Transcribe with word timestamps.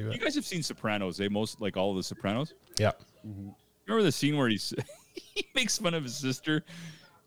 do 0.00 0.10
You 0.10 0.18
guys 0.18 0.34
have 0.34 0.46
seen 0.46 0.62
Sopranos, 0.62 1.20
eh? 1.20 1.28
Most 1.30 1.60
like 1.60 1.76
all 1.76 1.90
of 1.90 1.96
the 1.96 2.02
Sopranos. 2.02 2.54
Yeah. 2.78 2.92
Remember 3.86 4.02
the 4.02 4.12
scene 4.12 4.36
where 4.36 4.48
he's 4.48 4.72
he 5.14 5.46
makes 5.54 5.78
fun 5.78 5.94
of 5.94 6.04
his 6.04 6.16
sister 6.16 6.64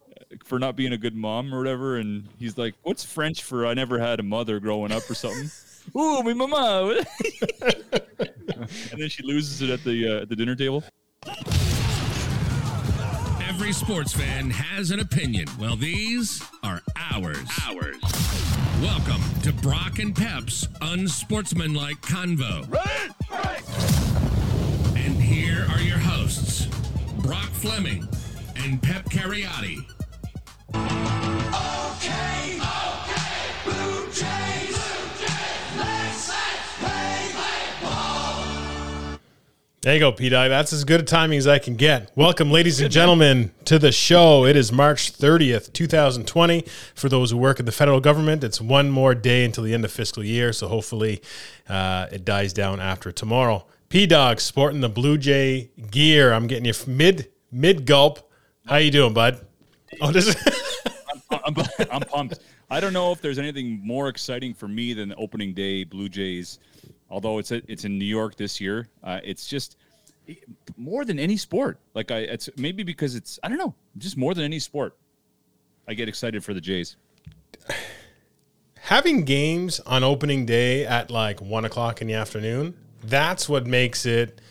uh, 0.09 0.35
for 0.43 0.59
not 0.59 0.75
being 0.75 0.93
a 0.93 0.97
good 0.97 1.15
mom 1.15 1.53
or 1.53 1.59
whatever, 1.59 1.97
and 1.97 2.27
he's 2.39 2.57
like, 2.57 2.73
"What's 2.83 3.03
French 3.03 3.43
for 3.43 3.65
I 3.65 3.73
never 3.73 3.99
had 3.99 4.19
a 4.19 4.23
mother 4.23 4.59
growing 4.59 4.91
up 4.91 5.09
or 5.09 5.13
something?" 5.13 5.49
Ooh, 5.97 6.23
my 6.23 6.33
mama. 6.33 7.03
and 7.61 9.01
then 9.01 9.09
she 9.09 9.21
loses 9.23 9.61
it 9.61 9.69
at 9.69 9.83
the 9.83 10.07
uh, 10.07 10.21
at 10.21 10.29
the 10.29 10.35
dinner 10.35 10.55
table. 10.55 10.83
Every 13.47 13.73
sports 13.73 14.13
fan 14.13 14.49
has 14.49 14.91
an 14.91 14.99
opinion. 14.99 15.47
Well, 15.59 15.75
these 15.75 16.41
are 16.63 16.81
ours. 17.11 17.37
Ours. 17.65 18.52
Welcome 18.83 19.23
to 19.43 19.53
Brock 19.53 19.99
and 19.99 20.13
Pep's 20.13 20.67
Unsportsmanlike 20.81 22.01
Convo. 22.01 22.67
And 24.97 25.21
here 25.21 25.65
are 25.71 25.79
your 25.79 25.97
hosts, 25.97 26.65
Brock 27.19 27.49
Fleming 27.51 28.05
and 28.57 28.83
Pep 28.83 29.05
Cariotti. 29.05 29.85
Okay, 31.95 32.42
There 39.83 39.93
you 39.93 39.99
go, 39.99 40.13
P 40.13 40.29
Dog. 40.29 40.47
That's 40.47 40.71
as 40.71 40.85
good 40.85 41.01
a 41.01 41.03
timing 41.03 41.37
as 41.37 41.45
I 41.45 41.59
can 41.59 41.75
get. 41.75 42.09
Welcome, 42.15 42.51
ladies 42.51 42.79
and 42.79 42.89
gentlemen, 42.89 43.51
to 43.65 43.77
the 43.77 43.91
show. 43.91 44.45
It 44.45 44.55
is 44.55 44.71
March 44.71 45.11
30th, 45.11 45.73
2020. 45.73 46.63
For 46.95 47.09
those 47.09 47.31
who 47.31 47.37
work 47.37 47.59
at 47.59 47.65
the 47.65 47.73
federal 47.73 47.99
government, 47.99 48.45
it's 48.45 48.61
one 48.61 48.89
more 48.89 49.13
day 49.13 49.43
until 49.43 49.65
the 49.65 49.73
end 49.73 49.83
of 49.83 49.91
fiscal 49.91 50.23
year. 50.23 50.53
So 50.53 50.69
hopefully 50.69 51.21
uh, 51.67 52.07
it 52.13 52.23
dies 52.23 52.53
down 52.53 52.79
after 52.79 53.11
tomorrow. 53.11 53.65
P 53.89 54.07
Dog 54.07 54.39
sporting 54.39 54.79
the 54.79 54.87
Blue 54.87 55.17
Jay 55.17 55.69
gear. 55.91 56.31
I'm 56.31 56.47
getting 56.47 56.63
you 56.63 56.73
mid 56.87 57.29
mid 57.51 57.85
gulp. 57.85 58.31
How 58.65 58.77
you 58.77 58.89
doing, 58.89 59.13
bud? 59.13 59.45
Oh, 59.99 60.13
this 60.13 60.29
is 60.29 60.37
I'm, 61.29 61.55
I'm 61.91 62.01
pumped. 62.03 62.39
I 62.69 62.79
don't 62.79 62.93
know 62.93 63.11
if 63.11 63.19
there's 63.19 63.37
anything 63.37 63.85
more 63.85 64.07
exciting 64.07 64.53
for 64.53 64.69
me 64.69 64.93
than 64.93 65.09
the 65.09 65.15
opening 65.17 65.53
day 65.53 65.83
Blue 65.83 66.07
Jays. 66.07 66.59
Although 67.13 67.37
it's 67.37 67.51
it's 67.51 67.85
in 67.85 67.99
New 67.99 68.05
York 68.05 68.35
this 68.37 68.59
year, 68.59 68.89
uh, 69.03 69.19
it's 69.23 69.45
just 69.47 69.77
more 70.75 71.05
than 71.05 71.19
any 71.19 71.37
sport. 71.37 71.77
Like 71.93 72.09
I, 72.09 72.19
it's 72.19 72.49
maybe 72.57 72.81
because 72.81 73.13
it's 73.15 73.39
I 73.43 73.49
don't 73.49 73.59
know, 73.59 73.75
just 73.99 74.17
more 74.17 74.33
than 74.33 74.43
any 74.45 74.57
sport. 74.57 74.97
I 75.87 75.93
get 75.93 76.09
excited 76.09 76.43
for 76.43 76.53
the 76.55 76.61
Jays. 76.61 76.95
having 78.79 79.25
games 79.25 79.79
on 79.81 80.03
opening 80.03 80.45
day 80.45 80.85
at 80.85 81.11
like 81.11 81.39
one 81.41 81.65
o'clock 81.65 82.01
in 82.01 82.07
the 82.07 82.13
afternoon, 82.15 82.75
that's 83.03 83.47
what 83.47 83.65
makes 83.67 84.05
it 84.05 84.41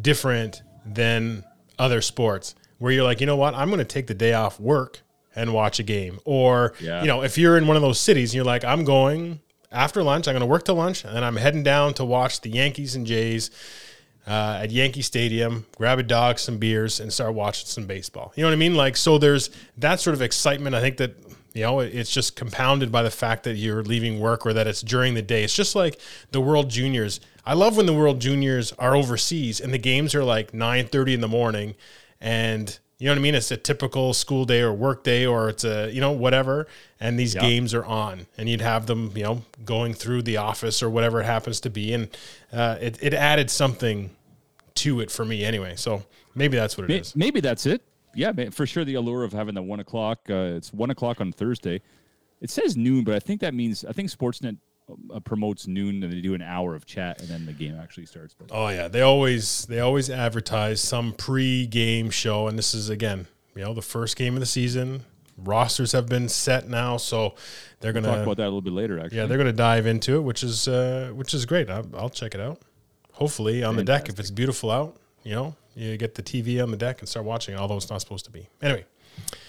different 0.00 0.62
than 0.86 1.44
other 1.78 2.00
sports 2.00 2.54
where 2.78 2.92
you're 2.92 3.04
like, 3.04 3.20
you 3.20 3.26
know 3.26 3.36
what, 3.36 3.54
I'm 3.54 3.68
going 3.68 3.78
to 3.78 3.84
take 3.84 4.06
the 4.06 4.14
day 4.14 4.34
off 4.34 4.60
work 4.60 5.00
and 5.34 5.52
watch 5.52 5.78
a 5.78 5.82
game. 5.82 6.20
Or, 6.24 6.74
Yeah. 6.80 7.00
you 7.02 7.08
know, 7.08 7.22
if 7.22 7.36
you're 7.38 7.56
in 7.58 7.66
one 7.66 7.76
of 7.76 7.82
those 7.82 7.98
cities 7.98 8.30
and 8.30 8.36
you're 8.36 8.44
like, 8.44 8.64
I'm 8.64 8.84
going 8.84 9.40
after 9.72 10.02
lunch, 10.02 10.28
I'm 10.28 10.34
going 10.34 10.40
to 10.40 10.46
work 10.46 10.64
till 10.64 10.76
lunch, 10.76 11.04
and 11.04 11.14
then 11.14 11.24
I'm 11.24 11.36
heading 11.36 11.62
down 11.62 11.94
to 11.94 12.04
watch 12.04 12.40
the 12.40 12.50
Yankees 12.50 12.94
and 12.94 13.06
Jays 13.06 13.50
uh, 14.26 14.60
at 14.62 14.70
Yankee 14.70 15.02
Stadium, 15.02 15.66
grab 15.76 15.98
a 15.98 16.02
dog, 16.02 16.38
some 16.38 16.58
beers, 16.58 17.00
and 17.00 17.12
start 17.12 17.34
watching 17.34 17.66
some 17.66 17.86
baseball. 17.86 18.32
You 18.36 18.42
know 18.42 18.48
what 18.48 18.54
I 18.54 18.56
mean? 18.56 18.74
Like, 18.74 18.96
so 18.96 19.18
there's 19.18 19.50
that 19.78 20.00
sort 20.00 20.14
of 20.14 20.22
excitement. 20.22 20.74
I 20.74 20.80
think 20.80 20.96
that, 20.96 21.16
you 21.52 21.62
know, 21.62 21.80
it's 21.80 22.10
just 22.10 22.34
compounded 22.34 22.90
by 22.90 23.02
the 23.02 23.10
fact 23.10 23.44
that 23.44 23.56
you're 23.56 23.82
leaving 23.82 24.20
work 24.20 24.46
or 24.46 24.52
that 24.54 24.66
it's 24.66 24.80
during 24.80 25.14
the 25.14 25.22
day. 25.22 25.44
It's 25.44 25.54
just 25.54 25.74
like 25.74 26.00
the 26.30 26.40
World 26.40 26.70
Juniors. 26.70 27.20
I 27.44 27.54
love 27.54 27.76
when 27.76 27.86
the 27.86 27.92
World 27.92 28.20
Juniors 28.20 28.72
are 28.72 28.96
overseas 28.96 29.60
and 29.60 29.74
the 29.74 29.78
games 29.78 30.14
are 30.14 30.24
like 30.24 30.52
9.30 30.52 31.14
in 31.14 31.20
the 31.20 31.28
morning 31.28 31.74
and 32.20 32.78
you 32.98 33.06
know 33.06 33.12
what 33.12 33.18
I 33.18 33.22
mean? 33.22 33.34
It's 33.34 33.50
a 33.50 33.56
typical 33.56 34.14
school 34.14 34.44
day 34.44 34.60
or 34.60 34.72
work 34.72 35.02
day 35.04 35.26
or 35.26 35.48
it's 35.48 35.64
a, 35.64 35.90
you 35.90 36.00
know, 36.00 36.12
whatever. 36.12 36.66
And 37.00 37.18
these 37.18 37.34
Yeah. 37.34 37.40
games 37.42 37.74
are 37.74 37.84
on 37.84 38.26
and 38.38 38.48
you'd 38.48 38.60
have 38.60 38.86
them, 38.86 39.12
you 39.16 39.22
know, 39.24 39.42
going 39.64 39.94
through 39.94 40.22
the 40.22 40.36
office 40.36 40.82
or 40.82 40.88
whatever 40.88 41.20
it 41.20 41.24
happens 41.24 41.60
to 41.60 41.70
be. 41.70 41.92
And 41.92 42.08
uh, 42.52 42.76
it, 42.80 42.98
it 43.02 43.12
added 43.14 43.50
something 43.50 44.10
to 44.76 45.00
it 45.00 45.10
for 45.10 45.24
me 45.24 45.44
anyway. 45.44 45.74
So 45.76 46.04
maybe 46.34 46.56
that's 46.56 46.76
what 46.76 46.84
it 46.84 46.88
May- 46.88 46.98
is. 47.00 47.14
Maybe 47.16 47.40
that's 47.40 47.66
it. 47.66 47.82
Yeah, 48.14 48.32
for 48.50 48.64
sure. 48.66 48.84
The 48.84 48.94
allure 48.94 49.24
of 49.24 49.32
having 49.32 49.54
the 49.54 49.62
one 49.62 49.80
o'clock. 49.80 50.20
Uh, 50.30 50.54
it's 50.56 50.72
one 50.72 50.90
o'clock 50.90 51.20
on 51.20 51.32
Thursday. 51.32 51.80
It 52.40 52.48
says 52.50 52.76
noon, 52.76 53.02
but 53.02 53.14
I 53.14 53.18
think 53.18 53.40
that 53.40 53.54
means 53.54 53.84
I 53.84 53.92
think 53.92 54.08
Sportsnet 54.08 54.56
uh, 55.12 55.20
promotes 55.20 55.66
noon, 55.66 56.02
and 56.02 56.12
they 56.12 56.20
do 56.20 56.34
an 56.34 56.42
hour 56.42 56.74
of 56.74 56.86
chat, 56.86 57.20
and 57.20 57.28
then 57.28 57.46
the 57.46 57.52
game 57.52 57.78
actually 57.80 58.06
starts. 58.06 58.34
But 58.34 58.48
Oh 58.50 58.68
yeah, 58.68 58.88
they 58.88 59.02
always 59.02 59.66
they 59.66 59.80
always 59.80 60.10
advertise 60.10 60.80
some 60.80 61.12
pre-game 61.12 62.10
show, 62.10 62.48
and 62.48 62.58
this 62.58 62.74
is 62.74 62.88
again, 62.88 63.26
you 63.54 63.62
know, 63.62 63.74
the 63.74 63.82
first 63.82 64.16
game 64.16 64.34
of 64.34 64.40
the 64.40 64.46
season. 64.46 65.04
Rosters 65.36 65.92
have 65.92 66.06
been 66.06 66.28
set 66.28 66.68
now, 66.68 66.96
so 66.96 67.34
they're 67.80 67.92
we'll 67.92 68.02
gonna 68.02 68.14
talk 68.14 68.24
about 68.24 68.36
that 68.36 68.44
a 68.44 68.50
little 68.52 68.60
bit 68.60 68.72
later. 68.72 69.00
Actually, 69.00 69.18
yeah 69.18 69.26
they're 69.26 69.38
gonna 69.38 69.52
dive 69.52 69.86
into 69.86 70.16
it, 70.16 70.20
which 70.20 70.42
is 70.42 70.68
uh, 70.68 71.10
which 71.14 71.34
is 71.34 71.44
great. 71.44 71.68
I'll, 71.68 71.86
I'll 71.96 72.10
check 72.10 72.34
it 72.34 72.40
out. 72.40 72.60
Hopefully 73.12 73.62
on 73.62 73.76
the 73.76 73.84
deck 73.84 74.08
if 74.08 74.18
it's 74.18 74.30
beautiful 74.30 74.70
out, 74.70 74.96
you 75.22 75.32
know, 75.32 75.56
you 75.74 75.96
get 75.96 76.14
the 76.14 76.22
TV 76.22 76.62
on 76.62 76.70
the 76.70 76.76
deck 76.76 77.00
and 77.00 77.08
start 77.08 77.26
watching, 77.26 77.54
it, 77.54 77.58
although 77.60 77.76
it's 77.76 77.90
not 77.90 78.00
supposed 78.00 78.24
to 78.24 78.30
be. 78.30 78.48
Anyway, 78.60 78.84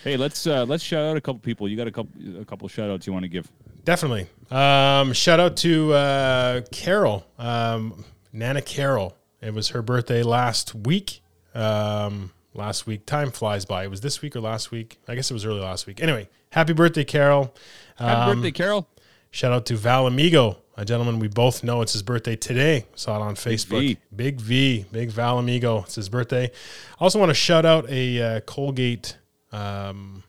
Hey, 0.03 0.17
let's 0.17 0.45
uh, 0.45 0.65
let's 0.65 0.83
shout 0.83 1.03
out 1.03 1.17
a 1.17 1.21
couple 1.21 1.39
people. 1.39 1.67
You 1.67 1.77
got 1.77 1.87
a 1.87 1.91
couple 1.91 2.11
a 2.39 2.45
couple 2.45 2.67
shout 2.67 2.89
outs 2.89 3.07
you 3.07 3.13
want 3.13 3.23
to 3.23 3.29
give? 3.29 3.51
Definitely. 3.85 4.27
Um, 4.51 5.13
shout 5.13 5.39
out 5.39 5.57
to 5.57 5.93
uh, 5.93 6.61
Carol, 6.71 7.25
um, 7.39 8.03
Nana 8.33 8.61
Carol. 8.61 9.15
It 9.41 9.53
was 9.53 9.69
her 9.69 9.81
birthday 9.81 10.23
last 10.23 10.73
week. 10.75 11.21
Um, 11.53 12.31
last 12.53 12.87
week, 12.87 13.05
time 13.05 13.31
flies 13.31 13.63
by. 13.63 13.83
It 13.83 13.89
was 13.91 14.01
this 14.01 14.21
week 14.21 14.35
or 14.35 14.41
last 14.41 14.71
week? 14.71 14.97
I 15.07 15.15
guess 15.15 15.29
it 15.29 15.33
was 15.35 15.45
early 15.45 15.61
last 15.61 15.85
week. 15.87 16.01
Anyway, 16.01 16.27
happy 16.51 16.73
birthday, 16.73 17.03
Carol. 17.03 17.53
Happy 17.95 18.31
Um, 18.31 18.37
birthday, 18.41 18.51
Carol. 18.51 18.87
Shout 19.29 19.51
out 19.53 19.65
to 19.67 19.75
Val 19.75 20.07
Amigo, 20.07 20.57
a 20.77 20.83
gentleman 20.83 21.19
we 21.19 21.27
both 21.27 21.63
know. 21.63 21.81
It's 21.81 21.93
his 21.93 22.01
birthday 22.03 22.35
today. 22.35 22.85
Saw 22.95 23.17
it 23.17 23.21
on 23.21 23.35
Facebook. 23.35 23.79
V. 23.81 23.97
Big 24.15 24.41
V, 24.41 24.85
big 24.91 25.11
Val 25.11 25.37
Amigo. 25.37 25.79
It's 25.83 25.95
his 25.95 26.09
birthday. 26.09 26.45
I 26.45 27.03
also 27.03 27.19
want 27.19 27.29
to 27.29 27.35
shout 27.35 27.65
out 27.65 27.89
a 27.89 28.21
uh, 28.21 28.39
Colgate 28.41 29.17
um, 29.51 30.23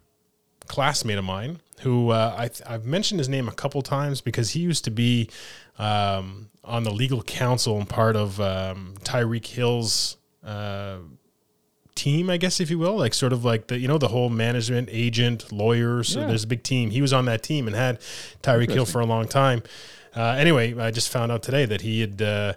classmate 0.66 1.18
of 1.18 1.24
mine 1.24 1.60
who 1.81 2.10
uh, 2.10 2.34
I 2.37 2.48
th- 2.48 2.62
I've 2.69 2.84
mentioned 2.87 3.20
his 3.20 3.28
name 3.28 3.48
a 3.48 3.53
couple 3.53 3.82
times 3.82 4.20
because 4.20 4.50
he 4.50 4.60
used 4.60 4.84
to 4.84 4.91
be 4.91 5.28
um, 5.78 6.48
on 6.64 6.84
the 6.84 6.91
legal 6.91 7.22
counsel 7.22 7.76
and 7.78 7.88
part 7.88 8.16
of 8.16 8.41
um, 8.41 8.94
Tyreek 9.04 9.47
Hill's. 9.47 10.16
Uh, 10.44 10.98
team, 11.94 12.28
I 12.28 12.36
guess, 12.36 12.60
if 12.60 12.70
you 12.70 12.78
will, 12.78 12.97
like 12.97 13.15
sort 13.15 13.32
of 13.32 13.42
like 13.44 13.69
the 13.69 13.78
you 13.78 13.88
know 13.88 13.97
the 13.97 14.09
whole 14.09 14.28
management 14.28 14.91
agent 14.92 15.50
lawyers. 15.50 16.09
So 16.09 16.20
Yeah. 16.20 16.26
there's 16.26 16.44
a 16.44 16.47
big 16.47 16.62
team. 16.62 16.91
He 16.91 17.00
was 17.00 17.12
on 17.15 17.25
that 17.25 17.42
team 17.42 17.66
and 17.66 17.75
had 17.75 18.00
Tyreek 18.42 18.70
Hill 18.70 18.84
for 18.84 19.00
a 19.00 19.06
long 19.06 19.26
time. 19.26 19.62
Uh, 20.15 20.36
anyway, 20.38 20.78
I 20.78 20.91
just 20.91 21.09
found 21.09 21.32
out 21.32 21.42
today 21.42 21.65
that 21.65 21.81
he 21.81 22.00
had 22.03 22.20
uh, 22.22 22.53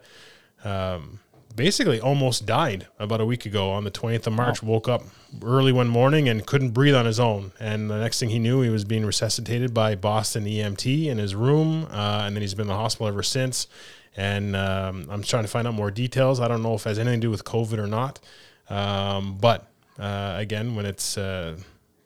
um, 0.65 1.19
basically 1.59 1.99
almost 1.99 2.45
died 2.45 2.87
about 2.99 3.19
a 3.19 3.25
week 3.25 3.45
ago 3.45 3.69
on 3.69 3.83
the 3.83 3.91
20th 3.91 4.27
of 4.27 4.31
March. 4.31 4.63
Woke 4.63 4.87
up 4.87 5.03
early 5.43 5.73
one 5.73 5.89
morning 5.89 6.29
and 6.29 6.47
couldn't 6.47 6.69
breathe 6.69 6.95
on 6.95 7.05
his 7.05 7.19
own. 7.19 7.51
And 7.59 7.89
the 7.89 7.99
next 7.99 8.17
thing 8.17 8.29
he 8.29 8.39
knew, 8.39 8.61
he 8.61 8.69
was 8.69 8.85
being 8.85 9.05
resuscitated 9.05 9.73
by 9.73 9.95
Boston 9.95 10.45
EMT 10.45 11.07
in 11.07 11.17
his 11.17 11.35
room, 11.35 11.85
uh, 11.91 12.21
and 12.23 12.33
then 12.33 12.41
he's 12.41 12.53
been 12.53 12.63
in 12.63 12.69
the 12.69 12.75
hospital 12.75 13.09
ever 13.09 13.21
since. 13.21 13.67
And 14.15 14.55
um, 14.55 15.07
I'm 15.09 15.21
trying 15.21 15.43
to 15.43 15.49
find 15.49 15.67
out 15.67 15.73
more 15.73 15.91
details. 15.91 16.39
I 16.39 16.47
don't 16.47 16.63
know 16.63 16.75
if 16.75 16.85
it 16.85 16.91
has 16.91 16.99
anything 16.99 17.19
to 17.19 17.27
do 17.27 17.29
with 17.29 17.43
COVID 17.43 17.77
or 17.77 17.87
not. 17.87 18.21
Um, 18.69 19.37
but 19.37 19.67
uh, 19.99 20.35
again, 20.37 20.75
when 20.75 20.85
it's 20.85 21.17
uh, 21.17 21.57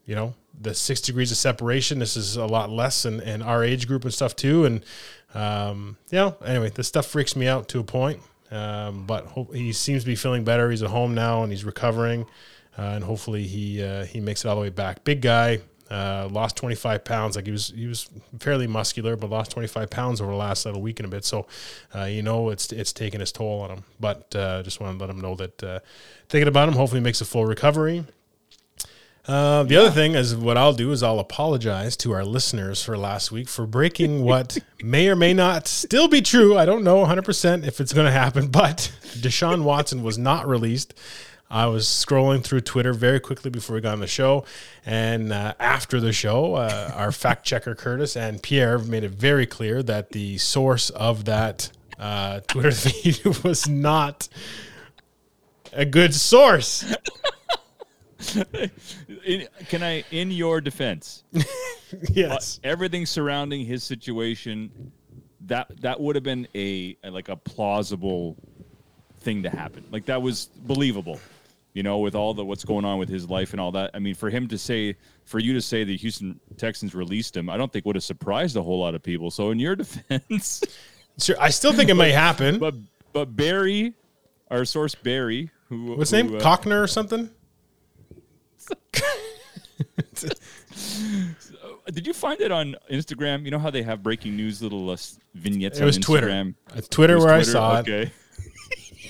you 0.07 0.15
know 0.15 0.33
the 0.59 0.73
six 0.73 0.99
degrees 0.99 1.29
of 1.29 1.37
separation, 1.37 1.99
this 1.99 2.17
is 2.17 2.37
a 2.37 2.47
lot 2.47 2.71
less 2.71 3.05
in, 3.05 3.19
in 3.19 3.43
our 3.43 3.63
age 3.63 3.87
group 3.87 4.03
and 4.03 4.11
stuff 4.11 4.35
too. 4.35 4.65
And 4.65 4.83
um, 5.35 5.97
you 6.09 6.17
know, 6.17 6.37
anyway, 6.43 6.71
this 6.71 6.87
stuff 6.87 7.05
freaks 7.05 7.35
me 7.35 7.47
out 7.47 7.67
to 7.67 7.79
a 7.79 7.83
point. 7.83 8.19
Um, 8.53 9.05
but 9.05 9.27
he 9.53 9.73
seems 9.73 10.03
to 10.03 10.07
be 10.07 10.15
feeling 10.15 10.43
better. 10.43 10.69
He's 10.69 10.83
at 10.83 10.89
home 10.89 11.15
now 11.15 11.43
and 11.43 11.51
he's 11.51 11.65
recovering, 11.65 12.25
uh, 12.77 12.81
and 12.81 13.03
hopefully 13.03 13.43
he 13.43 13.81
uh, 13.81 14.05
he 14.05 14.19
makes 14.19 14.45
it 14.45 14.47
all 14.47 14.55
the 14.55 14.61
way 14.61 14.69
back. 14.69 15.03
Big 15.03 15.21
guy. 15.21 15.59
Uh, 15.89 16.27
lost 16.31 16.55
25 16.57 17.03
pounds. 17.03 17.35
Like 17.35 17.45
he 17.45 17.51
was, 17.51 17.67
he 17.67 17.85
was 17.85 18.09
fairly 18.39 18.65
muscular, 18.65 19.15
but 19.15 19.29
lost 19.29 19.51
25 19.51 19.91
pounds 19.91 20.21
over 20.21 20.31
the 20.31 20.37
last 20.37 20.65
little 20.65 20.81
week 20.81 20.99
and 20.99 21.05
a 21.05 21.09
bit. 21.09 21.23
So, 21.23 21.45
uh, 21.93 22.05
you 22.05 22.23
know, 22.23 22.49
it's 22.49 22.71
it's 22.71 22.93
taken 22.93 23.21
its 23.21 23.31
toll 23.31 23.61
on 23.61 23.69
him. 23.69 23.83
But 23.99 24.35
uh, 24.35 24.63
just 24.63 24.79
want 24.79 24.97
to 24.97 25.05
let 25.05 25.13
him 25.13 25.21
know 25.21 25.35
that 25.35 25.63
uh, 25.63 25.79
thinking 26.29 26.47
about 26.47 26.67
him. 26.67 26.75
Hopefully, 26.75 26.99
he 26.99 27.03
makes 27.03 27.21
a 27.21 27.25
full 27.25 27.45
recovery. 27.45 28.05
Uh, 29.25 29.63
the 29.63 29.77
other 29.77 29.89
thing 29.91 30.15
is 30.15 30.35
what 30.35 30.57
I'll 30.57 30.73
do 30.73 30.91
is 30.91 31.01
I'll 31.01 31.19
apologize 31.19 31.95
to 31.97 32.11
our 32.11 32.25
listeners 32.25 32.83
for 32.83 32.97
last 32.97 33.31
week 33.31 33.47
for 33.47 33.65
breaking 33.65 34.23
what 34.23 34.57
may 34.83 35.07
or 35.07 35.15
may 35.15 35.33
not 35.33 35.67
still 35.67 36.09
be 36.09 36.21
true. 36.21 36.57
I 36.57 36.65
don't 36.65 36.83
know 36.83 37.05
100% 37.05 37.65
if 37.65 37.79
it's 37.79 37.93
going 37.93 38.05
to 38.05 38.11
happen, 38.11 38.47
but 38.47 38.91
Deshaun 39.15 39.63
Watson 39.63 40.03
was 40.03 40.17
not 40.17 40.45
released. 40.45 40.93
I 41.49 41.67
was 41.67 41.85
scrolling 41.85 42.43
through 42.43 42.61
Twitter 42.61 42.93
very 42.93 43.19
quickly 43.19 43.49
before 43.49 43.75
we 43.75 43.81
got 43.81 43.93
on 43.93 43.99
the 43.99 44.07
show. 44.07 44.43
And 44.85 45.31
uh, 45.31 45.53
after 45.59 46.01
the 46.01 46.11
show, 46.11 46.55
uh, 46.55 46.91
our 46.95 47.11
fact 47.11 47.45
checker 47.45 47.75
Curtis 47.75 48.17
and 48.17 48.41
Pierre 48.41 48.79
made 48.79 49.03
it 49.03 49.11
very 49.11 49.45
clear 49.45 49.83
that 49.83 50.11
the 50.11 50.37
source 50.39 50.89
of 50.89 51.25
that 51.25 51.69
uh, 51.97 52.41
Twitter 52.47 52.71
feed 52.71 53.23
was 53.43 53.69
not 53.69 54.27
a 55.71 55.85
good 55.85 56.13
source. 56.13 56.83
In, 59.25 59.47
can 59.69 59.83
I, 59.83 60.03
in 60.11 60.31
your 60.31 60.61
defense, 60.61 61.23
yes. 62.11 62.59
everything 62.63 63.05
surrounding 63.05 63.65
his 63.65 63.83
situation, 63.83 64.91
that 65.45 65.69
that 65.81 65.99
would 65.99 66.15
have 66.15 66.23
been 66.23 66.47
a, 66.55 66.97
a 67.03 67.09
like 67.09 67.29
a 67.29 67.35
plausible 67.35 68.35
thing 69.19 69.43
to 69.43 69.49
happen. 69.49 69.85
Like 69.91 70.05
that 70.05 70.21
was 70.21 70.45
believable. 70.65 71.19
You 71.73 71.81
know, 71.81 71.97
with 71.99 72.13
all 72.13 72.33
the 72.35 72.45
what's 72.45 72.63
going 72.63 72.85
on 72.85 72.99
with 72.99 73.09
his 73.09 73.27
life 73.29 73.51
and 73.51 73.59
all 73.59 73.71
that. 73.71 73.91
I 73.95 73.99
mean, 73.99 74.13
for 74.13 74.29
him 74.29 74.47
to 74.49 74.57
say, 74.59 74.95
for 75.25 75.39
you 75.39 75.53
to 75.53 75.61
say 75.61 75.83
the 75.83 75.97
Houston 75.97 76.39
Texans 76.55 76.93
released 76.93 77.35
him, 77.35 77.49
I 77.49 77.57
don't 77.57 77.71
think 77.73 77.85
would 77.85 77.95
have 77.95 78.03
surprised 78.03 78.55
a 78.57 78.61
whole 78.61 78.79
lot 78.79 78.93
of 78.93 79.01
people. 79.01 79.31
So, 79.31 79.49
in 79.49 79.57
your 79.59 79.75
defense, 79.83 80.63
Sure, 81.17 81.35
I 81.39 81.49
still 81.49 81.73
think 81.73 81.89
it 81.89 81.95
may 81.95 82.11
happen. 82.11 82.59
but 82.59 82.75
but 83.11 83.35
Barry, 83.35 83.93
our 84.51 84.65
source 84.65 84.93
Barry, 84.95 85.49
who 85.69 85.95
What's 85.95 86.11
who, 86.11 86.17
name? 86.23 86.35
uh, 86.35 86.39
Cockner 86.39 86.83
or 86.83 86.87
something? 86.87 87.29
Did 91.93 92.07
you 92.07 92.13
find 92.13 92.41
it 92.41 92.51
on 92.51 92.75
Instagram? 92.91 93.45
You 93.45 93.51
know 93.51 93.59
how 93.59 93.69
they 93.69 93.83
have 93.83 94.01
breaking 94.01 94.35
news 94.35 94.61
little 94.61 94.89
uh, 94.89 94.97
vignettes. 95.35 95.79
It 95.79 95.85
was 95.85 95.97
on 95.97 96.01
Twitter. 96.01 96.27
Instagram? 96.27 96.55
It's 96.75 96.87
Twitter 96.87 97.13
It 97.13 97.17
was 97.17 97.25
where 97.25 97.35
Twitter? 97.35 97.49
I 97.49 97.53
saw 97.53 97.77
it. 97.77 97.81
okay. 97.81 98.11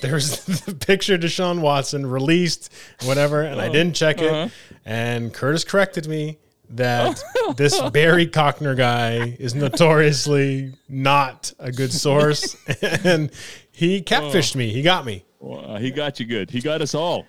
There 0.01 0.15
was 0.15 0.43
the 0.65 0.75
picture 0.75 1.15
of 1.15 1.21
Deshaun 1.21 1.61
Watson 1.61 2.05
released, 2.05 2.73
whatever, 3.05 3.41
and 3.43 3.61
I 3.61 3.69
didn't 3.69 3.95
check 3.95 4.19
it. 4.21 4.29
uh-huh. 4.29 4.49
And 4.83 5.33
Curtis 5.33 5.63
corrected 5.63 6.07
me 6.09 6.39
that 6.71 7.23
this 7.55 7.79
Barry 7.91 8.27
Cockner 8.27 8.75
guy 8.75 9.37
is 9.39 9.55
notoriously 9.55 10.73
not 10.89 11.53
a 11.57 11.71
good 11.71 11.93
source, 11.93 12.57
and 13.05 13.31
he 13.71 14.01
catfished 14.01 14.57
me. 14.57 14.73
He 14.73 14.81
got 14.81 15.05
me. 15.05 15.23
Well, 15.39 15.75
uh, 15.75 15.79
he 15.79 15.89
got 15.89 16.19
you 16.19 16.25
good. 16.25 16.49
He 16.51 16.59
got 16.59 16.81
us 16.81 16.93
all. 16.93 17.25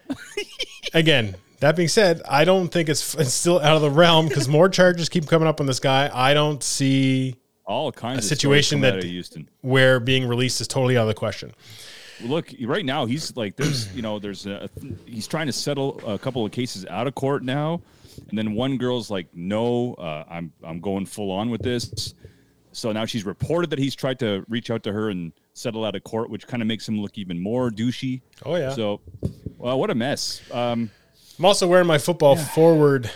Again, 0.95 1.37
that 1.65 1.77
being 1.77 1.89
said, 1.89 2.21
I 2.29 2.45
don't 2.45 2.69
think 2.69 2.89
it's, 2.89 3.15
it's 3.15 3.33
still 3.33 3.59
out 3.59 3.75
of 3.77 3.83
the 3.83 3.91
realm 3.91 4.29
because 4.29 4.49
more 4.49 4.69
charges 4.79 5.09
keep 5.09 5.27
coming 5.27 5.49
up 5.49 5.61
on 5.61 5.67
this 5.67 5.81
guy. 5.81 6.11
I 6.13 6.35
don't 6.35 6.63
see 6.63 7.37
All 7.65 7.91
kinds 7.91 8.19
of 8.19 8.25
situation 8.25 8.81
that- 8.83 8.91
that 8.91 8.97
out 8.99 9.05
of 9.05 9.11
Houston. 9.11 9.49
where 9.63 9.99
being 9.99 10.27
released 10.29 10.61
is 10.61 10.69
totally 10.69 10.97
out 10.99 11.03
of 11.03 11.09
the 11.09 11.15
question. 11.15 11.53
Look, 12.23 12.51
right 12.63 12.85
now 12.85 13.07
he's 13.07 13.37
like 13.37 13.57
there's 13.57 13.93
you 13.95 14.01
know 14.01 14.21
there's 14.21 14.47
a, 14.47 14.71
he's 15.05 15.27
trying 15.27 15.47
to 15.49 15.53
settle 15.53 16.01
a 16.07 16.17
couple 16.17 16.47
of 16.47 16.53
cases 16.53 16.87
out 16.87 17.09
of 17.09 17.15
court 17.17 17.43
now, 17.43 17.83
and 18.29 18.39
then 18.39 18.55
one 18.55 18.77
girl's 18.79 19.11
like, 19.11 19.27
no, 19.35 19.95
uh, 19.95 20.23
I'm 20.31 20.53
I'm 20.63 20.79
going 20.81 21.07
full 21.07 21.33
on 21.33 21.51
with 21.51 21.61
this. 21.63 22.15
So 22.71 22.93
now 22.93 23.05
she's 23.05 23.25
reported 23.25 23.71
that 23.71 23.79
he's 23.81 23.95
tried 23.97 24.21
to 24.21 24.45
reach 24.49 24.71
out 24.71 24.85
to 24.85 24.93
her 24.93 25.11
and 25.11 25.33
settle 25.55 25.85
out 25.85 25.97
of 25.97 26.05
court, 26.05 26.31
which 26.31 26.47
kind 26.47 26.63
of 26.63 26.69
makes 26.69 26.89
him 26.89 27.01
look 27.01 27.19
even 27.19 27.41
more 27.41 27.71
douchey. 27.71 28.21
Oh, 28.45 28.55
yeah. 28.57 28.71
So, 28.71 29.01
well, 29.59 29.79
what 29.79 29.91
a 29.91 29.95
mess. 29.95 30.41
Um, 30.53 30.91
I'm 31.39 31.45
also 31.45 31.67
wearing 31.67 31.87
my 31.87 31.99
football 31.99 32.37
forward 32.37 33.11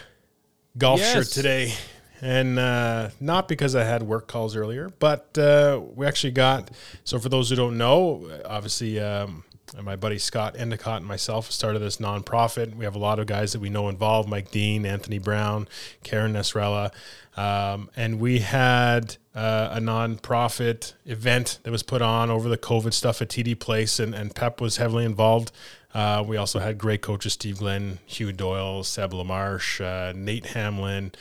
golf 0.76 1.00
shirt 1.00 1.28
today. 1.28 1.72
And 2.20 2.58
uh, 2.58 3.10
not 3.20 3.46
because 3.46 3.76
I 3.76 3.84
had 3.84 4.02
work 4.02 4.26
calls 4.26 4.56
earlier, 4.56 4.90
but 4.98 5.38
uh, 5.38 5.80
we 5.94 6.04
actually 6.04 6.32
got. 6.32 6.70
So, 7.04 7.20
for 7.20 7.28
those 7.28 7.48
who 7.48 7.54
don't 7.54 7.78
know, 7.78 8.28
obviously, 8.44 8.98
um, 8.98 9.44
my 9.80 9.94
buddy 9.94 10.18
Scott 10.18 10.56
Endicott 10.58 10.98
and 10.98 11.06
myself 11.06 11.52
started 11.52 11.78
this 11.78 11.98
nonprofit. 11.98 12.74
We 12.74 12.84
have 12.84 12.96
a 12.96 12.98
lot 12.98 13.20
of 13.20 13.26
guys 13.26 13.52
that 13.52 13.60
we 13.60 13.70
know 13.70 13.88
involved 13.88 14.28
Mike 14.28 14.50
Dean, 14.50 14.84
Anthony 14.84 15.18
Brown, 15.18 15.68
Karen 16.02 16.32
Nesrella. 16.32 16.92
Um, 17.36 17.88
and 17.94 18.18
we 18.18 18.40
had 18.40 19.16
uh, 19.32 19.68
a 19.72 19.80
nonprofit 19.80 20.94
event 21.06 21.60
that 21.62 21.70
was 21.70 21.84
put 21.84 22.02
on 22.02 22.30
over 22.30 22.48
the 22.48 22.58
COVID 22.58 22.92
stuff 22.92 23.22
at 23.22 23.28
TD 23.28 23.60
Place, 23.60 24.00
and, 24.00 24.12
and 24.12 24.34
Pep 24.34 24.60
was 24.60 24.78
heavily 24.78 25.04
involved. 25.04 25.52
Uh, 25.94 26.22
we 26.26 26.36
also 26.36 26.58
had 26.58 26.78
great 26.78 27.00
coaches 27.00 27.32
Steve 27.32 27.58
Glenn, 27.58 27.98
Hugh 28.06 28.32
Doyle, 28.32 28.84
Seb 28.84 29.12
LaMarche, 29.12 29.80
uh, 29.80 30.12
Nate 30.14 30.46
Hamlin. 30.46 31.12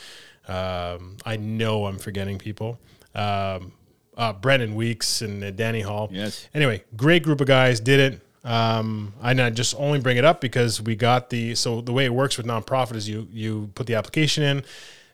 Um, 0.47 1.17
I 1.25 1.37
know 1.37 1.85
I'm 1.85 1.99
forgetting 1.99 2.37
people. 2.37 2.79
Um, 3.15 3.73
uh, 4.17 4.33
Brendan 4.33 4.75
Weeks 4.75 5.21
and 5.21 5.43
uh, 5.43 5.51
Danny 5.51 5.81
Hall. 5.81 6.09
Yes. 6.11 6.47
Anyway, 6.53 6.83
great 6.95 7.23
group 7.23 7.39
of 7.39 7.47
guys 7.47 7.79
did 7.79 7.99
it. 7.99 8.21
Um, 8.43 9.13
and 9.21 9.41
I 9.41 9.49
just 9.49 9.75
only 9.77 9.99
bring 9.99 10.17
it 10.17 10.25
up 10.25 10.39
because 10.41 10.81
we 10.81 10.95
got 10.95 11.29
the 11.29 11.53
so 11.55 11.81
the 11.81 11.91
way 11.91 12.05
it 12.05 12.13
works 12.13 12.37
with 12.37 12.45
nonprofit 12.45 12.95
is 12.95 13.07
you 13.07 13.27
you 13.31 13.69
put 13.75 13.87
the 13.87 13.95
application 13.95 14.43
in, 14.43 14.63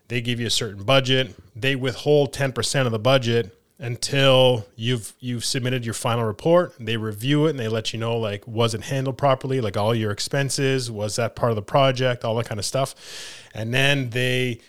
they 0.06 0.20
give 0.20 0.38
you 0.38 0.46
a 0.46 0.50
certain 0.50 0.84
budget, 0.84 1.34
they 1.56 1.74
withhold 1.74 2.32
ten 2.32 2.52
percent 2.52 2.86
of 2.86 2.92
the 2.92 2.98
budget 2.98 3.56
until 3.78 4.66
you've 4.76 5.14
you've 5.18 5.44
submitted 5.44 5.84
your 5.84 5.94
final 5.94 6.24
report. 6.24 6.74
They 6.78 6.96
review 6.96 7.46
it 7.46 7.50
and 7.50 7.58
they 7.58 7.68
let 7.68 7.92
you 7.92 7.98
know 7.98 8.16
like 8.16 8.46
was 8.46 8.74
it 8.74 8.82
handled 8.82 9.18
properly, 9.18 9.60
like 9.60 9.76
all 9.76 9.94
your 9.94 10.10
expenses, 10.10 10.90
was 10.90 11.16
that 11.16 11.34
part 11.36 11.50
of 11.50 11.56
the 11.56 11.62
project, 11.62 12.24
all 12.24 12.34
that 12.36 12.46
kind 12.46 12.58
of 12.58 12.64
stuff, 12.64 12.94
and 13.54 13.74
then 13.74 14.10
they 14.10 14.60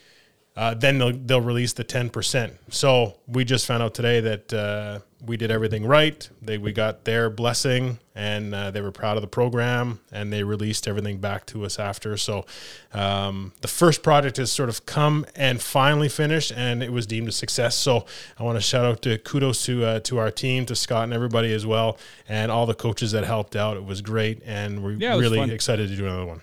uh, 0.55 0.73
then 0.73 0.97
they'll 0.97 1.13
they'll 1.13 1.41
release 1.41 1.73
the 1.73 1.83
ten 1.83 2.09
percent. 2.09 2.53
So 2.69 3.19
we 3.27 3.45
just 3.45 3.65
found 3.65 3.83
out 3.83 3.93
today 3.93 4.21
that 4.21 4.53
uh, 4.53 4.99
we 5.23 5.37
did 5.37 5.51
everything 5.51 5.85
right. 5.85 6.27
They 6.41 6.57
we 6.57 6.71
got 6.71 7.05
their 7.05 7.29
blessing, 7.29 7.99
and 8.17 8.55
uh, 8.55 8.71
they 8.71 8.79
were 8.79 8.91
proud 8.91 9.17
of 9.17 9.21
the 9.21 9.27
program, 9.27 9.99
and 10.11 10.31
they 10.31 10.43
released 10.43 10.87
everything 10.87 11.17
back 11.17 11.45
to 11.47 11.65
us 11.65 11.77
after. 11.77 12.15
So 12.15 12.45
um, 12.93 13.51
the 13.61 13.67
first 13.67 14.03
project 14.03 14.37
has 14.37 14.51
sort 14.51 14.69
of 14.69 14.85
come 14.85 15.25
and 15.35 15.61
finally 15.61 16.07
finished, 16.07 16.51
and 16.55 16.81
it 16.81 16.93
was 16.93 17.05
deemed 17.05 17.27
a 17.27 17.31
success. 17.33 17.75
So 17.75 18.05
I 18.39 18.43
want 18.43 18.57
to 18.57 18.61
shout 18.61 18.85
out 18.85 19.01
to 19.01 19.17
kudos 19.17 19.65
to 19.65 19.83
uh, 19.85 19.99
to 20.01 20.17
our 20.17 20.31
team, 20.31 20.65
to 20.67 20.75
Scott 20.75 21.03
and 21.03 21.13
everybody 21.13 21.53
as 21.53 21.65
well, 21.65 21.97
and 22.29 22.51
all 22.51 22.65
the 22.65 22.73
coaches 22.75 23.11
that 23.11 23.25
helped 23.25 23.55
out. 23.55 23.75
It 23.75 23.83
was 23.85 24.01
great, 24.01 24.41
and 24.45 24.81
we're 24.83 24.93
Yeah, 24.93 25.17
really 25.17 25.37
fun. 25.39 25.49
excited 25.49 25.89
to 25.89 25.95
do 25.95 26.05
another 26.05 26.25
one. 26.25 26.41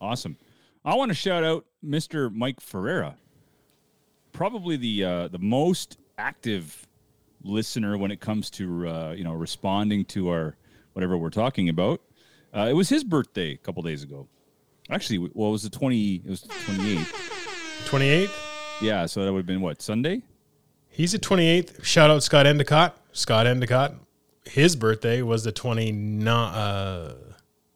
Awesome. 0.00 0.36
I 0.84 0.94
want 0.94 1.08
to 1.08 1.14
shout 1.14 1.42
out 1.42 1.64
Mr. 1.84 2.30
Mike 2.32 2.60
Ferreira, 2.60 3.16
probably 4.32 4.76
the 4.76 5.04
uh, 5.04 5.28
the 5.28 5.38
most 5.38 5.96
active 6.18 6.86
listener 7.42 7.96
when 7.96 8.10
it 8.10 8.20
comes 8.20 8.50
to 8.50 8.88
uh, 8.88 9.12
you 9.16 9.24
know 9.24 9.32
responding 9.32 10.04
to 10.06 10.28
our 10.28 10.56
whatever 10.96 11.18
we're 11.18 11.28
talking 11.28 11.68
about. 11.68 12.00
Uh, 12.56 12.68
it 12.70 12.72
was 12.72 12.88
his 12.88 13.04
birthday 13.04 13.52
a 13.52 13.56
couple 13.58 13.82
days 13.82 14.02
ago. 14.02 14.26
Actually, 14.88 15.30
well, 15.34 15.50
it 15.50 15.52
was 15.52 15.62
the 15.62 15.68
twenty. 15.70 16.22
It 16.24 16.30
was 16.30 16.40
the 16.40 16.48
twenty 16.48 16.96
eighth. 16.96 17.84
Twenty 17.84 18.08
eighth. 18.08 18.34
Yeah, 18.80 19.04
so 19.04 19.22
that 19.22 19.30
would 19.32 19.40
have 19.40 19.46
been 19.46 19.60
what 19.60 19.82
Sunday. 19.82 20.22
He's 20.88 21.12
a 21.12 21.18
28th. 21.18 21.84
Shout 21.84 22.10
out 22.10 22.22
Scott 22.22 22.46
Endicott. 22.46 22.98
Scott 23.12 23.46
Endicott. 23.46 23.94
His 24.46 24.76
birthday 24.76 25.20
was 25.20 25.44
the 25.44 25.52
29. 25.52 26.26
Uh, 26.26 27.14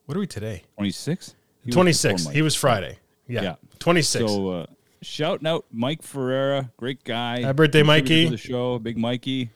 what 0.07 0.17
are 0.17 0.21
we 0.21 0.27
today? 0.27 0.65
Twenty 0.77 0.91
sixth. 0.91 1.35
26th. 1.67 2.33
He 2.33 2.41
was 2.41 2.55
Friday. 2.55 2.99
Yeah. 3.29 3.43
Yeah. 3.43 3.55
26. 3.79 4.25
So 4.25 4.49
uh, 4.49 4.67
shouting 5.03 5.47
out 5.47 5.67
Mike 5.71 6.03
Ferreira, 6.03 6.71
great 6.79 7.05
guy. 7.05 7.43
Happy 7.43 7.53
birthday, 7.55 7.83
Mikey. 7.83 8.31
The 8.31 8.39
show, 8.39 8.79
big 8.79 8.97
Mikey. 8.97 9.51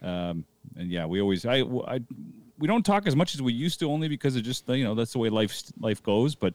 Um, 0.00 0.44
and 0.76 0.90
yeah, 0.90 1.04
we 1.04 1.20
always 1.20 1.44
I, 1.44 1.60
I 1.60 2.00
we 2.60 2.68
don't 2.68 2.84
talk 2.84 3.06
as 3.08 3.16
much 3.16 3.34
as 3.34 3.42
we 3.42 3.52
used 3.52 3.80
to, 3.80 3.90
only 3.90 4.06
because 4.06 4.36
of 4.36 4.42
just 4.44 4.68
you 4.68 4.84
know 4.84 4.94
that's 4.94 5.12
the 5.12 5.18
way 5.18 5.28
life 5.28 5.60
life 5.80 6.02
goes. 6.02 6.34
But 6.36 6.54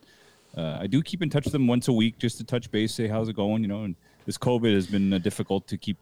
uh, 0.56 0.78
I 0.80 0.88
do 0.88 1.02
keep 1.02 1.22
in 1.22 1.30
touch 1.30 1.44
with 1.44 1.52
them 1.54 1.68
once 1.68 1.88
a 1.90 1.94
week 1.94 2.18
just 2.18 2.38
to 2.38 2.44
touch 2.46 2.72
base, 2.72 2.94
say 2.94 3.08
how's 3.08 3.28
it 3.28 3.36
going, 3.36 3.62
you 3.64 3.68
know. 3.68 3.84
And 3.84 3.96
this 4.26 4.38
COVID 4.38 4.74
has 4.74 4.88
been 4.88 5.12
uh, 5.14 5.18
difficult 5.18 5.68
to 5.68 5.78
keep 5.78 5.98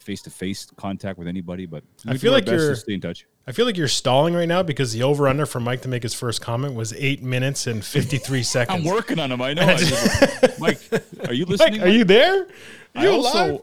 face 0.00 0.22
to 0.22 0.30
face 0.30 0.66
contact 0.76 1.18
with 1.18 1.28
anybody, 1.28 1.66
but 1.66 1.84
I 2.06 2.16
feel 2.16 2.32
like 2.32 2.46
you're- 2.46 2.74
stay 2.74 2.94
in 2.94 3.00
touch. 3.00 3.26
I 3.46 3.52
feel 3.52 3.66
like 3.66 3.76
you're 3.76 3.88
stalling 3.88 4.32
right 4.34 4.46
now 4.46 4.62
because 4.62 4.92
the 4.92 5.02
over 5.02 5.26
under 5.26 5.44
for 5.44 5.60
Mike 5.60 5.82
to 5.82 5.88
make 5.88 6.02
his 6.04 6.14
first 6.14 6.40
comment 6.40 6.74
was 6.74 6.92
eight 6.92 7.20
minutes 7.22 7.66
and 7.66 7.84
53 7.84 8.42
seconds. 8.56 8.78
I'm 8.78 8.84
working 8.84 9.18
on 9.18 9.32
him. 9.32 9.42
I 9.42 9.54
know. 9.54 9.62
I 9.66 9.76
just- 9.76 10.60
Mike, 10.60 10.78
are 11.26 11.32
you 11.34 11.44
listening? 11.48 11.80
Mike, 11.80 11.88
are 11.88 11.90
you 11.90 12.04
there? 12.04 12.42
Are 12.42 12.46
I 12.94 13.02
you 13.02 13.10
also, 13.10 13.44
alive? 13.50 13.60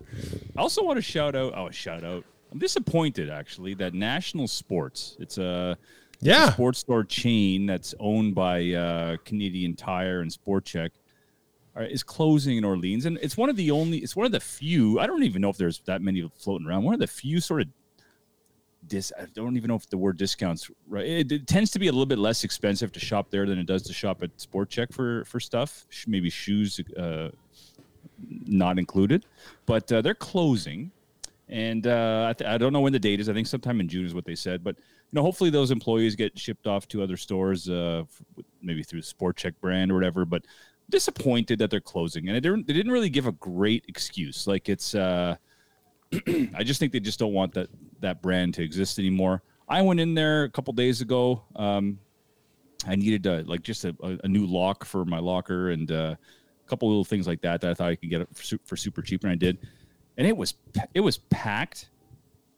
I 0.57 0.61
also 0.61 0.83
want 0.83 0.97
to 0.97 1.01
shout 1.01 1.35
out. 1.35 1.53
Oh, 1.55 1.67
a 1.67 1.71
shout 1.71 2.03
out! 2.03 2.23
I'm 2.51 2.59
disappointed 2.59 3.29
actually 3.29 3.73
that 3.75 3.93
National 3.93 4.47
Sports. 4.47 5.15
It's 5.19 5.37
a, 5.37 5.77
it's 6.13 6.23
a 6.23 6.25
Yeah. 6.25 6.51
sports 6.51 6.79
store 6.79 7.03
chain 7.03 7.65
that's 7.65 7.93
owned 7.99 8.35
by 8.35 8.71
uh, 8.73 9.17
Canadian 9.25 9.75
Tire 9.75 10.21
and 10.21 10.31
Sport 10.31 10.65
Chek. 10.65 10.91
uh, 11.77 11.81
Is 11.81 12.03
closing 12.03 12.57
in 12.57 12.63
Orleans, 12.63 13.05
and 13.05 13.17
it's 13.21 13.37
one 13.37 13.49
of 13.49 13.55
the 13.55 13.69
only. 13.71 13.99
It's 13.99 14.15
one 14.15 14.25
of 14.25 14.31
the 14.31 14.39
few. 14.39 14.99
I 14.99 15.05
don't 15.07 15.23
even 15.23 15.41
know 15.41 15.49
if 15.49 15.57
there's 15.57 15.79
that 15.85 16.01
many 16.01 16.27
floating 16.37 16.65
around. 16.67 16.83
One 16.83 16.93
of 16.93 16.99
the 16.99 17.07
few 17.07 17.39
sort 17.41 17.61
of 17.61 17.67
dis. 18.87 19.11
I 19.19 19.25
don't 19.35 19.57
even 19.57 19.67
know 19.67 19.75
if 19.75 19.87
the 19.89 19.97
word 19.97 20.17
discounts. 20.17 20.71
Right, 20.87 21.05
it, 21.05 21.31
it 21.31 21.47
tends 21.47 21.69
to 21.71 21.79
be 21.79 21.87
a 21.87 21.91
little 21.91 22.05
bit 22.07 22.17
less 22.17 22.43
expensive 22.43 22.91
to 22.93 22.99
shop 22.99 23.29
there 23.29 23.45
than 23.45 23.59
it 23.59 23.67
does 23.67 23.83
to 23.83 23.93
shop 23.93 24.23
at 24.23 24.31
Sport 24.39 24.69
Chek 24.69 24.91
for 24.93 25.23
for 25.25 25.39
stuff. 25.39 25.85
Maybe 26.07 26.29
shoes, 26.31 26.79
uh, 26.97 27.29
not 28.47 28.79
included, 28.79 29.25
but 29.65 29.91
uh, 29.91 30.01
they're 30.01 30.15
closing. 30.15 30.91
And 31.49 31.87
uh, 31.87 32.27
I, 32.29 32.33
th- 32.33 32.49
I 32.49 32.57
don't 32.57 32.73
know 32.73 32.81
when 32.81 32.93
the 32.93 32.99
date 32.99 33.19
is. 33.19 33.29
I 33.29 33.33
think 33.33 33.47
sometime 33.47 33.79
in 33.79 33.87
June 33.87 34.05
is 34.05 34.13
what 34.13 34.25
they 34.25 34.35
said. 34.35 34.63
But 34.63 34.77
you 34.77 35.13
know, 35.13 35.21
hopefully 35.21 35.49
those 35.49 35.71
employees 35.71 36.15
get 36.15 36.37
shipped 36.37 36.67
off 36.67 36.87
to 36.89 37.01
other 37.01 37.15
stores, 37.15 37.69
uh, 37.69 38.03
maybe 38.61 38.83
through 38.83 39.01
the 39.01 39.07
Sport 39.07 39.37
Chek 39.37 39.53
brand 39.61 39.91
or 39.91 39.95
whatever. 39.95 40.25
But 40.25 40.45
disappointed 40.89 41.59
that 41.59 41.69
they're 41.69 41.79
closing, 41.79 42.27
and 42.27 42.35
they 42.35 42.41
didn't, 42.41 42.67
they 42.67 42.73
didn't 42.73 42.91
really 42.91 43.09
give 43.09 43.27
a 43.27 43.31
great 43.33 43.85
excuse. 43.87 44.45
Like 44.45 44.67
it's 44.67 44.93
uh, 44.93 45.35
I 46.55 46.63
just 46.63 46.79
think 46.79 46.91
they 46.91 46.99
just 46.99 47.19
don't 47.19 47.33
want 47.33 47.53
that 47.53 47.69
that 48.01 48.21
brand 48.21 48.53
to 48.55 48.63
exist 48.63 48.99
anymore. 48.99 49.41
I 49.69 49.81
went 49.81 49.99
in 49.99 50.13
there 50.13 50.43
a 50.43 50.49
couple 50.49 50.73
days 50.73 51.01
ago. 51.01 51.43
Um, 51.55 51.99
I 52.85 52.95
needed 52.95 53.27
uh, 53.27 53.43
like 53.45 53.63
just 53.63 53.85
a, 53.85 53.95
a, 54.01 54.17
a 54.23 54.27
new 54.27 54.45
lock 54.45 54.85
for 54.85 55.03
my 55.03 55.19
locker 55.19 55.71
and 55.71 55.91
uh, 55.91 56.15
a 56.15 56.69
couple 56.69 56.87
little 56.87 57.03
things 57.03 57.27
like 57.27 57.41
that 57.41 57.61
that 57.61 57.71
I 57.71 57.73
thought 57.73 57.89
I 57.89 57.95
could 57.95 58.09
get 58.09 58.27
for, 58.35 58.57
for 58.65 58.75
super 58.75 59.01
cheap, 59.01 59.23
and 59.23 59.31
I 59.31 59.35
did. 59.35 59.57
And 60.17 60.27
it 60.27 60.35
was 60.35 60.55
it 60.93 61.01
was 61.01 61.17
packed, 61.17 61.89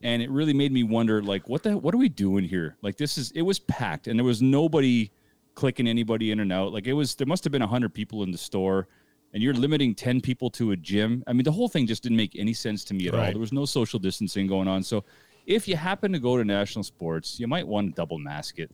and 0.02 0.22
it 0.22 0.30
really 0.30 0.54
made 0.54 0.72
me 0.72 0.84
wonder 0.84 1.22
like 1.22 1.50
what 1.50 1.64
the 1.64 1.78
what 1.78 1.94
are 1.94 1.98
we 1.98 2.10
doing 2.10 2.44
here? 2.44 2.78
Like 2.82 2.98
this 2.98 3.18
is 3.18 3.32
it 3.32 3.42
was 3.42 3.60
packed, 3.60 4.08
and 4.08 4.18
there 4.18 4.26
was 4.26 4.42
nobody 4.42 5.12
clicking 5.56 5.88
anybody 5.88 6.32
in 6.32 6.40
and 6.40 6.54
out. 6.54 6.72
Like 6.72 6.88
it 6.88 6.94
was 6.94 7.16
there 7.16 7.28
must 7.28 7.44
have 7.44 7.52
been 7.52 7.62
hundred 7.62 7.94
people 7.94 8.24
in 8.24 8.32
the 8.32 8.38
store. 8.38 8.88
And 9.32 9.44
you're 9.44 9.54
limiting 9.54 9.94
10 9.94 10.22
people 10.22 10.50
to 10.50 10.72
a 10.72 10.76
gym. 10.76 11.24
I 11.28 11.34
mean, 11.34 11.44
the 11.44 11.52
whole 11.52 11.70
thing 11.70 11.86
just 11.86 12.02
didn't 12.02 12.18
make 12.18 12.36
any 12.36 12.52
sense 12.52 12.84
to 12.86 12.96
me 12.96 13.10
at 13.10 13.14
all. 13.14 13.20
There 13.26 13.38
was 13.38 13.54
no 13.54 13.64
social 13.64 14.00
distancing 14.00 14.48
going 14.48 14.68
on. 14.68 14.82
So, 14.82 15.04
if 15.46 15.68
you 15.68 15.76
happen 15.76 16.12
to 16.14 16.18
go 16.18 16.36
to 16.36 16.44
national 16.44 16.82
sports, 16.82 17.40
you 17.40 17.48
might 17.48 17.68
want 17.68 17.92
to 17.92 17.94
double 17.96 18.18
mask 18.18 18.58
it 18.58 18.72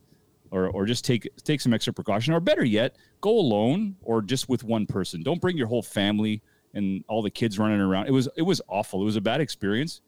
or 0.50 0.68
or 0.68 0.86
just 0.86 1.04
take 1.04 1.28
take 1.44 1.60
some 1.60 1.74
extra 1.74 1.92
precaution 1.92 2.32
or 2.32 2.40
better 2.40 2.64
yet 2.64 2.96
go 3.20 3.30
alone 3.30 3.96
or 4.02 4.22
just 4.22 4.48
with 4.48 4.64
one 4.64 4.86
person 4.86 5.22
don't 5.22 5.40
bring 5.40 5.56
your 5.56 5.66
whole 5.66 5.82
family 5.82 6.42
and 6.74 7.04
all 7.08 7.22
the 7.22 7.30
kids 7.30 7.58
running 7.58 7.80
around. 7.80 8.06
It 8.06 8.12
was 8.12 8.28
it 8.36 8.42
was 8.42 8.60
awful. 8.68 9.02
It 9.02 9.04
was 9.04 9.16
a 9.16 9.20
bad 9.20 9.40
experience. 9.40 10.00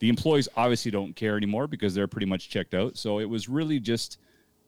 The 0.00 0.08
employees 0.08 0.48
obviously 0.56 0.90
don't 0.92 1.14
care 1.16 1.36
anymore 1.36 1.66
because 1.66 1.94
they're 1.94 2.06
pretty 2.06 2.26
much 2.26 2.48
checked 2.50 2.72
out. 2.74 2.96
So 2.96 3.18
it 3.18 3.24
was 3.28 3.48
really 3.48 3.80
just 3.80 4.18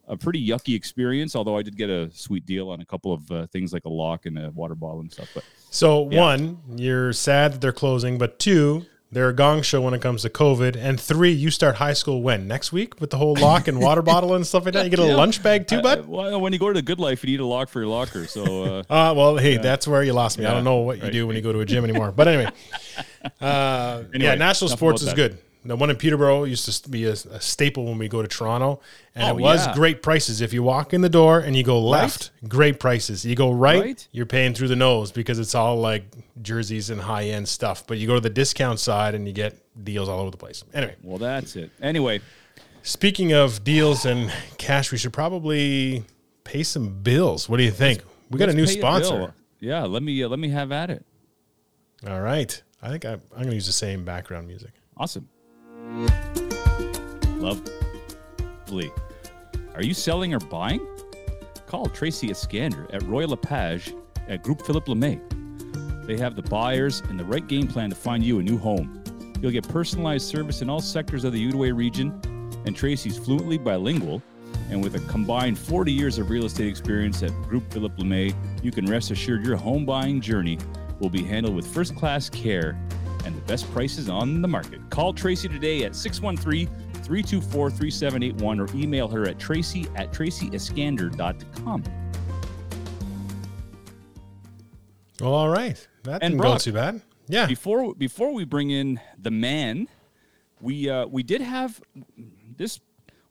a 0.08 0.16
pretty 0.16 0.44
yucky 0.44 0.74
experience 0.74 1.36
although 1.36 1.56
i 1.56 1.62
did 1.62 1.76
get 1.76 1.88
a 1.88 2.10
sweet 2.12 2.44
deal 2.44 2.68
on 2.70 2.80
a 2.80 2.84
couple 2.84 3.12
of 3.12 3.30
uh, 3.30 3.46
things 3.48 3.72
like 3.72 3.84
a 3.84 3.88
lock 3.88 4.26
and 4.26 4.36
a 4.38 4.50
water 4.50 4.74
bottle 4.74 4.98
and 5.00 5.12
stuff 5.12 5.28
but 5.34 5.44
So 5.68 6.08
Yeah. 6.10 6.20
one, 6.20 6.58
you're 6.76 7.12
sad 7.12 7.52
that 7.52 7.60
they're 7.60 7.70
closing, 7.72 8.18
but 8.18 8.40
two, 8.40 8.86
they're 9.12 9.28
a 9.28 9.34
gong 9.34 9.62
show 9.62 9.80
when 9.80 9.92
it 9.94 10.00
comes 10.00 10.22
to 10.22 10.30
COVID, 10.30 10.76
and 10.76 11.00
three, 11.00 11.32
you 11.32 11.50
start 11.50 11.76
high 11.76 11.94
school 11.94 12.22
when 12.22 12.46
next 12.46 12.72
week 12.72 13.00
with 13.00 13.10
the 13.10 13.16
whole 13.18 13.34
lock 13.34 13.66
and 13.66 13.80
water 13.80 14.02
bottle 14.02 14.34
and 14.34 14.46
stuff 14.46 14.64
like 14.64 14.74
that. 14.74 14.84
You 14.84 14.90
get 14.90 15.00
a 15.00 15.06
Yeah. 15.06 15.16
lunch 15.16 15.42
bag 15.42 15.66
too, 15.66 15.82
bud. 15.82 16.06
well, 16.06 16.40
when 16.40 16.52
you 16.52 16.58
go 16.60 16.68
to 16.68 16.74
the 16.74 16.82
good 16.82 17.00
life 17.00 17.24
you 17.24 17.30
need 17.30 17.40
a 17.40 17.44
lock 17.46 17.68
for 17.68 17.80
your 17.80 17.88
locker 17.88 18.26
so 18.26 18.64
uh, 18.64 18.82
Uh, 18.88 19.12
well, 19.16 19.36
hey, 19.36 19.56
that's 19.56 19.88
where 19.88 20.02
you 20.04 20.12
lost 20.12 20.38
me. 20.38 20.46
I 20.46 20.54
don't 20.54 20.64
know 20.64 20.76
what 20.76 20.98
you 20.98 21.04
right. 21.04 21.12
do 21.12 21.26
when 21.26 21.34
you 21.36 21.42
go 21.42 21.52
to 21.52 21.60
a 21.60 21.66
gym 21.66 21.82
anymore. 21.84 22.12
But 22.12 22.28
anyway, 22.28 22.50
uh, 23.40 24.04
yeah, 24.14 24.34
national 24.36 24.68
sports 24.70 25.02
is 25.02 25.08
that. 25.08 25.16
good. 25.16 25.38
The 25.62 25.76
one 25.76 25.90
in 25.90 25.96
Peterborough 25.96 26.44
used 26.44 26.82
to 26.84 26.88
be 26.88 27.04
a, 27.04 27.12
a 27.12 27.40
staple 27.40 27.84
when 27.84 27.98
we 27.98 28.08
go 28.08 28.22
to 28.22 28.28
Toronto, 28.28 28.80
and 29.14 29.24
Oh, 29.24 29.36
it 29.36 29.40
was 29.42 29.66
yeah. 29.66 29.74
great 29.74 30.02
prices. 30.02 30.40
If 30.40 30.54
you 30.54 30.62
walk 30.62 30.94
in 30.94 31.02
the 31.02 31.08
door 31.10 31.40
and 31.40 31.54
you 31.54 31.62
go 31.62 31.78
left, 31.80 32.30
great 32.48 32.80
prices. 32.80 33.26
You 33.26 33.34
go 33.36 33.50
right, 33.50 33.82
Right? 33.82 34.08
you're 34.12 34.24
paying 34.24 34.54
through 34.54 34.68
the 34.68 34.76
nose 34.76 35.12
because 35.12 35.38
it's 35.38 35.54
all 35.54 35.76
like 35.76 36.04
jerseys 36.40 36.88
and 36.88 37.00
high 37.00 37.24
end 37.24 37.46
stuff. 37.46 37.86
But 37.86 37.98
you 37.98 38.06
go 38.06 38.14
to 38.14 38.20
the 38.20 38.30
discount 38.30 38.80
side 38.80 39.14
and 39.14 39.26
you 39.26 39.34
get 39.34 39.58
deals 39.84 40.08
all 40.08 40.20
over 40.20 40.30
the 40.30 40.38
place. 40.38 40.64
Anyway, 40.72 40.96
well 41.02 41.18
that's 41.18 41.56
it 41.56 41.70
anyway 41.82 42.20
speaking 42.82 43.32
of 43.34 43.62
deals 43.62 44.06
and 44.06 44.32
cash, 44.56 44.90
we 44.90 44.96
should 44.96 45.12
probably 45.12 46.02
pay 46.44 46.62
some 46.62 46.88
bills. 47.02 47.46
What 47.46 47.58
do 47.58 47.62
you 47.62 47.70
think? 47.70 48.02
We 48.30 48.38
got 48.38 48.48
a 48.48 48.54
new 48.54 48.66
sponsor. 48.66 49.16
bill. 49.18 49.34
yeah 49.58 49.82
let 49.84 50.02
me 50.02 50.22
uh, 50.24 50.28
let 50.28 50.38
me 50.38 50.48
have 50.48 50.72
at 50.72 50.88
it 50.88 51.04
All 52.08 52.20
right. 52.22 52.62
I 52.82 52.88
think 52.88 53.04
I, 53.04 53.12
I'm 53.12 53.20
going 53.34 53.48
to 53.50 53.54
use 53.54 53.66
the 53.66 53.72
same 53.72 54.04
background 54.06 54.46
music. 54.48 54.70
Awesome. 54.96 55.28
Lovely. 57.40 58.92
Are 59.74 59.82
you 59.82 59.94
selling 59.94 60.34
or 60.34 60.38
buying? 60.38 60.86
Call 61.66 61.86
Tracy 61.86 62.28
Escander 62.28 62.92
at 62.92 63.02
Royal 63.04 63.30
LePage 63.30 63.94
at 64.28 64.42
Group 64.42 64.62
Philippe 64.66 64.92
Lemay. 64.92 65.20
They 66.06 66.16
have 66.16 66.36
the 66.36 66.42
buyers 66.42 67.00
and 67.08 67.18
the 67.18 67.24
right 67.24 67.46
game 67.46 67.66
plan 67.66 67.90
to 67.90 67.96
find 67.96 68.24
you 68.24 68.40
a 68.40 68.42
new 68.42 68.58
home. 68.58 69.02
You'll 69.40 69.52
get 69.52 69.68
personalized 69.68 70.26
service 70.28 70.60
in 70.60 70.68
all 70.68 70.80
sectors 70.80 71.24
of 71.24 71.32
the 71.32 71.50
Outaouais 71.50 71.74
region, 71.74 72.20
and 72.66 72.76
Tracy's 72.76 73.16
fluently 73.16 73.58
bilingual. 73.58 74.22
And 74.70 74.82
with 74.82 74.94
a 74.96 75.00
combined 75.00 75.58
40 75.58 75.92
years 75.92 76.18
of 76.18 76.30
real 76.30 76.44
estate 76.44 76.68
experience 76.68 77.22
at 77.22 77.30
Group 77.42 77.72
Philippe 77.72 78.02
Lemay, 78.02 78.34
you 78.62 78.70
can 78.70 78.86
rest 78.86 79.10
assured 79.10 79.44
your 79.44 79.56
home 79.56 79.84
buying 79.84 80.20
journey 80.20 80.58
will 81.00 81.10
be 81.10 81.22
handled 81.22 81.56
with 81.56 81.66
first 81.66 81.96
class 81.96 82.28
care 82.28 82.78
and 83.24 83.36
the 83.36 83.40
best 83.42 83.70
prices 83.72 84.08
on 84.08 84.42
the 84.42 84.48
market. 84.48 84.80
Call 84.90 85.12
Tracy 85.12 85.48
today 85.48 85.84
at 85.84 85.94
613 85.94 86.66
324 87.04 87.70
3781 87.70 88.60
or 88.60 88.68
email 88.74 89.08
her 89.08 89.26
at 89.28 89.38
tracy 89.38 89.86
at 89.96 90.12
tracyeskander.com. 90.12 91.84
Well, 95.20 95.34
all 95.34 95.48
right. 95.48 95.86
That 96.04 96.22
And 96.22 96.32
didn't 96.32 96.42
go 96.42 96.58
too 96.58 96.72
bad. 96.72 97.02
Yeah. 97.28 97.46
Before 97.46 97.94
before 97.94 98.32
we 98.32 98.44
bring 98.44 98.70
in 98.70 99.00
the 99.18 99.30
man, 99.30 99.88
we 100.60 100.88
uh, 100.88 101.06
we 101.06 101.22
did 101.22 101.40
have 101.40 101.80
this. 102.56 102.80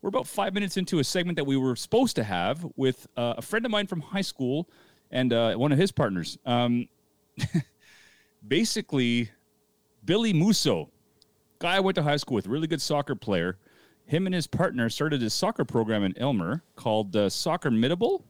We're 0.01 0.10
about 0.10 0.27
five 0.27 0.53
minutes 0.53 0.77
into 0.77 1.00
a 1.00 1.03
segment 1.03 1.36
that 1.36 1.43
we 1.43 1.58
were 1.58 1.75
supposed 1.75 2.15
to 2.15 2.24
have 2.24 2.65
with 2.77 3.08
uh, 3.17 3.34
a 3.38 3.41
friend 3.41 3.65
of 3.65 3.72
mine 3.72 3.88
from 3.88 4.00
high 4.00 4.22
school 4.22 4.69
and 5.12 5.34
uh, 5.34 5.55
one 5.55 5.74
of 5.74 5.77
his 5.77 5.91
partners. 5.91 6.38
Um, 6.46 6.88
basically, 8.48 9.29
Billy 10.09 10.33
Musso, 10.33 10.89
guy 11.59 11.75
I 11.75 11.79
went 11.81 11.93
to 11.93 12.01
high 12.01 12.17
school 12.17 12.33
with, 12.33 12.47
really 12.47 12.65
good 12.65 12.81
soccer 12.81 13.13
player. 13.13 13.59
Him 14.07 14.25
and 14.25 14.33
his 14.33 14.47
partner 14.47 14.89
started 14.89 15.21
a 15.21 15.29
soccer 15.29 15.63
program 15.63 16.03
in 16.03 16.17
Elmer 16.17 16.63
called 16.75 17.15
uh, 17.15 17.29
Soccer 17.29 17.69
Middable 17.69 18.23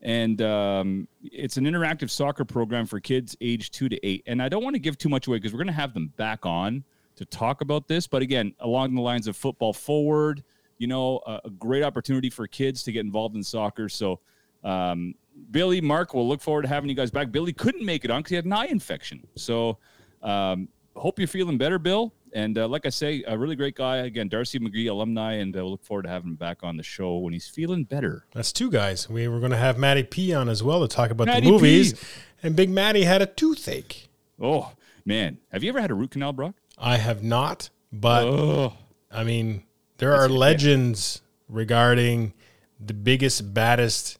and 0.00 0.40
um, 0.40 1.06
it's 1.22 1.58
an 1.58 1.64
interactive 1.64 2.08
soccer 2.08 2.46
program 2.46 2.86
for 2.86 2.98
kids 2.98 3.36
age 3.42 3.72
two 3.72 3.90
to 3.90 4.06
eight. 4.06 4.22
And 4.26 4.42
I 4.42 4.48
don't 4.48 4.64
want 4.64 4.72
to 4.72 4.80
give 4.80 4.96
too 4.96 5.10
much 5.10 5.26
away 5.26 5.36
because 5.36 5.52
we're 5.52 5.58
going 5.58 5.66
to 5.66 5.74
have 5.74 5.92
them 5.92 6.14
back 6.16 6.46
on 6.46 6.82
to 7.16 7.26
talk 7.26 7.60
about 7.60 7.88
this. 7.88 8.06
But 8.06 8.22
again, 8.22 8.54
along 8.60 8.94
the 8.94 9.02
lines 9.02 9.26
of 9.26 9.36
football 9.36 9.74
forward, 9.74 10.42
you 10.78 10.86
know, 10.86 11.20
a, 11.26 11.40
a 11.44 11.50
great 11.50 11.82
opportunity 11.82 12.30
for 12.30 12.46
kids 12.46 12.82
to 12.84 12.92
get 12.92 13.00
involved 13.04 13.36
in 13.36 13.42
soccer. 13.42 13.90
So, 13.90 14.20
um, 14.64 15.14
Billy, 15.50 15.82
Mark, 15.82 16.14
we'll 16.14 16.26
look 16.26 16.40
forward 16.40 16.62
to 16.62 16.68
having 16.68 16.88
you 16.88 16.96
guys 16.96 17.10
back. 17.10 17.30
Billy 17.32 17.52
couldn't 17.52 17.84
make 17.84 18.06
it 18.06 18.10
on 18.10 18.20
because 18.20 18.30
he 18.30 18.36
had 18.36 18.46
an 18.46 18.54
eye 18.54 18.68
infection. 18.68 19.26
So, 19.34 19.76
um, 20.22 20.68
hope 20.96 21.18
you're 21.18 21.28
feeling 21.28 21.58
better, 21.58 21.78
Bill. 21.78 22.12
And 22.32 22.58
uh, 22.58 22.68
like 22.68 22.84
I 22.84 22.90
say, 22.90 23.24
a 23.26 23.38
really 23.38 23.56
great 23.56 23.74
guy. 23.76 23.98
Again, 23.98 24.28
D'Arcy 24.28 24.58
McGee 24.58 24.90
alumni, 24.90 25.34
and 25.34 25.56
uh, 25.56 25.60
we'll 25.60 25.70
look 25.72 25.84
forward 25.84 26.02
to 26.02 26.08
having 26.08 26.30
him 26.30 26.36
back 26.36 26.58
on 26.62 26.76
the 26.76 26.82
show 26.82 27.16
when 27.18 27.32
he's 27.32 27.48
feeling 27.48 27.84
better. 27.84 28.26
That's 28.34 28.52
two 28.52 28.70
guys. 28.70 29.08
We 29.08 29.26
were 29.28 29.38
going 29.38 29.52
to 29.52 29.56
have 29.56 29.78
Matty 29.78 30.02
P 30.02 30.34
on 30.34 30.48
as 30.48 30.62
well 30.62 30.86
to 30.86 30.88
talk 30.94 31.10
about 31.10 31.28
Matty 31.28 31.46
the 31.46 31.52
movies. 31.52 31.94
P. 31.94 31.98
And 32.42 32.54
Big 32.56 32.68
Matty 32.68 33.04
had 33.04 33.22
a 33.22 33.26
toothache. 33.26 34.08
Oh 34.40 34.72
man, 35.04 35.38
have 35.50 35.62
you 35.62 35.70
ever 35.70 35.80
had 35.80 35.90
a 35.90 35.94
root 35.94 36.10
canal, 36.10 36.32
Brock? 36.34 36.54
I 36.76 36.98
have 36.98 37.22
not, 37.22 37.70
but 37.90 38.24
Oh, 38.24 38.74
I 39.10 39.24
mean, 39.24 39.62
there 39.96 40.14
are 40.14 40.28
legends 40.28 41.22
regarding 41.48 42.34
the 42.78 42.92
biggest, 42.92 43.54
baddest 43.54 44.18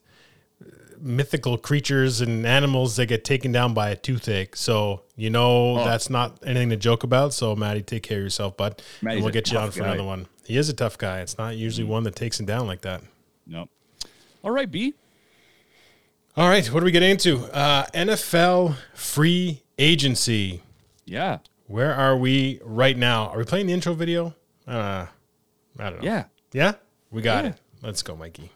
mythical 0.99 1.57
creatures 1.57 2.21
and 2.21 2.45
animals 2.45 2.95
that 2.97 3.05
get 3.07 3.23
taken 3.23 3.51
down 3.51 3.73
by 3.73 3.89
a 3.89 3.95
toothache. 3.95 4.55
So, 4.55 5.03
you 5.15 5.29
know, 5.29 5.77
Oh. 5.77 5.85
that's 5.85 6.09
not 6.09 6.39
anything 6.45 6.69
to 6.69 6.77
joke 6.77 7.03
about. 7.03 7.33
So, 7.33 7.55
Matty, 7.55 7.81
take 7.81 8.03
care 8.03 8.17
of 8.17 8.23
yourself, 8.23 8.57
bud. 8.57 8.81
And 9.01 9.21
we'll 9.21 9.31
get 9.31 9.51
you 9.51 9.57
on 9.57 9.71
for 9.71 9.79
guy. 9.79 9.85
Another 9.87 10.03
one. 10.03 10.27
He 10.45 10.57
is 10.57 10.69
a 10.69 10.73
tough 10.73 10.97
guy. 10.97 11.19
It's 11.21 11.37
not 11.37 11.55
usually 11.57 11.85
one 11.85 12.03
that 12.03 12.15
takes 12.15 12.39
him 12.39 12.45
down 12.45 12.67
like 12.67 12.81
that. 12.81 13.01
no. 13.45 13.69
All 14.43 14.51
right, 14.51 14.69
B. 14.69 14.93
All 16.37 16.47
right, 16.47 16.65
what 16.71 16.83
are 16.83 16.85
we 16.85 16.91
getting 16.91 17.09
into? 17.09 17.39
Uh, 17.53 17.85
NFL 17.93 18.75
free 18.93 19.63
agency. 19.79 20.61
Yeah, 21.05 21.39
Where 21.65 21.93
are 21.93 22.15
we 22.15 22.59
right 22.63 22.95
now? 22.95 23.27
Are 23.29 23.37
we 23.39 23.43
playing 23.43 23.67
the 23.67 23.73
intro 23.73 23.93
video? 23.93 24.35
Uh, 24.67 25.07
I 25.79 25.89
don't 25.89 26.01
know. 26.01 26.05
yeah. 26.05 26.25
Yeah? 26.53 26.73
We 27.11 27.21
got 27.21 27.43
Yeah. 27.43 27.49
it. 27.51 27.57
Let's 27.81 28.01
go, 28.03 28.15
Mikey. 28.15 28.51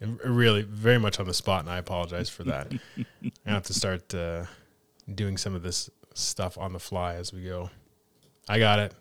Really, 0.00 0.62
very 0.62 0.98
much 0.98 1.20
on 1.20 1.26
the 1.26 1.34
spot, 1.34 1.60
and 1.60 1.70
I 1.70 1.76
apologize 1.76 2.30
for 2.30 2.42
that. 2.44 2.72
I 3.46 3.50
have 3.50 3.64
to 3.64 3.74
start 3.74 4.14
uh, 4.14 4.44
doing 5.14 5.36
some 5.36 5.54
of 5.54 5.62
this 5.62 5.90
stuff 6.14 6.56
on 6.56 6.72
the 6.72 6.78
fly 6.78 7.16
as 7.16 7.34
we 7.34 7.44
go. 7.44 7.68
I 8.48 8.58
got 8.58 8.78
it. 8.78 8.94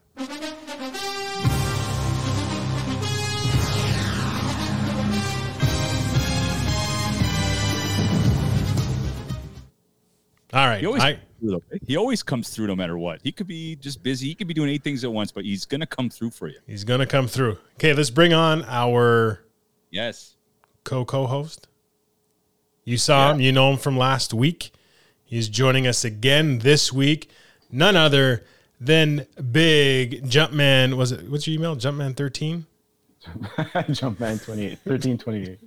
All 10.51 10.67
right. 10.67 10.79
He 10.79 10.85
always, 10.85 11.03
I, 11.03 11.19
he 11.87 11.95
always 11.95 12.23
comes 12.23 12.49
through 12.49 12.67
no 12.67 12.75
matter 12.75 12.97
what. 12.97 13.21
He 13.23 13.31
could 13.31 13.47
be 13.47 13.75
just 13.77 14.03
busy. 14.03 14.27
He 14.27 14.35
could 14.35 14.47
be 14.47 14.53
doing 14.53 14.69
eight 14.69 14.83
things 14.83 15.03
at 15.03 15.11
once, 15.11 15.31
but 15.31 15.45
he's 15.45 15.65
gonna 15.65 15.85
come 15.85 16.09
through 16.09 16.31
for 16.31 16.47
you. 16.47 16.59
he's 16.67 16.83
going 16.83 16.99
to 16.99 17.05
come 17.05 17.27
through. 17.27 17.57
Okay, 17.75 17.93
let's 17.93 18.09
bring 18.09 18.33
on 18.33 18.65
our 18.65 19.39
Yes. 19.91 20.35
Co 20.83 21.05
co 21.05 21.27
host. 21.27 21.67
You 22.83 22.97
saw 22.97 23.31
him, 23.33 23.39
you 23.41 23.51
know 23.51 23.71
him 23.71 23.77
from 23.77 23.97
last 23.97 24.33
week. 24.33 24.71
He's 25.23 25.47
joining 25.49 25.85
us 25.85 26.03
again 26.03 26.59
this 26.59 26.91
week. 26.91 27.29
None 27.71 27.95
other 27.95 28.43
than 28.81 29.27
Big 29.51 30.23
Jumpman. 30.23 30.95
Was 30.95 31.11
it 31.11 31.29
what's 31.29 31.47
your 31.47 31.55
email? 31.55 31.75
Jumpman13? 31.75 32.63
Jumpman 33.25 34.43
28, 34.43 34.79
1328. 34.85 35.59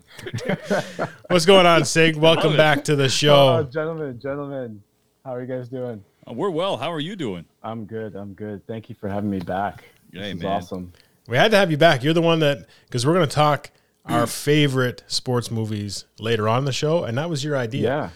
What's 1.29 1.45
going 1.45 1.67
on, 1.67 1.85
Sig? 1.85 2.17
Welcome 2.17 2.57
back 2.57 2.83
to 2.85 2.97
the 2.97 3.05
Oh, 3.05 3.09
show. 3.09 3.69
gentlemen, 3.71 4.19
gentlemen. 4.19 4.83
How 5.25 5.35
are 5.35 5.43
you 5.43 5.47
guys 5.47 5.69
doing? 5.69 6.03
Uh, 6.27 6.33
we're 6.33 6.49
well. 6.51 6.79
How 6.79 6.91
are 6.91 6.99
you 6.99 7.15
doing? 7.15 7.45
I'm 7.63 7.85
good. 7.85 8.17
I'm 8.17 8.33
good. 8.33 8.67
Thank 8.67 8.89
you 8.89 8.95
for 8.95 9.09
having 9.09 9.31
me 9.31 9.39
back. 9.39 9.85
This 10.11 10.23
Hey, 10.23 10.31
is 10.33 10.43
man. 10.43 10.51
awesome. 10.53 10.93
We 11.29 11.37
had 11.37 11.51
to 11.51 11.59
have 11.59 11.71
you 11.71 11.77
back. 11.77 12.03
You're 12.03 12.15
the 12.15 12.23
one 12.23 12.41
that 12.41 12.67
because 12.87 13.07
we're 13.07 13.15
going 13.15 13.29
to 13.29 13.35
talk 13.35 13.71
our 14.05 14.27
favorite 14.27 15.05
sports 15.07 15.51
movies 15.51 16.07
later 16.19 16.49
on 16.49 16.61
in 16.61 16.65
the 16.65 16.73
show, 16.73 17.05
and 17.05 17.17
that 17.19 17.31
was 17.31 17.45
your 17.45 17.57
idea. 17.57 17.83
Yeah. 17.83 18.03
And 18.05 18.11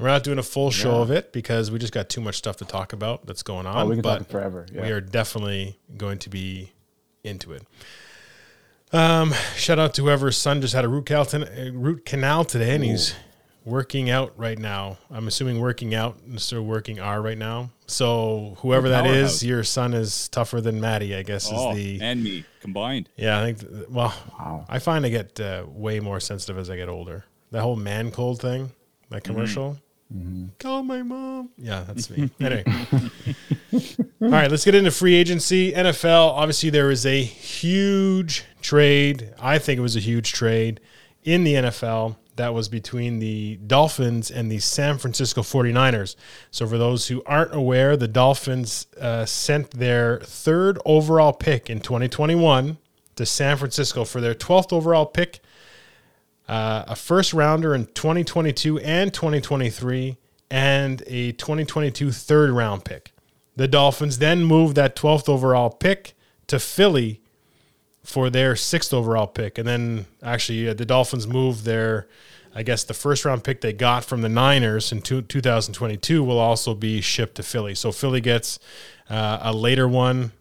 we're 0.00 0.08
not 0.08 0.24
doing 0.24 0.38
a 0.38 0.42
full 0.42 0.70
show 0.70 0.96
Yeah. 0.96 1.02
of 1.02 1.10
it 1.10 1.32
because 1.32 1.70
we 1.70 1.78
just 1.78 1.92
got 1.92 2.08
too 2.08 2.20
much 2.20 2.36
stuff 2.36 2.56
to 2.58 2.64
talk 2.64 2.92
about 2.92 3.26
that's 3.26 3.42
going 3.42 3.66
on. 3.66 3.76
Oh, 3.76 3.86
we 3.86 3.96
can 3.96 4.02
but 4.02 4.18
talk 4.18 4.28
forever. 4.28 4.66
Yeah. 4.72 4.82
we 4.82 4.90
are 4.90 5.00
definitely 5.00 5.78
going 5.96 6.18
to 6.18 6.30
be 6.30 6.72
into 7.22 7.52
it. 7.52 7.62
Um, 8.92 9.32
shout 9.56 9.78
out 9.78 9.94
to 9.94 10.02
whoever's 10.02 10.36
son 10.36 10.60
just 10.60 10.74
had 10.74 10.84
a 10.84 10.88
root 10.88 11.06
canal, 11.06 11.28
uh, 11.32 11.70
root 11.72 12.04
canal 12.04 12.44
today, 12.44 12.74
and 12.74 12.82
he's 12.82 13.14
working 13.64 14.10
out 14.10 14.32
right 14.36 14.58
now. 14.58 14.98
I'm 15.10 15.28
assuming 15.28 15.60
working 15.60 15.94
out 15.94 16.16
instead 16.30 16.58
of 16.58 16.64
working 16.64 16.98
R 17.00 17.20
right 17.20 17.38
now. 17.38 17.70
So 17.86 18.56
whoever 18.60 18.88
that 18.90 19.04
is, 19.06 19.12
Powerhouse. 19.12 19.42
your 19.42 19.64
son 19.64 19.94
is 19.94 20.28
tougher 20.28 20.60
than 20.60 20.80
Matty, 20.80 21.14
I 21.14 21.22
guess 21.22 21.50
Oh, 21.52 21.70
is 21.72 21.76
the 21.76 22.00
and 22.04 22.22
me 22.22 22.44
combined. 22.60 23.08
yeah. 23.16 23.40
I 23.40 23.52
think 23.52 23.70
well, 23.90 24.14
Wow. 24.38 24.64
I 24.68 24.78
find 24.78 25.04
I 25.04 25.08
get 25.10 25.38
uh, 25.40 25.64
way 25.68 26.00
more 26.00 26.20
sensitive 26.20 26.56
as 26.58 26.70
I 26.70 26.76
get 26.76 26.88
older. 26.88 27.24
That 27.50 27.62
whole 27.62 27.76
man 27.76 28.10
cold 28.12 28.40
thing, 28.40 28.70
that 29.10 29.24
commercial. 29.24 29.76
Call 30.58 30.82
my 30.82 31.02
mom. 31.02 31.50
Yeah, 31.56 31.84
that's 31.86 32.10
me. 32.10 32.30
anyway. 32.40 32.64
All 34.22 34.28
right, 34.28 34.50
let's 34.50 34.64
get 34.64 34.74
into 34.74 34.90
free 34.90 35.14
agency. 35.14 35.70
NFL, 35.72 36.30
obviously, 36.32 36.68
there 36.70 36.86
was 36.86 37.06
a 37.06 37.22
huge 37.22 38.44
trade. 38.60 39.32
I 39.40 39.58
think 39.58 39.78
it 39.78 39.82
was 39.82 39.94
a 39.94 40.00
huge 40.00 40.32
trade 40.32 40.80
in 41.22 41.44
the 41.44 41.54
NFL 41.54 42.16
that 42.36 42.54
was 42.54 42.68
between 42.68 43.18
the 43.18 43.58
Dolphins 43.66 44.30
and 44.30 44.50
the 44.50 44.58
San 44.58 44.98
Francisco 44.98 45.42
49ers. 45.42 46.16
So, 46.50 46.66
for 46.66 46.78
those 46.78 47.08
who 47.08 47.22
aren't 47.26 47.54
aware, 47.54 47.96
the 47.96 48.08
Dolphins 48.08 48.86
uh, 49.00 49.26
sent 49.26 49.72
their 49.72 50.20
third 50.20 50.78
overall 50.84 51.32
pick 51.32 51.68
in 51.68 51.80
2021 51.80 52.78
to 53.16 53.26
San 53.26 53.56
Francisco 53.56 54.04
for 54.04 54.20
their 54.20 54.34
12th 54.34 54.72
overall 54.72 55.06
pick 55.06 55.40
uh, 56.50 56.84
a 56.88 56.96
first 56.96 57.32
rounder 57.32 57.76
in 57.76 57.86
2022 57.86 58.80
and 58.80 59.14
2023, 59.14 60.16
and 60.50 61.00
a 61.06 61.30
2022 61.32 62.10
third 62.10 62.50
round 62.50 62.84
pick. 62.84 63.12
The 63.54 63.68
Dolphins 63.68 64.18
then 64.18 64.42
moved 64.42 64.74
that 64.74 64.96
12th 64.96 65.28
overall 65.28 65.70
pick 65.70 66.14
to 66.48 66.58
Philly 66.58 67.22
for 68.02 68.30
their 68.30 68.56
sixth 68.56 68.92
overall 68.92 69.26
pick. 69.26 69.58
And 69.58 69.66
then 69.66 70.06
actually, 70.22 70.68
uh, 70.68 70.74
the 70.74 70.86
Dolphins 70.86 71.26
moved 71.26 71.64
their, 71.64 72.08
I 72.54 72.62
guess, 72.62 72.84
the 72.84 72.94
first 72.94 73.24
round 73.24 73.44
pick 73.44 73.60
they 73.60 73.72
got 73.72 74.04
from 74.04 74.22
the 74.22 74.28
Niners 74.28 74.92
in 74.92 75.02
two, 75.02 75.22
2022 75.22 76.24
will 76.24 76.38
also 76.38 76.74
be 76.74 77.00
shipped 77.00 77.36
to 77.36 77.42
Philly. 77.42 77.74
So 77.74 77.92
Philly 77.92 78.20
gets 78.20 78.58
uh, 79.08 79.38
a 79.42 79.52
later 79.52 79.88
one 79.88 80.32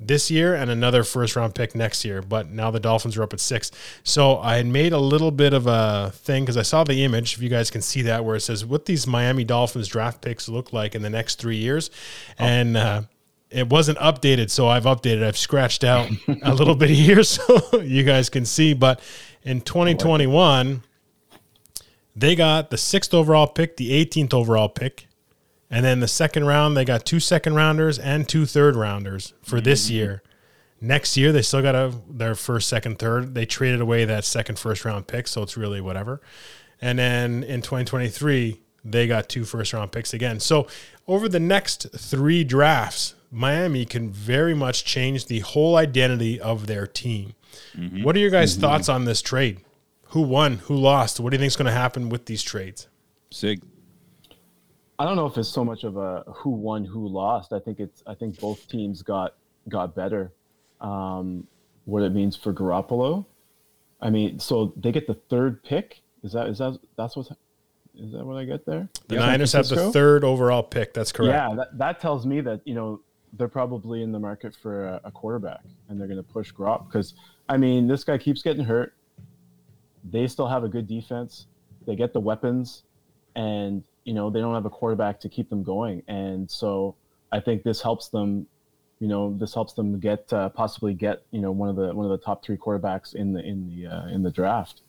this 0.00 0.30
year 0.30 0.54
and 0.54 0.70
another 0.70 1.04
first 1.04 1.36
round 1.36 1.54
pick 1.54 1.74
next 1.74 2.04
year. 2.04 2.22
But 2.22 2.50
now 2.50 2.70
the 2.70 2.80
Dolphins 2.80 3.16
are 3.16 3.22
up 3.22 3.32
at 3.32 3.40
six. 3.40 3.70
So 4.02 4.38
I 4.38 4.56
had 4.56 4.66
made 4.66 4.92
a 4.92 4.98
little 4.98 5.30
bit 5.30 5.52
of 5.52 5.66
a 5.66 6.12
thing 6.14 6.44
because 6.44 6.56
I 6.56 6.62
saw 6.62 6.84
the 6.84 7.04
image, 7.04 7.34
if 7.34 7.42
you 7.42 7.48
guys 7.48 7.70
can 7.70 7.82
see 7.82 8.02
that, 8.02 8.24
where 8.24 8.36
it 8.36 8.40
says 8.40 8.64
what 8.64 8.86
these 8.86 9.06
Miami 9.06 9.44
Dolphins 9.44 9.88
draft 9.88 10.22
picks 10.22 10.48
look 10.48 10.72
like 10.72 10.94
in 10.94 11.02
the 11.02 11.10
next 11.10 11.36
three 11.36 11.56
years. 11.56 11.90
And, 12.38 12.76
uh, 12.76 13.02
it 13.50 13.68
wasn't 13.68 13.98
updated, 13.98 14.50
so 14.50 14.68
I've 14.68 14.84
updated. 14.84 15.24
I've 15.24 15.36
scratched 15.36 15.84
out 15.84 16.10
a 16.42 16.54
little 16.54 16.74
bit 16.74 16.90
here 16.90 17.22
so 17.22 17.80
you 17.80 18.02
guys 18.02 18.28
can 18.28 18.44
see. 18.44 18.74
But 18.74 19.00
in 19.42 19.60
2021, 19.60 20.82
they 22.14 22.34
got 22.34 22.70
the 22.70 22.76
sixth 22.76 23.14
overall 23.14 23.46
pick, 23.46 23.76
the 23.76 24.04
18th 24.04 24.34
overall 24.34 24.68
pick, 24.68 25.06
and 25.70 25.84
then 25.84 26.00
the 26.00 26.08
second 26.08 26.46
round, 26.46 26.76
they 26.76 26.84
got 26.84 27.04
two 27.04 27.20
second 27.20 27.54
rounders 27.54 27.98
and 27.98 28.28
two 28.28 28.46
third 28.46 28.76
rounders 28.76 29.34
for 29.42 29.60
this 29.60 29.86
mm-hmm. 29.86 29.94
year. 29.94 30.22
Next 30.80 31.16
year, 31.16 31.32
they 31.32 31.42
still 31.42 31.62
got 31.62 31.74
a, 31.74 31.92
their 32.08 32.34
first, 32.34 32.68
second, 32.68 32.98
third. 32.98 33.34
They 33.34 33.46
traded 33.46 33.80
away 33.80 34.04
that 34.04 34.24
second, 34.24 34.58
first 34.58 34.84
round 34.84 35.06
pick, 35.06 35.26
so 35.26 35.42
it's 35.42 35.56
really 35.56 35.80
whatever. 35.80 36.20
And 36.80 36.98
then 36.98 37.42
in 37.42 37.62
2023, 37.62 38.60
they 38.90 39.06
got 39.06 39.28
two 39.28 39.44
first 39.44 39.72
round 39.72 39.92
picks 39.92 40.14
again. 40.14 40.40
So 40.40 40.66
over 41.06 41.28
the 41.28 41.40
next 41.40 41.86
three 41.96 42.44
drafts, 42.44 43.14
Miami 43.30 43.84
can 43.84 44.10
very 44.10 44.54
much 44.54 44.84
change 44.84 45.26
the 45.26 45.40
whole 45.40 45.76
identity 45.76 46.40
of 46.40 46.66
their 46.66 46.86
team. 46.86 47.34
What 48.02 48.16
are 48.16 48.18
your 48.18 48.30
guys' 48.30 48.56
thoughts 48.56 48.88
on 48.88 49.04
this 49.04 49.22
trade? 49.22 49.60
Who 50.10 50.22
won? 50.22 50.58
Who 50.58 50.76
lost? 50.76 51.20
What 51.20 51.30
do 51.30 51.34
you 51.34 51.38
think 51.38 51.48
is 51.48 51.56
going 51.56 51.66
to 51.66 51.72
happen 51.72 52.08
with 52.08 52.26
these 52.26 52.42
trades? 52.42 52.88
Sig. 53.30 53.62
I 54.98 55.04
don't 55.04 55.16
know 55.16 55.26
if 55.26 55.36
it's 55.36 55.48
so 55.48 55.64
much 55.64 55.84
of 55.84 55.96
a 55.96 56.24
who 56.26 56.50
won, 56.50 56.84
who 56.84 57.06
lost. 57.06 57.52
I 57.52 57.58
think 57.58 57.80
it's 57.80 58.02
I 58.06 58.14
think 58.14 58.40
both 58.40 58.66
teams 58.68 59.02
got 59.02 59.34
got 59.68 59.94
better. 59.94 60.32
Um, 60.80 61.46
what 61.84 62.02
it 62.02 62.12
means 62.12 62.36
for 62.36 62.52
Garoppolo. 62.52 63.26
I 64.00 64.10
mean, 64.10 64.38
so 64.38 64.72
they 64.76 64.92
get 64.92 65.06
the 65.06 65.14
third 65.14 65.62
pick. 65.64 66.00
Is 66.22 66.32
that 66.32 66.48
is 66.48 66.58
that 66.58 66.78
that's 66.96 67.16
what 67.16 67.28
is 67.98 68.12
that 68.12 68.24
what 68.24 68.36
I 68.36 68.44
get 68.44 68.66
there? 68.66 68.88
The 69.08 69.16
San 69.16 69.26
Niners 69.26 69.52
have 69.52 69.68
the 69.68 69.90
third 69.90 70.24
overall 70.24 70.62
pick. 70.62 70.94
That's 70.94 71.12
correct. 71.12 71.32
Yeah, 71.32 71.54
that, 71.56 71.78
that 71.78 72.00
tells 72.00 72.26
me 72.26 72.40
that 72.42 72.60
you 72.64 72.74
know 72.74 73.00
they're 73.32 73.48
probably 73.48 74.02
in 74.02 74.12
the 74.12 74.18
market 74.18 74.54
for 74.54 74.86
a, 74.86 75.00
a 75.04 75.10
quarterback, 75.10 75.62
and 75.88 76.00
they're 76.00 76.08
going 76.08 76.18
to 76.18 76.22
push 76.22 76.52
Grop 76.52 76.86
because 76.86 77.14
I 77.48 77.56
mean 77.56 77.86
this 77.86 78.04
guy 78.04 78.18
keeps 78.18 78.42
getting 78.42 78.64
hurt. 78.64 78.94
They 80.04 80.26
still 80.26 80.48
have 80.48 80.64
a 80.64 80.68
good 80.68 80.86
defense. 80.86 81.46
They 81.86 81.96
get 81.96 82.12
the 82.12 82.20
weapons, 82.20 82.82
and 83.34 83.82
you 84.04 84.14
know 84.14 84.30
they 84.30 84.40
don't 84.40 84.54
have 84.54 84.66
a 84.66 84.70
quarterback 84.70 85.20
to 85.20 85.28
keep 85.28 85.48
them 85.48 85.62
going. 85.62 86.02
And 86.08 86.50
so 86.50 86.96
I 87.32 87.40
think 87.40 87.62
this 87.62 87.80
helps 87.80 88.08
them. 88.08 88.46
You 88.98 89.08
know, 89.08 89.36
this 89.38 89.52
helps 89.52 89.74
them 89.74 90.00
get 90.00 90.32
uh, 90.32 90.48
possibly 90.50 90.94
get 90.94 91.22
you 91.30 91.40
know 91.40 91.52
one 91.52 91.68
of 91.68 91.76
the 91.76 91.94
one 91.94 92.04
of 92.06 92.10
the 92.10 92.24
top 92.24 92.44
three 92.44 92.56
quarterbacks 92.56 93.14
in 93.14 93.32
the 93.32 93.40
in 93.40 93.68
the 93.68 93.86
uh, 93.88 94.06
in 94.08 94.22
the 94.22 94.30
draft. 94.30 94.82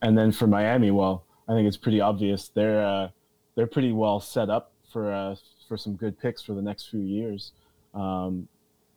And 0.00 0.18
then 0.18 0.32
for 0.32 0.48
Miami, 0.48 0.90
well, 0.90 1.24
I 1.48 1.52
think 1.52 1.66
it's 1.66 1.76
pretty 1.76 2.00
obvious 2.00 2.50
they're 2.54 2.84
uh, 2.84 3.08
they're 3.54 3.66
pretty 3.66 3.92
well 3.92 4.20
set 4.20 4.50
up 4.50 4.72
for 4.92 5.12
uh, 5.12 5.36
for 5.68 5.76
some 5.76 5.94
good 5.94 6.18
picks 6.18 6.42
for 6.42 6.54
the 6.54 6.62
next 6.62 6.88
few 6.90 7.00
years. 7.00 7.52
Um, 7.94 8.48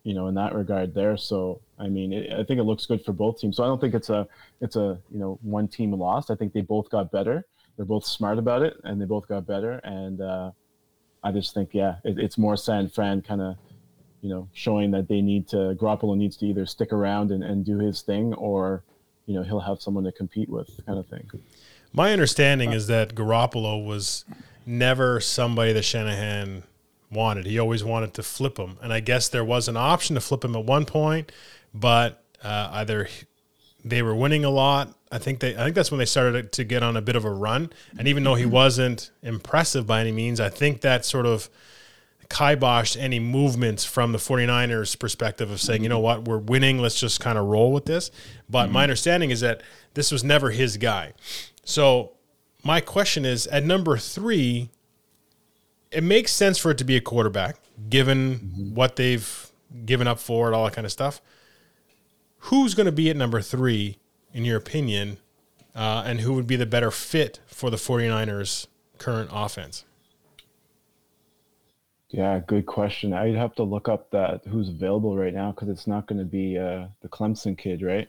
you 0.04 0.14
know, 0.14 0.28
in 0.28 0.34
that 0.36 0.54
regard, 0.54 0.94
there. 0.94 1.16
So 1.16 1.60
I 1.78 1.88
mean, 1.88 2.12
it, 2.12 2.32
I 2.32 2.44
think 2.44 2.60
it 2.60 2.64
looks 2.64 2.86
good 2.86 3.04
for 3.04 3.12
both 3.12 3.40
teams. 3.40 3.56
So 3.56 3.64
I 3.64 3.66
don't 3.66 3.80
think 3.80 3.94
it's 3.94 4.10
a 4.10 4.26
it's 4.60 4.76
a 4.76 4.98
you 5.10 5.18
know 5.18 5.38
one 5.42 5.68
team 5.68 5.92
lost. 5.92 6.30
I 6.30 6.34
think 6.36 6.52
they 6.52 6.60
both 6.60 6.90
got 6.90 7.10
better. 7.10 7.44
They're 7.76 7.84
both 7.84 8.06
smart 8.06 8.38
about 8.38 8.62
it, 8.62 8.74
and 8.84 9.00
they 9.00 9.04
both 9.04 9.28
got 9.28 9.46
better. 9.46 9.80
And 9.84 10.20
uh, 10.20 10.50
I 11.22 11.32
just 11.32 11.52
think, 11.52 11.70
yeah, 11.72 11.96
it, 12.04 12.18
it's 12.18 12.38
more 12.38 12.56
San 12.56 12.88
Fran 12.88 13.20
kind 13.20 13.40
of 13.40 13.56
you 14.22 14.30
know 14.30 14.48
showing 14.52 14.92
that 14.92 15.08
they 15.08 15.20
need 15.20 15.48
to 15.48 15.76
Garoppolo 15.78 16.16
needs 16.16 16.36
to 16.38 16.46
either 16.46 16.66
stick 16.66 16.92
around 16.92 17.32
and, 17.32 17.42
and 17.42 17.64
do 17.64 17.78
his 17.78 18.02
thing, 18.02 18.32
or 18.34 18.82
you 19.26 19.34
know 19.34 19.42
he'll 19.42 19.60
have 19.60 19.80
someone 19.82 20.04
to 20.04 20.12
compete 20.12 20.48
with, 20.48 20.70
kind 20.86 20.98
of 20.98 21.06
thing. 21.06 21.28
My 21.92 22.12
understanding 22.12 22.72
is 22.72 22.86
that 22.88 23.14
Garoppolo 23.14 23.84
was 23.84 24.24
never 24.64 25.20
somebody 25.20 25.72
that 25.72 25.82
Shanahan 25.82 26.64
wanted. 27.10 27.46
He 27.46 27.58
always 27.58 27.84
wanted 27.84 28.14
to 28.14 28.22
flip 28.22 28.58
him, 28.58 28.78
and 28.82 28.92
I 28.92 29.00
guess 29.00 29.28
there 29.28 29.44
was 29.44 29.68
an 29.68 29.76
option 29.76 30.14
to 30.14 30.20
flip 30.20 30.44
him 30.44 30.56
at 30.56 30.64
one 30.64 30.84
point, 30.84 31.32
but 31.72 32.22
uh, 32.42 32.68
either 32.72 33.08
they 33.84 34.02
were 34.02 34.14
winning 34.14 34.44
a 34.44 34.50
lot. 34.50 34.92
I 35.10 35.18
think 35.18 35.38
they. 35.38 35.54
I 35.54 35.62
think 35.62 35.74
that's 35.74 35.90
when 35.90 35.98
they 35.98 36.06
started 36.06 36.52
to 36.52 36.64
get 36.64 36.82
on 36.82 36.96
a 36.96 37.00
bit 37.00 37.14
of 37.14 37.24
a 37.24 37.30
run. 37.30 37.70
And 37.96 38.08
even 38.08 38.24
though 38.24 38.34
he 38.34 38.44
wasn't 38.44 39.10
impressive 39.22 39.86
by 39.86 40.00
any 40.00 40.10
means, 40.12 40.40
I 40.40 40.48
think 40.48 40.80
that 40.80 41.04
sort 41.04 41.26
of 41.26 41.48
kiboshed 42.28 42.96
any 43.00 43.20
movements 43.20 43.84
from 43.84 44.10
the 44.10 44.18
49ers 44.18 44.98
perspective 44.98 45.50
of 45.50 45.60
saying, 45.60 45.84
you 45.84 45.88
know 45.88 46.00
what, 46.00 46.24
we're 46.24 46.38
winning, 46.38 46.78
let's 46.78 46.98
just 46.98 47.20
kind 47.20 47.38
of 47.38 47.46
roll 47.46 47.72
with 47.72 47.84
this. 47.84 48.10
But 48.50 48.70
my 48.70 48.82
understanding 48.82 49.30
is 49.30 49.40
that 49.40 49.62
this 49.94 50.10
was 50.10 50.24
never 50.24 50.50
his 50.50 50.76
guy. 50.76 51.12
So 51.66 52.12
my 52.64 52.80
question 52.80 53.26
is 53.26 53.46
at 53.48 53.64
number 53.64 53.98
three, 53.98 54.70
it 55.90 56.02
makes 56.02 56.32
sense 56.32 56.58
for 56.58 56.70
it 56.70 56.78
to 56.78 56.84
be 56.84 56.96
a 56.96 57.00
quarterback, 57.00 57.56
given 57.90 58.72
what 58.72 58.96
they've 58.96 59.50
given 59.84 60.06
up 60.06 60.20
for 60.20 60.50
it, 60.50 60.54
all 60.54 60.64
that 60.64 60.74
kind 60.74 60.84
of 60.84 60.92
stuff. 60.92 61.20
Who's 62.38 62.74
going 62.74 62.86
to 62.86 62.92
be 62.92 63.10
at 63.10 63.16
number 63.16 63.42
three, 63.42 63.98
in 64.32 64.44
your 64.44 64.56
opinion, 64.56 65.18
uh, 65.74 66.04
and 66.06 66.20
who 66.20 66.34
would 66.34 66.46
be 66.46 66.54
the 66.56 66.66
better 66.66 66.92
fit 66.92 67.40
for 67.48 67.68
the 67.68 67.76
49ers' 67.76 68.68
current 68.98 69.30
offense? 69.32 69.84
Yeah, 72.10 72.40
good 72.46 72.66
question. 72.66 73.12
I'd 73.12 73.34
have 73.34 73.54
to 73.56 73.64
look 73.64 73.88
up 73.88 74.10
that 74.12 74.42
who's 74.46 74.68
available 74.68 75.16
right 75.16 75.34
now 75.34 75.50
because 75.50 75.68
it's 75.68 75.86
not 75.88 76.06
going 76.06 76.20
to 76.20 76.24
be 76.24 76.56
uh, 76.56 76.86
the 77.02 77.08
Clemson 77.08 77.58
kid, 77.58 77.82
right? 77.82 78.08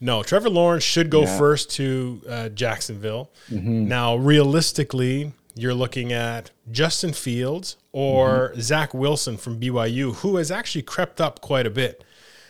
No, 0.00 0.22
Trevor 0.24 0.50
Lawrence 0.50 0.82
should 0.82 1.10
go 1.10 1.22
Yeah. 1.22 1.38
first 1.38 1.70
to 1.72 2.22
uh, 2.28 2.48
Jacksonville. 2.48 3.30
Now, 3.50 4.16
realistically, 4.16 5.32
you're 5.54 5.74
looking 5.74 6.12
at 6.12 6.50
Justin 6.72 7.12
Fields 7.12 7.76
or 7.92 8.52
Zach 8.60 8.92
Wilson 8.92 9.36
from 9.36 9.60
BYU, 9.60 10.16
who 10.16 10.36
has 10.36 10.50
actually 10.50 10.82
crept 10.82 11.20
up 11.20 11.40
quite 11.40 11.66
a 11.66 11.70
bit. 11.70 12.02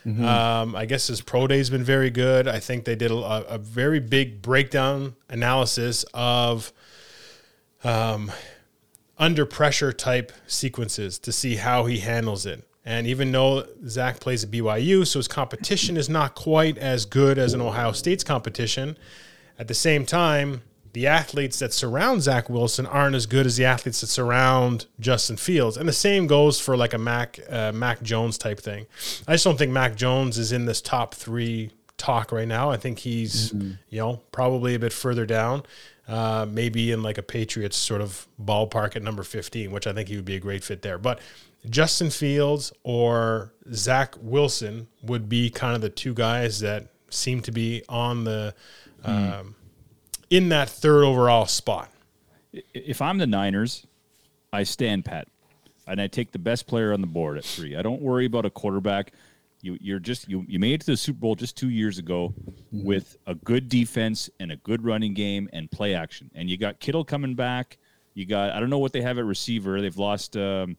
Um, 0.06 0.76
I 0.76 0.86
guess 0.86 1.08
his 1.08 1.20
pro 1.20 1.48
day 1.48 1.58
has 1.58 1.68
been 1.68 1.82
very 1.82 2.10
good. 2.10 2.46
I 2.46 2.60
think 2.60 2.84
they 2.84 2.94
did 2.94 3.10
a, 3.10 3.16
a 3.16 3.58
very 3.58 3.98
big 3.98 4.40
breakdown 4.40 5.16
analysis 5.28 6.04
of 6.14 6.72
um, 7.82 8.30
under 9.18 9.46
pressure 9.46 9.92
type 9.92 10.32
sequences 10.46 11.18
to 11.20 11.32
see 11.32 11.56
how 11.56 11.86
he 11.86 11.98
handles 11.98 12.46
it. 12.46 12.64
And 12.84 13.06
even 13.06 13.32
though 13.32 13.66
Zach 13.88 14.20
plays 14.20 14.44
at 14.44 14.50
BYU, 14.50 15.06
so 15.06 15.18
his 15.18 15.26
competition 15.26 15.96
is 15.96 16.08
not 16.08 16.34
quite 16.34 16.78
as 16.78 17.04
good 17.04 17.36
as 17.36 17.52
an 17.52 17.60
Ohio 17.60 17.92
State's 17.92 18.22
competition, 18.22 18.96
at 19.58 19.66
the 19.66 19.74
same 19.74 20.06
time, 20.06 20.62
the 20.92 21.06
athletes 21.06 21.58
that 21.58 21.74
surround 21.74 22.22
Zach 22.22 22.48
Wilson 22.48 22.86
aren't 22.86 23.16
as 23.16 23.26
good 23.26 23.44
as 23.44 23.56
the 23.56 23.64
athletes 23.66 24.00
that 24.00 24.06
surround 24.06 24.86
Justin 24.98 25.36
Fields. 25.36 25.76
And 25.76 25.86
the 25.86 25.92
same 25.92 26.26
goes 26.26 26.58
for 26.58 26.76
like 26.76 26.94
a 26.94 26.98
Mac 26.98 27.38
uh, 27.50 27.72
Mac 27.72 28.00
Jones 28.02 28.38
type 28.38 28.58
thing. 28.58 28.86
I 29.28 29.32
just 29.34 29.44
don't 29.44 29.58
think 29.58 29.72
Mac 29.72 29.96
Jones 29.96 30.38
is 30.38 30.52
in 30.52 30.64
this 30.64 30.80
top 30.80 31.14
three 31.14 31.70
talk 31.98 32.32
right 32.32 32.48
now. 32.48 32.70
I 32.70 32.78
think 32.78 33.00
he's 33.00 33.52
you 33.90 33.98
know 33.98 34.22
probably 34.32 34.74
a 34.74 34.78
bit 34.78 34.92
further 34.92 35.26
down, 35.26 35.64
uh, 36.08 36.46
maybe 36.48 36.92
in 36.92 37.02
like 37.02 37.18
a 37.18 37.22
Patriots 37.22 37.76
sort 37.76 38.00
of 38.00 38.26
ballpark 38.42 38.96
at 38.96 39.02
number 39.02 39.22
fifteen, 39.22 39.70
which 39.70 39.86
I 39.86 39.92
think 39.92 40.08
he 40.08 40.16
would 40.16 40.24
be 40.24 40.36
a 40.36 40.40
great 40.40 40.64
fit 40.64 40.82
there. 40.82 40.98
But 40.98 41.20
Justin 41.68 42.10
Fields 42.10 42.72
or 42.84 43.52
Zach 43.72 44.14
Wilson 44.20 44.86
would 45.02 45.28
be 45.28 45.50
kind 45.50 45.74
of 45.74 45.80
the 45.80 45.90
two 45.90 46.14
guys 46.14 46.60
that 46.60 46.88
seem 47.10 47.40
to 47.42 47.52
be 47.52 47.82
on 47.88 48.24
the 48.24 48.54
um, 49.04 49.54
in 50.30 50.48
that 50.50 50.68
third 50.68 51.04
overall 51.04 51.46
spot. 51.46 51.90
if 52.74 53.02
I'm 53.02 53.18
the 53.18 53.26
Niners, 53.26 53.86
I 54.52 54.62
stand 54.62 55.04
pat, 55.04 55.28
and 55.86 56.00
I 56.00 56.06
take 56.06 56.32
the 56.32 56.38
best 56.38 56.66
player 56.66 56.92
on 56.92 57.00
the 57.00 57.06
board 57.06 57.36
at 57.36 57.44
three. 57.44 57.76
I 57.76 57.82
don't 57.82 58.02
worry 58.02 58.26
about 58.26 58.44
a 58.44 58.50
quarterback. 58.50 59.12
You, 59.62 59.78
you're 59.80 59.98
just 59.98 60.28
you, 60.28 60.44
you 60.46 60.58
made 60.58 60.74
it 60.74 60.80
to 60.82 60.92
the 60.92 60.96
Super 60.96 61.18
Bowl 61.18 61.34
just 61.34 61.56
two 61.56 61.70
years 61.70 61.98
ago 61.98 62.34
with 62.72 63.16
a 63.26 63.34
good 63.34 63.68
defense 63.68 64.28
and 64.38 64.52
a 64.52 64.56
good 64.56 64.84
running 64.84 65.14
game 65.14 65.48
and 65.52 65.70
play 65.70 65.94
action, 65.94 66.30
and 66.34 66.48
you 66.48 66.56
got 66.56 66.78
Kittle 66.78 67.04
coming 67.04 67.34
back. 67.34 67.78
You 68.14 68.26
got 68.26 68.50
I 68.52 68.60
don't 68.60 68.70
know 68.70 68.78
what 68.78 68.92
they 68.92 69.02
have 69.02 69.18
at 69.18 69.24
receiver. 69.24 69.80
They've 69.80 69.96
lost 69.96 70.36
um, 70.36 70.76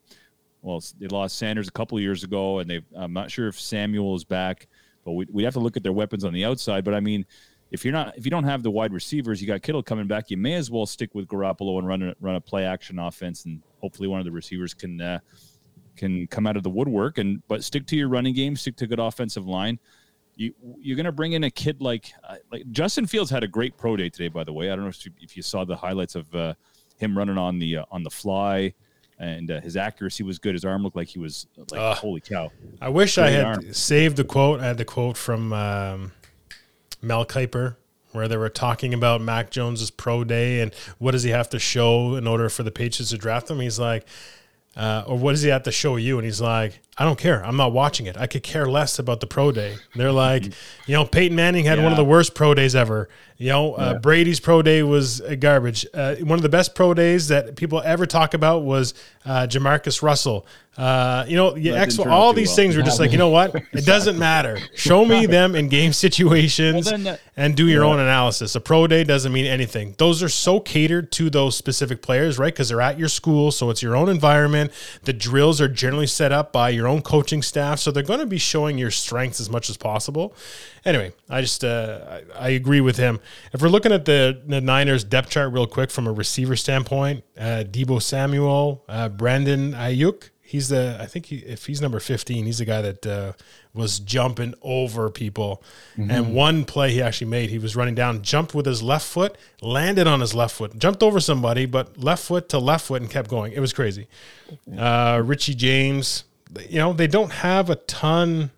well 0.61 0.81
they 0.99 1.07
lost 1.07 1.37
Sanders 1.37 1.67
a 1.67 1.71
couple 1.71 1.97
of 1.97 2.03
years 2.03 2.23
ago, 2.23 2.59
and 2.59 2.69
they 2.69 2.81
I'm 2.95 3.13
not 3.13 3.31
sure 3.31 3.47
if 3.47 3.59
Samuel 3.59 4.15
is 4.15 4.23
back, 4.23 4.67
but 5.03 5.13
we 5.13 5.25
we 5.31 5.43
have 5.43 5.53
to 5.53 5.59
look 5.59 5.75
at 5.77 5.83
their 5.83 5.93
weapons 5.93 6.23
on 6.23 6.33
the 6.33 6.45
outside. 6.45 6.83
But 6.83 6.93
I 6.93 6.99
mean, 6.99 7.25
if 7.71 7.83
you're 7.83 7.93
not 7.93 8.17
if 8.17 8.25
you 8.25 8.31
don't 8.31 8.43
have 8.43 8.63
the 8.63 8.71
wide 8.71 8.93
receivers, 8.93 9.41
you 9.41 9.47
got 9.47 9.61
Kittle 9.61 9.83
coming 9.83 10.07
back. 10.07 10.29
You 10.29 10.37
may 10.37 10.53
as 10.53 10.71
well 10.71 10.85
stick 10.85 11.13
with 11.13 11.27
Garoppolo 11.27 11.79
and 11.79 11.87
run 11.87 12.01
a, 12.03 12.15
run 12.19 12.35
a 12.35 12.41
play 12.41 12.65
action 12.65 12.99
offense, 12.99 13.45
and 13.45 13.61
hopefully 13.81 14.07
one 14.07 14.19
of 14.19 14.25
the 14.25 14.31
receivers 14.31 14.73
can 14.73 15.01
uh, 15.01 15.19
can 15.97 16.27
come 16.27 16.47
out 16.47 16.57
of 16.57 16.63
the 16.63 16.69
woodwork. 16.69 17.17
And 17.17 17.41
but 17.47 17.63
stick 17.63 17.85
to 17.87 17.95
your 17.95 18.09
running 18.09 18.33
game, 18.33 18.55
stick 18.55 18.75
to 18.77 18.87
good 18.87 18.99
offensive 18.99 19.47
line. 19.47 19.79
You 20.35 20.53
you're 20.79 20.97
gonna 20.97 21.11
bring 21.11 21.33
in 21.33 21.43
a 21.43 21.51
kid 21.51 21.81
like 21.81 22.11
uh, 22.23 22.35
like 22.51 22.69
Justin 22.71 23.07
Fields 23.07 23.31
had 23.31 23.43
a 23.43 23.47
great 23.47 23.77
pro 23.77 23.97
day 23.97 24.09
today. 24.09 24.27
By 24.27 24.43
the 24.43 24.53
way, 24.53 24.71
I 24.71 24.75
don't 24.75 24.83
know 24.85 24.89
if 24.89 25.05
you, 25.05 25.11
if 25.19 25.35
you 25.35 25.43
saw 25.43 25.65
the 25.65 25.75
highlights 25.75 26.15
of 26.15 26.33
uh, 26.33 26.53
him 26.97 27.17
running 27.17 27.37
on 27.37 27.59
the 27.59 27.77
uh, 27.77 27.85
on 27.91 28.03
the 28.03 28.11
fly. 28.11 28.73
And 29.19 29.49
uh, 29.49 29.61
his 29.61 29.75
accuracy 29.75 30.21
was 30.21 30.37
good. 30.37 30.53
His 30.53 30.63
arm 30.63 30.83
looked 30.83 30.95
like 30.95 31.07
he 31.07 31.17
was 31.17 31.47
like, 31.71 31.81
Ugh. 31.81 31.97
holy 31.97 32.21
cow! 32.21 32.51
I 32.79 32.89
wish 32.89 33.17
I 33.17 33.31
had 33.31 33.45
arm. 33.45 33.73
saved 33.73 34.15
the 34.15 34.23
quote. 34.23 34.59
I 34.59 34.67
had 34.67 34.77
the 34.77 34.85
quote 34.85 35.17
from 35.17 35.53
um, 35.53 36.11
Mel 37.01 37.25
Kiper 37.25 37.77
where 38.11 38.27
they 38.27 38.37
were 38.37 38.49
talking 38.49 38.93
about 38.93 39.21
Mac 39.21 39.51
Jones's 39.51 39.91
pro 39.91 40.23
day 40.23 40.61
and 40.61 40.73
what 40.97 41.11
does 41.11 41.23
he 41.23 41.29
have 41.29 41.49
to 41.49 41.59
show 41.59 42.15
in 42.15 42.27
order 42.27 42.49
for 42.49 42.63
the 42.63 42.71
Patriots 42.71 43.11
to 43.11 43.17
draft 43.17 43.49
him. 43.49 43.59
He's 43.59 43.79
like, 43.79 44.05
uh, 44.77 45.03
or 45.07 45.17
what 45.17 45.31
does 45.31 45.41
he 45.41 45.49
have 45.49 45.63
to 45.63 45.71
show 45.71 45.95
you? 45.95 46.17
And 46.17 46.25
he's 46.25 46.39
like, 46.39 46.79
I 46.99 47.03
don't 47.05 47.19
care. 47.19 47.45
I'm 47.45 47.57
not 47.57 47.73
watching 47.73 48.07
it. 48.07 48.17
I 48.17 48.25
could 48.25 48.41
care 48.41 48.65
less 48.65 48.97
about 48.97 49.19
the 49.19 49.27
pro 49.27 49.51
day. 49.51 49.75
They're 49.95 50.11
like, 50.11 50.45
you 50.87 50.95
know, 50.95 51.05
Peyton 51.05 51.35
Manning 51.35 51.65
had 51.65 51.77
one 51.81 51.91
of 51.91 51.97
the 51.97 52.03
worst 52.05 52.33
pro 52.33 52.55
days 52.55 52.75
ever. 52.75 53.07
You 53.39 53.49
know, 53.49 53.73
uh, 53.75 53.99
Brady's 53.99 54.39
pro 54.39 54.63
day 54.63 54.81
was 54.81 55.21
uh, 55.21 55.35
garbage. 55.35 55.85
Uh, 55.93 56.15
one 56.15 56.39
of 56.39 56.41
the 56.41 56.49
best 56.49 56.73
pro 56.73 56.95
days 56.95 57.27
that 57.27 57.55
people 57.55 57.79
ever 57.85 58.07
talk 58.07 58.33
about 58.33 58.63
was 58.63 58.95
uh, 59.25 59.45
JaMarcus 59.47 60.01
Russell. 60.01 60.47
Uh, 60.75 61.23
you 61.27 61.35
know, 61.35 61.55
yeah, 61.55 61.73
X, 61.73 61.93
didn't 61.95 62.05
turn 62.05 62.13
out 62.13 62.17
all 62.19 62.33
these 62.33 62.47
well. 62.49 62.55
things 62.55 62.75
were 62.77 62.81
just 62.83 62.99
like, 62.99 63.11
you 63.11 63.17
know 63.19 63.29
what? 63.29 63.55
It 63.73 63.85
doesn't 63.85 64.17
matter. 64.17 64.57
Show 64.75 65.05
me 65.05 65.27
them 65.27 65.55
in 65.55 65.69
game 65.69 65.93
situations 65.93 66.85
Well, 66.85 66.93
then 66.93 67.03
that- 67.03 67.19
and 67.35 67.55
do 67.55 67.67
your 67.67 67.83
own 67.83 67.99
analysis. 67.99 68.55
A 68.55 68.59
pro 68.59 68.87
day 68.87 69.03
doesn't 69.03 69.31
mean 69.31 69.45
anything. 69.45 69.93
Those 69.99 70.23
are 70.23 70.29
so 70.29 70.59
catered 70.59 71.11
to 71.13 71.29
those 71.29 71.55
specific 71.55 72.01
players, 72.01 72.39
right? 72.39 72.51
Because 72.53 72.69
they're 72.69 72.81
at 72.81 72.97
your 72.97 73.07
school, 73.09 73.51
so 73.51 73.69
it's 73.69 73.83
your 73.83 73.95
own 73.95 74.09
environment. 74.09 74.71
The 75.03 75.13
drills 75.13 75.61
are 75.61 75.67
generally 75.67 76.07
set 76.07 76.31
up 76.31 76.51
by 76.51 76.69
your 76.69 76.86
own 76.87 77.01
coaching 77.01 77.41
staff, 77.41 77.79
so 77.79 77.91
they're 77.91 78.03
going 78.03 78.19
to 78.19 78.25
be 78.25 78.37
showing 78.37 78.77
your 78.77 78.91
strengths 78.91 79.39
as 79.39 79.49
much 79.49 79.69
as 79.69 79.77
possible. 79.77 80.33
Anyway, 80.85 81.13
I 81.29 81.41
just 81.41 81.63
uh, 81.63 82.21
I, 82.35 82.47
I 82.47 82.49
agree 82.49 82.81
with 82.81 82.97
him. 82.97 83.19
If 83.53 83.61
we're 83.61 83.69
looking 83.69 83.91
at 83.91 84.05
the, 84.05 84.41
the 84.45 84.61
Niners 84.61 85.03
depth 85.03 85.29
chart 85.29 85.53
real 85.53 85.67
quick 85.67 85.91
from 85.91 86.07
a 86.07 86.11
receiver 86.11 86.55
standpoint, 86.55 87.23
uh, 87.37 87.63
Deebo 87.69 88.01
Samuel, 88.01 88.83
uh, 88.87 89.09
Brandon 89.09 89.73
Aiyuk, 89.73 90.29
he's 90.47 90.69
the 90.69 90.97
I 90.99 91.05
think 91.05 91.25
he, 91.27 91.37
if 91.37 91.65
he's 91.65 91.81
number 91.81 91.99
15, 91.99 92.45
he's 92.45 92.59
the 92.59 92.65
guy 92.65 92.81
that 92.81 93.05
uh, 93.05 93.33
was 93.73 93.99
jumping 93.99 94.53
over 94.61 95.09
people. 95.09 95.61
And 95.97 96.33
one 96.33 96.63
play 96.63 96.91
he 96.91 97.01
actually 97.01 97.27
made, 97.27 97.49
he 97.49 97.59
was 97.59 97.75
running 97.75 97.95
down, 97.95 98.21
jumped 98.21 98.55
with 98.55 98.65
his 98.65 98.81
left 98.81 99.05
foot, 99.05 99.37
landed 99.61 100.07
on 100.07 100.21
his 100.21 100.33
left 100.33 100.55
foot, 100.55 100.77
jumped 100.79 101.03
over 101.03 101.19
somebody, 101.19 101.65
but 101.65 101.97
left 101.97 102.23
foot 102.23 102.49
to 102.49 102.59
left 102.59 102.85
foot 102.85 103.01
and 103.01 103.11
kept 103.11 103.29
going. 103.29 103.51
It 103.53 103.59
was 103.59 103.73
crazy. 103.73 104.07
Uh, 104.77 105.21
Richie 105.23 105.53
James, 105.53 106.23
you 106.69 106.79
know, 106.79 106.93
they 106.93 107.07
don't 107.07 107.31
have 107.31 107.69
a 107.69 107.75
ton. 107.75 108.51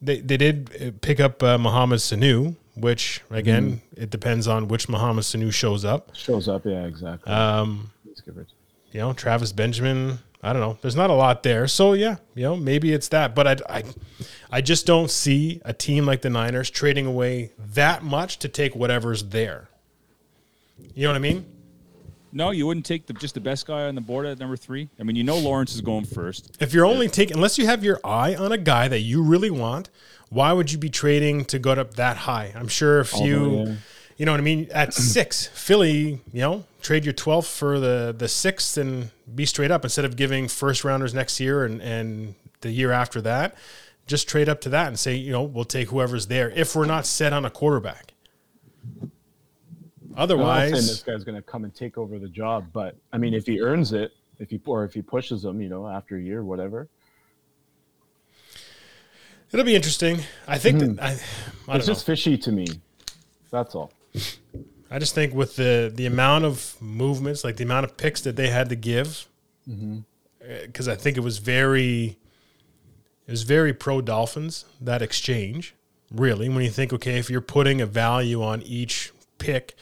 They 0.00 0.20
they 0.20 0.36
did 0.36 0.70
uh, 0.80 0.90
pick 1.00 1.20
up 1.20 1.42
uh, 1.42 1.58
Mohamed 1.58 1.98
Sanu, 1.98 2.54
which 2.76 3.20
again 3.30 3.80
it 3.96 4.10
depends 4.10 4.46
on 4.46 4.68
which 4.68 4.88
Mohamed 4.88 5.24
Sanu 5.24 5.52
shows 5.52 5.84
up. 5.84 6.14
Shows 6.14 6.48
up, 6.48 6.64
yeah, 6.64 6.84
exactly. 6.84 7.32
Um, 7.32 7.90
Let's 8.06 8.20
give 8.20 8.36
it. 8.38 8.46
you 8.92 9.00
know, 9.00 9.12
Travis 9.12 9.52
Benjamin. 9.52 10.18
I 10.40 10.52
don't 10.52 10.62
know. 10.62 10.78
There's 10.82 10.94
not 10.94 11.10
a 11.10 11.14
lot 11.14 11.42
there. 11.42 11.66
So 11.66 11.94
yeah, 11.94 12.16
you 12.36 12.44
know, 12.44 12.54
maybe 12.54 12.92
it's 12.92 13.08
that. 13.08 13.34
But 13.34 13.46
I, 13.68 13.78
I, 13.78 13.82
I 14.52 14.60
just 14.60 14.86
don't 14.86 15.10
see 15.10 15.60
a 15.64 15.72
team 15.72 16.06
like 16.06 16.22
the 16.22 16.30
Niners 16.30 16.70
trading 16.70 17.06
away 17.06 17.50
that 17.58 18.04
much 18.04 18.38
to 18.38 18.48
take 18.48 18.76
whatever's 18.76 19.24
there. 19.30 19.68
You 20.94 21.02
know 21.02 21.08
what 21.08 21.16
I 21.16 21.18
mean? 21.20 21.44
No, 22.32 22.50
you 22.50 22.66
wouldn't 22.66 22.86
take 22.86 23.06
the, 23.06 23.14
just 23.14 23.34
the 23.34 23.40
best 23.40 23.66
guy 23.66 23.84
on 23.84 23.94
the 23.94 24.00
board 24.00 24.26
at 24.26 24.38
number 24.38 24.56
three. 24.56 24.88
I 25.00 25.02
mean, 25.02 25.16
you 25.16 25.24
know 25.24 25.38
Lawrence 25.38 25.74
is 25.74 25.80
going 25.80 26.04
first. 26.04 26.56
If 26.60 26.74
you're 26.74 26.84
only 26.84 27.08
taking, 27.08 27.36
unless 27.36 27.58
you 27.58 27.66
have 27.66 27.82
your 27.82 28.00
eye 28.04 28.34
on 28.34 28.52
a 28.52 28.58
guy 28.58 28.88
that 28.88 29.00
you 29.00 29.22
really 29.22 29.50
want, 29.50 29.88
why 30.28 30.52
would 30.52 30.70
you 30.70 30.78
be 30.78 30.90
trading 30.90 31.44
to 31.46 31.58
go 31.58 31.72
up 31.72 31.94
that 31.94 32.16
high? 32.18 32.52
I'm 32.54 32.68
sure 32.68 33.00
if 33.00 33.18
you, 33.18 33.64
yeah. 33.64 33.74
you 34.18 34.26
know 34.26 34.32
what 34.32 34.40
I 34.40 34.44
mean, 34.44 34.68
at 34.72 34.92
six, 34.94 35.46
Philly, 35.46 36.20
you 36.32 36.40
know, 36.40 36.64
trade 36.82 37.04
your 37.04 37.14
12th 37.14 37.56
for 37.56 37.80
the 37.80 38.14
the 38.16 38.28
sixth 38.28 38.76
and 38.76 39.10
be 39.34 39.46
straight 39.46 39.70
up 39.70 39.84
instead 39.84 40.04
of 40.04 40.16
giving 40.16 40.48
first 40.48 40.84
rounders 40.84 41.14
next 41.14 41.40
year 41.40 41.64
and 41.64 41.80
and 41.82 42.34
the 42.60 42.70
year 42.70 42.92
after 42.92 43.20
that. 43.22 43.56
Just 44.06 44.28
trade 44.28 44.48
up 44.48 44.60
to 44.62 44.70
that 44.70 44.88
and 44.88 44.98
say, 44.98 45.14
you 45.14 45.32
know, 45.32 45.42
we'll 45.42 45.64
take 45.64 45.88
whoever's 45.88 46.28
there 46.28 46.50
if 46.50 46.74
we're 46.74 46.86
not 46.86 47.04
set 47.04 47.32
on 47.32 47.44
a 47.44 47.50
quarterback. 47.50 48.14
I'm 50.18 50.28
not 50.28 50.34
saying 50.34 50.40
Otherwise, 50.40 50.88
this 50.88 51.02
guy's 51.02 51.24
going 51.24 51.36
to 51.36 51.42
come 51.42 51.64
and 51.64 51.74
take 51.74 51.96
over 51.96 52.18
the 52.18 52.28
job, 52.28 52.66
but 52.72 52.96
I 53.12 53.18
mean, 53.18 53.34
if 53.34 53.46
he 53.46 53.60
earns 53.60 53.92
it, 53.92 54.12
if 54.38 54.50
he 54.50 54.60
or 54.66 54.84
if 54.84 54.92
he 54.92 55.02
pushes 55.02 55.42
them, 55.42 55.60
you 55.60 55.68
know, 55.68 55.86
after 55.86 56.16
a 56.16 56.20
year, 56.20 56.42
whatever. 56.42 56.88
it'll 59.52 59.64
be 59.64 59.76
interesting. 59.76 60.20
I 60.46 60.58
think 60.58 60.80
that 60.80 60.90
hmm. 60.90 61.00
I, 61.00 61.18
I. 61.72 61.76
It's 61.76 61.86
know. 61.86 61.94
just 61.94 62.04
fishy 62.04 62.36
to 62.38 62.52
me. 62.52 62.66
That's 63.50 63.74
all. 63.74 63.92
I 64.90 64.98
just 64.98 65.14
think 65.14 65.34
with 65.34 65.56
the 65.56 65.92
the 65.94 66.06
amount 66.06 66.44
of 66.44 66.76
movements, 66.80 67.44
like 67.44 67.56
the 67.56 67.64
amount 67.64 67.84
of 67.84 67.96
picks 67.96 68.20
that 68.22 68.36
they 68.36 68.48
had 68.48 68.68
to 68.70 68.76
give, 68.76 69.28
mm-hmm. 69.68 69.98
eh, 70.42 70.66
because 70.66 70.88
I 70.88 70.96
think 70.96 71.16
it 71.16 71.20
was 71.20 71.38
very, 71.38 72.16
it 73.26 73.30
was 73.30 73.44
very 73.44 73.72
pro 73.72 74.00
Dolphins 74.00 74.64
that 74.80 75.02
exchange. 75.02 75.74
Really, 76.10 76.48
when 76.48 76.64
you 76.64 76.70
think, 76.70 76.92
okay, 76.92 77.18
if 77.18 77.28
you're 77.28 77.42
putting 77.42 77.80
a 77.82 77.86
value 77.86 78.42
on 78.42 78.62
each 78.62 79.12
pick, 79.36 79.76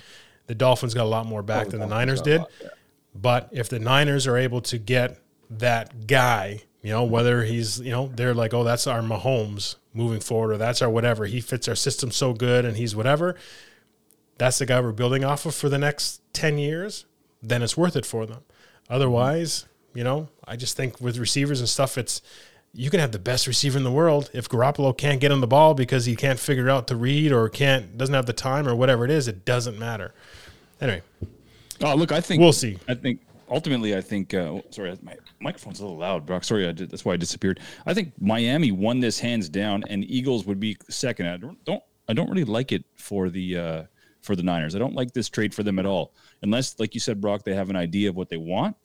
the 0.47 0.55
Dolphins 0.55 0.95
got 0.95 1.05
a 1.05 1.09
lot 1.09 1.27
more 1.27 1.43
back 1.43 1.69
than 1.69 1.81
the 1.81 1.87
Niners 1.87 2.23
did. 2.23 2.43
But 3.15 3.49
if 3.53 3.69
the 3.69 3.79
Niners 3.79 4.27
are 4.27 4.37
able 4.37 4.61
to 4.63 4.79
get 4.79 5.19
that 5.51 6.07
guy, 6.07 6.63
you 6.83 6.91
know, 6.91 7.05
whether 7.05 7.45
he's, 7.45 7.81
you 7.81 7.91
know, 7.91 8.09
they're 8.15 8.35
like, 8.35 8.53
oh, 8.55 8.65
that's 8.65 8.87
our 8.87 9.01
Mahomes 9.01 9.77
moving 9.95 10.21
forward, 10.21 10.53
or 10.53 10.57
that's 10.59 10.83
our 10.83 10.91
whatever. 10.91 11.25
He 11.25 11.41
fits 11.41 11.67
our 11.69 11.75
system 11.75 12.11
so 12.11 12.33
good, 12.33 12.65
and 12.65 12.77
he's 12.77 12.95
whatever 12.95 13.37
that's 14.39 14.59
the 14.59 14.67
guy 14.67 14.81
we're 14.81 14.93
building 14.93 15.25
off 15.25 15.47
of 15.47 15.55
for 15.55 15.69
the 15.69 15.79
next 15.79 16.21
10 16.33 16.59
years, 16.59 17.07
then 17.43 17.63
it's 17.63 17.77
worth 17.77 17.97
it 17.97 18.07
for 18.07 18.27
them. 18.27 18.43
Otherwise, 18.89 19.67
you 19.95 20.05
know, 20.05 20.29
I 20.47 20.57
just 20.57 20.77
think 20.77 21.01
with 21.01 21.19
receivers 21.19 21.61
and 21.61 21.69
stuff, 21.69 21.97
it's 21.97 22.21
you 22.77 22.91
can 22.91 23.01
have 23.01 23.13
the 23.13 23.19
best 23.19 23.47
receiver 23.47 23.79
in 23.79 23.85
the 23.85 23.91
world. 23.91 24.31
If 24.35 24.49
Garoppolo 24.49 24.97
can't 24.97 25.21
get 25.21 25.33
on 25.33 25.41
the 25.41 25.47
ball 25.47 25.75
because 25.75 26.05
he 26.05 26.15
can't 26.15 26.39
figure 26.39 26.69
out 26.69 26.87
to 26.89 26.97
read 26.97 27.33
or 27.33 27.49
can't 27.49 27.97
doesn't 27.97 28.15
have 28.15 28.27
the 28.27 28.33
time 28.33 28.69
or 28.69 28.77
whatever 28.77 29.05
it 29.05 29.11
is, 29.11 29.29
it 29.29 29.45
doesn't 29.45 29.79
matter. 29.79 30.15
Anyway, 30.81 31.03
Oh, 31.83 31.95
look, 31.95 32.13
I 32.13 32.21
think 32.21 32.41
We'll 32.41 32.53
see. 32.53 32.79
I 32.89 32.95
think 32.95 33.21
ultimately, 33.51 33.97
I 33.97 34.01
think. 34.01 34.35
Uh, 34.35 34.39
oh, 34.39 34.65
sorry, 34.71 34.97
my 35.03 35.17
microphone's 35.41 35.81
a 35.81 35.85
little 35.85 35.99
loud, 35.99 36.27
Brock. 36.27 36.45
Sorry, 36.45 36.67
I 36.67 36.73
did, 36.73 36.91
that's 36.91 37.05
why 37.05 37.15
I 37.15 37.17
disappeared. 37.17 37.61
I 37.85 37.95
think 37.95 38.13
Miami 38.21 38.73
won 38.73 39.01
this 39.01 39.19
hands 39.19 39.49
down, 39.49 39.85
and 39.89 40.05
Eagles 40.05 40.47
would 40.47 40.61
be 40.61 40.77
second. 40.89 41.29
I 41.29 41.37
don't, 41.37 41.63
don't 41.65 41.83
I 42.09 42.13
don't 42.13 42.31
really 42.31 42.45
like 42.45 42.73
it 42.73 42.85
for 42.95 43.29
the 43.29 43.59
uh, 43.59 43.83
for 44.23 44.37
the 44.37 44.43
Niners. 44.43 44.75
I 44.75 44.79
don't 44.79 44.95
like 44.95 45.13
this 45.13 45.29
trade 45.29 45.55
for 45.55 45.63
them 45.63 45.79
at 45.79 45.87
all, 45.87 46.13
unless, 46.43 46.79
like 46.79 46.95
you 46.95 47.01
said, 47.01 47.21
Brock, 47.21 47.45
they 47.45 47.55
have 47.55 47.71
an 47.71 47.77
idea 47.77 48.09
of 48.09 48.17
what 48.17 48.29
they 48.29 48.37
want. 48.39 48.77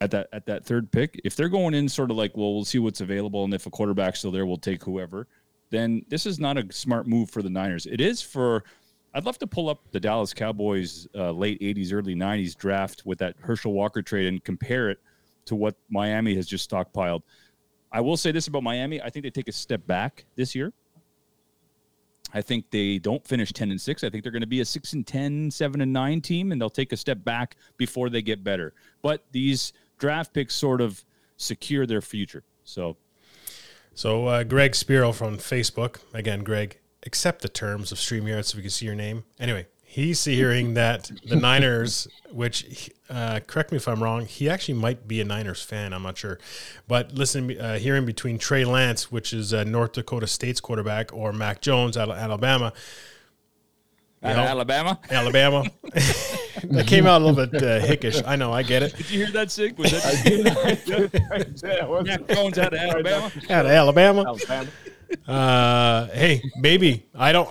At 0.00 0.10
that 0.10 0.28
at 0.32 0.46
that 0.46 0.64
third 0.64 0.90
pick. 0.90 1.20
If 1.24 1.36
they're 1.36 1.48
going 1.48 1.74
in 1.74 1.88
sort 1.88 2.10
of 2.10 2.16
like, 2.16 2.36
well, 2.36 2.54
we'll 2.54 2.64
see 2.64 2.78
what's 2.78 3.00
available, 3.00 3.44
and 3.44 3.52
if 3.52 3.66
a 3.66 3.70
quarterback's 3.70 4.20
still 4.20 4.30
there, 4.30 4.46
we'll 4.46 4.56
take 4.56 4.82
whoever. 4.82 5.26
Then 5.70 6.04
this 6.08 6.26
is 6.26 6.40
not 6.40 6.58
a 6.58 6.72
smart 6.72 7.06
move 7.06 7.30
for 7.30 7.42
the 7.42 7.50
Niners. 7.50 7.86
It 7.86 8.00
is 8.00 8.22
for. 8.22 8.64
I'd 9.12 9.24
love 9.24 9.38
to 9.38 9.46
pull 9.46 9.68
up 9.68 9.80
the 9.90 9.98
Dallas 9.98 10.32
Cowboys 10.32 11.08
uh, 11.14 11.32
late 11.32 11.60
'80s, 11.60 11.92
early 11.92 12.14
'90s 12.14 12.56
draft 12.56 13.02
with 13.04 13.18
that 13.18 13.36
Herschel 13.40 13.72
Walker 13.72 14.02
trade 14.02 14.26
and 14.26 14.42
compare 14.42 14.90
it 14.90 14.98
to 15.46 15.54
what 15.54 15.76
Miami 15.88 16.34
has 16.36 16.46
just 16.46 16.70
stockpiled. 16.70 17.22
I 17.92 18.00
will 18.00 18.16
say 18.16 18.32
this 18.32 18.46
about 18.46 18.62
Miami: 18.62 19.02
I 19.02 19.10
think 19.10 19.24
they 19.24 19.30
take 19.30 19.48
a 19.48 19.52
step 19.52 19.86
back 19.86 20.24
this 20.36 20.54
year. 20.54 20.72
I 22.32 22.42
think 22.42 22.70
they 22.70 22.98
don't 22.98 23.26
finish 23.26 23.52
10 23.52 23.72
and 23.72 23.80
6. 23.80 24.04
I 24.04 24.10
think 24.10 24.22
they're 24.22 24.32
going 24.32 24.40
to 24.42 24.46
be 24.46 24.60
a 24.60 24.64
6 24.64 24.92
and 24.92 25.04
10, 25.04 25.50
7 25.50 25.80
and 25.80 25.92
9 25.92 26.20
team 26.20 26.52
and 26.52 26.60
they'll 26.60 26.70
take 26.70 26.92
a 26.92 26.96
step 26.96 27.24
back 27.24 27.56
before 27.76 28.08
they 28.08 28.22
get 28.22 28.44
better. 28.44 28.72
But 29.02 29.24
these 29.32 29.72
draft 30.00 30.32
picks 30.32 30.56
sort 30.56 30.80
of 30.80 31.04
secure 31.36 31.86
their 31.86 32.00
future. 32.00 32.42
So 32.64 32.96
So 33.94 34.26
uh, 34.26 34.42
Greg 34.42 34.74
Spiro 34.74 35.12
from 35.12 35.38
Facebook 35.38 36.00
again, 36.12 36.42
Greg, 36.42 36.78
accept 37.06 37.42
the 37.42 37.48
terms 37.48 37.92
of 37.92 37.98
StreamYard 37.98 38.44
so 38.44 38.56
we 38.56 38.62
can 38.62 38.70
see 38.70 38.86
your 38.86 38.94
name. 38.94 39.24
Anyway, 39.38 39.66
he's 39.84 40.24
hearing 40.24 40.74
that 40.74 41.10
the 41.24 41.36
Niners, 41.48 42.08
which 42.30 42.90
uh, 43.08 43.40
correct 43.46 43.72
me 43.72 43.76
if 43.76 43.88
I'm 43.88 44.02
wrong, 44.02 44.26
he 44.26 44.48
actually 44.48 44.74
might 44.74 45.08
be 45.08 45.20
a 45.20 45.24
Niners 45.24 45.62
fan. 45.62 45.92
I'm 45.92 46.02
not 46.02 46.18
sure, 46.18 46.38
but 46.88 47.12
listen, 47.12 47.58
uh, 47.58 47.78
hearing 47.78 48.04
between 48.06 48.38
Trey 48.38 48.64
Lance, 48.64 49.10
which 49.10 49.32
is 49.32 49.54
uh, 49.54 49.64
North 49.64 49.92
Dakota 49.92 50.26
State's 50.26 50.60
quarterback, 50.60 51.12
or 51.12 51.32
Mac 51.32 51.60
Jones 51.60 51.96
out 51.96 52.10
of 52.10 52.16
Alabama. 52.16 52.72
Out 54.22 54.32
of 54.32 54.44
Alabama. 54.44 54.98
Alabama. 55.10 55.64
that 56.70 56.86
came 56.86 57.06
out 57.06 57.22
a 57.22 57.24
little 57.24 57.46
bit 57.46 57.62
uh, 57.62 57.80
hickish. 57.84 58.22
I 58.26 58.36
know, 58.36 58.52
I 58.52 58.62
get 58.62 58.82
it. 58.82 58.96
Did 58.96 59.10
you 59.10 59.24
hear 59.24 59.32
that, 59.32 59.50
Sig? 59.50 59.78
Was 59.78 59.90
that 59.90 61.62
Yeah, 61.62 61.84
what's- 61.86 62.06
Mac 62.06 62.26
Jones 62.28 62.58
out 62.58 62.72
of 62.72 62.78
Alabama? 62.78 63.32
Out 63.50 63.66
of 63.66 63.70
Alabama. 63.72 64.24
Alabama. 64.26 64.68
Uh, 65.26 66.06
hey, 66.08 66.42
maybe 66.56 67.06
I 67.14 67.32
don't. 67.32 67.48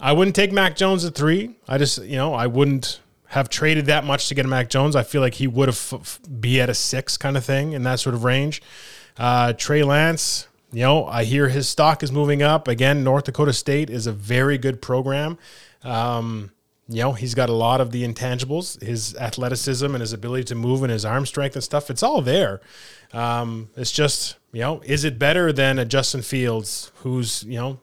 I 0.00 0.12
wouldn't 0.12 0.34
take 0.34 0.50
Mac 0.52 0.76
Jones 0.76 1.04
at 1.04 1.14
three. 1.14 1.54
I 1.68 1.78
just, 1.78 2.02
you 2.04 2.16
know, 2.16 2.34
I 2.34 2.46
wouldn't 2.46 3.00
have 3.26 3.48
traded 3.48 3.86
that 3.86 4.04
much 4.04 4.28
to 4.28 4.34
get 4.34 4.44
a 4.44 4.48
Mac 4.48 4.68
Jones. 4.68 4.96
I 4.96 5.02
feel 5.02 5.20
like 5.20 5.34
he 5.34 5.46
would 5.46 5.68
have 5.68 5.76
f- 5.76 5.92
f- 6.00 6.20
be 6.40 6.60
at 6.60 6.68
a 6.68 6.74
six 6.74 7.16
kind 7.16 7.36
of 7.36 7.44
thing 7.44 7.72
in 7.72 7.82
that 7.84 8.00
sort 8.00 8.14
of 8.14 8.24
range. 8.24 8.60
Uh, 9.18 9.52
Trey 9.52 9.82
Lance, 9.82 10.48
you 10.72 10.80
know, 10.80 11.06
I 11.06 11.24
hear 11.24 11.48
his 11.48 11.68
stock 11.68 12.02
is 12.02 12.10
moving 12.10 12.42
up 12.42 12.66
again. 12.66 13.04
North 13.04 13.24
Dakota 13.24 13.52
State 13.52 13.90
is 13.90 14.06
a 14.06 14.12
very 14.12 14.58
good 14.58 14.82
program. 14.82 15.38
Um, 15.84 16.50
you 16.92 17.02
know, 17.02 17.12
he's 17.12 17.34
got 17.34 17.48
a 17.48 17.54
lot 17.54 17.80
of 17.80 17.90
the 17.90 18.06
intangibles, 18.06 18.80
his 18.82 19.16
athleticism 19.16 19.86
and 19.86 20.00
his 20.00 20.12
ability 20.12 20.44
to 20.44 20.54
move 20.54 20.82
and 20.82 20.92
his 20.92 21.04
arm 21.04 21.24
strength 21.24 21.56
and 21.56 21.64
stuff. 21.64 21.90
It's 21.90 22.02
all 22.02 22.20
there. 22.20 22.60
Um, 23.12 23.70
it's 23.76 23.92
just, 23.92 24.36
you 24.52 24.60
know, 24.60 24.82
is 24.84 25.04
it 25.04 25.18
better 25.18 25.52
than 25.52 25.78
a 25.78 25.84
Justin 25.84 26.22
Fields 26.22 26.92
who's, 26.96 27.44
you 27.44 27.58
know, 27.58 27.80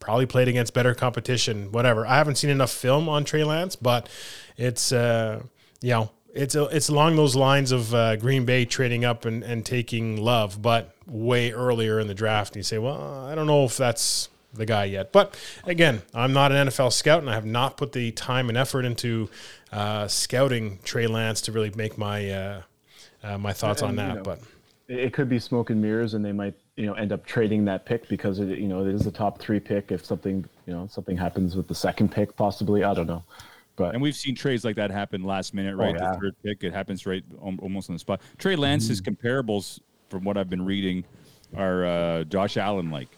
probably 0.00 0.26
played 0.26 0.48
against 0.48 0.74
better 0.74 0.94
competition, 0.94 1.70
whatever. 1.72 2.06
I 2.06 2.16
haven't 2.16 2.36
seen 2.36 2.50
enough 2.50 2.70
film 2.70 3.08
on 3.08 3.24
Trey 3.24 3.44
Lance, 3.44 3.76
but 3.76 4.08
it's, 4.56 4.92
uh, 4.92 5.42
you 5.80 5.90
know, 5.90 6.10
it's, 6.34 6.54
it's 6.54 6.88
along 6.88 7.16
those 7.16 7.36
lines 7.36 7.72
of 7.72 7.94
uh, 7.94 8.16
Green 8.16 8.44
Bay 8.44 8.64
trading 8.64 9.04
up 9.04 9.24
and, 9.24 9.42
and 9.42 9.64
taking 9.64 10.16
love, 10.16 10.60
but 10.62 10.94
way 11.06 11.52
earlier 11.52 12.00
in 12.00 12.06
the 12.06 12.14
draft. 12.14 12.54
And 12.54 12.60
you 12.60 12.62
say, 12.62 12.78
well, 12.78 13.26
I 13.26 13.34
don't 13.34 13.46
know 13.46 13.64
if 13.64 13.76
that's 13.76 14.28
the 14.54 14.66
guy 14.66 14.84
yet. 14.84 15.12
But 15.12 15.38
again, 15.64 16.02
I'm 16.14 16.32
not 16.32 16.52
an 16.52 16.68
NFL 16.68 16.92
scout, 16.92 17.20
and 17.20 17.30
I 17.30 17.34
have 17.34 17.46
not 17.46 17.76
put 17.76 17.92
the 17.92 18.10
time 18.12 18.48
and 18.48 18.56
effort 18.58 18.84
into 18.84 19.28
uh, 19.72 20.08
scouting 20.08 20.78
Trey 20.84 21.06
Lance 21.06 21.40
to 21.42 21.52
really 21.52 21.70
make 21.70 21.98
my 21.98 22.30
uh, 22.30 22.62
uh, 23.22 23.38
my 23.38 23.52
thoughts 23.52 23.82
on 23.82 23.90
And, 23.90 23.98
you 23.98 24.06
that. 24.06 24.14
know, 24.16 24.22
but 24.22 24.40
it 24.88 24.98
it 25.00 25.12
could 25.12 25.28
be 25.28 25.38
smoke 25.38 25.70
and 25.70 25.80
mirrors, 25.82 26.14
and 26.14 26.24
they 26.24 26.32
might 26.32 26.54
you 26.76 26.86
know 26.86 26.94
end 26.94 27.12
up 27.12 27.26
trading 27.26 27.64
that 27.66 27.84
pick 27.84 28.08
because 28.08 28.38
it 28.38 28.58
you 28.58 28.68
know 28.68 28.86
it 28.86 28.94
is 28.94 29.06
a 29.06 29.12
top 29.12 29.38
three 29.38 29.60
pick. 29.60 29.92
If 29.92 30.04
something 30.04 30.44
you 30.66 30.72
know 30.72 30.86
something 30.90 31.16
happens 31.16 31.54
with 31.56 31.68
the 31.68 31.74
second 31.74 32.10
pick, 32.10 32.34
possibly 32.36 32.84
I 32.84 32.94
don't 32.94 33.06
know, 33.06 33.22
but 33.76 33.92
And 33.92 34.00
we've 34.02 34.16
seen 34.16 34.34
trades 34.34 34.64
like 34.64 34.76
that 34.76 34.90
happen 34.90 35.24
last 35.24 35.52
minute, 35.52 35.76
right? 35.76 35.94
yeah. 35.94 36.12
The 36.12 36.18
third 36.20 36.34
pick, 36.42 36.64
it 36.64 36.72
happens 36.72 37.04
right 37.04 37.22
almost 37.40 37.90
on 37.90 37.96
the 37.96 38.00
spot. 38.00 38.22
Trey 38.38 38.56
Lance's 38.56 39.00
comparables, 39.02 39.80
from 40.08 40.24
what 40.24 40.38
I've 40.38 40.48
been 40.48 40.64
reading, 40.64 41.04
are 41.54 41.84
uh, 41.84 42.24
Josh 42.24 42.56
Allen 42.56 42.90
like. 42.90 43.08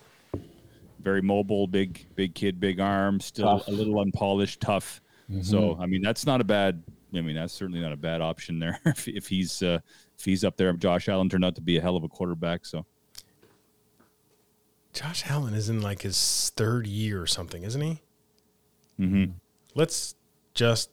Very 1.02 1.22
mobile, 1.22 1.66
big, 1.66 2.06
big 2.14 2.34
kid, 2.34 2.60
big 2.60 2.80
arm, 2.80 3.20
still 3.20 3.58
Tough. 3.58 3.68
a 3.68 3.70
little 3.70 4.00
unpolished, 4.00 4.60
tough. 4.60 5.00
So 5.42 5.78
I 5.80 5.86
mean, 5.86 6.02
that's 6.02 6.26
not 6.26 6.40
a 6.40 6.44
bad. 6.44 6.82
I 7.14 7.20
mean, 7.20 7.36
that's 7.36 7.54
certainly 7.54 7.80
not 7.80 7.92
a 7.92 7.96
bad 7.96 8.20
option 8.20 8.58
there. 8.58 8.80
if, 8.86 9.06
if 9.06 9.28
he's 9.28 9.62
uh, 9.62 9.78
if 10.18 10.24
he's 10.24 10.44
up 10.44 10.56
there, 10.56 10.72
Josh 10.72 11.08
Allen 11.08 11.28
turned 11.28 11.44
out 11.44 11.54
to 11.54 11.60
be 11.60 11.76
a 11.76 11.80
hell 11.80 11.96
of 11.96 12.02
a 12.02 12.08
quarterback. 12.08 12.66
So 12.66 12.84
Josh 14.92 15.24
Allen 15.28 15.54
is 15.54 15.68
in 15.68 15.80
like 15.82 16.02
his 16.02 16.52
third 16.56 16.86
year 16.86 17.22
or 17.22 17.26
something, 17.26 17.62
isn't 17.62 17.80
he? 17.80 18.00
Mm-hmm. 18.98 19.32
Let's 19.74 20.14
just 20.54 20.90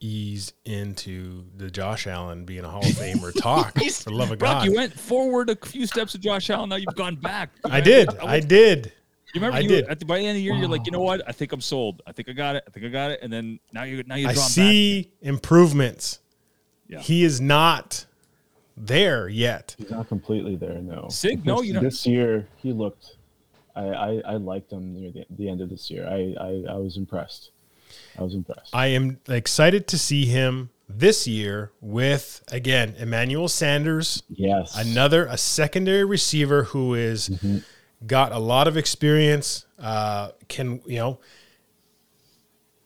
ease 0.00 0.52
into 0.64 1.44
the 1.56 1.70
Josh 1.70 2.06
Allen 2.06 2.44
being 2.44 2.64
a 2.64 2.68
Hall 2.68 2.84
of 2.84 2.92
Famer 2.92 3.32
talk. 3.40 3.78
for 3.78 4.10
love 4.10 4.30
of 4.30 4.38
Brock, 4.38 4.58
God, 4.58 4.64
you 4.66 4.74
went 4.74 4.92
forward 4.92 5.50
a 5.50 5.56
few 5.56 5.86
steps 5.86 6.12
to 6.12 6.18
Josh 6.18 6.48
Allen. 6.50 6.68
Now 6.68 6.76
you've 6.76 6.94
gone 6.94 7.16
back. 7.16 7.50
I 7.64 7.80
did. 7.80 8.08
I 8.18 8.40
did. 8.40 8.92
You 9.34 9.40
remember 9.40 9.56
I 9.56 9.60
you, 9.60 9.68
did. 9.68 9.86
at 9.86 9.98
the 9.98 10.06
by 10.06 10.18
the 10.18 10.26
end 10.26 10.30
of 10.30 10.34
the 10.36 10.42
year, 10.42 10.54
you're 10.54 10.68
like, 10.68 10.86
you 10.86 10.92
know 10.92 11.00
what? 11.00 11.20
I 11.28 11.32
think 11.32 11.50
I'm 11.50 11.60
sold. 11.60 12.02
I 12.06 12.12
think 12.12 12.28
I 12.28 12.32
got 12.32 12.54
it. 12.54 12.62
I 12.68 12.70
think 12.70 12.86
I 12.86 12.88
got 12.88 13.10
it. 13.10 13.18
And 13.20 13.32
then 13.32 13.58
now 13.72 13.82
you 13.82 14.04
now 14.04 14.14
you 14.14 14.28
I 14.28 14.32
draw 14.32 14.42
see 14.42 15.10
improvements. 15.22 16.20
Yeah. 16.86 17.00
He 17.00 17.24
is 17.24 17.40
not 17.40 18.06
there 18.76 19.28
yet. 19.28 19.74
he's 19.76 19.90
not 19.90 20.06
completely 20.06 20.54
there. 20.54 20.80
No, 20.80 21.08
Sig, 21.10 21.44
no, 21.44 21.56
This- 21.56 21.66
you 21.66 21.72
don't- 21.74 21.82
This 21.82 22.06
year 22.06 22.48
he 22.56 22.72
looked. 22.72 23.16
I, 23.74 23.82
I, 23.82 24.22
I 24.24 24.36
liked 24.36 24.70
him 24.70 24.94
near 24.94 25.10
the, 25.10 25.26
the 25.30 25.48
end 25.48 25.60
of 25.60 25.68
this 25.68 25.90
year. 25.90 26.06
I, 26.06 26.34
I, 26.40 26.74
I 26.74 26.76
was 26.76 26.96
impressed. 26.96 27.50
I 28.16 28.22
was 28.22 28.34
impressed. 28.34 28.70
I 28.72 28.86
am 28.88 29.18
excited 29.28 29.88
to 29.88 29.98
see 29.98 30.26
him 30.26 30.70
this 30.88 31.26
year 31.26 31.72
with 31.80 32.42
again 32.52 32.94
Emmanuel 32.98 33.48
Sanders, 33.48 34.22
yes, 34.28 34.76
another 34.76 35.26
a 35.26 35.36
secondary 35.36 36.04
receiver 36.04 36.64
who 36.64 36.94
is 36.94 37.30
mm-hmm. 37.30 37.58
Got 38.06 38.32
a 38.32 38.38
lot 38.38 38.68
of 38.68 38.76
experience. 38.76 39.66
Uh, 39.78 40.30
can 40.48 40.80
you 40.86 40.98
know 40.98 41.20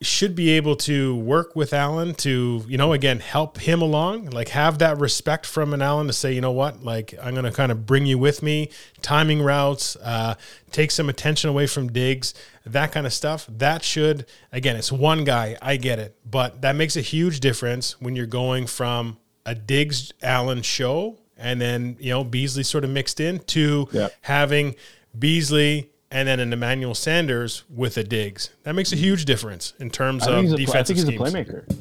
should 0.01 0.37
be 0.37 0.51
able 0.51 0.77
to 0.77 1.17
work 1.17 1.57
with 1.57 1.73
Allen 1.73 2.15
to 2.15 2.65
you 2.69 2.79
know 2.79 2.93
again 2.93 3.19
help 3.19 3.59
him 3.59 3.83
along, 3.83 4.27
like 4.27 4.51
have 4.51 4.79
that 4.79 4.97
respect 4.99 5.45
from 5.45 5.75
an 5.75 5.83
Allen 5.83 6.07
to 6.07 6.13
say 6.13 6.33
you 6.33 6.41
know 6.41 6.53
what, 6.53 6.85
like 6.85 7.15
I'm 7.21 7.35
going 7.35 7.45
to 7.45 7.51
kind 7.53 7.73
of 7.73 7.85
bring 7.85 8.07
you 8.07 8.17
with 8.17 8.41
me, 8.43 8.71
timing 9.03 9.43
routes, 9.43 9.97
uh, 9.97 10.35
take 10.71 10.93
some 10.93 11.09
attention 11.09 11.51
away 11.51 11.67
from 11.67 11.89
Diggs, 11.91 12.33
that 12.65 12.93
kind 12.93 13.07
of 13.07 13.13
stuff. 13.13 13.47
That 13.49 13.83
should 13.83 14.27
again, 14.53 14.77
it's 14.77 14.93
one 14.93 15.25
guy, 15.25 15.57
I 15.61 15.77
get 15.77 15.99
it, 15.99 16.17
but 16.25 16.63
that 16.63 16.77
makes 16.77 16.97
a 16.97 17.01
huge 17.03 17.41
difference 17.41 18.01
when 18.01 18.15
you're 18.15 18.27
going 18.27 18.69
from 18.69 19.19
a 19.45 19.55
Diggs 19.57 20.13
Allen 20.23 20.63
show 20.63 21.19
and 21.37 21.61
then 21.61 21.97
you 21.99 22.11
know 22.11 22.23
Beasley 22.23 22.63
sort 22.63 22.85
of 22.85 22.91
mixed 22.91 23.19
in 23.19 23.41
to 23.41 23.89
Yeah. 23.91 24.09
having 24.21 24.77
Beasley 25.17 25.91
and 26.11 26.27
then 26.27 26.41
an 26.41 26.53
Emmanuel 26.53 26.95
Sanders 26.95 27.65
with 27.69 27.97
a 27.97 28.05
Diggs. 28.05 28.51
That 28.63 28.75
makes 28.75 28.93
a 28.93 28.97
huge 28.97 29.25
difference 29.25 29.75
in 29.79 29.91
terms 29.91 30.27
of 30.27 30.35
think, 30.35 30.45
he's 30.45 30.53
a, 30.53 30.57
pl- 30.57 30.63
I 30.63 30.67
defensive 30.67 30.97
think 30.97 31.09
he's 31.09 31.17
a 31.17 31.23
playmaker. 31.23 31.77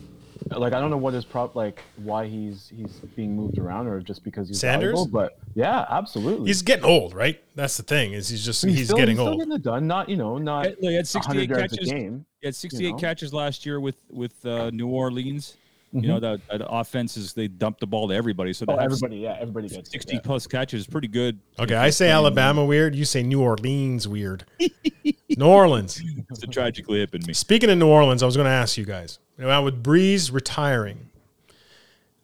Like 0.56 0.74
I 0.74 0.80
don't 0.80 0.90
know 0.90 0.98
what 0.98 1.14
his 1.14 1.26
prop 1.26 1.56
like 1.56 1.82
why 1.98 2.26
he's 2.26 2.72
he's 2.74 3.00
being 3.16 3.36
moved 3.36 3.58
around 3.58 3.88
or 3.88 4.00
just 4.00 4.24
because 4.24 4.48
he's 4.48 4.60
Sanders? 4.60 4.94
valuable, 4.94 5.12
but 5.12 5.38
yeah, 5.56 5.86
absolutely. 5.90 6.48
He's 6.48 6.62
getting 6.62 6.86
old, 6.86 7.14
right? 7.14 7.42
That's 7.56 7.76
the 7.76 7.84
thing. 7.84 8.14
Is 8.14 8.30
he's 8.30 8.46
just 8.46 8.64
He's 8.64 8.78
he's, 8.78 8.88
still, 8.88 8.98
getting 8.98 9.16
he's 9.16 9.20
still 9.20 9.30
old. 9.30 9.40
getting 9.40 9.54
it 9.54 9.64
done. 9.64 9.88
Not 9.88 10.08
you 10.08 10.16
know 10.16 10.38
not 10.38 10.64
back. 10.66 10.76
He 10.80 10.96
had 10.96 11.08
68 11.08 11.50
catches. 11.50 11.78
a 11.80 11.92
game. 11.92 12.26
He 12.40 12.48
had 12.48 12.56
68 12.56 12.92
know? 12.92 12.98
catches 12.98 13.34
last 13.34 13.66
year 13.66 13.80
with 13.80 13.98
with 14.10 14.46
uh, 14.46 14.70
New 14.70 14.88
Orleans. 14.88 15.58
Mm-hmm. 15.94 16.04
You 16.04 16.08
know 16.10 16.20
that, 16.20 16.42
that 16.50 16.62
offenses 16.68 17.34
they 17.34 17.48
dumped 17.48 17.80
the 17.80 17.88
ball 17.88 18.10
to 18.10 18.14
everybody. 18.14 18.52
So 18.52 18.66
Oh, 18.68 18.76
everybody, 18.76 19.18
yeah, 19.18 19.38
everybody 19.40 19.70
gets 19.70 19.90
60 19.90 20.16
yeah. 20.16 20.20
plus 20.22 20.46
catches 20.46 20.86
pretty 20.86 21.08
good. 21.08 21.40
Okay, 21.60 21.76
I 21.76 21.92
say 21.92 22.10
Alabama 22.10 22.66
weird. 22.66 22.94
You 22.94 23.06
say 23.06 23.24
New 23.24 23.42
Orleans 23.42 24.06
weird. 24.08 24.46
New 24.60 25.46
Orleans. 25.46 26.02
It's 26.30 26.44
a 26.44 26.48
tragically 26.48 27.00
hip 27.00 27.16
in 27.16 27.26
me. 27.26 27.34
Speaking 27.34 27.70
of 27.70 27.78
New 27.78 27.88
Orleans, 27.88 28.22
I 28.22 28.26
was 28.26 28.36
going 28.36 28.46
to 28.46 28.52
ask 28.52 28.78
you 28.78 28.84
guys. 28.84 29.20
Now 29.38 29.64
with 29.64 29.82
Brees 29.82 30.32
retiring, 30.34 31.10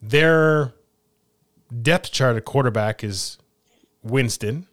their 0.02 0.74
depth 1.82 2.12
chart 2.12 2.36
at 2.36 2.44
quarterback 2.44 3.04
is 3.04 3.38
Winston, 4.04 4.68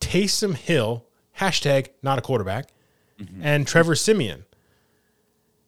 Taysom 0.00 0.54
Hill, 0.56 1.04
hashtag 1.38 1.88
not 2.02 2.18
a 2.18 2.22
quarterback, 2.22 2.68
and 3.42 3.66
Trevor 3.66 3.94
Siemian. 3.94 4.44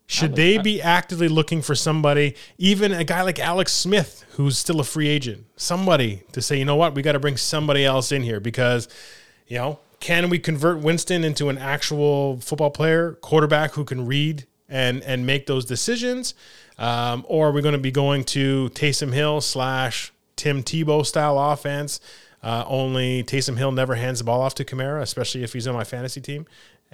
Should 0.08 0.36
they 0.36 0.58
be 0.58 0.80
actively 0.80 1.28
looking 1.28 1.62
for 1.62 1.74
somebody, 1.74 2.36
even 2.58 2.92
a 2.92 3.02
guy 3.02 3.22
like 3.22 3.40
Alex 3.40 3.72
Smith, 3.72 4.24
who's 4.32 4.56
still 4.56 4.78
a 4.78 4.84
free 4.84 5.08
agent, 5.08 5.46
somebody 5.56 6.22
to 6.30 6.40
say, 6.40 6.58
you 6.58 6.64
know 6.64 6.76
what, 6.76 6.94
we 6.94 7.02
got 7.02 7.12
to 7.12 7.18
bring 7.18 7.36
somebody 7.36 7.84
else 7.84 8.12
in 8.12 8.22
here 8.22 8.38
because, 8.38 8.88
you 9.48 9.58
know, 9.58 9.80
can 9.98 10.30
we 10.30 10.38
convert 10.38 10.78
Winston 10.78 11.24
into 11.24 11.48
an 11.48 11.58
actual 11.58 12.38
football 12.40 12.70
player, 12.70 13.14
quarterback 13.14 13.72
who 13.72 13.84
can 13.84 14.06
read 14.06 14.46
and 14.68 15.02
and 15.02 15.26
make 15.26 15.46
those 15.46 15.64
decisions? 15.64 16.34
Um, 16.78 17.24
or 17.28 17.48
are 17.48 17.52
we 17.52 17.62
going 17.62 17.72
to 17.72 17.78
be 17.78 17.90
going 17.90 18.24
to 18.24 18.70
Taysom 18.74 19.12
Hill 19.12 19.40
slash 19.40 20.12
Tim 20.36 20.62
Tebow 20.62 21.04
style 21.04 21.38
offense? 21.38 22.00
Uh, 22.42 22.64
only 22.68 23.24
Taysom 23.24 23.56
Hill 23.56 23.72
never 23.72 23.96
hands 23.96 24.18
the 24.18 24.24
ball 24.24 24.40
off 24.40 24.54
to 24.56 24.64
Kamara, 24.64 25.02
especially 25.02 25.42
if 25.42 25.52
he's 25.52 25.66
on 25.66 25.74
my 25.74 25.84
fantasy 25.84 26.20
team. 26.20 26.46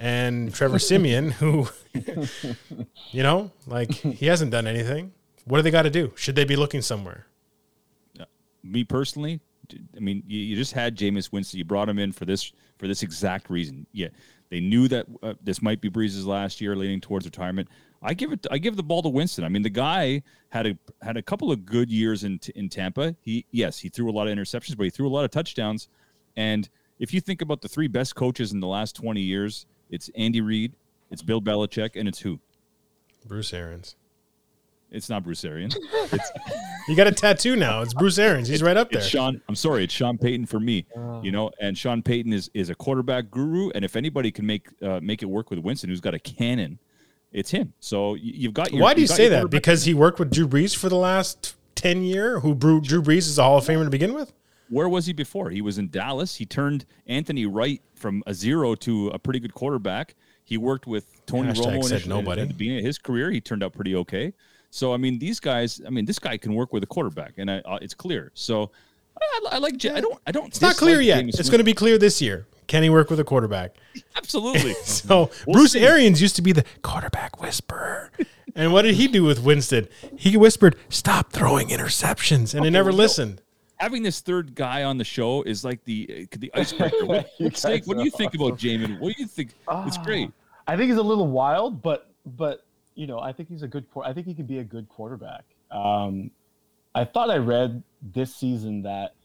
And 0.03 0.53
Trevor 0.53 0.79
Siemian, 0.79 1.31
who, 1.31 1.69
you 3.11 3.23
know, 3.23 3.51
like 3.65 3.93
he 3.93 4.25
hasn't 4.25 4.51
done 4.51 4.67
anything. 4.67 5.13
What 5.45 5.57
do 5.59 5.61
they 5.61 5.71
got 5.71 5.83
to 5.83 5.89
do? 5.89 6.11
Should 6.15 6.35
they 6.35 6.43
be 6.43 6.57
looking 6.57 6.81
somewhere? 6.81 7.27
me 8.63 8.83
personally, 8.83 9.41
I 9.95 9.99
mean, 9.99 10.23
you, 10.25 10.39
you 10.39 10.55
just 10.55 10.73
had 10.73 10.97
Jameis 10.97 11.31
Winston. 11.31 11.57
You 11.57 11.65
brought 11.65 11.89
him 11.89 11.99
in 11.99 12.11
for 12.11 12.25
this 12.25 12.51
for 12.77 12.87
this 12.87 13.03
exact 13.03 13.49
reason. 13.49 13.85
Yeah, 13.91 14.09
they 14.49 14.59
knew 14.59 14.87
that 14.87 15.05
uh, 15.21 15.33
this 15.41 15.61
might 15.61 15.81
be 15.81 15.89
Brees's 15.89 16.25
last 16.25 16.61
year, 16.61 16.75
leaning 16.75 17.01
towards 17.01 17.25
retirement. 17.25 17.69
I 18.01 18.13
give 18.13 18.31
it. 18.31 18.45
I 18.51 18.57
give 18.57 18.75
the 18.75 18.83
ball 18.83 19.01
to 19.01 19.09
Winston. 19.09 19.43
I 19.43 19.49
mean, 19.49 19.61
the 19.61 19.69
guy 19.69 20.23
had 20.49 20.67
a 20.67 20.77
had 21.01 21.17
a 21.17 21.21
couple 21.21 21.51
of 21.51 21.65
good 21.65 21.89
years 21.89 22.23
in 22.23 22.39
in 22.55 22.69
Tampa. 22.69 23.15
He 23.21 23.45
yes, 23.51 23.79
he 23.79 23.89
threw 23.89 24.09
a 24.09 24.13
lot 24.13 24.27
of 24.27 24.37
interceptions, 24.37 24.77
but 24.77 24.83
he 24.83 24.89
threw 24.89 25.07
a 25.07 25.09
lot 25.09 25.25
of 25.25 25.31
touchdowns. 25.31 25.87
And 26.35 26.69
if 26.99 27.13
you 27.13 27.21
think 27.21 27.41
about 27.41 27.61
the 27.61 27.67
three 27.69 27.87
best 27.87 28.15
coaches 28.15 28.51
in 28.51 28.59
the 28.59 28.67
last 28.67 28.95
twenty 28.95 29.21
years, 29.21 29.65
it's 29.89 30.09
Andy 30.15 30.41
Reid, 30.41 30.73
it's 31.11 31.21
Bill 31.21 31.41
Belichick, 31.41 31.95
and 31.95 32.07
it's 32.07 32.19
who? 32.19 32.39
Bruce 33.25 33.53
Arians. 33.53 33.95
It's 34.91 35.09
not 35.09 35.23
Bruce 35.23 35.43
Arians. 35.43 35.77
It's, 36.11 36.31
You 36.87 36.97
got 36.97 37.07
a 37.07 37.13
tattoo 37.13 37.55
now. 37.55 37.81
It's 37.81 37.93
Bruce 37.93 38.17
Arians. 38.17 38.49
He's 38.49 38.61
right 38.61 38.75
up 38.75 38.91
there. 38.91 38.99
it's 38.99 39.07
Sean. 39.07 39.41
I'm 39.47 39.55
sorry, 39.55 39.85
it's 39.85 39.93
Sean 39.93 40.17
Payton 40.17 40.47
for 40.47 40.59
me. 40.59 40.85
You 41.21 41.31
know, 41.31 41.49
and 41.61 41.77
Sean 41.77 42.01
Payton 42.01 42.33
is 42.33 42.51
is 42.53 42.69
a 42.69 42.75
quarterback 42.75 43.31
guru, 43.31 43.69
and 43.69 43.85
if 43.85 43.95
anybody 43.95 44.31
can 44.31 44.45
make 44.45 44.67
uh, 44.81 44.99
make 45.01 45.23
it 45.23 45.27
work 45.27 45.49
with 45.49 45.59
Winston, 45.59 45.89
who's 45.89 46.01
got 46.01 46.13
a 46.13 46.19
cannon, 46.19 46.79
it's 47.31 47.51
him. 47.51 47.71
So 47.79 48.15
you've 48.15 48.53
got. 48.53 48.73
Your, 48.73 48.81
Why 48.81 48.93
do 48.93 48.99
you 48.99 49.07
say 49.07 49.29
that? 49.29 49.49
Because 49.49 49.85
he 49.85 49.93
worked 49.93 50.19
with 50.19 50.29
Drew 50.29 50.45
Brees 50.45 50.75
for 50.75 50.89
the 50.89 50.97
last 50.97 51.55
10 51.75 52.03
year, 52.03 52.41
who 52.41 52.53
Drew, 52.53 52.81
Drew 52.81 53.01
Brees 53.01 53.19
is 53.19 53.39
a 53.39 53.43
Hall 53.43 53.57
of 53.59 53.63
Famer 53.65 53.85
to 53.85 53.89
begin 53.89 54.13
with? 54.13 54.33
where 54.73 54.89
was 54.89 55.05
he 55.05 55.13
before? 55.13 55.51
He 55.51 55.61
was 55.61 55.77
in 55.77 55.89
Dallas. 55.89 56.35
He 56.35 56.45
turned 56.45 56.85
Anthony 57.05 57.45
Wright 57.45 57.81
from 58.03 58.21
a 58.27 58.33
zero 58.33 58.75
to 58.75 59.07
a 59.07 59.17
pretty 59.17 59.39
good 59.39 59.53
quarterback. 59.53 60.13
He 60.43 60.57
worked 60.57 60.85
with 60.85 61.05
Tony 61.25 61.47
Hashtag 61.53 61.55
Romo 61.77 61.83
said 61.83 61.91
initially- 61.93 62.09
nobody. 62.09 62.41
at 62.41 62.49
the 62.49 62.53
beginning 62.53 62.79
of 62.79 62.85
his 62.85 62.97
career. 62.97 63.31
He 63.31 63.39
turned 63.39 63.63
out 63.63 63.71
pretty 63.73 63.95
okay. 63.95 64.33
So 64.69 64.93
I 64.93 64.97
mean, 64.97 65.19
these 65.19 65.39
guys. 65.39 65.81
I 65.87 65.89
mean, 65.89 66.05
this 66.05 66.19
guy 66.19 66.35
can 66.37 66.53
work 66.53 66.73
with 66.73 66.83
a 66.83 66.85
quarterback, 66.85 67.33
and 67.37 67.49
I, 67.49 67.59
uh, 67.59 67.79
it's 67.81 67.93
clear. 67.93 68.31
So 68.33 68.71
I, 69.21 69.39
I 69.53 69.57
like. 69.59 69.75
I 69.85 70.01
don't. 70.01 70.19
I 70.27 70.31
don't. 70.33 70.47
It's 70.47 70.61
not 70.61 70.75
clear 70.75 70.99
yet. 70.99 71.23
It's 71.25 71.49
going 71.49 71.59
to 71.59 71.63
be 71.63 71.73
clear 71.73 71.97
this 71.97 72.21
year. 72.21 72.45
Can 72.67 72.81
he 72.83 72.89
work 72.89 73.09
with 73.09 73.19
a 73.19 73.23
quarterback? 73.23 73.75
absolutely. 74.17 74.73
So 74.83 75.29
We'll 75.45 75.53
Bruce 75.59 75.73
see. 75.73 75.85
Arians 75.85 76.21
used 76.21 76.35
to 76.37 76.41
be 76.41 76.51
the 76.51 76.65
quarterback 76.81 77.39
whisperer. 77.41 78.11
and 78.55 78.73
what 78.73 78.81
did 78.81 78.95
he 78.95 79.07
do 79.07 79.23
with 79.23 79.39
Winston? 79.43 79.87
He 80.17 80.35
whispered, 80.35 80.75
"Stop 80.89 81.31
throwing 81.31 81.67
interceptions," 81.69 82.53
and 82.55 82.65
they 82.65 82.69
never 82.71 82.91
listened. 82.91 83.41
Having 83.83 84.03
this 84.03 84.21
third 84.21 84.55
guy 84.55 84.83
on 84.83 84.97
the 84.97 85.03
show 85.03 85.41
is 85.43 85.65
like 85.65 85.83
the 85.83 86.29
uh, 86.31 86.37
the 86.39 86.49
icebreaker. 86.55 87.05
What, 87.05 87.29
what, 87.37 87.57
Snake, 87.57 87.85
what 87.85 87.97
do 87.97 88.03
you 88.03 88.07
are 88.07 88.17
think 88.17 88.33
about 88.33 88.57
Jamin? 88.57 88.97
What 89.01 89.13
do 89.13 89.21
you 89.21 89.27
think? 89.27 89.49
it's 89.69 89.97
great. 89.97 90.31
I 90.65 90.77
think 90.77 90.87
he's 90.89 90.97
a 90.97 91.03
little 91.03 91.27
wild, 91.27 91.81
but 91.81 92.09
but 92.25 92.65
you 92.95 93.07
know, 93.07 93.19
I 93.19 93.33
think 93.33 93.49
he's 93.49 93.61
a 93.61 93.67
good. 93.67 93.85
I 94.01 94.13
think 94.13 94.25
he 94.25 94.33
can 94.33 94.45
be 94.45 94.59
a 94.59 94.63
good 94.63 94.87
quarterback. 94.87 95.43
Um, 95.69 96.31
I 96.95 97.03
thought 97.03 97.29
I 97.29 97.35
read 97.39 97.83
this 98.13 98.33
season 98.33 98.83
that 98.83 99.15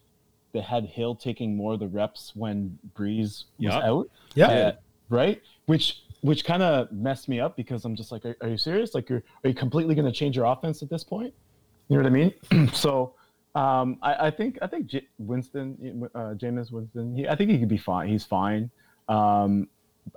they 0.51 0.59
had 0.59 0.83
Hill 0.83 1.15
taking 1.15 1.55
more 1.55 1.75
of 1.75 1.79
the 1.79 1.87
reps 1.87 2.33
when 2.35 2.77
Brees 2.97 3.21
was 3.21 3.45
Yeah. 3.59 3.77
out. 3.79 4.09
Yeah. 4.35 4.47
Uh, 4.47 4.71
right. 5.07 5.41
Which 5.67 6.01
which 6.19 6.43
kind 6.43 6.61
of 6.61 6.91
messed 6.91 7.29
me 7.29 7.39
up 7.39 7.55
because 7.55 7.85
I'm 7.85 7.95
just 7.95 8.11
like, 8.11 8.25
are, 8.25 8.35
are 8.41 8.49
you 8.49 8.57
serious? 8.57 8.93
Like, 8.93 9.07
you're 9.07 9.23
are 9.45 9.47
you 9.47 9.55
completely 9.55 9.95
going 9.95 10.05
to 10.05 10.11
change 10.11 10.35
your 10.35 10.47
offense 10.47 10.83
at 10.83 10.89
this 10.89 11.05
point? 11.05 11.33
You 11.87 11.95
know 11.95 12.03
what 12.03 12.09
I 12.09 12.59
mean? 12.59 12.69
so. 12.73 13.13
Um, 13.59 13.97
I, 14.01 14.27
I 14.27 14.31
think 14.31 14.57
I 14.61 14.67
think 14.67 14.85
J- 14.87 15.07
Winston, 15.17 16.07
uh, 16.15 16.33
Jameis 16.35 16.71
Winston. 16.71 17.13
He, 17.13 17.27
I 17.27 17.35
think 17.35 17.51
he 17.51 17.59
could 17.59 17.67
be 17.67 17.77
fine. 17.77 18.07
He's 18.07 18.23
fine. 18.23 18.71
Um, 19.09 19.67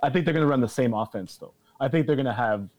I 0.01 0.09
think 0.09 0.23
they're 0.23 0.33
going 0.33 0.45
to 0.45 0.49
run 0.49 0.61
the 0.61 0.67
same 0.67 0.93
offense 0.93 1.35
though. 1.35 1.53
I 1.79 1.89
think 1.89 2.07
they're 2.07 2.15
going 2.15 2.25
to 2.25 2.31
have 2.33 2.69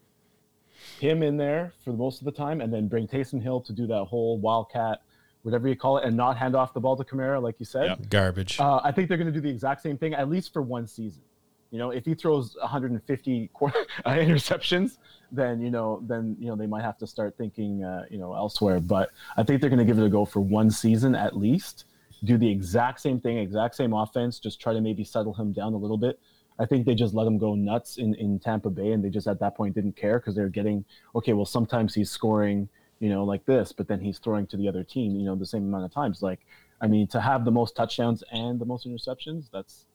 him 0.99 1.21
in 1.21 1.37
there 1.37 1.73
for 1.83 1.93
most 1.93 2.19
of 2.19 2.25
the 2.25 2.31
time, 2.31 2.61
and 2.61 2.73
then 2.73 2.87
bring 2.87 3.07
Taysom 3.07 3.41
Hill 3.41 3.61
to 3.61 3.73
do 3.73 3.85
that 3.87 4.05
whole 4.05 4.39
wildcat, 4.39 5.01
whatever 5.43 5.67
you 5.67 5.75
call 5.75 5.99
it, 5.99 6.05
and 6.05 6.17
not 6.17 6.35
hand 6.35 6.55
off 6.55 6.73
the 6.73 6.79
ball 6.79 6.97
to 6.97 7.03
Kamara, 7.03 7.39
like 7.41 7.59
you 7.59 7.65
said. 7.65 7.85
Yep. 7.85 8.09
Garbage. 8.09 8.59
Uh, 8.59 8.79
I 8.83 8.91
think 8.91 9.07
they're 9.07 9.17
going 9.19 9.31
to 9.31 9.33
do 9.33 9.41
the 9.41 9.49
exact 9.49 9.83
same 9.83 9.97
thing, 9.99 10.15
at 10.15 10.29
least 10.29 10.51
for 10.51 10.63
one 10.63 10.87
season. 10.87 11.21
You 11.69 11.77
know, 11.77 11.91
if 11.91 12.05
he 12.05 12.15
throws 12.15 12.55
150 12.59 13.49
quar- 13.53 13.73
uh, 14.05 14.11
interceptions, 14.11 14.97
then 15.35 15.61
you 15.61 15.71
know, 15.71 16.01
then 16.07 16.35
you 16.39 16.47
know 16.47 16.55
they 16.55 16.67
might 16.67 16.83
have 16.83 16.97
to 16.99 17.07
start 17.07 17.37
thinking, 17.37 17.83
uh, 17.83 18.05
you 18.09 18.17
know, 18.17 18.33
elsewhere. 18.33 18.79
But 18.79 19.11
I 19.37 19.43
think 19.43 19.61
they're 19.61 19.69
going 19.69 19.79
to 19.79 19.85
give 19.85 19.99
it 19.99 20.05
a 20.05 20.09
go 20.09 20.25
for 20.25 20.39
one 20.39 20.71
season 20.71 21.15
at 21.15 21.37
least. 21.37 21.85
Do 22.23 22.37
the 22.37 22.49
exact 22.49 23.01
same 23.01 23.19
thing, 23.19 23.37
exact 23.37 23.75
same 23.75 23.93
offense. 23.93 24.39
Just 24.39 24.59
try 24.59 24.73
to 24.73 24.81
maybe 24.81 25.03
settle 25.03 25.33
him 25.33 25.51
down 25.51 25.73
a 25.73 25.77
little 25.77 25.97
bit. 25.97 26.19
I 26.57 26.65
think 26.65 26.85
they 26.85 26.95
just 26.95 27.13
let 27.13 27.27
him 27.27 27.37
go 27.37 27.53
nuts 27.53 27.97
in, 27.97 28.15
in 28.15 28.39
Tampa 28.39 28.69
Bay, 28.69 28.91
and 28.91 29.03
they 29.03 29.09
just 29.09 29.27
at 29.27 29.39
that 29.39 29.55
point 29.55 29.75
didn't 29.75 29.97
care 29.97 30.19
because 30.19 30.35
they're 30.35 30.49
getting 30.49 30.85
okay. 31.13 31.33
Well, 31.33 31.45
sometimes 31.45 31.93
he's 31.93 32.09
scoring, 32.09 32.69
you 32.99 33.09
know, 33.09 33.23
like 33.25 33.45
this, 33.45 33.71
but 33.71 33.87
then 33.87 33.99
he's 33.99 34.19
throwing 34.19 34.47
to 34.47 34.57
the 34.57 34.67
other 34.67 34.83
team, 34.83 35.15
you 35.15 35.25
know, 35.25 35.35
the 35.35 35.45
same 35.45 35.63
amount 35.63 35.85
of 35.85 35.93
times. 35.93 36.21
Like, 36.21 36.39
I 36.81 36.87
mean, 36.87 37.07
to 37.07 37.19
have 37.19 37.45
the 37.45 37.51
most 37.51 37.75
touchdowns 37.75 38.23
and 38.31 38.59
the 38.59 38.65
most 38.65 38.87
interceptions, 38.87 39.49
that's 39.51 39.85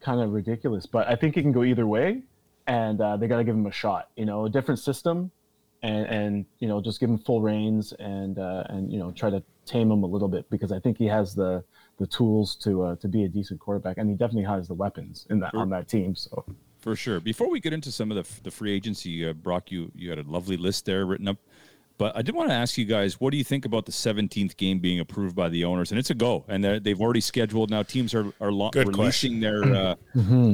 kind 0.00 0.20
of 0.20 0.30
ridiculous. 0.30 0.86
But 0.86 1.08
I 1.08 1.16
think 1.16 1.36
it 1.36 1.42
can 1.42 1.52
go 1.52 1.64
either 1.64 1.86
way, 1.86 2.22
and 2.66 3.00
uh, 3.00 3.16
they 3.16 3.26
got 3.26 3.38
to 3.38 3.44
give 3.44 3.54
him 3.54 3.66
a 3.66 3.72
shot. 3.72 4.08
You 4.16 4.26
know, 4.26 4.46
a 4.46 4.50
different 4.50 4.80
system, 4.80 5.30
and 5.82 6.06
and 6.06 6.46
you 6.58 6.68
know, 6.68 6.80
just 6.80 7.00
give 7.00 7.10
him 7.10 7.18
full 7.18 7.42
reins 7.42 7.92
and 7.98 8.38
uh, 8.38 8.64
and 8.68 8.92
you 8.92 8.98
know, 8.98 9.10
try 9.12 9.30
to 9.30 9.42
tame 9.66 9.90
him 9.90 10.02
a 10.02 10.06
little 10.06 10.28
bit 10.28 10.48
because 10.50 10.72
I 10.72 10.78
think 10.80 10.98
he 10.98 11.06
has 11.06 11.34
the 11.34 11.64
the 11.98 12.06
tools 12.06 12.56
to 12.56 12.82
uh, 12.82 12.96
to 12.96 13.08
be 13.08 13.24
a 13.24 13.28
decent 13.28 13.60
quarterback, 13.60 13.98
and 13.98 14.08
he 14.08 14.16
definitely 14.16 14.44
has 14.44 14.68
the 14.68 14.74
weapons 14.74 15.26
in 15.30 15.40
that 15.40 15.54
on 15.54 15.70
that 15.70 15.88
team. 15.88 16.14
So 16.14 16.44
For 16.78 16.96
sure. 16.96 17.20
Before 17.20 17.48
we 17.50 17.60
get 17.60 17.72
into 17.72 17.92
some 17.92 18.10
of 18.10 18.16
the, 18.16 18.42
the 18.42 18.50
free 18.50 18.72
agency, 18.72 19.28
uh, 19.28 19.32
Brock, 19.32 19.70
you 19.70 19.90
you 19.94 20.10
had 20.10 20.18
a 20.18 20.22
lovely 20.22 20.56
list 20.56 20.86
there 20.86 21.06
written 21.06 21.28
up. 21.28 21.38
But 21.96 22.16
I 22.16 22.22
did 22.22 22.34
want 22.34 22.48
to 22.50 22.54
ask 22.54 22.76
you 22.76 22.84
guys, 22.84 23.20
what 23.20 23.30
do 23.30 23.36
you 23.36 23.44
think 23.44 23.64
about 23.64 23.86
the 23.86 23.92
17th 23.92 24.56
game 24.56 24.80
being 24.80 24.98
approved 24.98 25.36
by 25.36 25.48
the 25.48 25.64
owners? 25.64 25.92
And 25.92 25.98
it's 25.98 26.10
a 26.10 26.14
go, 26.14 26.44
and 26.48 26.62
they're- 26.62 26.80
they've 26.80 27.00
already 27.00 27.20
scheduled 27.20 27.70
now. 27.70 27.82
Teams 27.84 28.14
are 28.14 28.32
are 28.40 28.50
lo- 28.50 28.70
Good 28.70 28.88
releasing 28.88 29.38
their 29.40 29.62
uh, 29.74 29.94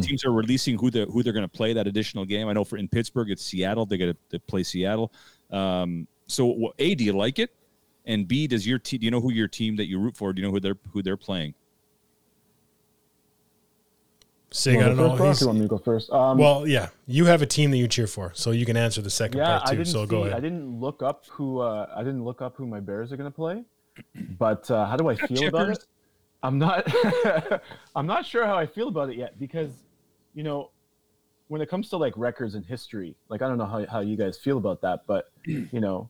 teams 0.02 0.24
are 0.24 0.32
releasing 0.32 0.76
who 0.78 0.90
the 0.90 1.06
who 1.06 1.22
they're 1.22 1.32
going 1.32 1.44
to 1.44 1.48
play 1.48 1.72
that 1.72 1.86
additional 1.86 2.24
game. 2.26 2.46
I 2.48 2.52
know 2.52 2.64
for 2.64 2.76
in 2.76 2.88
Pittsburgh, 2.88 3.30
it's 3.30 3.42
Seattle. 3.44 3.86
They 3.86 3.96
got 3.96 4.14
to 4.30 4.38
play 4.40 4.62
Seattle. 4.62 5.12
Um, 5.50 6.06
so, 6.26 6.70
a, 6.78 6.94
do 6.94 7.04
you 7.04 7.12
like 7.14 7.38
it? 7.38 7.50
And 8.04 8.28
B, 8.28 8.46
does 8.46 8.66
your 8.66 8.78
team? 8.78 9.00
Do 9.00 9.04
you 9.06 9.10
know 9.10 9.20
who 9.20 9.32
your 9.32 9.48
team 9.48 9.76
that 9.76 9.86
you 9.88 9.98
root 9.98 10.16
for? 10.16 10.32
Do 10.32 10.40
you 10.42 10.46
know 10.48 10.52
who 10.52 10.60
they're 10.60 10.78
who 10.92 11.02
they're 11.02 11.16
playing? 11.16 11.54
Sig, 14.52 14.76
I 14.76 14.78
You 14.80 14.84
don't 14.86 14.96
want 14.96 14.98
know. 14.98 15.12
to 15.12 15.16
first, 15.18 15.26
He's- 15.26 15.40
you 15.42 15.46
want 15.46 15.58
me 15.60 15.64
to 15.64 15.68
go 15.68 15.78
first? 15.78 16.10
Um, 16.10 16.36
well, 16.38 16.66
yeah, 16.66 16.88
you 17.06 17.26
have 17.26 17.40
a 17.40 17.46
team 17.46 17.70
that 17.70 17.76
you 17.76 17.86
cheer 17.86 18.08
for, 18.08 18.32
so 18.34 18.50
you 18.50 18.66
can 18.66 18.76
answer 18.76 19.00
the 19.00 19.10
second 19.10 19.38
yeah, 19.38 19.46
part 19.58 19.62
I 19.66 19.70
too. 19.70 19.76
didn't 19.78 19.88
So 19.88 20.04
see, 20.04 20.10
go 20.10 20.22
ahead. 20.24 20.34
I 20.34 20.40
didn't 20.40 20.80
look 20.80 21.02
up 21.02 21.24
who 21.30 21.60
uh, 21.60 21.88
I 21.94 22.00
didn't 22.02 22.24
look 22.24 22.42
up 22.42 22.56
who 22.56 22.66
my 22.66 22.80
Bears 22.80 23.12
are 23.12 23.16
going 23.16 23.30
to 23.30 23.34
play, 23.34 23.64
but 24.38 24.68
uh, 24.70 24.86
how 24.86 24.96
do 24.96 25.08
I 25.08 25.14
feel 25.14 25.46
about 25.48 25.70
it? 25.70 25.84
I'm 26.42 26.58
not 26.58 26.84
I'm 27.94 28.06
not 28.06 28.26
sure 28.26 28.44
how 28.44 28.56
I 28.56 28.66
feel 28.66 28.88
about 28.88 29.10
it 29.10 29.16
yet 29.16 29.38
because 29.38 29.70
you 30.34 30.42
know 30.42 30.70
when 31.48 31.60
it 31.60 31.68
comes 31.68 31.88
to 31.90 31.96
like 31.96 32.14
records 32.16 32.54
and 32.56 32.64
history, 32.66 33.14
like 33.28 33.42
I 33.42 33.48
don't 33.48 33.58
know 33.58 33.66
how 33.66 33.86
how 33.86 34.00
you 34.00 34.16
guys 34.16 34.36
feel 34.36 34.58
about 34.58 34.80
that, 34.80 35.02
but 35.06 35.30
you 35.46 35.80
know 35.80 36.08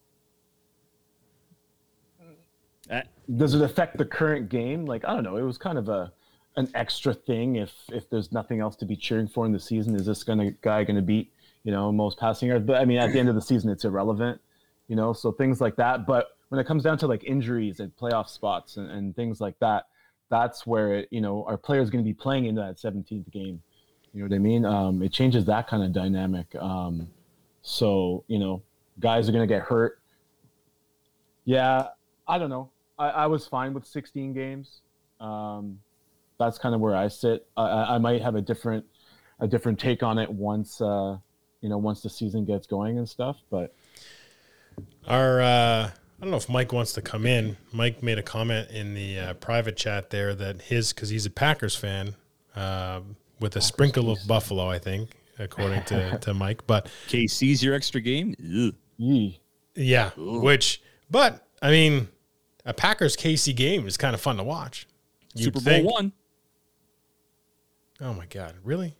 Uh, 2.90 3.02
does 3.36 3.54
it 3.54 3.62
affect 3.62 3.96
the 3.98 4.04
current 4.04 4.48
game? 4.48 4.84
Like 4.86 5.04
I 5.04 5.14
don't 5.14 5.22
know. 5.22 5.36
It 5.36 5.42
was 5.42 5.58
kind 5.58 5.78
of 5.78 5.88
a 5.88 6.12
an 6.56 6.68
extra 6.74 7.14
thing. 7.14 7.56
If 7.56 7.72
if 7.92 8.08
there's 8.10 8.32
nothing 8.32 8.60
else 8.60 8.76
to 8.76 8.86
be 8.86 8.96
cheering 8.96 9.28
for 9.28 9.46
in 9.46 9.52
the 9.52 9.60
season, 9.60 9.94
is 9.94 10.06
this 10.06 10.22
gonna 10.24 10.50
guy 10.50 10.84
gonna 10.84 11.02
beat 11.02 11.32
you 11.64 11.72
know 11.72 11.92
most 11.92 12.18
passing 12.18 12.48
yards? 12.48 12.66
But 12.66 12.80
I 12.80 12.84
mean, 12.84 12.98
at 12.98 13.12
the 13.12 13.18
end 13.18 13.28
of 13.28 13.34
the 13.34 13.42
season, 13.42 13.70
it's 13.70 13.84
irrelevant. 13.84 14.40
You 14.88 14.96
know, 14.96 15.12
so 15.12 15.30
things 15.30 15.60
like 15.60 15.76
that. 15.76 16.06
But 16.06 16.28
when 16.48 16.60
it 16.60 16.66
comes 16.66 16.82
down 16.82 16.98
to 16.98 17.06
like 17.06 17.22
injuries 17.24 17.78
and 17.78 17.94
playoff 17.96 18.28
spots 18.28 18.76
and, 18.76 18.90
and 18.90 19.14
things 19.14 19.40
like 19.40 19.58
that, 19.60 19.86
that's 20.28 20.66
where 20.66 20.94
it, 20.94 21.08
you 21.10 21.20
know 21.20 21.44
our 21.46 21.56
players 21.56 21.90
going 21.90 22.04
to 22.04 22.08
be 22.08 22.14
playing 22.14 22.46
into 22.46 22.60
that 22.60 22.76
17th 22.76 23.30
game. 23.30 23.62
You 24.12 24.20
know 24.20 24.28
what 24.28 24.34
I 24.34 24.38
mean? 24.38 24.64
Um, 24.64 25.02
it 25.02 25.12
changes 25.12 25.44
that 25.44 25.68
kind 25.68 25.82
of 25.84 25.92
dynamic. 25.92 26.54
Um, 26.56 27.08
so 27.62 28.24
you 28.26 28.38
know, 28.38 28.62
guys 28.98 29.28
are 29.28 29.32
going 29.32 29.46
to 29.46 29.52
get 29.52 29.62
hurt. 29.62 30.00
Yeah, 31.44 31.88
I 32.26 32.38
don't 32.38 32.50
know. 32.50 32.70
I, 32.98 33.08
I 33.08 33.26
was 33.26 33.46
fine 33.46 33.72
with 33.72 33.86
16 33.86 34.32
games. 34.32 34.82
Um, 35.20 35.78
that's 36.40 36.58
kind 36.58 36.74
of 36.74 36.80
where 36.80 36.96
I 36.96 37.06
sit. 37.06 37.46
I, 37.56 37.62
I 37.62 37.94
I 37.94 37.98
might 37.98 38.20
have 38.22 38.34
a 38.34 38.40
different 38.40 38.84
a 39.38 39.46
different 39.46 39.78
take 39.78 40.02
on 40.02 40.18
it 40.18 40.28
once 40.28 40.80
uh, 40.80 41.16
you 41.60 41.68
know 41.68 41.78
once 41.78 42.00
the 42.02 42.10
season 42.10 42.44
gets 42.44 42.66
going 42.66 42.98
and 42.98 43.08
stuff. 43.08 43.36
But 43.50 43.72
Our 45.06 45.40
uh, 45.40 45.90
I 45.90 45.92
don't 46.20 46.30
know 46.30 46.36
if 46.36 46.48
Mike 46.48 46.72
wants 46.72 46.92
to 46.94 47.02
come 47.02 47.26
in. 47.26 47.56
Mike 47.72 48.02
made 48.02 48.18
a 48.18 48.22
comment 48.22 48.70
in 48.70 48.94
the 48.94 49.18
uh, 49.18 49.34
private 49.34 49.76
chat 49.76 50.10
there 50.10 50.34
that 50.34 50.62
his 50.62 50.92
because 50.92 51.08
he's 51.08 51.26
a 51.26 51.30
Packers 51.30 51.76
fan 51.76 52.16
um, 52.56 53.16
with 53.40 53.56
a 53.56 53.60
sprinkle 53.60 54.10
of 54.10 54.18
Buffalo, 54.26 54.68
I 54.68 54.78
think, 54.78 55.10
according 55.38 55.82
to, 55.84 56.18
to 56.22 56.34
Mike. 56.34 56.66
But 56.66 56.90
KC's 57.08 57.62
your 57.62 57.74
extra 57.74 58.00
game. 58.00 58.34
Ugh. 58.40 58.74
yee, 58.98 59.40
Yeah, 59.74 60.10
which, 60.16 60.82
but 61.10 61.46
I 61.62 61.70
mean, 61.70 62.08
a 62.66 62.74
Packers 62.74 63.16
KC 63.16 63.56
game 63.56 63.86
is 63.86 63.96
kind 63.96 64.14
of 64.14 64.20
fun 64.20 64.36
to 64.36 64.42
watch. 64.44 64.86
You'd 65.34 65.44
Super 65.44 65.60
Bowl 65.60 65.72
think- 65.74 65.90
one. 65.90 66.12
Oh 68.00 68.14
my 68.14 68.26
God, 68.26 68.54
really? 68.64 68.96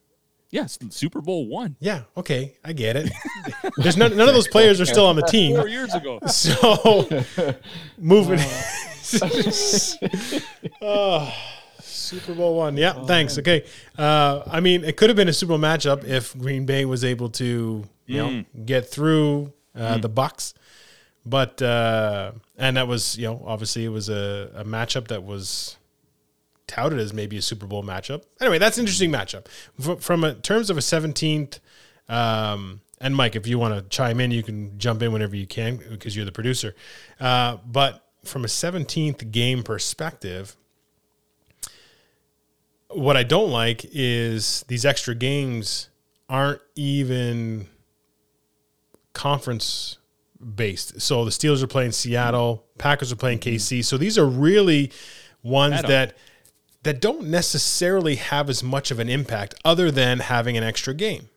Yes, 0.51 0.79
Super 0.91 1.21
Bowl 1.21 1.47
one. 1.47 1.77
Yeah, 1.79 2.03
okay, 2.17 2.57
I 2.65 2.73
get 2.73 2.97
it. 2.97 3.13
There's 3.77 3.97
none, 3.97 4.17
none 4.17 4.29
of 4.29 4.35
those 4.35 4.49
players 4.49 4.81
are 4.81 4.87
still 4.87 5.07
on 5.07 5.15
the 5.15 5.23
team. 5.23 5.55
Four 5.57 5.69
years 5.69 5.95
ago. 5.95 6.19
So 6.27 7.07
moving. 7.97 8.41
oh, 10.83 11.33
Super 11.81 12.35
Bowl 12.35 12.57
one. 12.57 12.77
Yeah, 12.77 13.05
thanks. 13.05 13.39
Okay. 13.39 13.65
Uh, 13.97 14.43
I 14.47 14.61
mean, 14.61 14.85
it 14.85 14.97
could 14.97 15.09
have 15.09 15.17
been 15.17 15.29
a 15.29 15.33
Super 15.33 15.51
Bowl 15.51 15.59
matchup 15.59 16.05
if 16.05 16.37
Green 16.37 16.67
Bay 16.67 16.85
was 16.85 17.05
able 17.05 17.31
to, 17.31 17.85
you 18.07 18.17
know, 18.17 18.45
get 18.65 18.89
through 18.89 19.53
uh, 19.77 19.99
the 19.99 20.09
Bucks. 20.09 20.55
But 21.25 21.63
uh, 21.63 22.33
and 22.59 22.77
that 22.77 22.89
was, 22.89 23.17
you 23.17 23.27
know, 23.27 23.43
obviously 23.47 23.85
it 23.85 23.89
was 23.91 24.09
a, 24.09 24.51
a 24.57 24.65
matchup 24.65 25.09
that 25.09 25.23
was 25.23 25.77
touted 26.71 27.01
as 27.01 27.13
maybe 27.13 27.37
a 27.37 27.43
Super 27.43 27.67
Bowl 27.67 27.83
matchup. 27.83 28.23
Anyway, 28.41 28.59
that's 28.59 28.79
an 28.79 28.83
interesting 28.83 29.11
matchup. 29.11 29.49
From 30.01 30.23
a, 30.23 30.35
terms 30.35 30.71
of 30.71 30.79
a 30.79 30.81
17th, 30.81 31.59
um, 32.09 32.81
and 33.01 33.17
Mike, 33.17 33.35
if 33.35 33.47
you 33.47 33.59
want 33.59 33.75
to 33.75 33.83
chime 33.89 34.21
in, 34.21 34.31
you 34.31 34.45
can 34.45 34.79
jump 34.79 35.03
in 35.03 35.13
whenever 35.13 35.35
you 35.35 35.47
can 35.47 35.79
because 35.91 36.15
you're 36.15 36.25
the 36.25 36.33
producer. 36.33 36.77
Uh, 37.19 37.57
but 37.67 38.07
from 38.25 38.45
a 38.45 38.49
17th 38.49 39.33
game 39.33 39.65
perspective, 39.65 40.55
what 42.89 43.17
I 43.17 43.25
don't 43.25 43.51
like 43.51 43.85
is 43.93 44.65
these 44.69 44.85
extra 44.85 45.15
games 45.15 45.89
aren't 46.29 46.61
even 46.77 47.67
conference 49.13 49.99
based. 50.55 51.01
So 51.01 51.25
the 51.25 51.31
Steelers 51.31 51.63
are 51.63 51.67
playing 51.67 51.93
Seattle, 51.93 52.65
Packers 52.79 53.13
are 53.13 53.17
playing 53.17 53.41
KC. 53.41 53.85
So 53.85 53.99
these 53.99 54.17
are 54.19 54.27
really 54.27 54.93
ones 55.43 55.83
that 55.83 56.17
that 56.83 57.01
don't 57.01 57.25
necessarily 57.25 58.17
have 58.17 58.49
as 58.49 58.63
much 58.63 58.91
of 58.91 58.99
an 58.99 59.09
impact 59.09 59.55
other 59.65 59.91
than 59.91 60.21
having 60.21 60.57
an 60.57 60.65
extra 60.65 60.95
game. 60.95 61.29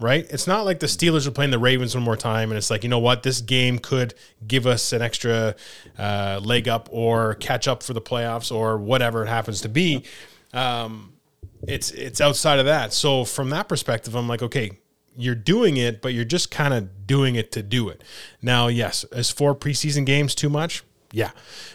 Right? 0.00 0.26
It's 0.30 0.46
not 0.46 0.64
like 0.64 0.78
the 0.78 0.86
Steelers 0.86 1.26
are 1.26 1.32
playing 1.32 1.50
the 1.50 1.58
Ravens 1.58 1.96
one 1.96 2.04
more 2.04 2.16
time 2.16 2.52
and 2.52 2.56
it's 2.56 2.70
like, 2.70 2.84
you 2.84 2.88
know 2.88 3.00
what, 3.00 3.24
this 3.24 3.40
game 3.40 3.80
could 3.80 4.14
give 4.46 4.64
us 4.64 4.92
an 4.92 5.02
extra 5.02 5.56
uh, 5.98 6.40
leg 6.40 6.68
up 6.68 6.88
or 6.92 7.34
catch 7.34 7.66
up 7.66 7.82
for 7.82 7.94
the 7.94 8.00
playoffs 8.00 8.54
or 8.54 8.78
whatever 8.78 9.24
it 9.24 9.28
happens 9.28 9.60
to 9.62 9.68
be. 9.68 10.04
Um, 10.52 11.14
it's 11.66 11.90
it's 11.90 12.20
outside 12.20 12.60
of 12.60 12.66
that. 12.66 12.92
So 12.92 13.24
from 13.24 13.50
that 13.50 13.68
perspective, 13.68 14.14
I'm 14.14 14.28
like, 14.28 14.40
okay, 14.40 14.70
you're 15.16 15.34
doing 15.34 15.76
it, 15.76 16.00
but 16.00 16.14
you're 16.14 16.24
just 16.24 16.50
kind 16.50 16.72
of 16.72 17.06
doing 17.06 17.34
it 17.34 17.50
to 17.52 17.62
do 17.62 17.88
it. 17.88 18.04
Now, 18.40 18.68
yes, 18.68 19.04
is 19.10 19.30
four 19.30 19.54
preseason 19.54 20.06
games 20.06 20.34
too 20.34 20.48
much? 20.48 20.84
Yeah. 21.10 21.30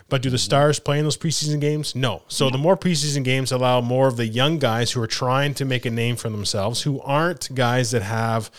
But 0.09 0.21
do 0.21 0.29
the 0.29 0.38
stars 0.38 0.79
play 0.79 0.99
in 0.99 1.05
those 1.05 1.17
preseason 1.17 1.59
games? 1.59 1.95
No. 1.95 2.21
So 2.27 2.49
the 2.49 2.57
more 2.57 2.77
preseason 2.77 3.23
games 3.23 3.51
allow 3.51 3.81
more 3.81 4.07
of 4.07 4.15
the 4.15 4.27
young 4.27 4.59
guys 4.59 4.91
who 4.91 5.01
are 5.01 5.07
trying 5.07 5.55
to 5.55 5.65
make 5.65 5.86
a 5.86 5.89
name 5.89 6.15
for 6.15 6.29
themselves, 6.29 6.84
who 6.84 7.01
aren't 7.01 7.53
guys 7.55 7.91
that 7.91 8.03
have 8.03 8.51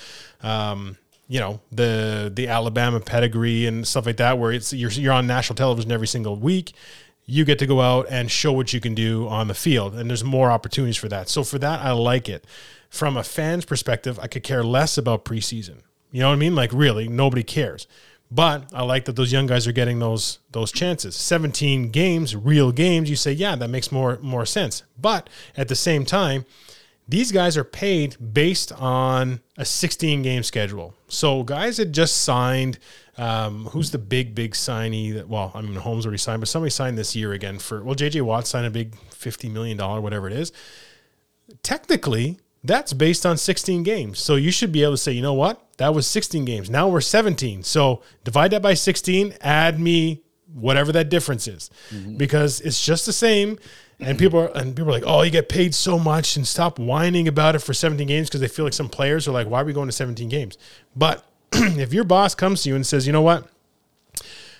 um, 0.42 0.98
you 1.28 1.40
know, 1.40 1.60
the 1.72 2.30
the 2.34 2.48
Alabama 2.48 3.00
pedigree 3.00 3.66
and 3.66 3.86
stuff 3.86 4.06
like 4.06 4.18
that, 4.18 4.38
where 4.38 4.52
it's 4.52 4.72
you're 4.72 4.90
you're 4.90 5.12
on 5.12 5.26
national 5.26 5.56
television 5.56 5.90
every 5.90 6.06
single 6.06 6.36
week. 6.36 6.72
You 7.26 7.46
get 7.46 7.58
to 7.60 7.66
go 7.66 7.80
out 7.80 8.06
and 8.10 8.30
show 8.30 8.52
what 8.52 8.74
you 8.74 8.80
can 8.80 8.94
do 8.94 9.26
on 9.28 9.48
the 9.48 9.54
field, 9.54 9.94
and 9.94 10.10
there's 10.10 10.22
more 10.22 10.50
opportunities 10.50 10.98
for 10.98 11.08
that. 11.08 11.30
So 11.30 11.42
for 11.42 11.58
that, 11.58 11.80
I 11.80 11.92
like 11.92 12.28
it. 12.28 12.44
From 12.90 13.16
a 13.16 13.24
fan's 13.24 13.64
perspective, 13.64 14.18
I 14.22 14.26
could 14.26 14.42
care 14.42 14.62
less 14.62 14.98
about 14.98 15.24
preseason. 15.24 15.78
You 16.12 16.20
know 16.20 16.28
what 16.28 16.34
I 16.34 16.38
mean? 16.38 16.54
Like 16.54 16.70
really, 16.72 17.08
nobody 17.08 17.42
cares. 17.42 17.88
But 18.30 18.72
I 18.72 18.82
like 18.82 19.04
that 19.04 19.16
those 19.16 19.32
young 19.32 19.46
guys 19.46 19.66
are 19.66 19.72
getting 19.72 19.98
those 19.98 20.40
those 20.50 20.72
chances. 20.72 21.14
17 21.14 21.90
games, 21.90 22.34
real 22.34 22.72
games. 22.72 23.08
You 23.08 23.16
say, 23.16 23.32
yeah, 23.32 23.54
that 23.56 23.68
makes 23.68 23.92
more 23.92 24.18
more 24.22 24.46
sense. 24.46 24.82
But 24.98 25.30
at 25.56 25.68
the 25.68 25.76
same 25.76 26.04
time, 26.04 26.44
these 27.06 27.30
guys 27.32 27.56
are 27.56 27.64
paid 27.64 28.16
based 28.32 28.72
on 28.72 29.40
a 29.56 29.64
16 29.64 30.22
game 30.22 30.42
schedule. 30.42 30.94
So 31.08 31.42
guys 31.42 31.76
that 31.76 31.92
just 31.92 32.22
signed, 32.22 32.78
um, 33.18 33.66
who's 33.66 33.90
the 33.90 33.98
big 33.98 34.34
big 34.34 34.54
signee 34.54 35.14
that? 35.14 35.28
Well, 35.28 35.52
I 35.54 35.60
mean 35.60 35.74
Holmes 35.76 36.06
already 36.06 36.18
signed, 36.18 36.40
but 36.40 36.48
somebody 36.48 36.70
signed 36.70 36.98
this 36.98 37.14
year 37.14 37.32
again 37.32 37.58
for. 37.58 37.82
Well, 37.84 37.94
JJ 37.94 38.22
Watt 38.22 38.46
signed 38.46 38.66
a 38.66 38.70
big 38.70 38.96
50 39.10 39.48
million 39.50 39.76
dollar 39.76 40.00
whatever 40.00 40.26
it 40.26 40.32
is. 40.32 40.50
Technically, 41.62 42.38
that's 42.64 42.94
based 42.94 43.26
on 43.26 43.36
16 43.36 43.82
games. 43.82 44.18
So 44.18 44.36
you 44.36 44.50
should 44.50 44.72
be 44.72 44.82
able 44.82 44.94
to 44.94 44.98
say, 44.98 45.12
you 45.12 45.22
know 45.22 45.34
what? 45.34 45.63
That 45.76 45.94
was 45.94 46.06
16 46.06 46.44
games. 46.44 46.70
Now 46.70 46.88
we're 46.88 47.00
17. 47.00 47.62
So 47.62 48.02
divide 48.22 48.50
that 48.52 48.62
by 48.62 48.74
16, 48.74 49.34
add 49.40 49.80
me 49.80 50.22
whatever 50.52 50.92
that 50.92 51.08
difference 51.08 51.48
is. 51.48 51.70
Because 52.16 52.60
it's 52.60 52.84
just 52.84 53.06
the 53.06 53.12
same. 53.12 53.58
And 54.00 54.18
people 54.18 54.40
are 54.40 54.56
and 54.56 54.74
people 54.74 54.90
are 54.90 54.92
like, 54.92 55.04
oh, 55.06 55.22
you 55.22 55.30
get 55.30 55.48
paid 55.48 55.74
so 55.74 55.98
much 55.98 56.36
and 56.36 56.46
stop 56.46 56.78
whining 56.78 57.28
about 57.28 57.54
it 57.54 57.60
for 57.60 57.72
17 57.72 58.06
games 58.06 58.28
because 58.28 58.40
they 58.40 58.48
feel 58.48 58.64
like 58.64 58.74
some 58.74 58.88
players 58.88 59.28
are 59.28 59.32
like, 59.32 59.46
why 59.46 59.62
are 59.62 59.64
we 59.64 59.72
going 59.72 59.88
to 59.88 59.92
17 59.92 60.28
games? 60.28 60.58
But 60.96 61.24
if 61.52 61.92
your 61.92 62.04
boss 62.04 62.34
comes 62.34 62.62
to 62.62 62.70
you 62.70 62.74
and 62.74 62.86
says, 62.86 63.06
you 63.06 63.12
know 63.12 63.22
what? 63.22 63.48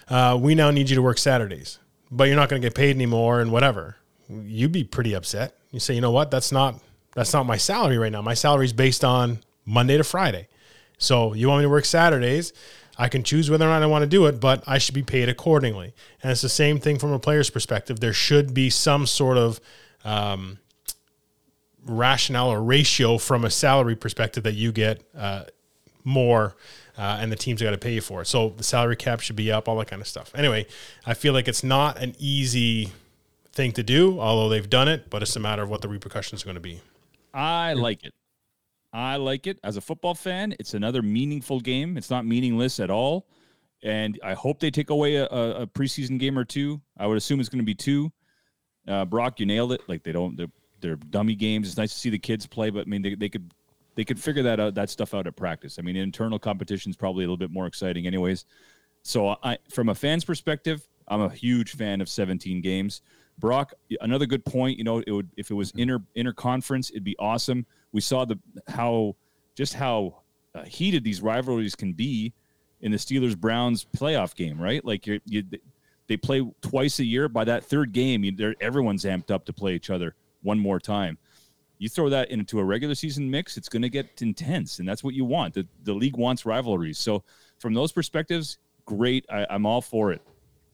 Uh, 0.09 0.39
we 0.41 0.55
now 0.55 0.71
need 0.71 0.89
you 0.89 0.97
to 0.97 1.03
work 1.03 1.19
Saturdays, 1.19 1.79
but 2.11 2.25
you're 2.25 2.37
not 2.37 2.49
going 2.49 2.61
to 2.61 2.67
get 2.67 2.75
paid 2.75 2.95
anymore 2.95 3.41
and 3.41 3.51
whatever. 3.51 3.97
You'd 4.29 4.73
be 4.73 4.85
pretty 4.85 5.15
upset. 5.15 5.57
You 5.71 5.81
say, 5.81 5.95
you 5.95 6.01
know 6.01 6.11
what? 6.11 6.31
That's 6.31 6.53
not 6.53 6.81
that's 7.15 7.33
not 7.33 7.47
my 7.47 7.57
salary 7.57 7.99
right 7.99 8.13
now. 8.13 8.23
My 8.23 8.35
salary 8.35 8.67
is 8.67 8.73
based 8.73 9.05
on 9.05 9.39
Monday 9.65 9.97
to 9.97 10.05
Friday. 10.05 10.49
So 11.05 11.35
you 11.35 11.49
want 11.49 11.61
me 11.61 11.65
to 11.65 11.71
work 11.71 11.85
Saturdays? 11.85 12.53
I 12.97 13.09
can 13.09 13.25
choose 13.25 13.51
whether 13.51 13.65
or 13.65 13.69
not 13.69 13.83
I 13.83 13.87
want 13.87 14.03
to 14.03 14.09
do 14.09 14.27
it, 14.27 14.41
but 14.41 14.63
I 14.67 14.79
should 14.79 14.95
be 14.95 15.03
paid 15.03 15.29
accordingly. 15.29 15.95
And 16.23 16.31
it's 16.31 16.43
the 16.43 16.49
same 16.49 16.79
thing 16.79 16.99
from 16.99 17.13
a 17.13 17.19
player's 17.19 17.51
perspective. 17.51 18.01
There 18.01 18.13
should 18.13 18.55
be 18.55 18.71
some 18.71 19.07
sort 19.07 19.37
of 19.37 19.61
um, 20.05 20.59
rationale 21.85 22.51
or 22.51 22.63
ratio 22.63 23.19
from 23.19 23.45
a 23.45 23.51
salary 23.51 23.97
perspective 23.97 24.45
that 24.45 24.55
you 24.55 24.71
get 24.71 25.03
uh, 25.17 25.45
more 26.05 26.55
uh, 26.97 27.19
and 27.21 27.33
the 27.33 27.37
team's 27.37 27.61
got 27.61 27.73
to 27.73 27.79
pay 27.79 27.95
you 27.95 28.01
for 28.01 28.23
it. 28.23 28.27
So 28.27 28.51
the 28.51 28.63
salary 28.63 28.97
cap 28.97 29.21
should 29.21 29.37
be 29.37 29.51
up, 29.51 29.69
all 29.69 29.77
that 29.79 29.89
kind 29.89 30.01
of 30.01 30.09
stuff. 30.09 30.31
Anyway, 30.35 30.67
I 31.05 31.15
feel 31.15 31.33
like 31.33 31.49
it's 31.49 31.65
not 31.65 32.01
an 32.01 32.15
easy 32.19 32.93
thing 33.53 33.73
to 33.73 33.83
do, 33.83 34.21
although 34.21 34.49
they've 34.49 34.69
done 34.69 34.89
it, 34.89 35.11
but 35.11 35.23
it's 35.23 35.35
a 35.37 35.41
matter 35.41 35.63
of 35.63 35.71
what 35.71 35.83
the 35.83 35.89
repercussions 35.89 36.43
are 36.43 36.47
going 36.47 36.55
to 36.55 36.61
be. 36.61 36.81
I 37.33 37.73
like 37.73 38.05
it. 38.05 38.13
I 38.95 39.17
like 39.17 39.49
it. 39.49 39.59
As 39.65 39.77
a 39.77 39.81
football 39.81 40.15
fan, 40.15 40.55
it's 40.61 40.73
another 40.73 41.03
meaningful 41.03 41.59
game. 41.59 41.97
It's 41.97 42.11
not 42.11 42.25
meaningless 42.25 42.79
at 42.79 42.91
all. 42.91 43.27
And 43.83 44.19
I 44.23 44.35
hope 44.35 44.61
they 44.61 44.71
take 44.71 44.91
away 44.91 45.17
a, 45.17 45.27
a 45.27 45.67
preseason 45.67 46.19
game 46.19 46.39
or 46.39 46.45
two. 46.45 46.81
I 46.97 47.09
would 47.09 47.19
assume 47.19 47.41
it's 47.41 47.49
going 47.49 47.59
to 47.59 47.65
be 47.65 47.75
two. 47.75 48.13
Uh, 48.87 49.05
Brock, 49.05 49.41
you 49.41 49.47
nailed 49.47 49.73
it. 49.73 49.83
Like 49.89 50.05
they 50.05 50.13
don't, 50.13 50.37
they're, 50.37 50.53
they're 50.81 50.97
dummy 50.97 51.35
games. 51.35 51.67
It's 51.67 51.77
nice 51.77 51.93
to 51.93 51.99
see 51.99 52.09
the 52.09 52.19
kids 52.19 52.47
play, 52.47 52.71
but 52.71 52.87
I 52.87 52.89
mean, 52.89 53.03
they, 53.03 53.17
they 53.17 53.29
could, 53.29 53.53
they 53.97 54.05
could 54.05 54.19
figure 54.19 54.45
that 54.45 54.61
out, 54.61 54.75
that 54.77 54.91
stuff 54.91 55.13
out 55.13 55.27
at 55.27 55.35
practice. 55.35 55.77
I 55.79 55.83
mean, 55.83 55.97
internal 55.97 56.39
competition 56.39 56.91
is 56.91 56.97
probably 56.97 57.25
a 57.25 57.27
little 57.27 57.37
bit 57.37 57.51
more 57.51 57.67
exciting, 57.67 58.07
anyways. 58.07 58.45
So, 59.03 59.37
I, 59.43 59.59
from 59.71 59.89
a 59.89 59.95
fan's 59.95 60.25
perspective, 60.25 60.87
I'm 61.09 61.21
a 61.21 61.29
huge 61.29 61.73
fan 61.73 62.01
of 62.01 62.09
17 62.09 62.61
games. 62.61 63.03
Brock, 63.39 63.75
another 64.01 64.27
good 64.27 64.45
point. 64.45 64.79
You 64.79 64.85
know, 64.85 65.03
it 65.07 65.11
would 65.11 65.31
if 65.37 65.51
it 65.51 65.55
was 65.55 65.73
inter 65.73 65.99
inter 66.15 66.33
conference, 66.33 66.91
it'd 66.91 67.05
be 67.05 67.17
awesome. 67.19 67.67
We 67.95 68.01
saw 68.01 68.25
the 68.25 68.39
how 68.67 69.15
just 69.55 69.75
how 69.75 70.23
uh, 70.55 70.65
heated 70.65 71.05
these 71.05 71.23
rivalries 71.23 71.77
can 71.77 71.93
be 71.93 72.35
in 72.81 72.91
the 72.91 72.99
Steelers 72.99 73.39
Browns 73.39 73.87
playoff 73.97 74.35
game, 74.35 74.61
right? 74.61 74.85
Like 74.85 75.07
you, 75.07 75.21
they 76.09 76.17
play 76.17 76.45
twice 76.61 76.99
a 76.99 77.05
year. 77.05 77.29
By 77.29 77.45
that 77.45 77.65
third 77.65 77.93
game, 77.93 78.25
you, 78.25 78.55
everyone's 78.61 79.05
amped 79.05 79.31
up 79.31 79.45
to 79.47 79.53
play 79.53 79.75
each 79.75 79.91
other 79.91 80.17
one 80.43 80.59
more 80.59 80.81
time. 80.81 81.19
You 81.79 81.89
throw 81.89 82.09
that 82.09 82.31
into 82.31 82.59
a 82.59 82.65
regular 82.65 82.97
season 82.97 83.31
mix, 83.31 83.57
it's 83.57 83.69
going 83.69 83.83
to 83.83 83.89
get 83.89 84.23
intense, 84.23 84.81
and 84.81 84.89
that's 84.89 85.05
what 85.05 85.15
you 85.15 85.25
want. 85.25 85.55
The, 85.55 85.67
the 85.85 85.93
league 85.93 86.17
wants 86.17 86.45
rivalries. 86.45 86.99
So, 86.99 87.23
from 87.59 87.75
those 87.75 87.93
perspectives, 87.93 88.59
great. 88.87 89.25
I, 89.31 89.47
I'm 89.49 89.67
all 89.67 89.81
for 89.81 90.13
it. 90.13 90.21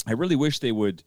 I 0.06 0.12
really 0.12 0.36
wish 0.36 0.58
they 0.58 0.72
would 0.72 1.02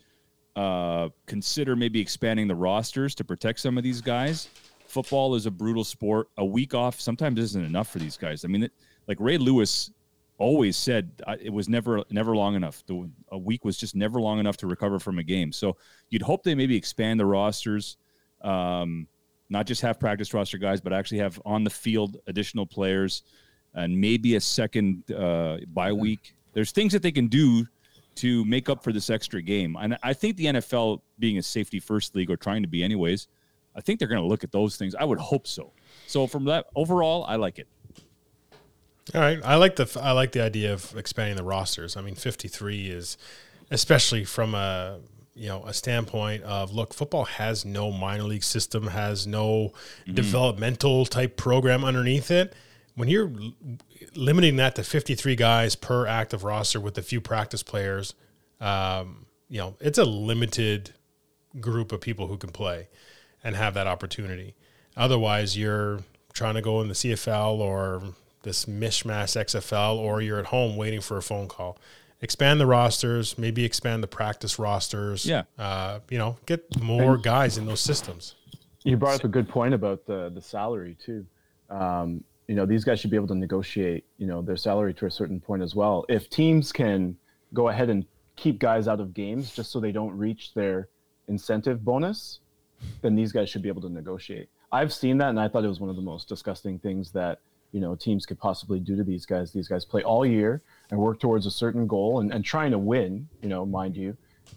uh, 0.56 1.10
consider 1.26 1.76
maybe 1.76 2.00
expanding 2.00 2.48
the 2.48 2.56
rosters 2.56 3.16
to 3.16 3.24
protect 3.24 3.60
some 3.60 3.78
of 3.78 3.84
these 3.84 4.02
guys. 4.02 4.50
Football 4.94 5.34
is 5.34 5.48
a 5.48 5.52
brutal 5.52 5.84
sport. 5.84 6.30
A 6.38 6.46
week 6.46 6.76
off 6.76 7.02
sometimes 7.02 7.40
isn't 7.40 7.66
enough 7.66 7.90
for 7.90 7.98
these 7.98 8.16
guys. 8.16 8.46
I 8.46 8.48
mean, 8.48 8.64
it, 8.64 8.72
like 9.08 9.18
Ray 9.20 9.40
Lewis 9.40 9.90
always 10.38 10.78
said, 10.78 11.10
uh, 11.26 11.36
it 11.42 11.52
was 11.52 11.68
never 11.68 12.04
never 12.12 12.36
long 12.36 12.54
enough. 12.54 12.84
The, 12.86 13.10
a 13.32 13.38
week 13.38 13.66
was 13.66 13.76
just 13.76 13.96
never 13.96 14.22
long 14.22 14.40
enough 14.40 14.56
to 14.58 14.68
recover 14.68 15.00
from 15.00 15.18
a 15.18 15.24
game. 15.24 15.52
So 15.52 15.78
you'd 16.12 16.22
hope 16.22 16.44
they 16.44 16.54
maybe 16.54 16.76
expand 16.76 17.20
the 17.20 17.26
rosters, 17.26 17.98
um, 18.42 19.08
not 19.50 19.66
just 19.66 19.82
have 19.82 20.00
practice 20.00 20.32
roster 20.32 20.60
guys, 20.60 20.80
but 20.80 20.94
actually 20.94 21.18
have 21.20 21.42
on 21.44 21.64
the 21.64 21.72
field 21.72 22.18
additional 22.28 22.68
players, 22.68 23.24
and 23.74 24.00
maybe 24.00 24.36
a 24.36 24.42
second 24.42 25.12
uh, 25.12 25.58
bye 25.74 25.92
week. 25.92 26.36
There's 26.54 26.72
things 26.72 26.94
that 26.94 27.02
they 27.02 27.12
can 27.12 27.30
do 27.30 27.66
to 28.18 28.46
make 28.46 28.70
up 28.70 28.84
for 28.84 28.94
this 28.94 29.10
extra 29.10 29.42
game. 29.42 29.76
And 29.80 29.98
I 30.04 30.14
think 30.14 30.38
the 30.38 30.46
NFL, 30.46 31.02
being 31.18 31.40
a 31.40 31.42
safety 31.42 31.80
first 31.80 32.16
league 32.16 32.30
or 32.30 32.38
trying 32.38 32.62
to 32.62 32.68
be 32.68 32.84
anyways, 32.84 33.28
I 33.76 33.82
think 33.82 34.00
they're 34.00 34.08
going 34.08 34.22
to 34.22 34.28
look 34.28 34.44
at 34.44 34.52
those 34.52 34.78
things. 34.78 34.96
I 34.96 35.04
would 35.04 35.20
hope 35.20 35.48
so. 35.48 35.74
So 36.08 36.28
from 36.28 36.46
that 36.46 36.68
overall, 36.76 37.26
I 37.26 37.36
like 37.36 37.60
it. 37.60 37.68
All 39.14 39.22
right, 39.22 39.40
I 39.44 39.56
like 39.56 39.76
the 39.76 40.00
I 40.02 40.12
like 40.14 40.32
the 40.32 40.42
idea 40.42 40.72
of 40.72 40.96
expanding 40.96 41.36
the 41.36 41.44
rosters. 41.44 41.98
I 41.98 42.02
mean, 42.02 42.16
fifty 42.16 42.48
three 42.48 42.88
is, 42.88 43.18
especially 43.70 44.24
from 44.24 44.56
a 44.56 45.00
you 45.36 45.50
know 45.50 45.66
a 45.66 45.74
standpoint 45.74 46.44
of 46.44 46.74
look, 46.74 46.94
football 46.94 47.26
has 47.26 47.66
no 47.66 47.92
minor 47.92 48.24
league 48.24 48.46
system, 48.46 48.88
has 48.88 49.28
no 49.28 49.74
developmental 50.12 51.06
type 51.06 51.36
program 51.36 51.84
underneath 51.84 52.32
it. 52.32 52.54
When 52.96 53.10
you're 53.10 53.30
limiting 54.16 54.56
that 54.56 54.76
to 54.76 54.84
fifty 54.86 55.16
three 55.16 55.36
guys 55.36 55.76
per 55.76 56.08
active 56.08 56.46
roster 56.46 56.80
with 56.80 56.98
a 56.98 57.02
few 57.02 57.20
practice 57.20 57.62
players, 57.62 58.14
um, 58.62 59.26
you 59.50 59.58
know, 59.58 59.76
it's 59.82 59.98
a 59.98 60.06
limited 60.06 60.92
group 61.60 61.92
of 61.92 62.00
people 62.00 62.28
who 62.28 62.38
can 62.38 62.52
play 62.52 62.88
and 63.44 63.56
have 63.56 63.74
that 63.74 63.88
opportunity. 63.88 64.56
Otherwise, 64.96 65.58
you're 65.58 66.00
trying 66.34 66.56
to 66.56 66.62
go 66.62 66.82
in 66.82 66.88
the 66.88 66.94
CFL 66.94 67.60
or 67.60 68.02
this 68.44 68.66
mishmash 68.66 69.36
XFL, 69.42 69.98
or 69.98 70.22
you're 70.22 70.40
at 70.40 70.48
home 70.48 70.76
waiting 70.76 71.02
for 71.02 71.18
a 71.18 71.22
phone 71.22 71.48
call. 71.48 71.78
Expand 72.22 72.60
the 72.60 72.66
rosters, 72.66 73.38
maybe 73.38 73.66
expand 73.66 74.02
the 74.02 74.08
practice 74.08 74.58
rosters. 74.58 75.26
Yeah. 75.26 75.44
uh, 75.58 76.00
you 76.10 76.18
know, 76.18 76.38
get 76.46 76.82
more 76.82 77.18
guys 77.18 77.58
in 77.58 77.66
those 77.66 77.82
systems. 77.82 78.36
You 78.84 78.98
brought 78.98 79.16
up 79.16 79.24
a 79.24 79.30
good 79.30 79.48
point 79.48 79.74
about 79.74 80.06
the 80.06 80.30
the 80.30 80.42
salary 80.42 80.98
too. 81.04 81.26
Um, 81.70 82.24
you 82.48 82.56
know, 82.56 82.66
these 82.66 82.84
guys 82.84 83.00
should 83.00 83.10
be 83.10 83.16
able 83.16 83.28
to 83.28 83.36
negotiate, 83.36 84.06
you 84.18 84.28
know, 84.28 84.42
their 84.42 84.58
salary 84.58 84.94
to 84.96 85.06
a 85.06 85.12
certain 85.12 85.40
point 85.40 85.64
as 85.64 85.76
well. 85.76 86.06
If 86.10 86.30
teams 86.30 86.72
can 86.72 87.16
go 87.54 87.70
ahead 87.70 87.90
and 87.90 88.06
keep 88.36 88.60
guys 88.60 88.88
out 88.88 89.00
of 89.00 89.14
games 89.14 89.54
just 89.56 89.72
so 89.72 89.80
they 89.80 89.92
don't 89.92 90.16
reach 90.18 90.54
their 90.54 90.90
incentive 91.28 91.84
bonus, 91.86 92.40
then 93.02 93.16
these 93.16 93.32
guys 93.32 93.50
should 93.50 93.62
be 93.62 93.70
able 93.70 93.82
to 93.82 93.90
negotiate. 93.90 94.50
I've 94.72 94.94
seen 94.94 95.18
that, 95.20 95.30
and 95.30 95.40
I 95.40 95.48
thought 95.48 95.64
it 95.64 95.68
was 95.68 95.80
one 95.80 95.90
of 95.90 95.96
the 95.96 96.02
most 96.02 96.28
disgusting 96.28 96.80
things 96.80 97.12
that 97.12 97.40
you 97.72 97.80
know 97.80 97.96
teams 97.96 98.26
could 98.26 98.40
possibly 98.40 98.80
do 98.80 98.96
to 98.96 99.04
these 99.04 99.26
guys. 99.26 99.52
These 99.52 99.68
guys 99.68 99.86
play 99.86 100.04
all 100.04 100.26
year 100.26 100.62
and 100.90 101.00
work 101.00 101.20
towards 101.20 101.46
a 101.46 101.52
certain 101.52 101.88
goal 101.88 102.20
and, 102.20 102.34
and 102.34 102.44
trying 102.44 102.72
to 102.72 102.80
win, 102.80 103.28
you 103.42 103.50
know, 103.50 103.66
mind 103.66 103.98
you. 103.98 104.16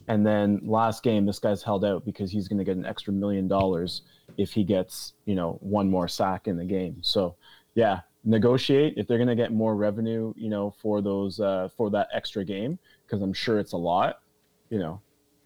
And 0.09 0.27
then 0.27 0.61
last 0.63 1.03
game, 1.03 1.27
this 1.27 1.39
guy's 1.39 1.63
held 1.63 1.85
out 1.85 2.05
because 2.05 2.31
he's 2.31 2.49
going 2.49 2.59
to 2.59 2.65
get 2.65 2.77
an 2.77 2.87
extra 2.87 3.13
million 3.13 3.49
dollars 3.49 4.03
if 4.37 4.53
he 4.53 4.65
gets, 4.65 5.15
you 5.25 5.35
know, 5.35 5.59
one 5.61 5.91
more 5.91 6.09
sack 6.09 6.47
in 6.47 6.57
the 6.57 6.65
game. 6.65 6.99
So, 7.03 7.37
yeah, 7.75 8.01
negotiate 8.25 8.95
if 8.97 9.07
they're 9.07 9.19
going 9.19 9.29
to 9.29 9.37
get 9.37 9.53
more 9.53 9.75
revenue, 9.75 10.33
you 10.37 10.51
know, 10.51 10.75
for 10.83 11.01
those 11.01 11.41
uh, 11.41 11.69
for 11.77 11.91
that 11.91 12.09
extra 12.13 12.45
game 12.45 12.79
because 13.07 13.23
I'm 13.23 13.33
sure 13.33 13.59
it's 13.59 13.73
a 13.73 13.79
lot. 13.79 14.21
You 14.71 14.79
know, 14.79 15.01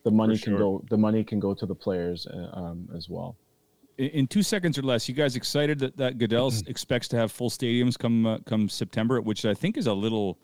the 0.04 0.10
money 0.10 0.36
For 0.36 0.44
can 0.44 0.56
go 0.56 0.84
the 0.90 0.96
money 0.96 1.24
can 1.24 1.40
go 1.40 1.54
to 1.54 1.66
the 1.66 1.74
players 1.74 2.26
uh, 2.26 2.50
um, 2.52 2.88
as 2.96 3.08
well. 3.08 3.36
In, 3.98 4.08
in 4.08 4.26
two 4.26 4.42
seconds 4.42 4.78
or 4.78 4.82
less, 4.82 5.08
you 5.08 5.14
guys 5.14 5.36
excited 5.36 5.78
that 5.80 5.96
that 5.96 6.18
Goodell 6.18 6.50
Mm-hmm. 6.50 6.70
expects 6.70 7.08
to 7.08 7.16
have 7.16 7.30
full 7.32 7.50
stadiums 7.50 7.98
come 7.98 8.26
uh, 8.26 8.38
come 8.46 8.68
September, 8.68 9.20
which 9.20 9.44
I 9.44 9.54
think 9.54 9.76
is 9.76 9.86
a 9.86 9.94
little. 9.94 10.38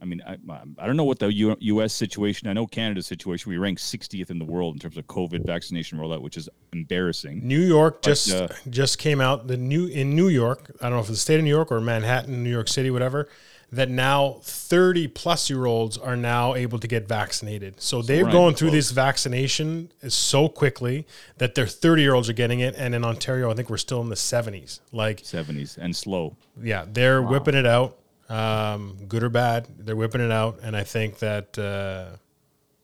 I 0.00 0.04
mean, 0.04 0.22
I, 0.24 0.36
I 0.78 0.86
don't 0.86 0.96
know 0.96 1.02
what 1.02 1.18
the 1.18 1.32
U, 1.32 1.56
U.S. 1.58 1.92
situation. 1.92 2.46
I 2.46 2.52
know 2.52 2.68
Canada's 2.68 3.08
situation. 3.08 3.50
We 3.50 3.58
rank 3.58 3.78
60th 3.78 4.30
in 4.30 4.38
the 4.38 4.44
world 4.44 4.76
in 4.76 4.78
terms 4.78 4.96
of 4.96 5.08
COVID 5.08 5.44
vaccination 5.44 5.98
rollout, 5.98 6.22
which 6.22 6.36
is 6.36 6.48
embarrassing. 6.72 7.40
New 7.44 7.58
York 7.58 8.00
just 8.02 8.30
uh, 8.30 8.46
just 8.70 8.98
came 8.98 9.20
out 9.20 9.48
the 9.48 9.56
new 9.56 9.86
in 9.86 10.14
New 10.14 10.28
York. 10.28 10.70
I 10.80 10.84
don't 10.84 10.92
know 10.92 11.00
if 11.00 11.06
it's 11.06 11.18
the 11.18 11.22
state 11.22 11.38
of 11.38 11.44
New 11.44 11.50
York 11.50 11.72
or 11.72 11.80
Manhattan, 11.80 12.44
New 12.44 12.50
York 12.50 12.68
City, 12.68 12.92
whatever. 12.92 13.28
That 13.70 13.90
now 13.90 14.38
thirty 14.42 15.06
plus 15.08 15.50
year 15.50 15.66
olds 15.66 15.98
are 15.98 16.16
now 16.16 16.54
able 16.54 16.78
to 16.78 16.88
get 16.88 17.06
vaccinated. 17.06 17.80
So 17.82 18.00
they're 18.00 18.24
we're 18.24 18.32
going 18.32 18.54
through 18.54 18.70
close. 18.70 18.88
this 18.88 18.90
vaccination 18.92 19.92
so 20.08 20.48
quickly 20.48 21.06
that 21.36 21.54
their 21.54 21.66
thirty 21.66 22.00
year 22.00 22.14
olds 22.14 22.30
are 22.30 22.34
getting 22.34 22.60
it. 22.60 22.74
And 22.78 22.94
in 22.94 23.04
Ontario, 23.04 23.50
I 23.50 23.54
think 23.54 23.68
we're 23.68 23.76
still 23.76 24.00
in 24.00 24.08
the 24.08 24.16
seventies. 24.16 24.80
Like 24.90 25.22
70s 25.22 25.76
and 25.76 25.94
slow. 25.94 26.34
yeah, 26.62 26.86
they're 26.90 27.22
whipping 27.22 27.54
it 27.54 27.66
out, 27.66 27.98
um, 28.30 28.96
good 29.06 29.22
or 29.22 29.28
bad. 29.28 29.68
They're 29.78 29.96
whipping 29.96 30.22
it 30.22 30.32
out, 30.32 30.60
and 30.62 30.74
I 30.74 30.84
think 30.84 31.18
that 31.18 31.58
uh, 31.58 32.16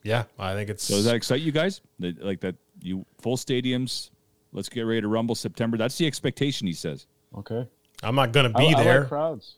yeah, 0.03 0.25
I 0.37 0.53
think 0.53 0.69
it's 0.69 0.83
So 0.83 0.95
does 0.97 1.05
that 1.05 1.15
excite 1.15 1.41
you 1.41 1.51
guys? 1.51 1.81
Like 1.99 2.41
that 2.41 2.55
you 2.79 3.07
full 3.21 3.37
stadiums. 3.37 4.11
Let's 4.51 4.69
get 4.69 4.81
ready 4.83 5.01
to 5.01 5.07
rumble 5.07 5.33
September. 5.35 5.77
That's 5.77 5.97
the 5.97 6.05
expectation. 6.05 6.67
He 6.67 6.73
says. 6.73 7.07
Okay. 7.35 7.67
I'm 8.03 8.13
not 8.15 8.31
gonna 8.33 8.49
be 8.49 8.75
I 8.75 8.83
there. 8.83 8.99
like 8.99 9.09
crowds. 9.09 9.57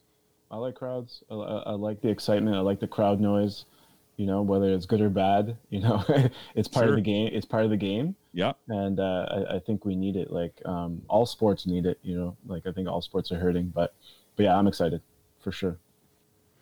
I 0.49 0.57
like 0.57 0.75
crowds. 0.75 1.23
I, 1.29 1.35
I, 1.35 1.57
I 1.57 1.71
like 1.71 2.01
the 2.01 2.09
excitement. 2.09 2.55
I 2.55 2.59
like 2.61 2.79
the 2.79 2.87
crowd 2.87 3.19
noise. 3.19 3.65
You 4.15 4.25
know, 4.25 4.41
whether 4.41 4.73
it's 4.73 4.87
good 4.87 5.01
or 5.01 5.09
bad. 5.09 5.57
You 5.69 5.81
know, 5.81 6.03
it's 6.55 6.67
part 6.67 6.85
Sure. 6.85 6.89
of 6.93 6.95
the 6.95 7.01
game. 7.01 7.29
It's 7.33 7.45
part 7.45 7.65
of 7.65 7.69
the 7.69 7.77
game, 7.77 8.15
Yeah. 8.33 8.53
and 8.67 8.99
uh, 8.99 9.27
I, 9.51 9.55
I 9.55 9.59
think 9.59 9.85
we 9.85 9.95
need 9.95 10.15
it. 10.15 10.31
Like 10.31 10.53
um, 10.65 11.01
all 11.07 11.25
sports 11.27 11.67
need 11.67 11.85
it. 11.85 11.99
You 12.01 12.17
know, 12.17 12.37
like 12.47 12.65
I 12.65 12.71
think 12.71 12.87
all 12.87 13.01
sports 13.01 13.31
are 13.31 13.37
hurting, 13.39 13.71
but 13.75 13.93
but 14.35 14.43
yeah, 14.43 14.57
I'm 14.57 14.67
excited 14.67 15.01
for 15.39 15.51
sure. 15.51 15.77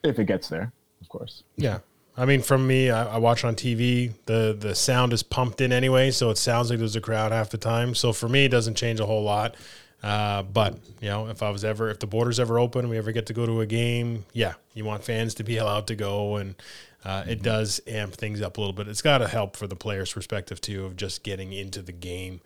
If 0.03 0.19
it 0.19 0.25
gets 0.25 0.49
there, 0.49 0.71
of 1.01 1.07
course. 1.09 1.43
Yeah. 1.55 1.79
I 2.17 2.25
mean, 2.25 2.41
from 2.41 2.65
me, 2.65 2.89
I, 2.89 3.15
I 3.15 3.17
watch 3.17 3.43
on 3.43 3.55
TV. 3.55 4.11
the 4.25 4.55
The 4.57 4.73
sound 4.75 5.13
is 5.13 5.21
pumped 5.23 5.59
in 5.61 5.71
anyway, 5.71 6.11
so 6.11 6.29
it 6.29 6.37
sounds 6.37 6.69
like 6.69 6.79
there's 6.79 6.95
a 6.95 7.01
crowd 7.01 7.31
half 7.31 7.49
the 7.49 7.57
time. 7.57 7.93
So 7.95 8.11
for 8.13 8.27
me, 8.29 8.45
it 8.45 8.49
doesn't 8.49 8.75
change 8.75 8.99
a 8.99 9.05
whole 9.05 9.23
lot. 9.23 9.55
Uh, 10.03 10.43
but 10.43 10.77
you 11.01 11.09
know, 11.09 11.27
if 11.27 11.41
I 11.41 11.49
was 11.49 11.65
ever, 11.65 11.89
if 11.89 11.99
the 11.99 12.07
borders 12.07 12.39
ever 12.39 12.59
open, 12.59 12.89
we 12.89 12.97
ever 12.97 13.11
get 13.11 13.25
to 13.27 13.33
go 13.33 13.45
to 13.45 13.61
a 13.61 13.65
game, 13.65 14.25
yeah, 14.33 14.53
you 14.73 14.85
want 14.85 15.03
fans 15.03 15.33
to 15.35 15.43
be 15.43 15.57
allowed 15.57 15.87
to 15.87 15.95
go, 15.95 16.35
and 16.35 16.55
uh, 17.03 17.23
it 17.27 17.41
does 17.41 17.81
amp 17.87 18.13
things 18.13 18.41
up 18.41 18.57
a 18.57 18.61
little 18.61 18.73
bit. 18.73 18.87
It's 18.87 19.01
got 19.01 19.19
to 19.19 19.27
help 19.27 19.55
for 19.55 19.67
the 19.67 19.75
players' 19.75 20.13
perspective 20.13 20.61
too, 20.61 20.85
of 20.85 20.95
just 20.95 21.23
getting 21.23 21.53
into 21.53 21.81
the 21.81 21.91
game 21.91 22.41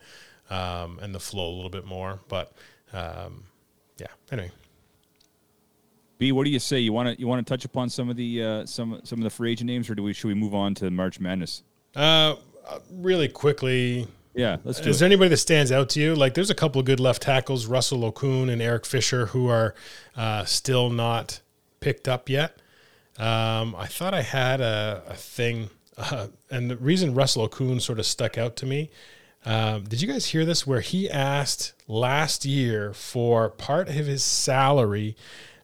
um, 0.48 0.98
and 1.02 1.14
the 1.14 1.20
flow 1.20 1.48
a 1.48 1.54
little 1.54 1.70
bit 1.70 1.84
more. 1.84 2.20
But 2.28 2.52
um, 2.92 3.44
yeah, 3.98 4.08
anyway, 4.32 4.50
B, 6.18 6.32
what 6.32 6.44
do 6.44 6.50
you 6.50 6.58
say? 6.58 6.78
You 6.78 6.92
want 6.92 7.14
to 7.14 7.20
you 7.20 7.26
want 7.26 7.46
to 7.46 7.50
touch 7.50 7.64
upon 7.64 7.88
some 7.88 8.10
of 8.10 8.16
the 8.16 8.42
uh, 8.42 8.66
some 8.66 9.00
some 9.04 9.18
of 9.18 9.24
the 9.24 9.30
free 9.30 9.52
agent 9.52 9.68
names, 9.68 9.88
or 9.88 9.94
do 9.94 10.02
we 10.02 10.12
should 10.12 10.28
we 10.28 10.34
move 10.34 10.54
on 10.54 10.74
to 10.76 10.90
March 10.90 11.20
Madness? 11.20 11.62
uh, 12.68 12.78
really 12.92 13.28
quickly, 13.28 14.06
Yeah, 14.34 14.58
let's 14.64 14.80
do 14.80 14.90
Is 14.90 14.96
it. 14.96 14.98
there 15.00 15.06
anybody 15.06 15.28
that 15.30 15.38
stands 15.38 15.72
out 15.72 15.88
to 15.90 16.00
you? 16.00 16.14
Like, 16.14 16.34
there's 16.34 16.50
a 16.50 16.54
couple 16.54 16.78
of 16.78 16.86
good 16.86 17.00
left 17.00 17.22
tackles, 17.22 17.66
Russell 17.66 18.10
Okung 18.10 18.50
and 18.50 18.62
Eric 18.62 18.86
Fisher, 18.86 19.26
who 19.26 19.48
are 19.48 19.74
uh, 20.16 20.44
still 20.44 20.88
not 20.88 21.40
picked 21.80 22.06
up 22.08 22.28
yet. 22.28 22.56
Um, 23.18 23.74
I 23.76 23.86
thought 23.86 24.14
I 24.14 24.22
had 24.22 24.60
a, 24.60 25.02
a 25.08 25.14
thing, 25.14 25.70
uh, 25.96 26.28
and 26.50 26.70
the 26.70 26.76
reason 26.76 27.14
Russell 27.14 27.48
Okung 27.48 27.80
sort 27.80 27.98
of 27.98 28.06
stuck 28.06 28.38
out 28.38 28.56
to 28.56 28.66
me. 28.66 28.90
Um, 29.44 29.84
did 29.84 30.02
you 30.02 30.08
guys 30.08 30.26
hear 30.26 30.44
this? 30.44 30.66
Where 30.66 30.80
he 30.80 31.10
asked 31.10 31.72
last 31.88 32.44
year 32.44 32.92
for 32.92 33.48
part 33.48 33.88
of 33.88 33.94
his 33.94 34.22
salary 34.22 35.16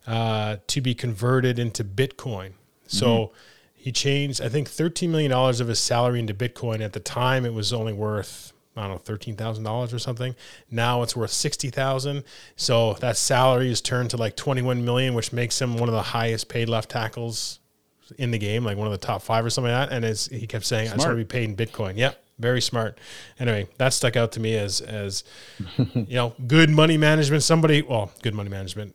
uh, 0.06 0.56
to 0.66 0.80
be 0.80 0.94
converted 0.94 1.58
into 1.58 1.84
Bitcoin. 1.84 2.52
So 2.86 3.32
he 3.74 3.92
changed, 3.92 4.40
I 4.40 4.48
think, 4.48 4.68
$13 4.68 5.08
million 5.08 5.32
of 5.32 5.68
his 5.68 5.78
salary 5.78 6.20
into 6.20 6.34
Bitcoin. 6.34 6.80
At 6.80 6.92
the 6.92 7.00
time, 7.00 7.44
it 7.44 7.52
was 7.52 7.72
only 7.72 7.92
worth, 7.92 8.52
I 8.76 8.86
don't 8.88 9.08
know, 9.08 9.14
$13,000 9.14 9.94
or 9.94 9.98
something. 9.98 10.34
Now 10.70 11.02
it's 11.02 11.16
worth 11.16 11.30
60000 11.30 12.22
So 12.56 12.94
that 12.94 13.16
salary 13.16 13.70
is 13.70 13.80
turned 13.80 14.10
to 14.10 14.16
like 14.16 14.36
21 14.36 14.84
million, 14.84 15.14
which 15.14 15.32
makes 15.32 15.60
him 15.60 15.78
one 15.78 15.88
of 15.88 15.94
the 15.94 16.02
highest 16.02 16.48
paid 16.48 16.68
left 16.68 16.90
tackles 16.90 17.60
in 18.18 18.30
the 18.30 18.38
game, 18.38 18.64
like 18.64 18.76
one 18.76 18.86
of 18.86 18.92
the 18.92 19.06
top 19.06 19.22
five 19.22 19.44
or 19.44 19.50
something 19.50 19.72
like 19.72 19.88
that. 19.88 19.96
And 19.96 20.04
as 20.04 20.26
he 20.26 20.46
kept 20.46 20.64
saying, 20.64 20.88
I 20.88 20.92
just 20.92 21.06
want 21.06 21.18
to 21.18 21.24
be 21.24 21.24
paid 21.24 21.48
in 21.48 21.56
Bitcoin. 21.56 21.96
Yep. 21.96 22.22
Very 22.38 22.60
smart. 22.60 22.98
Anyway, 23.40 23.66
that 23.78 23.94
stuck 23.94 24.14
out 24.14 24.32
to 24.32 24.40
me 24.40 24.56
as, 24.56 24.80
as 24.82 25.24
you 25.94 26.16
know, 26.16 26.34
good 26.46 26.68
money 26.68 26.98
management. 26.98 27.42
Somebody, 27.42 27.82
well, 27.82 28.12
good 28.22 28.34
money 28.34 28.50
management. 28.50 28.94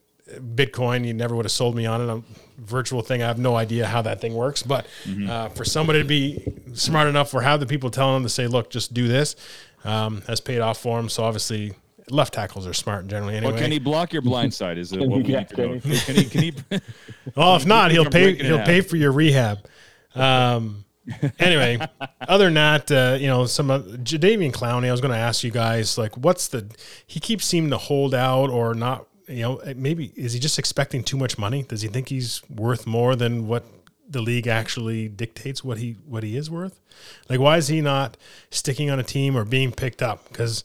Bitcoin, 0.55 1.05
you 1.05 1.13
never 1.13 1.35
would 1.35 1.45
have 1.45 1.51
sold 1.51 1.75
me 1.75 1.85
on 1.85 2.01
it. 2.01 2.09
A 2.09 2.21
virtual 2.61 3.01
thing, 3.01 3.21
I 3.23 3.27
have 3.27 3.39
no 3.39 3.55
idea 3.55 3.85
how 3.85 4.01
that 4.03 4.21
thing 4.21 4.33
works. 4.33 4.63
But 4.63 4.85
uh, 5.27 5.49
for 5.49 5.65
somebody 5.65 5.99
to 5.99 6.07
be 6.07 6.45
smart 6.73 7.07
enough 7.07 7.33
or 7.33 7.41
have 7.41 7.59
the 7.59 7.65
people 7.65 7.89
telling 7.89 8.15
them 8.15 8.23
to 8.23 8.29
say, 8.29 8.47
look, 8.47 8.69
just 8.69 8.93
do 8.93 9.07
this, 9.07 9.35
um, 9.83 10.21
has 10.27 10.39
paid 10.41 10.59
off 10.59 10.79
for 10.79 10.99
him. 10.99 11.09
So 11.09 11.23
obviously, 11.23 11.73
left 12.09 12.33
tackles 12.33 12.67
are 12.67 12.73
smart 12.73 13.07
generally 13.07 13.35
anyway. 13.37 13.53
Well, 13.53 13.61
can 13.61 13.71
he 13.71 13.79
block 13.79 14.13
your 14.13 14.21
blind 14.21 14.53
side? 14.53 14.77
Is 14.77 14.91
it 14.93 14.99
what 15.07 15.23
we 15.23 15.23
Yeah, 15.31 15.39
need 15.39 15.49
to 15.49 15.55
can 15.55 15.65
know? 15.67 15.73
he- 15.79 15.99
Can 15.99 16.15
he? 16.15 16.23
Can 16.25 16.41
he? 16.43 16.53
Well, 17.35 17.55
if 17.55 17.65
not, 17.65 17.91
he'll 17.91 18.05
pay. 18.09 18.35
He'll 18.35 18.59
out. 18.59 18.65
pay 18.65 18.81
for 18.81 18.97
your 18.97 19.11
rehab. 19.11 19.59
Um, 20.15 20.85
anyway, 21.39 21.79
other 22.21 22.45
than 22.45 22.55
that, 22.55 22.91
uh, 22.91 23.17
you 23.19 23.27
know, 23.27 23.45
some 23.45 23.69
of 23.69 23.83
Jadeveon 23.85 24.51
Clowney. 24.51 24.87
I 24.87 24.91
was 24.91 25.01
going 25.01 25.11
to 25.13 25.17
ask 25.17 25.43
you 25.43 25.51
guys, 25.51 25.97
like, 25.97 26.17
what's 26.17 26.47
the? 26.47 26.67
He 27.07 27.19
keeps 27.19 27.45
seeming 27.45 27.69
to 27.71 27.77
hold 27.77 28.13
out 28.13 28.49
or 28.49 28.73
not. 28.73 29.07
You 29.27 29.41
know, 29.43 29.61
maybe 29.77 30.11
is 30.15 30.33
he 30.33 30.39
just 30.39 30.59
expecting 30.59 31.03
too 31.03 31.15
much 31.15 31.37
money? 31.37 31.63
Does 31.63 31.81
he 31.81 31.87
think 31.87 32.09
he's 32.09 32.41
worth 32.49 32.85
more 32.85 33.15
than 33.15 33.47
what 33.47 33.63
the 34.11 34.21
league 34.21 34.47
actually 34.47 35.07
dictates 35.07 35.63
what 35.63 35.77
he 35.77 35.97
what 36.05 36.23
he 36.23 36.37
is 36.37 36.49
worth? 36.49 36.79
Like, 37.29 37.39
why 37.39 37.57
is 37.57 37.67
he 37.67 37.81
not 37.81 38.17
sticking 38.49 38.89
on 38.89 38.99
a 38.99 39.03
team 39.03 39.35
or 39.37 39.45
being 39.45 39.71
picked 39.71 40.01
up? 40.01 40.27
Because 40.27 40.63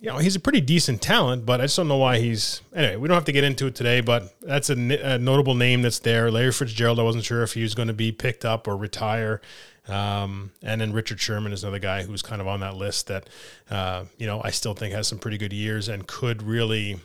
you 0.00 0.08
know, 0.08 0.16
he's 0.16 0.34
a 0.34 0.40
pretty 0.40 0.62
decent 0.62 1.02
talent, 1.02 1.44
but 1.44 1.60
I 1.60 1.64
just 1.64 1.76
don't 1.76 1.86
know 1.86 1.98
why 1.98 2.18
he's. 2.18 2.62
Anyway, 2.74 2.96
we 2.96 3.08
don't 3.08 3.16
have 3.16 3.26
to 3.26 3.32
get 3.32 3.44
into 3.44 3.66
it 3.66 3.74
today, 3.74 4.00
but 4.00 4.34
that's 4.40 4.70
a 4.70 4.74
notable 4.74 5.54
name 5.54 5.82
that's 5.82 5.98
there. 5.98 6.30
Larry 6.30 6.52
Fitzgerald, 6.52 6.98
I 6.98 7.02
wasn't 7.02 7.24
sure 7.24 7.42
if 7.42 7.52
he 7.52 7.62
was 7.62 7.74
going 7.74 7.88
to 7.88 7.94
be 7.94 8.10
picked 8.10 8.44
up 8.44 8.66
or 8.66 8.76
retire. 8.76 9.42
Um, 9.88 10.52
and 10.62 10.80
then 10.80 10.92
Richard 10.92 11.20
Sherman 11.20 11.52
is 11.52 11.64
another 11.64 11.78
guy 11.78 12.04
who's 12.04 12.22
kind 12.22 12.40
of 12.40 12.48
on 12.48 12.60
that 12.60 12.76
list 12.76 13.08
that, 13.08 13.28
uh, 13.70 14.04
you 14.18 14.26
know, 14.26 14.40
I 14.42 14.50
still 14.50 14.72
think 14.72 14.94
has 14.94 15.06
some 15.06 15.18
pretty 15.18 15.36
good 15.36 15.52
years 15.52 15.88
and 15.88 16.06
could 16.06 16.42
really 16.42 17.00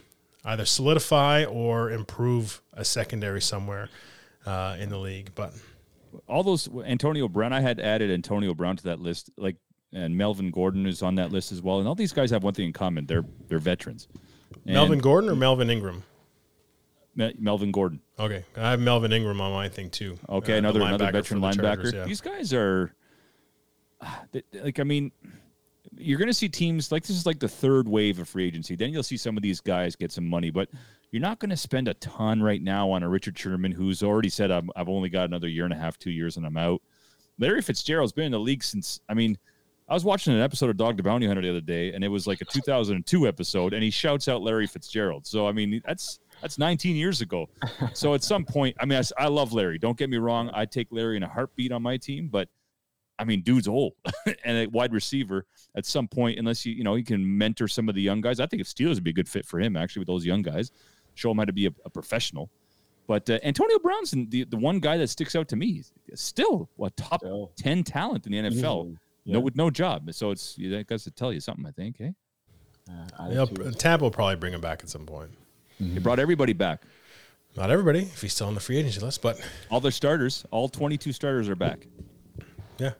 either 0.45 0.65
solidify 0.65 1.43
or 1.43 1.91
improve 1.91 2.61
a 2.73 2.85
secondary 2.85 3.41
somewhere 3.41 3.89
uh, 4.45 4.77
in 4.79 4.89
the 4.89 4.97
league. 4.97 5.31
But 5.35 5.53
all 6.27 6.43
those 6.43 6.69
Antonio 6.85 7.27
Brown, 7.27 7.53
I 7.53 7.61
had 7.61 7.79
added 7.79 8.11
Antonio 8.11 8.53
Brown 8.53 8.77
to 8.77 8.83
that 8.85 8.99
list, 8.99 9.29
like 9.37 9.57
and 9.93 10.17
Melvin 10.17 10.51
Gordon 10.51 10.85
is 10.85 11.01
on 11.01 11.15
that 11.15 11.31
list 11.31 11.51
as 11.51 11.61
well. 11.61 11.79
And 11.79 11.87
all 11.87 11.95
these 11.95 12.13
guys 12.13 12.31
have 12.31 12.43
one 12.43 12.53
thing 12.53 12.65
in 12.67 12.73
common: 12.73 13.05
they're 13.05 13.25
they're 13.47 13.59
veterans. 13.59 14.07
And 14.65 14.73
Melvin 14.73 14.99
Gordon 14.99 15.29
or 15.29 15.35
Melvin 15.35 15.69
Ingram? 15.69 16.03
Me- 17.15 17.35
Melvin 17.39 17.71
Gordon. 17.71 18.01
Okay, 18.19 18.43
I 18.57 18.71
have 18.71 18.79
Melvin 18.79 19.13
Ingram 19.13 19.39
on 19.41 19.51
my 19.53 19.69
thing 19.69 19.89
too. 19.89 20.17
Okay, 20.27 20.53
Uh, 20.53 20.55
the 20.55 20.57
another 20.57 20.81
another 20.81 21.11
veteran 21.11 21.39
the 21.41 21.47
linebacker. 21.47 21.61
Chargers, 21.61 21.93
yeah. 21.93 22.05
These 22.05 22.21
guys 22.21 22.53
are 22.53 22.93
like 24.53 24.79
I 24.79 24.83
mean, 24.83 25.11
you're 25.95 26.17
going 26.17 26.27
to 26.29 26.33
see 26.33 26.49
teams 26.49 26.91
like 26.91 27.03
this 27.03 27.15
is 27.15 27.25
like 27.25 27.39
the 27.39 27.47
third 27.47 27.87
wave 27.87 28.19
of 28.19 28.27
free 28.27 28.45
agency. 28.45 28.75
Then 28.75 28.91
you'll 28.91 29.03
see 29.03 29.17
some 29.17 29.37
of 29.37 29.43
these 29.43 29.61
guys 29.61 29.95
get 29.95 30.11
some 30.11 30.25
money, 30.27 30.51
but 30.51 30.69
you're 31.11 31.21
not 31.21 31.39
going 31.39 31.49
to 31.49 31.57
spend 31.57 31.87
a 31.87 31.93
ton 31.95 32.41
right 32.41 32.61
now 32.61 32.91
on 32.91 33.03
a 33.03 33.09
Richard 33.09 33.37
Sherman 33.37 33.71
who's 33.71 34.03
already 34.03 34.29
said 34.29 34.51
I'm, 34.51 34.69
I've 34.75 34.89
only 34.89 35.09
got 35.09 35.25
another 35.25 35.47
year 35.47 35.63
and 35.65 35.73
a 35.73 35.77
half, 35.77 35.97
two 35.97 36.11
years, 36.11 36.37
and 36.37 36.45
I'm 36.45 36.57
out. 36.57 36.81
Larry 37.37 37.61
Fitzgerald's 37.61 38.13
been 38.13 38.25
in 38.25 38.31
the 38.31 38.39
league 38.39 38.63
since 38.63 38.99
I 39.09 39.13
mean. 39.13 39.37
I 39.87 39.93
was 39.93 40.03
watching 40.03 40.33
an 40.33 40.41
episode 40.41 40.71
of 40.71 40.77
Dog 40.77 40.97
the 40.97 41.03
Bounty 41.03 41.27
Hunter 41.27 41.43
the 41.43 41.49
other 41.51 41.61
day, 41.61 41.93
and 41.93 42.03
it 42.03 42.07
was 42.07 42.25
like 42.25 42.41
a 42.41 42.45
2002 42.45 43.27
episode, 43.27 43.71
and 43.71 43.83
he 43.83 43.91
shouts 43.91 44.27
out 44.27 44.41
Larry 44.41 44.65
Fitzgerald. 44.65 45.27
So 45.27 45.47
I 45.47 45.51
mean, 45.51 45.79
that's 45.85 46.19
that's 46.41 46.57
19 46.57 46.95
years 46.95 47.21
ago. 47.21 47.47
So 47.93 48.13
at 48.13 48.23
some 48.23 48.45
point, 48.45 48.75
I 48.79 48.85
mean, 48.85 49.01
I 49.17 49.27
love 49.27 49.53
Larry. 49.53 49.77
Don't 49.77 49.97
get 49.97 50.09
me 50.09 50.17
wrong. 50.17 50.49
I 50.53 50.65
take 50.65 50.87
Larry 50.89 51.17
in 51.17 51.23
a 51.23 51.27
heartbeat 51.27 51.71
on 51.71 51.83
my 51.83 51.97
team, 51.97 52.29
but 52.29 52.49
I 53.17 53.23
mean, 53.23 53.41
dude's 53.41 53.67
old 53.67 53.93
and 54.43 54.57
a 54.57 54.67
wide 54.67 54.91
receiver. 54.91 55.45
At 55.77 55.85
some 55.85 56.07
point, 56.07 56.39
unless 56.39 56.65
you 56.65 56.73
you 56.73 56.83
know 56.83 56.95
he 56.95 57.03
can 57.03 57.37
mentor 57.37 57.67
some 57.67 57.89
of 57.89 57.95
the 57.95 58.01
young 58.01 58.21
guys, 58.21 58.39
I 58.39 58.47
think 58.47 58.61
if 58.61 58.67
Steelers 58.67 58.95
would 58.95 59.03
be 59.03 59.11
a 59.11 59.13
good 59.13 59.29
fit 59.29 59.45
for 59.45 59.59
him 59.59 59.77
actually 59.77 60.01
with 60.01 60.07
those 60.07 60.25
young 60.25 60.41
guys, 60.41 60.71
show 61.15 61.31
him 61.31 61.37
how 61.39 61.45
to 61.45 61.53
be 61.53 61.65
a, 61.67 61.71
a 61.85 61.89
professional. 61.89 62.49
But 63.07 63.29
uh, 63.29 63.39
Antonio 63.43 63.77
Brown's 63.79 64.11
the 64.11 64.45
the 64.45 64.57
one 64.57 64.79
guy 64.79 64.97
that 64.97 65.07
sticks 65.09 65.35
out 65.35 65.47
to 65.49 65.55
me. 65.55 65.73
He's 65.73 65.91
Still, 66.15 66.69
a 66.81 66.89
top 66.91 67.21
Still. 67.21 67.51
10 67.57 67.83
talent 67.83 68.25
in 68.27 68.31
the 68.31 68.37
NFL. 68.39 68.51
Easily, 68.55 68.67
No, 68.91 68.97
yeah. 69.25 69.37
with 69.37 69.55
no 69.55 69.69
job. 69.69 70.11
So 70.13 70.31
it's 70.31 70.55
that 70.55 70.85
got 70.87 70.99
to 70.99 71.11
tell 71.11 71.31
you 71.33 71.39
something. 71.39 71.65
I 71.65 71.71
think. 71.71 71.99
Eh? 72.01 72.11
Uh, 72.89 73.29
Yep, 73.31 73.51
attitude. 73.51 73.79
Tampa 73.79 74.03
will 74.05 74.11
probably 74.11 74.35
bring 74.35 74.53
him 74.53 74.61
back 74.61 74.81
at 74.83 74.89
some 74.89 75.05
point. 75.05 75.31
He 75.77 75.99
brought 75.99 76.19
everybody 76.19 76.53
back. 76.53 76.83
Not 77.57 77.69
everybody, 77.71 77.99
if 78.01 78.21
he's 78.21 78.33
still 78.33 78.47
on 78.47 78.53
the 78.53 78.59
free 78.59 78.77
agency 78.77 78.99
list, 78.99 79.21
but 79.21 79.39
All 79.71 79.79
their 79.79 79.91
starters, 79.91 80.45
all 80.51 80.67
22 80.69 81.11
starters 81.13 81.47
are 81.49 81.55
back. 81.55 81.87
yeah, 82.79 82.91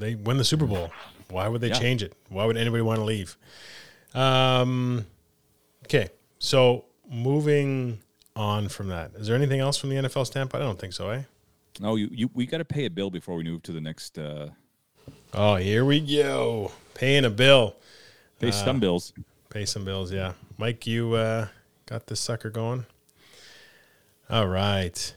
they 0.00 0.14
win 0.16 0.36
the 0.36 0.44
Super 0.44 0.66
Bowl. 0.66 0.90
Why 1.30 1.46
would 1.48 1.60
they 1.60 1.68
Yeah. 1.68 1.78
change 1.78 2.02
it? 2.02 2.12
Why 2.28 2.44
would 2.44 2.56
anybody 2.56 2.82
want 2.82 2.98
to 2.98 3.04
leave? 3.04 3.36
Um, 4.14 5.06
okay, 5.84 6.08
so 6.38 6.86
moving 7.10 8.00
on 8.36 8.68
from 8.68 8.88
that, 8.88 9.12
is 9.14 9.26
there 9.26 9.36
anything 9.36 9.60
else 9.60 9.76
from 9.76 9.90
the 9.90 9.96
NFL 9.96 10.26
standpoint? 10.26 10.62
I 10.62 10.66
don't 10.66 10.78
think 10.78 10.92
so, 10.92 11.10
eh? 11.10 11.22
No, 11.80 11.96
you, 11.96 12.08
you 12.10 12.30
we 12.34 12.46
got 12.46 12.58
to 12.58 12.64
pay 12.64 12.86
a 12.86 12.90
bill 12.90 13.10
before 13.10 13.36
we 13.36 13.44
move 13.44 13.62
to 13.64 13.72
the 13.72 13.80
next 13.80 14.18
uh, 14.18 14.48
Oh, 15.34 15.56
here 15.56 15.84
we 15.84 16.00
go. 16.00 16.72
Paying 16.94 17.24
a 17.24 17.30
bill. 17.30 17.76
pay 18.40 18.50
some 18.50 18.80
bills. 18.80 19.12
Pay 19.50 19.66
some 19.66 19.84
bills, 19.84 20.12
yeah. 20.12 20.32
Mike, 20.56 20.86
you 20.86 21.14
uh, 21.14 21.48
got 21.86 22.06
this 22.06 22.20
sucker 22.20 22.50
going? 22.50 22.86
All 24.30 24.48
right. 24.48 25.14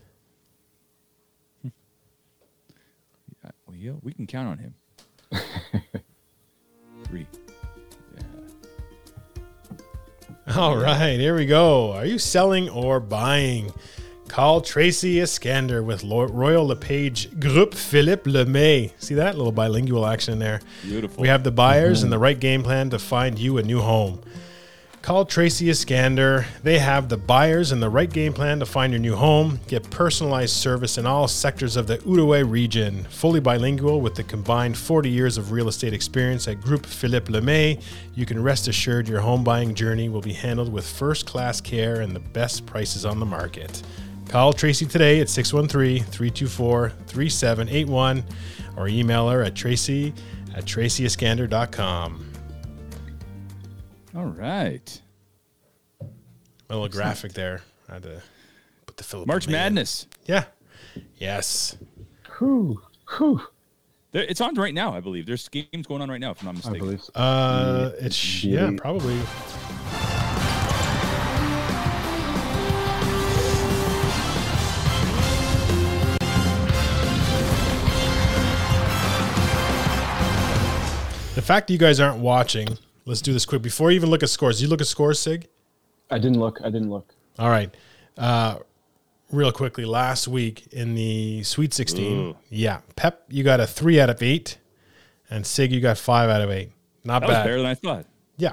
Uh, 3.43 3.49
well, 3.65 3.75
yeah, 3.75 3.93
we 4.03 4.13
can 4.13 4.27
count 4.27 4.47
on 4.47 4.57
him. 4.59 4.75
Three. 7.05 7.25
All 10.55 10.75
right, 10.75 11.19
here 11.19 11.35
we 11.35 11.45
go. 11.45 11.91
Are 11.91 12.05
you 12.05 12.17
selling 12.17 12.67
or 12.67 12.99
buying? 12.99 13.71
Call 14.27 14.61
Tracy 14.61 15.19
Iskander 15.19 15.83
with 15.83 16.03
Royal 16.03 16.65
LePage 16.65 17.39
Group 17.39 17.75
Philippe 17.75 18.31
Lemay. 18.31 18.91
See 18.97 19.13
that 19.15 19.37
little 19.37 19.51
bilingual 19.51 20.07
action 20.07 20.39
there? 20.39 20.61
Beautiful. 20.81 21.21
We 21.21 21.27
have 21.27 21.43
the 21.43 21.51
buyers 21.51 22.01
and 22.01 22.07
mm-hmm. 22.07 22.11
the 22.11 22.19
right 22.19 22.39
game 22.39 22.63
plan 22.63 22.89
to 22.89 22.97
find 22.97 23.37
you 23.37 23.59
a 23.59 23.63
new 23.63 23.81
home. 23.81 24.19
Call 25.01 25.25
Tracy 25.25 25.67
Iskander. 25.67 26.45
They 26.61 26.77
have 26.77 27.09
the 27.09 27.17
buyers 27.17 27.71
and 27.71 27.81
the 27.81 27.89
right 27.89 28.11
game 28.11 28.33
plan 28.33 28.59
to 28.59 28.67
find 28.67 28.93
your 28.93 28.99
new 28.99 29.15
home. 29.15 29.59
Get 29.67 29.89
personalized 29.89 30.55
service 30.55 30.99
in 30.99 31.07
all 31.07 31.27
sectors 31.27 31.75
of 31.75 31.87
the 31.87 31.97
Outaouais 31.99 32.47
region. 32.47 33.05
Fully 33.05 33.39
bilingual 33.39 33.99
with 33.99 34.13
the 34.13 34.23
combined 34.23 34.77
40 34.77 35.09
years 35.09 35.39
of 35.39 35.51
real 35.51 35.67
estate 35.69 35.93
experience 35.93 36.47
at 36.47 36.61
Group 36.61 36.85
Philippe 36.85 37.33
Lemay, 37.33 37.81
you 38.13 38.27
can 38.27 38.43
rest 38.43 38.67
assured 38.67 39.07
your 39.07 39.21
home 39.21 39.43
buying 39.43 39.73
journey 39.73 40.07
will 40.07 40.21
be 40.21 40.33
handled 40.33 40.71
with 40.71 40.87
first 40.87 41.25
class 41.25 41.59
care 41.59 42.01
and 42.01 42.15
the 42.15 42.19
best 42.19 42.67
prices 42.67 43.03
on 43.03 43.19
the 43.19 43.25
market. 43.25 43.81
Call 44.29 44.53
Tracy 44.53 44.85
today 44.85 45.19
at 45.19 45.29
613 45.29 46.03
324 46.03 46.89
3781 47.07 48.23
or 48.77 48.87
email 48.87 49.27
her 49.29 49.41
at 49.41 49.55
tracy 49.55 50.13
at 50.53 50.65
tracyiskander.com. 50.65 52.30
All 54.15 54.25
right. 54.25 55.01
A 56.01 56.73
little 56.73 56.89
graphic 56.89 57.33
there. 57.33 57.61
I 57.89 57.93
had 57.95 58.03
to 58.03 58.21
put 58.85 58.97
the 58.97 59.03
Philip 59.03 59.27
March 59.27 59.43
Lemay 59.45 59.47
in. 59.47 59.51
Madness. 59.53 60.07
Yeah. 60.25 60.45
Yes. 61.17 61.77
Whew, 62.37 62.81
whew. 63.17 63.41
There, 64.11 64.23
it's 64.23 64.41
on 64.41 64.55
right 64.55 64.73
now, 64.73 64.93
I 64.93 64.99
believe. 64.99 65.25
There's 65.25 65.47
games 65.47 65.87
going 65.87 66.01
on 66.01 66.09
right 66.09 66.19
now, 66.19 66.31
if 66.31 66.41
I'm 66.41 66.47
not 66.47 66.55
mistaken. 66.55 66.81
I 66.81 66.85
mistaken. 66.85 66.87
believe 66.87 67.03
so. 67.03 67.11
Uh, 67.21 67.91
it's 68.05 68.43
yeah, 68.43 68.69
Yeah. 68.69 68.77
probably. 68.77 69.17
The 81.35 81.41
fact 81.41 81.67
that 81.67 81.73
you 81.73 81.79
guys 81.79 81.99
aren't 82.01 82.19
watching, 82.19 82.77
let's 83.05 83.21
do 83.21 83.33
this 83.33 83.45
quick. 83.45 83.61
Before 83.61 83.91
you 83.91 83.95
even 83.95 84.09
look 84.09 84.23
at 84.23 84.29
scores, 84.29 84.61
you 84.61 84.67
look 84.67 84.81
at 84.81 84.87
scores, 84.87 85.19
Sig? 85.19 85.47
I 86.09 86.17
didn't 86.17 86.39
look. 86.39 86.59
I 86.63 86.69
didn't 86.69 86.89
look. 86.89 87.13
All 87.39 87.49
right. 87.49 87.73
Uh, 88.17 88.57
real 89.31 89.51
quickly, 89.51 89.85
last 89.85 90.27
week 90.27 90.67
in 90.71 90.95
the 90.95 91.43
Sweet 91.43 91.73
16, 91.73 92.17
Ooh. 92.17 92.37
yeah, 92.49 92.81
Pep, 92.95 93.23
you 93.29 93.43
got 93.43 93.59
a 93.59 93.67
three 93.67 93.99
out 93.99 94.09
of 94.09 94.21
eight, 94.21 94.57
and 95.29 95.45
Sig, 95.45 95.71
you 95.71 95.79
got 95.79 95.97
five 95.97 96.29
out 96.29 96.41
of 96.41 96.51
eight. 96.51 96.71
Not 97.03 97.21
That 97.21 97.27
was 97.29 97.35
bad. 97.37 97.43
better 97.43 97.57
than 97.57 97.65
I 97.65 97.75
thought. 97.75 98.05
Yeah. 98.37 98.51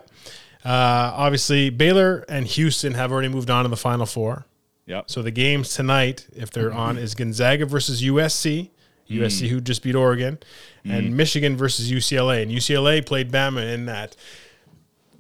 Uh, 0.65 1.13
obviously, 1.15 1.71
Baylor 1.71 2.25
and 2.29 2.47
Houston 2.47 2.95
have 2.95 3.13
already 3.13 3.29
moved 3.29 3.51
on 3.51 3.65
to 3.65 3.69
the 3.69 3.77
Final 3.77 4.07
Four. 4.07 4.47
Yep. 4.87 5.11
So 5.11 5.21
the 5.23 5.31
games 5.31 5.75
tonight, 5.75 6.27
if 6.35 6.51
they're 6.51 6.73
on, 6.73 6.97
is 6.97 7.15
Gonzaga 7.15 7.67
versus 7.67 8.03
USC. 8.03 8.71
USC 9.11 9.49
hmm. 9.49 9.55
who 9.55 9.61
just 9.61 9.83
beat 9.83 9.95
Oregon, 9.95 10.39
and 10.85 11.09
hmm. 11.09 11.17
Michigan 11.17 11.57
versus 11.57 11.91
UCLA. 11.91 12.43
And 12.43 12.51
UCLA 12.51 13.05
played 13.05 13.31
Bama 13.31 13.73
in 13.73 13.87
that 13.87 14.17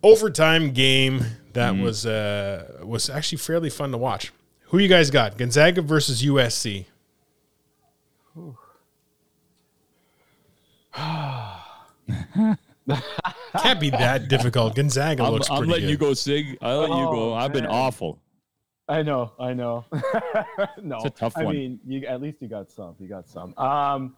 overtime 0.03 0.73
game 0.73 1.25
that 1.55 1.75
hmm. 1.75 1.83
was 1.83 2.07
uh, 2.07 2.81
was 2.85 3.11
actually 3.11 3.39
fairly 3.39 3.71
fun 3.71 3.91
to 3.93 3.99
watch. 3.99 4.33
Who 4.67 4.79
you 4.79 4.89
guys 4.89 5.11
got? 5.11 5.39
Gonzaga 5.39 5.81
versus 5.81 6.23
USC. 6.23 6.85
Can't 13.63 13.81
be 13.81 13.91
that 13.91 14.29
difficult. 14.29 14.75
Gonzaga 14.75 15.25
I'm, 15.25 15.33
looks 15.33 15.51
I'm 15.51 15.59
pretty 15.59 15.73
letting 15.73 15.87
good. 15.87 15.93
you 15.93 15.99
go, 15.99 16.15
Sig. 16.15 16.59
I'll 16.61 16.81
let 16.81 16.91
you 16.91 16.95
go. 16.95 17.33
Oh, 17.33 17.35
I've 17.35 17.53
been 17.53 17.67
awful. 17.67 18.19
I 18.89 19.03
know. 19.03 19.33
I 19.39 19.53
know. 19.53 19.85
no, 20.83 20.97
It's 20.97 21.05
a 21.07 21.11
tough 21.11 21.37
one. 21.37 21.47
I 21.47 21.53
mean, 21.53 21.81
you 21.87 22.07
at 22.07 22.23
least 22.23 22.39
you 22.41 22.49
got 22.49 22.71
some. 22.71 22.95
You 22.99 23.07
got 23.09 23.29
some. 23.29 23.53
Um, 23.59 24.17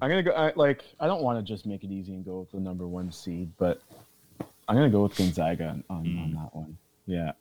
I'm 0.00 0.08
gonna 0.10 0.22
go. 0.22 0.32
I, 0.32 0.52
like, 0.56 0.84
I 1.00 1.06
don't 1.06 1.22
want 1.22 1.38
to 1.38 1.42
just 1.52 1.66
make 1.66 1.84
it 1.84 1.90
easy 1.90 2.12
and 2.14 2.24
go 2.24 2.40
with 2.40 2.50
the 2.52 2.60
number 2.60 2.86
one 2.86 3.12
seed, 3.12 3.50
but 3.58 3.80
I'm 4.68 4.74
gonna 4.74 4.90
go 4.90 5.02
with 5.02 5.16
Gonzaga 5.16 5.68
on, 5.68 5.84
on, 5.90 5.96
on 5.98 6.04
Hmm. 6.06 6.34
that 6.36 6.56
one. 6.56 6.78
Yeah. 7.06 7.32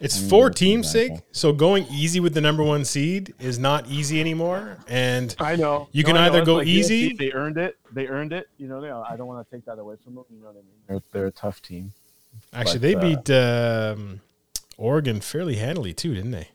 It's 0.00 0.20
I'm 0.22 0.28
four 0.28 0.50
teams, 0.50 0.90
Sig. 0.90 1.22
So 1.32 1.52
going 1.52 1.86
easy 1.90 2.18
with 2.20 2.34
the 2.34 2.40
number 2.40 2.62
one 2.64 2.84
seed 2.84 3.32
is 3.38 3.58
not 3.58 3.86
easy 3.88 4.20
anymore. 4.20 4.78
And 4.88 5.34
I 5.38 5.56
know. 5.56 5.88
You 5.92 6.02
can 6.04 6.16
I 6.16 6.28
know. 6.28 6.34
either 6.36 6.44
go 6.44 6.54
like 6.56 6.66
easy- 6.66 7.10
USC, 7.12 7.18
They 7.18 7.32
earned 7.32 7.58
it. 7.58 7.76
They 7.92 8.08
earned 8.08 8.32
it. 8.32 8.48
You 8.58 8.66
know. 8.66 8.80
They, 8.80 8.90
I 8.90 9.16
don't 9.16 9.26
want 9.28 9.46
to 9.48 9.54
take 9.54 9.64
that 9.66 9.78
away 9.78 9.94
from 10.02 10.16
them. 10.16 10.24
You 10.30 10.40
know 10.40 10.46
what 10.46 10.52
I 10.52 10.56
mean? 10.56 10.64
They're, 10.88 11.02
they're 11.12 11.26
a 11.26 11.30
tough 11.32 11.62
team. 11.62 11.92
actually, 12.52 12.78
But, 12.78 12.82
they 12.82 12.94
uh, 12.94 13.94
beat 13.94 14.00
um, 14.02 14.20
Oregon 14.76 15.20
fairly 15.20 15.56
handily 15.56 15.92
too, 15.92 16.14
didn't 16.14 16.32
they? 16.32 16.48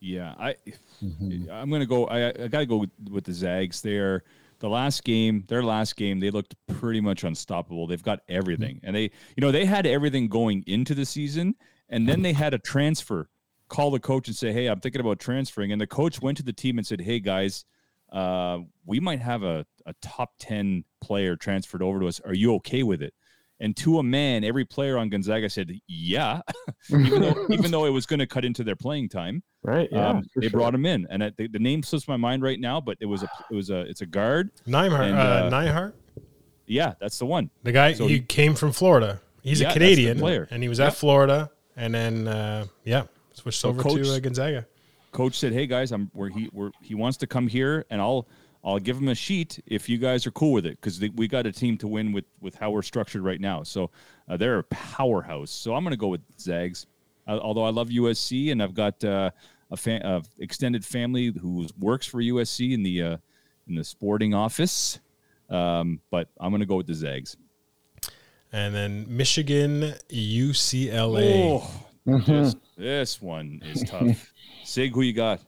Yeah, 0.00 0.34
I 0.38 0.56
Mm-hmm. 1.02 1.50
I'm 1.50 1.70
gonna 1.70 1.86
go. 1.86 2.06
I, 2.06 2.28
I 2.28 2.48
gotta 2.48 2.66
go 2.66 2.76
with, 2.76 2.90
with 3.10 3.24
the 3.24 3.32
Zags. 3.32 3.80
They're 3.82 4.22
the 4.60 4.68
last 4.68 5.02
game. 5.04 5.44
Their 5.48 5.62
last 5.62 5.96
game, 5.96 6.20
they 6.20 6.30
looked 6.30 6.54
pretty 6.68 7.00
much 7.00 7.24
unstoppable. 7.24 7.86
They've 7.86 8.02
got 8.02 8.20
everything, 8.28 8.80
and 8.84 8.94
they, 8.94 9.10
you 9.36 9.40
know, 9.40 9.50
they 9.50 9.64
had 9.64 9.86
everything 9.86 10.28
going 10.28 10.62
into 10.66 10.94
the 10.94 11.04
season, 11.04 11.56
and 11.88 12.08
then 12.08 12.22
they 12.22 12.32
had 12.32 12.54
a 12.54 12.58
transfer. 12.58 13.28
Call 13.68 13.90
the 13.90 13.98
coach 13.98 14.28
and 14.28 14.36
say, 14.36 14.52
"Hey, 14.52 14.66
I'm 14.66 14.80
thinking 14.80 15.00
about 15.00 15.18
transferring." 15.18 15.72
And 15.72 15.80
the 15.80 15.86
coach 15.86 16.22
went 16.22 16.36
to 16.36 16.44
the 16.44 16.52
team 16.52 16.78
and 16.78 16.86
said, 16.86 17.00
"Hey, 17.00 17.18
guys, 17.18 17.64
uh, 18.12 18.58
we 18.86 19.00
might 19.00 19.20
have 19.20 19.42
a, 19.42 19.66
a 19.86 19.94
top 20.02 20.34
ten 20.38 20.84
player 21.00 21.34
transferred 21.34 21.82
over 21.82 21.98
to 22.00 22.06
us. 22.06 22.20
Are 22.20 22.34
you 22.34 22.54
okay 22.56 22.84
with 22.84 23.02
it?" 23.02 23.14
And 23.62 23.74
to 23.78 24.00
a 24.00 24.02
man, 24.02 24.42
every 24.44 24.64
player 24.66 24.98
on 24.98 25.08
Gonzaga 25.08 25.48
said, 25.48 25.70
"Yeah," 25.86 26.40
even 26.90 27.20
though 27.22 27.46
even 27.50 27.70
though 27.70 27.86
it 27.86 27.90
was 27.90 28.04
going 28.06 28.18
to 28.18 28.26
cut 28.26 28.44
into 28.44 28.62
their 28.64 28.76
playing 28.76 29.08
time. 29.08 29.42
Right? 29.62 29.88
Yeah. 29.92 30.08
um, 30.08 30.24
they 30.36 30.48
sure. 30.48 30.58
brought 30.58 30.74
him 30.74 30.84
in, 30.84 31.06
and 31.08 31.22
I, 31.22 31.30
the, 31.36 31.46
the 31.46 31.60
name 31.60 31.84
slips 31.84 32.08
my 32.08 32.16
mind 32.16 32.42
right 32.42 32.58
now, 32.58 32.80
but 32.80 32.98
it 33.00 33.06
was 33.06 33.22
a 33.22 33.28
it 33.50 33.54
was 33.54 33.70
a 33.70 33.82
it's 33.82 34.00
a 34.00 34.06
guard. 34.06 34.50
Nembhard, 34.66 35.10
And, 35.10 35.16
uh, 35.16 35.22
uh, 35.22 35.50
Nembhard, 35.50 35.92
Yeah, 36.66 36.94
that's 37.00 37.18
the 37.18 37.26
one. 37.26 37.48
the 37.62 37.70
guy 37.72 37.92
so 37.92 38.08
he, 38.08 38.14
he- 38.14 38.20
came 38.20 38.54
from 38.56 38.72
Florida. 38.72 39.20
He's 39.42 39.60
Yeah, 39.60 39.70
a 39.70 39.72
Canadian 39.72 40.18
player. 40.18 40.48
and 40.50 40.62
he 40.62 40.68
was 40.68 40.78
Yep. 40.80 40.88
at 40.88 40.94
Florida, 40.96 41.50
and 41.76 41.94
then 41.94 42.26
uh, 42.26 42.66
yeah, 42.84 43.04
switched 43.32 43.60
So 43.60 43.68
over 43.68 43.80
coach- 43.82 44.02
to 44.04 44.14
uh, 44.14 44.18
Gonzaga. 44.18 44.66
Coach 45.12 45.38
said, 45.38 45.52
"Hey 45.52 45.68
guys, 45.68 45.92
I'm 45.92 46.10
where 46.14 46.30
he 46.30 46.46
where 46.52 46.72
he 46.80 46.96
wants 46.96 47.16
to 47.18 47.28
come 47.28 47.46
here, 47.46 47.84
and 47.90 48.00
I'll 48.00 48.26
I'll 48.64 48.78
give 48.78 48.96
them 48.96 49.08
a 49.08 49.14
sheet 49.14 49.60
if 49.66 49.88
you 49.88 49.98
guys 49.98 50.26
are 50.26 50.30
cool 50.30 50.52
with 50.52 50.66
it 50.66 50.80
because 50.80 51.00
we 51.16 51.26
got 51.26 51.46
a 51.46 51.52
team 51.52 51.76
to 51.78 51.88
win 51.88 52.12
with 52.12 52.24
with 52.40 52.54
how 52.54 52.70
we're 52.70 52.82
structured 52.82 53.22
right 53.22 53.40
now. 53.40 53.62
So 53.64 53.90
uh, 54.28 54.36
they're 54.36 54.58
a 54.58 54.64
powerhouse. 54.64 55.50
So 55.50 55.74
I'm 55.74 55.82
going 55.82 55.92
to 55.92 55.96
go 55.96 56.08
with 56.08 56.20
Zags. 56.38 56.86
Uh, 57.26 57.38
although 57.38 57.64
I 57.64 57.70
love 57.70 57.88
USC 57.88 58.52
and 58.52 58.62
I've 58.62 58.74
got 58.74 59.02
uh, 59.04 59.30
a 59.70 59.76
fa- 59.76 60.04
uh, 60.06 60.20
extended 60.38 60.84
family 60.84 61.32
who 61.40 61.66
works 61.78 62.06
for 62.06 62.20
USC 62.20 62.72
in 62.72 62.82
the 62.82 63.02
uh, 63.02 63.16
in 63.66 63.74
the 63.74 63.84
sporting 63.84 64.34
office, 64.34 65.00
um, 65.50 66.00
but 66.10 66.28
I'm 66.40 66.50
going 66.50 66.60
to 66.60 66.66
go 66.66 66.76
with 66.76 66.86
the 66.86 66.94
Zags. 66.94 67.36
And 68.52 68.74
then 68.74 69.06
Michigan, 69.08 69.94
UCLA. 70.10 71.62
Oh, 71.62 71.70
this, 72.04 72.54
this 72.76 73.22
one 73.22 73.62
is 73.64 73.82
tough. 73.88 74.32
Sig, 74.64 74.92
who 74.92 75.00
you 75.02 75.14
got? 75.14 75.40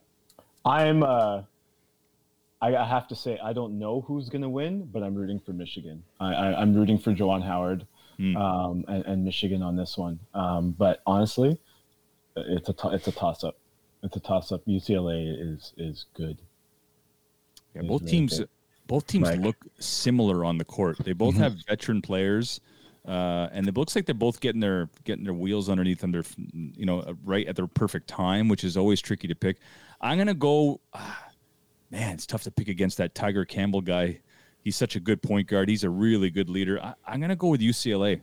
I'm. 0.65 1.03
Uh, 1.03 1.43
I 2.65 2.77
I 2.77 2.85
have 2.87 3.07
to 3.09 3.17
say 3.17 3.39
I 3.43 3.53
don't 3.53 3.79
know 3.79 4.01
who's 4.07 4.29
gonna 4.29 4.49
win, 4.61 4.89
but 4.93 5.03
I'm 5.03 5.15
rooting 5.15 5.41
for 5.41 5.53
Michigan. 5.53 6.03
I, 6.21 6.29
I 6.35 6.61
I'm 6.61 6.75
rooting 6.75 6.99
for 6.99 7.13
Juwan 7.15 7.43
Howard, 7.43 7.87
Hmm. 8.17 8.37
um, 8.37 8.85
and, 8.89 9.05
and 9.07 9.25
Michigan 9.25 9.63
on 9.63 9.75
this 9.77 9.99
one. 9.99 10.19
Um, 10.35 10.71
but 10.73 11.03
honestly, 11.07 11.59
it's 12.37 12.69
a 12.69 12.73
to- 12.75 12.91
it's 12.97 13.09
a 13.09 13.13
toss 13.13 13.43
up. 13.45 13.57
It's 14.03 14.17
a 14.17 14.21
toss 14.21 14.53
up. 14.53 14.65
UCLA 14.67 15.21
is 15.53 15.73
is 15.77 16.07
good. 16.15 16.39
Yeah, 17.75 17.83
Is 17.83 17.89
both 17.89 18.03
really 18.03 18.11
teams 18.13 18.39
good. 18.39 18.49
both 18.87 19.07
teams 19.07 19.29
Right. 19.29 19.41
look 19.41 19.57
similar 19.81 20.45
on 20.45 20.59
the 20.59 20.65
court. 20.65 20.99
They 20.99 21.13
both 21.13 21.35
have 21.37 21.55
veteran 21.69 22.03
players, 22.03 22.61
uh, 23.07 23.49
and 23.53 23.67
it 23.67 23.77
looks 23.77 23.97
like 23.97 24.07
they're 24.07 24.15
both 24.15 24.41
getting 24.41 24.61
their 24.61 24.89
getting 25.05 25.25
their 25.25 25.35
wheels 25.35 25.69
underneath 25.69 26.01
them. 26.01 26.13
They're 26.13 26.31
you 26.53 26.87
know 26.87 27.01
uh, 27.01 27.15
right 27.25 27.47
at 27.49 27.57
their 27.57 27.67
perfect 27.67 28.07
time, 28.09 28.49
which 28.49 28.63
is 28.63 28.77
always 28.77 29.01
tricky 29.01 29.27
to 29.29 29.35
pick. 29.35 29.57
I'm 30.01 30.19
gonna 30.19 30.35
go. 30.35 30.81
ah, 30.93 31.25
man, 31.95 32.15
it's 32.15 32.27
tough 32.27 32.43
to 32.43 32.51
pick 32.51 32.69
against 32.69 32.99
that 32.99 33.15
Tyger 33.15 33.47
Campbell 33.47 33.81
guy. 33.81 34.19
He's 34.63 34.77
such 34.77 34.97
a 34.97 35.01
good 35.01 35.23
point 35.23 35.47
guard. 35.47 35.69
He's 35.69 35.85
a 35.85 35.91
really 35.91 36.31
good 36.31 36.49
leader. 36.51 36.81
I, 36.83 36.95
I'm 37.07 37.21
gonna 37.21 37.37
go 37.37 37.49
with 37.49 37.61
UCLA. 37.61 38.21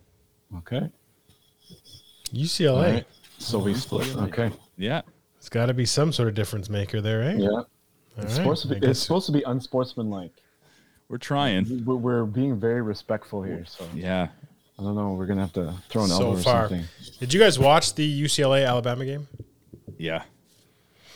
Okay. 0.57 0.89
UCLA. 2.33 2.69
All 2.73 2.81
right. 2.81 3.05
So 3.37 3.59
we 3.59 3.73
split. 3.73 4.15
Okay. 4.15 4.51
Yeah, 4.77 5.01
It's 5.37 5.49
got 5.49 5.67
to 5.67 5.73
be 5.73 5.85
some 5.85 6.11
sort 6.13 6.27
of 6.29 6.35
difference 6.35 6.69
maker 6.69 7.01
there, 7.01 7.23
eh? 7.23 7.35
Yeah. 7.37 7.47
All 7.49 7.67
It's 8.17 8.25
right. 8.25 8.31
supposed 8.33 8.61
to 8.67 8.67
be. 8.79 8.85
It's 8.87 8.99
supposed 8.99 9.25
to 9.27 9.31
be 9.31 9.41
unsportsmanlike. 9.43 10.31
we're 11.09 11.17
trying. 11.17 11.85
We're, 11.85 11.95
we're 11.95 12.25
being 12.25 12.59
very 12.59 12.81
respectful 12.81 13.41
here, 13.43 13.63
so 13.65 13.85
Yeah, 13.95 14.27
I 14.79 14.83
don't 14.83 14.95
know. 14.95 15.13
We're 15.13 15.25
gonna 15.27 15.41
have 15.41 15.53
to 15.53 15.73
throw 15.89 16.03
an 16.03 16.09
so 16.09 16.15
elbow 16.15 16.37
or 16.39 16.41
far. 16.41 16.69
something. 16.69 16.85
Did 17.19 17.33
you 17.33 17.39
guys 17.39 17.57
watch 17.59 17.95
the 17.95 18.23
UCLA 18.23 18.67
Alabama 18.67 19.05
game? 19.05 19.27
yeah. 19.97 20.23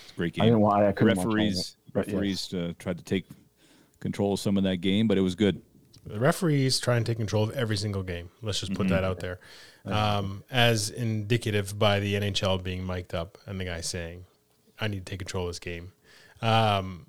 It's 0.03 0.11
a 0.11 0.15
great 0.15 0.33
I 0.35 0.37
game. 0.37 0.45
didn't 0.45 0.61
want. 0.61 0.83
I 0.85 0.91
couldn't 0.91 1.17
watch 1.17 1.25
all 1.25 1.33
of 1.33 1.39
it, 1.39 1.75
referees 1.95 2.47
but 2.51 2.57
yes. 2.57 2.69
uh, 2.69 2.73
tried 2.77 2.97
to 2.97 3.03
take 3.03 3.25
control 3.99 4.33
of 4.33 4.39
some 4.39 4.57
of 4.57 4.63
that 4.63 4.77
game, 4.77 5.07
but 5.07 5.17
it 5.17 5.21
was 5.21 5.35
good. 5.35 5.61
The 6.05 6.19
referees 6.19 6.79
try 6.79 6.97
and 6.97 7.05
take 7.05 7.17
control 7.17 7.43
of 7.45 7.51
every 7.51 7.77
single 7.77 8.03
game. 8.03 8.29
Let's 8.43 8.59
just 8.59 8.75
put 8.75 8.89
that 8.89 9.03
out 9.03 9.19
there, 9.19 9.39
um, 9.85 10.43
as 10.51 10.91
indicative 10.91 11.79
by 11.79 11.99
the 11.99 12.13
NHL 12.13 12.61
being 12.63 12.85
mic'd 12.85 13.15
up 13.15 13.39
and 13.47 13.59
the 13.59 13.65
guy 13.65 13.81
saying, 13.81 14.25
"I 14.79 14.87
need 14.87 15.05
to 15.05 15.09
take 15.11 15.19
control 15.19 15.45
of 15.45 15.49
this 15.49 15.59
game." 15.59 15.93
Um, 16.41 17.07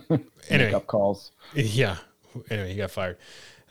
anyway, 0.50 0.74
Up 0.74 0.86
calls. 0.86 1.32
Yeah. 1.54 1.96
Anyway, 2.50 2.72
he 2.72 2.76
got 2.76 2.90
fired. 2.90 3.16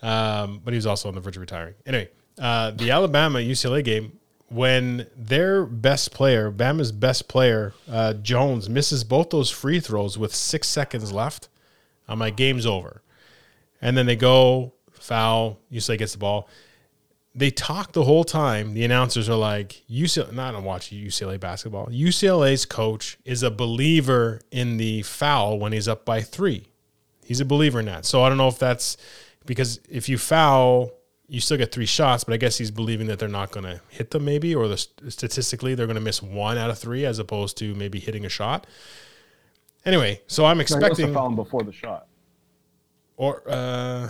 Um, 0.01 0.61
but 0.63 0.73
he 0.73 0.77
was 0.77 0.85
also 0.85 1.07
on 1.07 1.15
the 1.15 1.21
verge 1.21 1.37
of 1.37 1.41
retiring. 1.41 1.75
Anyway, 1.85 2.09
uh, 2.39 2.71
the 2.71 2.91
Alabama 2.91 3.39
UCLA 3.39 3.83
game, 3.83 4.19
when 4.53 5.07
their 5.15 5.65
best 5.65 6.11
player, 6.11 6.51
Bama's 6.51 6.91
best 6.91 7.27
player, 7.27 7.73
uh, 7.89 8.13
Jones, 8.13 8.69
misses 8.69 9.03
both 9.03 9.29
those 9.31 9.49
free 9.49 9.79
throws 9.79 10.17
with 10.17 10.33
six 10.33 10.67
seconds 10.67 11.11
left, 11.11 11.49
I'm 12.07 12.19
like, 12.19 12.35
game's 12.35 12.65
over. 12.65 13.01
And 13.81 13.97
then 13.97 14.05
they 14.05 14.15
go, 14.15 14.73
foul, 14.91 15.59
UCLA 15.71 15.97
gets 15.97 16.13
the 16.13 16.19
ball. 16.19 16.47
They 17.35 17.49
talk 17.49 17.93
the 17.93 18.03
whole 18.03 18.23
time. 18.23 18.75
The 18.75 18.83
announcers 18.83 19.27
are 19.27 19.35
like, 19.35 19.81
UCLA, 19.89 20.31
not 20.33 20.53
on 20.53 20.63
watch 20.63 20.91
UCLA 20.91 21.39
basketball. 21.39 21.87
UCLA's 21.87 22.65
coach 22.65 23.17
is 23.25 23.41
a 23.41 23.49
believer 23.49 24.39
in 24.51 24.77
the 24.77 25.01
foul 25.01 25.57
when 25.57 25.73
he's 25.73 25.87
up 25.87 26.05
by 26.05 26.21
three. 26.21 26.67
He's 27.25 27.39
a 27.39 27.45
believer 27.45 27.79
in 27.79 27.87
that. 27.87 28.05
So 28.05 28.23
I 28.23 28.29
don't 28.29 28.37
know 28.37 28.49
if 28.49 28.59
that's 28.59 28.97
because 29.45 29.79
if 29.89 30.07
you 30.07 30.17
foul, 30.17 30.91
you 31.33 31.39
still 31.41 31.57
get 31.57 31.71
three 31.71 31.87
shots, 31.87 32.23
but 32.23 32.33
I 32.35 32.37
guess 32.37 32.59
he's 32.59 32.69
believing 32.69 33.07
that 33.07 33.17
they're 33.17 33.27
not 33.27 33.49
going 33.51 33.63
to 33.65 33.81
hit 33.89 34.11
them, 34.11 34.23
maybe, 34.23 34.53
or 34.53 34.67
the, 34.67 34.77
statistically 34.77 35.73
they're 35.73 35.87
going 35.87 35.95
to 35.95 36.01
miss 36.01 36.21
one 36.21 36.59
out 36.59 36.69
of 36.69 36.77
three 36.77 37.05
as 37.05 37.17
opposed 37.17 37.57
to 37.57 37.73
maybe 37.73 37.99
hitting 37.99 38.23
a 38.23 38.29
shot. 38.29 38.67
Anyway, 39.83 40.21
so 40.27 40.45
I'm 40.45 40.57
No, 40.59 40.63
he 40.63 40.73
wants 40.73 40.73
to 40.73 40.77
expecting, 40.87 41.13
foul 41.13 41.27
him 41.27 41.35
before 41.35 41.63
the 41.63 41.71
shot. 41.73 42.05
or 43.17 43.41
uh, 43.47 44.09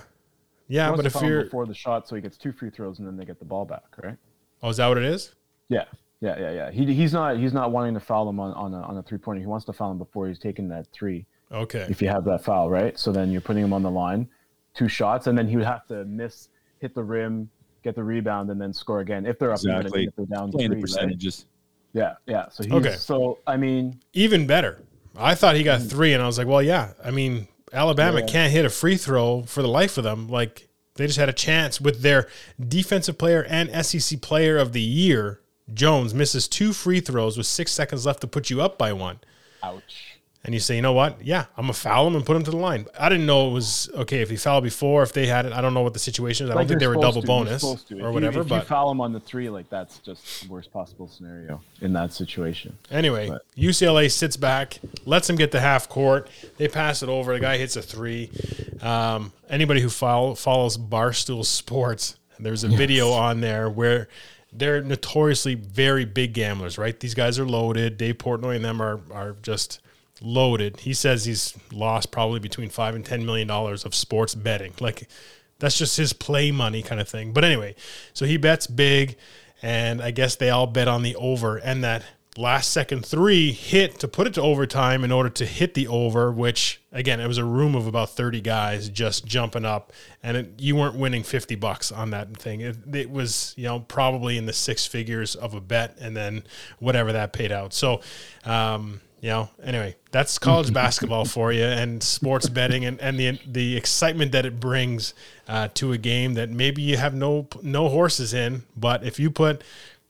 He 0.68 0.76
yeah, 0.76 0.90
wants 0.90 0.98
but 0.98 1.02
to 1.04 1.08
if 1.08 1.14
foul 1.14 1.22
him 1.24 1.30
you're, 1.30 1.44
before 1.46 1.66
the 1.66 1.74
shot, 1.74 2.08
so 2.10 2.16
he 2.16 2.22
gets 2.22 2.38
two 2.38 2.52
free 2.52 2.70
throws 2.70 3.00
and 3.00 3.08
then 3.08 3.16
they 3.16 3.24
get 3.26 3.40
the 3.40 3.46
ball 3.46 3.64
back, 3.64 3.86
right? 4.04 4.18
oh, 4.62 4.70
is 4.70 4.78
that 4.78 4.88
what 4.90 4.98
it 4.98 5.06
is? 5.06 5.34
Yeah, 5.70 5.86
yeah, 6.20 6.38
yeah, 6.38 6.52
yeah. 6.52 6.72
He, 6.72 6.94
he's 6.94 7.14
not 7.14 7.38
he's 7.38 7.54
not 7.54 7.72
wanting 7.72 7.94
to 7.94 8.00
foul 8.02 8.28
him 8.30 8.40
on 8.42 8.54
on 8.54 8.74
a, 8.74 8.82
on 8.82 8.98
a 8.98 9.04
three 9.04 9.18
pointer. 9.18 9.40
He 9.40 9.48
wants 9.48 9.66
to 9.68 9.74
foul 9.74 9.92
him 9.92 9.98
before 9.98 10.28
he's 10.28 10.40
taking 10.40 10.68
that 10.70 10.88
three. 10.92 11.26
Okay, 11.52 11.86
If 11.90 12.02
you 12.02 12.10
have 12.10 12.26
that 12.26 12.44
foul, 12.44 12.70
right? 12.70 12.98
So 13.00 13.12
then 13.14 13.32
you're 13.32 13.42
putting 13.42 13.64
him 13.64 13.72
on 13.74 13.82
the 13.82 13.90
line, 13.92 14.28
two 14.74 14.88
shots, 14.90 15.28
and 15.28 15.38
then 15.38 15.48
he 15.48 15.56
would 15.56 15.66
have 15.66 15.86
to 15.88 16.04
miss, 16.06 16.50
hit 16.84 16.94
the 16.94 17.04
rim, 17.04 17.50
get 17.82 17.96
the 17.96 18.04
rebound, 18.04 18.50
and 18.50 18.60
then 18.62 18.74
score 18.74 19.00
again 19.00 19.26
if 19.26 19.40
they're 19.40 19.54
up 19.54 19.60
even, 19.64 19.78
Exactly. 19.78 20.04
if 20.06 20.16
they're 20.18 20.26
down 20.26 20.52
Playing 20.52 20.72
three. 20.72 20.76
the 20.76 20.76
right? 20.76 20.82
percentages. 20.82 21.46
Yeah, 21.94 22.16
yeah. 22.28 22.50
So 22.50 22.64
he's 22.64 22.74
Okay. 22.74 22.96
so 22.98 23.40
I 23.48 23.56
mean, 23.56 24.00
even 24.14 24.46
better. 24.46 24.82
I 25.16 25.34
thought 25.36 25.56
he 25.56 25.64
got 25.64 25.80
hmm. 25.82 25.88
three, 25.88 26.14
and 26.14 26.22
I 26.22 26.26
was 26.26 26.38
like, 26.38 26.48
well, 26.48 26.62
yeah. 26.62 26.94
I 27.04 27.12
mean, 27.12 27.48
Alabama 27.72 28.20
Yeah. 28.20 28.26
can't 28.26 28.52
hit 28.52 28.66
a 28.66 28.70
free 28.70 28.98
throw 28.98 29.44
for 29.44 29.62
the 29.62 29.68
life 29.70 29.98
of 29.98 30.04
them. 30.04 30.28
Like 30.28 30.68
they 30.96 31.08
just 31.08 31.18
had 31.20 31.30
a 31.30 31.34
chance 31.34 31.80
with 31.80 32.02
their 32.02 32.28
defensive 32.60 33.18
player 33.18 33.44
and 33.48 33.70
SEC 33.86 34.22
player 34.22 34.58
of 34.58 34.74
the 34.74 34.82
year. 34.82 35.40
Jones 35.74 36.14
misses 36.14 36.48
two 36.50 36.74
free 36.74 37.00
throws 37.00 37.38
with 37.38 37.48
six 37.48 37.72
seconds 37.72 38.06
left 38.06 38.20
to 38.22 38.28
put 38.28 38.50
you 38.50 38.62
up 38.62 38.78
by 38.78 38.92
one. 38.92 39.20
ouch. 39.64 40.03
And 40.46 40.54
you 40.54 40.60
say, 40.60 40.76
you 40.76 40.82
know 40.82 40.92
what? 40.92 41.24
Yeah, 41.26 41.46
I'm 41.56 41.64
gonna 41.64 41.74
foul 41.74 42.06
him 42.06 42.16
and 42.18 42.26
put 42.26 42.36
him 42.36 42.44
to 42.44 42.52
the 42.52 42.58
line. 42.58 42.86
I 43.00 43.08
didn't 43.08 43.26
know 43.26 43.48
it 43.48 43.54
was 43.54 43.90
okay 43.94 44.20
if 44.20 44.30
he 44.30 44.36
fouled 44.36 44.66
before, 44.66 45.02
if 45.02 45.14
they 45.14 45.26
had 45.26 45.46
it. 45.46 45.54
I 45.54 45.62
don't 45.62 45.74
know 45.74 45.84
what 45.84 45.94
the 45.94 46.00
situation 46.00 46.46
is. 46.48 46.52
I 46.52 46.56
don't 46.56 46.68
think 46.68 46.82
they 46.82 46.88
were 46.88 46.96
double 46.96 47.22
to, 47.22 47.28
bonus 47.28 47.64
or 47.64 47.78
you- 47.88 48.04
whatever. 48.12 48.42
if 48.42 48.46
you 48.48 48.50
but 48.50 48.68
foul 48.68 48.92
him 48.92 49.00
on 49.00 49.14
the 49.14 49.22
three, 49.22 49.50
like 49.50 49.70
that's 49.70 50.00
just 50.00 50.44
the 50.44 50.50
worst 50.50 50.74
possible 50.74 51.08
scenario 51.08 51.62
in 51.80 51.94
that 51.94 52.12
situation. 52.12 52.78
Anyway, 52.92 53.30
But- 53.30 53.46
UCLA 53.58 54.10
sits 54.12 54.36
back, 54.36 54.80
lets 55.06 55.30
him 55.30 55.38
get 55.38 55.52
the 55.52 55.62
half 55.62 55.88
court. 55.88 56.30
They 56.58 56.68
pass 56.68 57.02
it 57.02 57.08
over. 57.08 57.34
The 57.34 57.40
guy 57.40 57.58
hits 57.58 57.78
a 57.78 57.82
three. 57.82 58.30
Um, 58.82 59.32
anybody 59.50 59.80
who 59.80 59.90
follow, 59.90 60.36
follows 60.36 60.78
Barstool 60.78 61.46
Sports, 61.46 62.18
there's 62.38 62.66
a 62.66 62.68
video 62.68 63.12
on 63.12 63.40
there 63.40 63.70
where 63.70 64.10
they're 64.52 64.82
notoriously 64.82 65.56
very 65.56 66.04
big 66.04 66.34
gamblers, 66.34 66.78
right? 66.78 67.00
These 67.00 67.14
guys 67.14 67.40
are 67.40 67.46
loaded. 67.46 67.96
Dave 67.98 68.18
Portnoy 68.18 68.58
and 68.58 68.66
them 68.66 68.82
are 68.82 69.00
are 69.10 69.38
just 69.42 69.80
loaded. 70.24 70.80
He 70.80 70.94
says 70.94 71.26
he's 71.26 71.56
lost 71.72 72.12
probably 72.12 72.40
between 72.40 72.70
five 72.70 72.96
and 72.96 73.06
ten 73.06 73.26
million 73.26 73.48
dollars 73.48 73.86
of 73.86 73.94
sports 73.94 74.34
betting. 74.34 74.74
Like 74.80 75.08
that's 75.60 75.78
just 75.78 75.98
his 75.98 76.14
play 76.14 76.52
money 76.52 76.82
kind 76.82 77.00
of 77.00 77.08
thing. 77.08 77.34
But 77.34 77.44
anyway, 77.44 77.76
so 78.14 78.26
he 78.26 78.38
bets 78.38 78.66
big, 78.66 79.18
and 79.62 80.02
I 80.02 80.12
guess 80.12 80.36
they 80.36 80.50
all 80.50 80.68
bet 80.68 80.88
on 80.88 81.04
the 81.04 81.16
over 81.16 81.58
and 81.58 81.84
that 81.84 82.04
last 82.36 82.72
second 82.72 83.06
three 83.06 83.52
hit 83.52 84.00
to 84.00 84.08
put 84.08 84.26
it 84.26 84.34
to 84.34 84.42
overtime 84.42 85.04
in 85.04 85.12
order 85.12 85.30
to 85.30 85.46
hit 85.46 85.74
the 85.76 85.88
over, 85.88 86.32
which 86.32 86.82
again, 86.92 87.20
it 87.20 87.28
was 87.28 87.38
a 87.38 87.46
room 87.46 87.76
of 87.76 87.86
about 87.86 88.10
30 88.10 88.42
guys 88.42 88.90
just 88.90 89.26
jumping 89.26 89.66
up 89.66 89.94
and 90.24 90.38
it, 90.38 90.54
you 90.58 90.76
weren't 90.76 90.96
winning 90.96 91.24
50 91.24 91.56
bucks 91.56 91.92
on 91.92 92.10
that 92.10 92.36
thing. 92.38 92.62
It, 92.62 92.78
it 92.94 93.12
was, 93.12 93.54
you 93.56 93.66
know, 93.66 93.82
probably 93.82 94.38
in 94.38 94.46
the 94.46 94.54
six 94.54 94.86
figures 94.86 95.36
of 95.36 95.54
a 95.54 95.62
bet 95.62 95.98
and 96.00 96.18
then 96.18 96.44
whatever 96.80 97.14
that 97.14 97.34
paid 97.34 97.52
out. 97.52 97.74
So, 97.74 98.02
um, 98.46 99.02
you 99.24 99.30
know, 99.30 99.50
anyway, 99.64 99.96
that's 100.12 100.38
college 100.38 100.74
basketball 100.74 101.24
for 101.24 101.54
you 101.54 101.64
and 101.64 102.04
sports 102.04 102.50
betting 102.50 102.84
and, 102.84 103.00
and 103.00 103.18
the 103.18 103.40
the 103.48 103.78
excitement 103.78 104.34
that 104.34 104.46
it 104.46 104.60
brings 104.60 105.14
uh, 105.48 105.70
to 105.76 105.94
a 105.94 105.98
game 105.98 106.34
that 106.34 106.50
maybe 106.50 106.82
you 106.82 106.98
have 106.98 107.14
no 107.14 107.48
no 107.62 107.88
horses 107.88 108.34
in, 108.34 108.64
but 108.76 109.06
if 109.06 109.22
you 109.22 109.32
put 109.32 109.64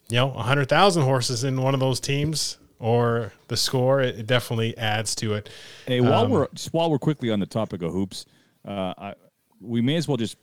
you 0.09 0.18
know, 0.18 0.28
100,000 0.28 1.03
horses 1.03 1.43
in 1.43 1.61
one 1.61 1.76
of 1.76 1.80
those 1.80 1.99
teams 1.99 2.57
or 2.80 3.32
the 3.49 3.55
score, 3.55 4.01
it, 4.01 4.18
it 4.20 4.26
definitely 4.28 4.76
adds 4.80 5.14
to 5.16 5.36
it. 5.36 5.47
Hey, 5.86 6.01
while 6.01 6.26
Um, 6.26 6.32
we're 6.32 6.47
just 6.55 6.74
while 6.74 6.89
we're 6.89 6.97
quickly 6.97 7.30
on 7.30 7.39
the 7.39 7.45
topic 7.45 7.84
of 7.84 7.91
hoops, 7.93 8.26
uh, 8.68 8.93
I, 8.97 9.14
we 9.61 9.80
may 9.82 9.95
as 9.95 10.07
well 10.07 10.18
just 10.18 10.38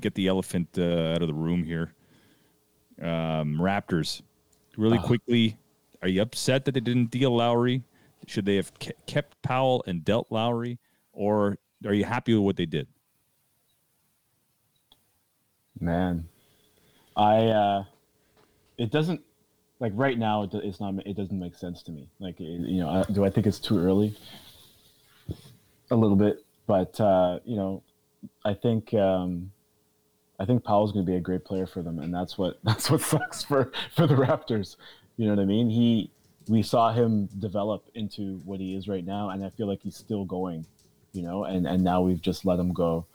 get 0.00 0.14
the 0.16 0.26
elephant 0.26 0.68
uh, 0.76 1.14
out 1.14 1.22
of 1.22 1.28
the 1.28 1.34
room 1.34 1.62
here. 1.62 1.92
Um, 3.00 3.56
Raptors, 3.60 4.22
really 4.76 4.98
Uh. 4.98 5.02
quickly. 5.02 5.56
Are 6.02 6.08
you 6.08 6.22
upset 6.22 6.64
that 6.64 6.72
they 6.72 6.80
didn't 6.80 7.10
deal 7.12 7.36
Lowry? 7.36 7.82
Should 8.26 8.44
they 8.44 8.56
have 8.56 8.72
kept 9.06 9.40
Powell 9.42 9.84
and 9.86 10.04
dealt 10.04 10.26
Lowry, 10.30 10.78
or 11.12 11.58
are 11.84 11.94
you 11.94 12.04
happy 12.04 12.34
with 12.34 12.42
what 12.42 12.56
they 12.56 12.66
did? 12.66 12.88
Man, 15.80 16.28
I 17.16 17.36
uh, 17.46 17.84
it 18.78 18.90
doesn't 18.90 19.20
like 19.78 19.92
right 19.94 20.18
now. 20.18 20.42
It, 20.42 20.54
it's 20.54 20.80
not. 20.80 20.94
It 21.06 21.16
doesn't 21.16 21.38
make 21.38 21.54
sense 21.54 21.82
to 21.84 21.92
me. 21.92 22.08
Like 22.18 22.40
you 22.40 22.78
know, 22.78 23.04
do 23.12 23.24
I 23.24 23.30
think 23.30 23.46
it's 23.46 23.58
too 23.58 23.78
early? 23.78 24.16
A 25.90 25.96
little 25.96 26.16
bit, 26.16 26.44
but 26.66 26.98
uh, 27.00 27.38
you 27.44 27.56
know, 27.56 27.82
I 28.44 28.54
think 28.54 28.92
um, 28.94 29.52
I 30.40 30.44
think 30.44 30.64
Powell's 30.64 30.92
going 30.92 31.04
to 31.04 31.10
be 31.10 31.16
a 31.16 31.20
great 31.20 31.44
player 31.44 31.66
for 31.66 31.82
them, 31.82 31.98
and 31.98 32.12
that's 32.12 32.36
what 32.36 32.58
that's 32.64 32.90
what 32.90 33.00
sucks 33.00 33.44
for 33.44 33.72
for 33.94 34.06
the 34.06 34.14
Raptors. 34.14 34.76
You 35.16 35.26
know 35.26 35.34
what 35.34 35.42
I 35.42 35.46
mean? 35.46 35.70
He 35.70 36.10
we 36.48 36.62
saw 36.62 36.92
him 36.92 37.28
develop 37.38 37.88
into 37.94 38.40
what 38.44 38.60
he 38.60 38.74
is 38.74 38.88
right 38.88 39.04
now, 39.04 39.30
and 39.30 39.44
I 39.44 39.50
feel 39.50 39.66
like 39.66 39.82
he's 39.82 39.96
still 39.96 40.24
going. 40.24 40.66
You 41.12 41.22
know, 41.22 41.44
and 41.44 41.66
and 41.66 41.82
now 41.82 42.02
we've 42.02 42.20
just 42.20 42.44
let 42.44 42.58
him 42.58 42.72
go. 42.72 43.06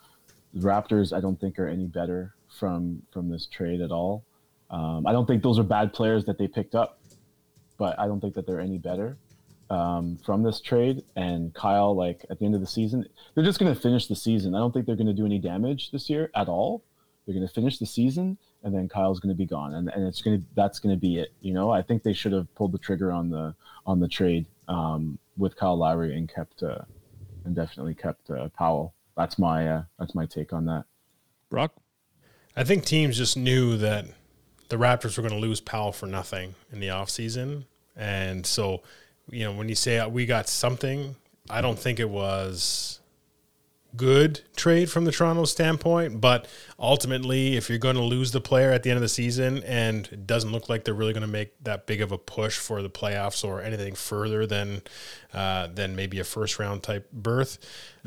The 0.53 0.67
Raptors, 0.67 1.15
I 1.15 1.21
don't 1.21 1.39
think 1.39 1.59
are 1.59 1.67
any 1.67 1.86
better 1.86 2.34
from 2.49 3.03
from 3.11 3.29
this 3.29 3.45
trade 3.45 3.82
at 3.82 3.91
all. 3.91 4.23
Um, 4.69 5.05
I 5.05 5.11
don't 5.11 5.25
think 5.25 5.43
those 5.43 5.59
are 5.59 5.63
bad 5.63 5.93
players 5.93 6.25
that 6.25 6.38
they 6.38 6.47
picked 6.47 6.75
up, 6.75 6.99
but 7.77 7.99
I 7.99 8.07
don't 8.07 8.19
think 8.19 8.34
that 8.36 8.47
they're 8.47 8.59
any 8.59 8.77
better 8.77 9.17
um, 9.69 10.17
from 10.25 10.43
this 10.43 10.61
trade. 10.61 11.03
And 11.15 11.53
Kyle, 11.53 11.95
like 11.95 12.25
at 12.29 12.39
the 12.39 12.45
end 12.45 12.55
of 12.55 12.61
the 12.61 12.67
season, 12.67 13.05
they're 13.34 13.43
just 13.43 13.59
going 13.59 13.73
to 13.73 13.79
finish 13.79 14.07
the 14.07 14.15
season. 14.15 14.55
I 14.55 14.59
don't 14.59 14.73
think 14.73 14.86
they're 14.86 14.95
going 14.95 15.07
to 15.07 15.13
do 15.13 15.25
any 15.25 15.39
damage 15.39 15.91
this 15.91 16.09
year 16.09 16.29
at 16.36 16.47
all. 16.47 16.84
They're 17.25 17.36
going 17.36 17.47
to 17.47 17.53
finish 17.53 17.77
the 17.77 17.86
season, 17.86 18.38
and 18.64 18.74
then 18.74 18.88
Kyle's 18.88 19.20
going 19.20 19.34
to 19.34 19.38
be 19.38 19.45
gone, 19.45 19.74
and, 19.74 19.89
and 19.89 20.07
it's 20.07 20.22
going 20.22 20.39
to 20.39 20.45
that's 20.55 20.80
going 20.80 20.95
to 20.95 20.99
be 20.99 21.18
it. 21.20 21.34
You 21.41 21.53
know, 21.53 21.72
I 21.72 21.82
think 21.82 22.03
they 22.03 22.14
should 22.14 22.32
have 22.32 22.53
pulled 22.55 22.72
the 22.72 22.78
trigger 22.78 23.12
on 23.12 23.30
the 23.30 23.55
on 23.86 23.99
the 23.99 24.07
trade 24.07 24.45
um, 24.68 25.18
with 25.38 25.55
Kyle 25.55 25.78
Lowry 25.78 26.18
and 26.18 26.32
kept 26.34 26.64
uh, 26.64 26.80
and 27.45 27.55
definitely 27.55 27.95
kept 27.95 28.30
uh, 28.30 28.49
Powell. 28.49 28.93
That's 29.18 29.38
my 29.38 29.68
uh, 29.68 29.84
that's 29.99 30.16
my 30.16 30.26
take 30.26 30.53
on 30.53 30.66
that. 30.66 30.86
Brock, 31.49 31.74
I 32.55 32.64
think 32.64 32.86
teams 32.86 33.18
just 33.18 33.36
knew 33.36 33.78
that 33.78 34.05
the 34.70 34.78
Raptors 34.78 35.18
were 35.18 35.22
going 35.22 35.34
to 35.34 35.39
lose 35.39 35.59
Powell 35.59 35.91
for 35.91 36.05
nothing 36.05 36.55
in 36.72 36.80
the 36.80 36.88
offseason. 36.88 37.66
And 37.95 38.45
so, 38.45 38.82
you 39.30 39.43
know, 39.43 39.51
when 39.51 39.68
you 39.68 39.76
say 39.76 39.99
uh, 39.99 40.07
we 40.07 40.26
got 40.26 40.47
something, 40.47 41.18
I 41.49 41.59
don't 41.59 41.78
think 41.78 41.99
it 41.99 42.09
was 42.09 43.01
good 43.96 44.42
trade 44.56 44.89
from 44.89 45.06
the 45.06 45.12
Toronto 45.12 45.46
standpoint, 45.46 46.22
but 46.22 46.48
ultimately 46.80 47.58
if 47.58 47.70
you're 47.70 47.78
going 47.78 47.96
to 47.96 48.02
lose 48.02 48.32
the 48.32 48.42
player 48.42 48.72
at 48.72 48.84
the 48.84 48.89
end 48.89 48.98
of 48.98 49.02
the 49.02 49.10
season 49.10 49.64
and 49.64 50.08
it 50.12 50.26
doesn't 50.26 50.52
look 50.52 50.70
like 50.70 50.84
they're 50.84 50.94
really 50.94 51.14
going 51.14 51.22
to 51.22 51.28
make 51.28 51.54
that 51.64 51.86
big 51.86 52.02
of 52.02 52.12
a 52.12 52.18
push 52.18 52.58
for 52.58 52.82
the 52.82 52.89
playoffs 52.89 53.44
or 53.44 53.62
anything 53.62 53.96
further 53.96 54.46
than 54.46 54.82
uh, 55.34 55.68
than 55.68 55.96
maybe 55.96 56.20
a 56.20 56.24
first 56.24 56.60
round 56.60 56.84
type 56.84 57.10
berth, 57.12 57.58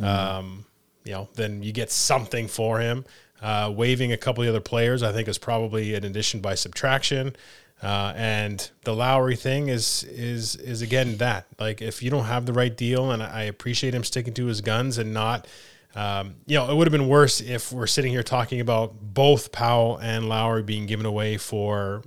um, 0.03 0.65
you 1.05 1.13
know, 1.13 1.29
then 1.35 1.63
you 1.63 1.73
get 1.73 1.91
something 1.91 2.49
for 2.49 2.81
him. 2.81 3.05
Uh, 3.43 3.71
waiving 3.75 4.11
a 4.11 4.17
couple 4.17 4.43
of 4.43 4.47
the 4.47 4.51
other 4.51 4.61
players, 4.61 5.03
I 5.03 5.13
think, 5.13 5.29
is 5.29 5.37
probably 5.37 5.95
an 5.95 6.05
addition 6.05 6.41
by 6.41 6.55
subtraction. 6.55 7.37
Uh, 7.83 8.15
and 8.17 8.71
the 8.85 8.95
Lowry 8.95 9.37
thing 9.37 9.69
is 9.69 10.05
is 10.05 10.57
is 10.57 10.81
again 10.81 11.19
that 11.19 11.47
like 11.59 11.83
if 11.83 12.03
you 12.03 12.09
don't 12.09 12.25
have 12.25 12.47
the 12.47 12.53
right 12.55 12.75
deal, 12.75 13.11
and 13.11 13.23
I 13.23 13.43
appreciate 13.43 13.95
him 13.95 14.05
sticking 14.05 14.33
to 14.35 14.47
his 14.47 14.63
guns 14.63 14.97
and 14.97 15.13
not, 15.13 15.47
um, 15.95 16.37
you 16.47 16.57
know, 16.57 16.71
it 16.71 16.75
would 16.75 16.87
have 16.87 16.93
been 16.93 17.09
worse 17.09 17.41
if 17.41 17.73
we're 17.73 17.87
sitting 17.87 18.13
here 18.13 18.23
talking 18.23 18.61
about 18.61 18.95
both 19.01 19.53
Powell 19.53 19.97
and 19.99 20.29
Lowry 20.29 20.63
being 20.63 20.87
given 20.87 21.07
away 21.07 21.37
for 21.37 22.03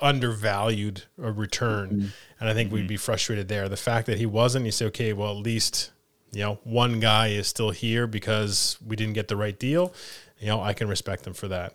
undervalued 0.00 1.04
a 1.20 1.30
return, 1.30 1.88
mm-hmm. 1.90 2.06
and 2.40 2.48
I 2.48 2.54
think 2.54 2.72
we'd 2.72 2.80
mm-hmm. 2.80 2.88
be 2.88 2.96
frustrated 2.96 3.48
there. 3.48 3.68
The 3.68 3.76
fact 3.76 4.06
that 4.06 4.18
he 4.18 4.26
wasn't, 4.26 4.64
you 4.64 4.72
say, 4.72 4.86
okay, 4.86 5.12
well, 5.12 5.30
at 5.30 5.42
least 5.42 5.92
you 6.32 6.40
know 6.40 6.58
one 6.64 7.00
guy 7.00 7.28
is 7.28 7.46
still 7.46 7.70
here 7.70 8.06
because 8.06 8.78
we 8.84 8.96
didn't 8.96 9.14
get 9.14 9.28
the 9.28 9.36
right 9.36 9.58
deal. 9.58 9.92
You 10.40 10.48
know, 10.48 10.60
I 10.60 10.72
can 10.72 10.88
respect 10.88 11.24
them 11.24 11.34
for 11.34 11.48
that. 11.48 11.74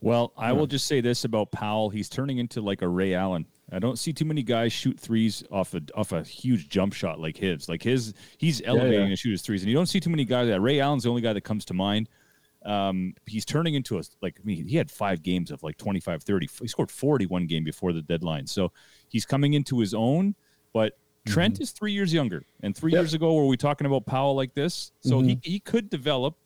Well, 0.00 0.32
I 0.36 0.50
hmm. 0.50 0.58
will 0.58 0.66
just 0.66 0.86
say 0.86 1.00
this 1.00 1.24
about 1.24 1.50
Powell: 1.52 1.88
he's 1.88 2.08
turning 2.08 2.38
into 2.38 2.60
like 2.60 2.82
a 2.82 2.88
Ray 2.88 3.14
Allen. 3.14 3.46
I 3.74 3.80
don't 3.80 3.98
see 3.98 4.12
too 4.12 4.24
many 4.24 4.42
guys 4.42 4.72
shoot 4.72 4.98
threes 4.98 5.42
off 5.50 5.74
a 5.74 5.82
off 5.96 6.12
a 6.12 6.22
huge 6.22 6.68
jump 6.68 6.92
shot 6.92 7.18
like 7.18 7.36
his. 7.36 7.68
Like 7.68 7.82
his, 7.82 8.14
he's 8.38 8.62
elevating 8.64 9.00
yeah. 9.00 9.08
to 9.08 9.16
shoot 9.16 9.32
his 9.32 9.42
threes, 9.42 9.62
and 9.62 9.70
you 9.70 9.76
don't 9.76 9.86
see 9.86 9.98
too 9.98 10.10
many 10.10 10.24
guys. 10.24 10.46
That 10.46 10.60
Ray 10.60 10.78
Allen's 10.78 11.02
the 11.02 11.08
only 11.10 11.22
guy 11.22 11.32
that 11.32 11.40
comes 11.40 11.64
to 11.66 11.74
mind. 11.74 12.08
Um, 12.64 13.14
he's 13.26 13.44
turning 13.44 13.74
into 13.74 13.98
a 13.98 14.02
like 14.22 14.36
I 14.40 14.44
mean, 14.46 14.66
he 14.66 14.76
had 14.76 14.90
five 14.90 15.22
games 15.22 15.50
of 15.50 15.62
like 15.62 15.76
25, 15.76 16.22
30. 16.22 16.48
He 16.60 16.68
scored 16.68 16.90
41 16.90 17.46
game 17.46 17.64
before 17.64 17.92
the 17.92 18.02
deadline, 18.02 18.46
so 18.46 18.72
he's 19.08 19.26
coming 19.26 19.54
into 19.54 19.80
his 19.80 19.92
own. 19.92 20.36
But 20.72 20.96
Trent 21.26 21.60
is 21.60 21.72
three 21.72 21.92
years 21.92 22.12
younger, 22.12 22.44
and 22.62 22.76
three 22.76 22.92
Yep. 22.92 23.00
years 23.00 23.14
ago, 23.14 23.34
were 23.34 23.46
we 23.46 23.56
talking 23.56 23.86
about 23.86 24.06
Powell 24.06 24.36
like 24.36 24.54
this? 24.54 24.92
So 25.00 25.20
he 25.20 25.38
he 25.42 25.58
could 25.58 25.90
develop. 25.90 26.36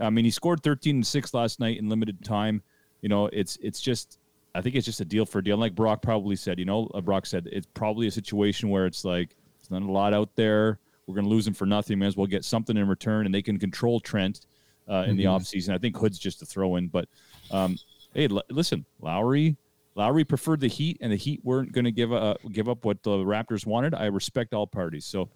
I 0.00 0.10
mean, 0.10 0.24
he 0.24 0.30
scored 0.30 0.62
13 0.62 0.96
and 0.96 1.06
6 1.06 1.34
last 1.34 1.60
night 1.60 1.78
in 1.78 1.88
limited 1.88 2.24
time. 2.24 2.62
You 3.02 3.08
know, 3.08 3.26
it's 3.26 3.56
it's 3.62 3.80
just 3.80 4.18
I 4.54 4.60
think 4.60 4.74
it's 4.76 4.84
just 4.86 5.00
a 5.00 5.04
deal 5.04 5.24
for 5.24 5.38
a 5.38 5.44
deal. 5.44 5.54
And 5.54 5.60
Like 5.60 5.74
Brock 5.74 6.02
probably 6.02 6.36
said, 6.36 6.58
you 6.58 6.64
know, 6.64 6.90
uh, 6.94 7.00
Brock 7.00 7.26
said 7.26 7.48
it's 7.50 7.66
probably 7.74 8.06
a 8.06 8.10
situation 8.10 8.68
where 8.68 8.86
it's 8.86 9.04
like 9.04 9.34
there's 9.60 9.70
not 9.70 9.88
a 9.88 9.90
lot 9.92 10.12
out 10.12 10.34
there. 10.36 10.78
We're 11.06 11.14
going 11.14 11.24
to 11.24 11.30
lose 11.30 11.46
him 11.46 11.54
for 11.54 11.66
nothing. 11.66 11.98
May 11.98 12.06
as 12.06 12.16
well 12.16 12.26
get 12.26 12.44
something 12.44 12.76
in 12.76 12.86
return, 12.86 13.26
and 13.26 13.34
they 13.34 13.42
can 13.42 13.58
control 13.58 13.98
Trent 14.00 14.46
uh, 14.88 15.04
in 15.08 15.16
the 15.16 15.24
offseason. 15.24 15.74
I 15.74 15.78
think 15.78 15.96
Hood's 15.96 16.18
just 16.18 16.42
a 16.42 16.46
throw 16.46 16.76
in, 16.76 16.88
but 16.88 17.08
um, 17.50 17.76
hey, 18.14 18.28
l- 18.30 18.42
listen, 18.50 18.84
Lowry. 19.00 19.56
Lowry 19.94 20.24
preferred 20.24 20.60
the 20.60 20.68
Heat, 20.68 20.96
and 21.02 21.12
the 21.12 21.16
Heat 21.16 21.40
weren't 21.44 21.72
going 21.72 21.84
to 21.84 21.90
give 21.92 22.12
uh, 22.12 22.34
give 22.50 22.68
up 22.68 22.84
what 22.84 23.02
the 23.02 23.10
Raptors 23.10 23.66
wanted. 23.66 23.94
I 23.94 24.06
respect 24.06 24.54
all 24.54 24.66
parties. 24.66 25.04
So 25.04 25.28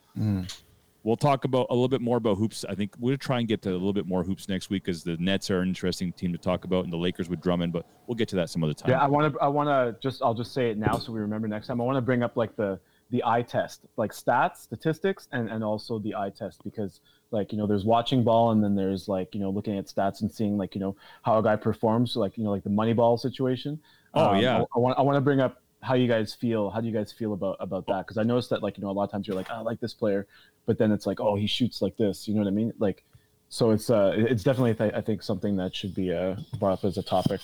we'll 1.07 1.17
talk 1.17 1.45
about 1.45 1.69
a 1.71 1.73
little 1.73 1.89
bit 1.89 2.01
more 2.01 2.17
about 2.17 2.37
hoops. 2.37 2.65
I 2.69 2.75
think 2.75 2.93
we'll 2.99 3.17
try 3.17 3.39
and 3.39 3.47
get 3.47 3.63
to 3.63 3.71
a 3.71 3.73
little 3.73 3.93
bit 3.93 4.07
more 4.07 4.25
hoops 4.25 4.49
next 4.49 4.71
week 4.71 4.85
because 4.85 5.05
the 5.05 5.17
Nets 5.19 5.51
are 5.53 5.61
an 5.61 5.69
interesting 5.69 6.13
team 6.13 6.33
to 6.33 6.39
talk 6.39 6.65
about, 6.65 6.83
and 6.85 6.93
the 6.93 6.97
Lakers 6.97 7.29
with 7.31 7.41
Drummond. 7.41 7.73
But 7.73 7.87
we'll 8.07 8.17
get 8.17 8.29
to 8.31 8.37
that 8.37 8.51
some 8.51 8.65
other 8.65 8.75
time. 8.75 8.91
Yeah, 8.91 9.01
I 9.01 9.07
want 9.07 9.33
to. 9.33 9.41
I 9.41 9.47
want 9.47 9.69
to 9.69 9.97
just. 10.07 10.21
I'll 10.21 10.35
just 10.35 10.53
say 10.53 10.71
it 10.71 10.77
now 10.77 10.99
so 10.99 11.13
we 11.13 11.21
remember 11.21 11.47
next 11.49 11.69
time. 11.69 11.81
I 11.81 11.85
want 11.85 11.97
to 11.97 12.03
bring 12.03 12.23
up 12.23 12.37
like 12.37 12.57
the 12.57 12.79
the 13.11 13.23
eye 13.25 13.43
test, 13.43 13.87
like 13.97 14.11
stats, 14.11 14.57
statistics, 14.57 15.29
and 15.31 15.49
and 15.49 15.63
also 15.63 16.01
the 16.01 16.15
eye 16.15 16.31
test 16.31 16.63
because 16.65 17.01
like 17.31 17.53
you 17.53 17.59
know 17.59 17.67
there's 17.69 17.85
watching 17.85 18.25
ball 18.25 18.51
and 18.51 18.63
then 18.63 18.75
there's 18.75 19.07
like 19.07 19.33
you 19.33 19.41
know 19.41 19.51
looking 19.51 19.79
at 19.79 19.87
stats 19.87 20.23
and 20.23 20.31
seeing 20.31 20.59
like 20.59 20.75
you 20.75 20.81
know 20.81 20.97
how 21.23 21.39
a 21.39 21.43
guy 21.43 21.55
performs, 21.55 22.17
like 22.17 22.37
you 22.37 22.43
know 22.43 22.51
like 22.51 22.65
the 22.65 22.71
money 22.71 22.93
ball 22.93 23.17
situation. 23.17 23.81
Oh, 24.15 24.31
Um, 24.31 24.43
yeah. 24.43 24.59
I, 24.59 24.65
I 24.75 24.79
want 24.79 24.99
I 24.99 25.03
want 25.03 25.17
to 25.17 25.21
bring 25.21 25.41
up 25.41 25.63
how 25.87 25.95
you 25.95 26.09
guys 26.09 26.35
feel. 26.35 26.69
How 26.71 26.81
do 26.81 26.87
you 26.89 26.93
guys 26.93 27.13
feel 27.13 27.33
about 27.33 27.57
about 27.61 27.87
that? 27.87 28.01
Because 28.07 28.19
I 28.19 28.23
noticed 28.25 28.51
that 28.51 28.63
like 28.63 28.77
you 28.77 28.83
know 28.85 28.91
a 28.91 28.97
lot 28.99 29.05
of 29.05 29.11
times 29.13 29.27
you're 29.27 29.37
like 29.37 29.49
"Oh, 29.51 29.57
I 29.57 29.61
like 29.61 29.81
this 29.81 29.95
player, 29.95 30.27
but 30.67 30.77
then 30.79 30.91
it's 30.93 31.07
like 31.07 31.21
oh 31.21 31.35
he 31.37 31.47
shoots 31.47 31.81
like 31.81 31.97
this. 31.97 32.27
You 32.27 32.35
know 32.35 32.41
what 32.43 32.49
I 32.49 32.53
mean? 32.53 32.73
Like. 32.79 33.05
So 33.49 33.71
it's 33.71 33.91
uh 33.91 34.13
it's 34.17 34.43
definitely 34.43 34.75
th- 34.75 34.93
I 34.93 35.01
think 35.01 35.23
something 35.23 35.55
that 35.59 35.73
should 35.73 35.95
be 35.95 36.13
uh, 36.13 36.35
brought 36.59 36.73
up 36.73 36.85
as 36.85 36.99
a 36.99 37.03
topic. 37.03 37.41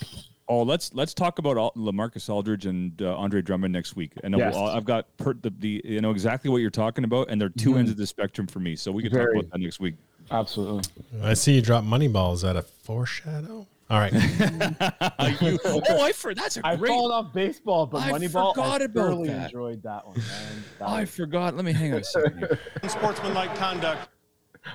Oh, 0.49 0.62
let's 0.64 0.93
let's 0.93 1.14
talk 1.14 1.38
about 1.38 1.57
all, 1.57 1.70
LaMarcus 1.76 2.28
Aldridge 2.28 2.66
and 2.66 3.01
uh, 3.01 3.14
Andre 3.16 3.40
Drummond 3.40 3.72
next 3.72 3.95
week. 3.95 4.11
And 4.24 4.36
Yes. 4.36 4.57
I'll- 4.57 4.66
I've 4.66 4.84
got 4.84 5.16
per, 5.16 5.34
the, 5.34 5.51
the 5.51 5.80
you 5.84 6.01
know 6.01 6.11
exactly 6.11 6.51
what 6.51 6.57
you're 6.57 6.70
talking 6.70 7.05
about, 7.05 7.30
and 7.30 7.40
they're 7.40 7.51
2 7.51 7.76
ends 7.78 7.93
of 7.93 7.97
the 7.97 8.07
spectrum 8.09 8.49
for 8.49 8.59
me. 8.59 8.74
So 8.74 8.90
we 8.90 9.05
can 9.05 9.12
Very. 9.12 9.26
talk 9.36 9.43
about 9.45 9.53
that 9.53 9.59
next 9.61 9.78
week. 9.78 9.95
Absolutely. 10.32 10.82
I 11.22 11.34
see 11.34 11.55
you 11.55 11.62
drop 11.62 11.84
money 11.84 12.09
balls. 12.09 12.40
Is 12.40 12.43
that 12.43 12.57
a 12.57 12.62
foreshadow? 12.62 13.68
All 13.93 13.99
right. 14.01 14.12
You- 15.43 15.59
oh, 15.64 16.01
I 16.03 16.12
for 16.12 16.34
that's 16.34 16.57
a 16.57 16.66
I've 16.66 16.78
great. 16.78 16.88
fallen 16.88 17.12
off 17.12 17.32
baseball, 17.32 17.86
but 17.86 18.03
I 18.03 18.11
Moneyball, 18.12 18.55
forgot 18.55 18.80
I 18.80 18.84
about 18.84 18.95
thoroughly 18.95 19.28
that. 19.28 19.45
enjoyed 19.53 19.82
that 19.82 20.07
one. 20.07 20.16
Man. 20.18 20.64
That 20.78 20.88
I 20.88 21.01
was- 21.01 21.11
forgot. 21.14 21.55
Let 21.57 21.64
me 21.64 21.72
hang 21.72 21.93
on 21.93 22.01
a 22.01 22.05
second. 22.05 22.38
here. 22.38 22.59
Sportsmanlike 22.88 23.55
conduct. 23.57 24.09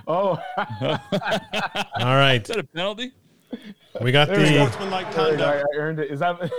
oh, 0.08 0.38
All 0.58 2.16
right. 2.16 2.42
Is 2.42 2.48
that 2.48 2.60
a 2.60 2.64
penalty? 2.64 3.12
We 4.02 4.12
got 4.12 4.28
There 4.28 4.38
the. 4.38 4.46
Sportsmanlike 4.66 5.08
I, 5.08 5.12
conduct. 5.14 5.66
I 5.74 5.78
earned 5.78 6.00
it. 6.00 6.12
Is 6.12 6.20
that? 6.20 6.52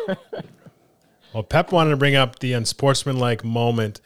Well, 1.35 1.43
Pep 1.45 1.71
wanted 1.73 1.91
to 1.91 1.97
bring 1.97 2.17
up 2.17 2.39
the 2.41 2.55
unsportsmanlike 2.55 3.45
moment. 3.45 4.01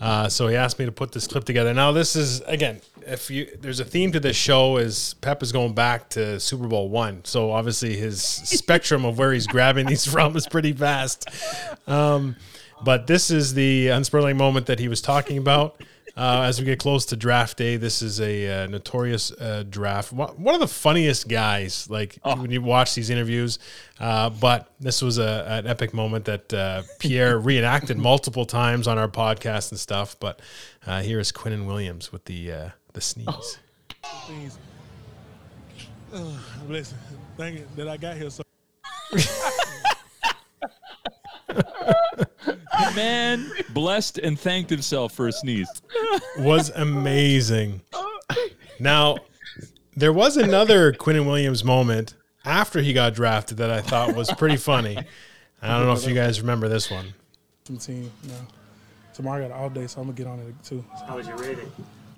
Uh, 0.00 0.28
so 0.28 0.48
he 0.48 0.56
asked 0.56 0.78
me 0.78 0.84
to 0.86 0.92
put 0.92 1.12
this 1.12 1.26
clip 1.28 1.44
together. 1.44 1.72
Now, 1.74 1.92
this 1.92 2.16
is 2.16 2.40
again, 2.42 2.80
if 3.06 3.30
you 3.30 3.48
there's 3.60 3.80
a 3.80 3.84
theme 3.84 4.12
to 4.12 4.20
this 4.20 4.36
show 4.36 4.76
is 4.76 5.14
Pep 5.20 5.42
is 5.42 5.52
going 5.52 5.74
back 5.74 6.08
to 6.10 6.38
Super 6.40 6.66
Bowl 6.66 6.88
one. 6.88 7.24
So 7.24 7.52
obviously 7.52 7.96
his 7.96 8.22
spectrum 8.24 9.04
of 9.04 9.18
where 9.18 9.32
he's 9.32 9.46
grabbing 9.46 9.86
these 9.86 10.06
from 10.06 10.36
is 10.36 10.46
pretty 10.46 10.72
vast. 10.72 11.28
Um, 11.86 12.36
but 12.84 13.06
this 13.06 13.30
is 13.30 13.54
the 13.54 13.88
unsportsmanlike 13.88 14.36
moment 14.36 14.66
that 14.66 14.78
he 14.78 14.88
was 14.88 15.00
talking 15.00 15.38
about. 15.38 15.82
Uh, 16.14 16.42
as 16.44 16.58
we 16.58 16.66
get 16.66 16.78
close 16.78 17.06
to 17.06 17.16
draft 17.16 17.56
day, 17.56 17.76
this 17.76 18.02
is 18.02 18.20
a 18.20 18.64
uh, 18.64 18.66
notorious 18.66 19.32
uh, 19.32 19.64
draft. 19.68 20.12
One 20.12 20.54
of 20.54 20.60
the 20.60 20.68
funniest 20.68 21.26
guys, 21.26 21.88
like 21.88 22.18
when 22.22 22.50
you 22.50 22.60
watch 22.60 22.94
these 22.94 23.08
interviews. 23.08 23.58
Uh, 23.98 24.28
but 24.28 24.68
this 24.78 25.00
was 25.00 25.16
a, 25.18 25.46
an 25.48 25.66
epic 25.66 25.94
moment 25.94 26.26
that 26.26 26.52
uh, 26.52 26.82
Pierre 26.98 27.38
reenacted 27.40 27.96
multiple 27.96 28.44
times 28.44 28.86
on 28.86 28.98
our 28.98 29.08
podcast 29.08 29.70
and 29.70 29.80
stuff. 29.80 30.16
But 30.20 30.40
uh, 30.86 31.00
here 31.00 31.18
is 31.18 31.32
Quinnen 31.32 31.66
Williams 31.66 32.12
with 32.12 32.26
the 32.26 32.52
uh, 32.52 32.68
the 32.92 33.00
sneeze. 33.00 33.58
things. 34.26 34.58
Uh, 36.12 36.36
listen, 36.68 36.98
thank 37.36 37.58
you 37.58 37.66
that 37.76 37.88
I 37.88 37.96
got 37.96 38.16
here. 38.16 38.30
So 38.30 38.42
The 41.48 42.92
man 42.96 43.50
blessed 43.70 44.18
and 44.18 44.38
thanked 44.38 44.70
himself 44.70 45.12
for 45.12 45.28
a 45.28 45.32
sneeze. 45.32 45.68
was 46.38 46.70
amazing. 46.70 47.80
Now, 48.78 49.16
there 49.96 50.12
was 50.12 50.36
another 50.36 50.92
Quinnen 50.92 51.26
Williams 51.26 51.64
moment 51.64 52.14
after 52.44 52.80
he 52.82 52.92
got 52.92 53.14
drafted 53.14 53.58
that 53.58 53.70
I 53.70 53.80
thought 53.80 54.14
was 54.14 54.30
pretty 54.32 54.56
funny. 54.56 54.98
I 55.62 55.78
don't 55.78 55.86
know 55.86 55.92
if 55.92 56.06
you 56.06 56.14
guys 56.14 56.40
remember 56.40 56.68
this 56.68 56.90
one. 56.90 57.14
team. 57.78 58.10
No. 58.24 58.34
Tomorrow 59.14 59.44
I 59.44 59.48
got 59.48 59.56
all 59.56 59.70
day, 59.70 59.86
so 59.86 60.00
I'm 60.00 60.06
gonna 60.08 60.16
get 60.16 60.26
on 60.26 60.38
it 60.40 60.54
too. 60.64 60.84
How 61.06 61.16
was 61.16 61.26
your 61.28 61.36
rating? 61.36 61.70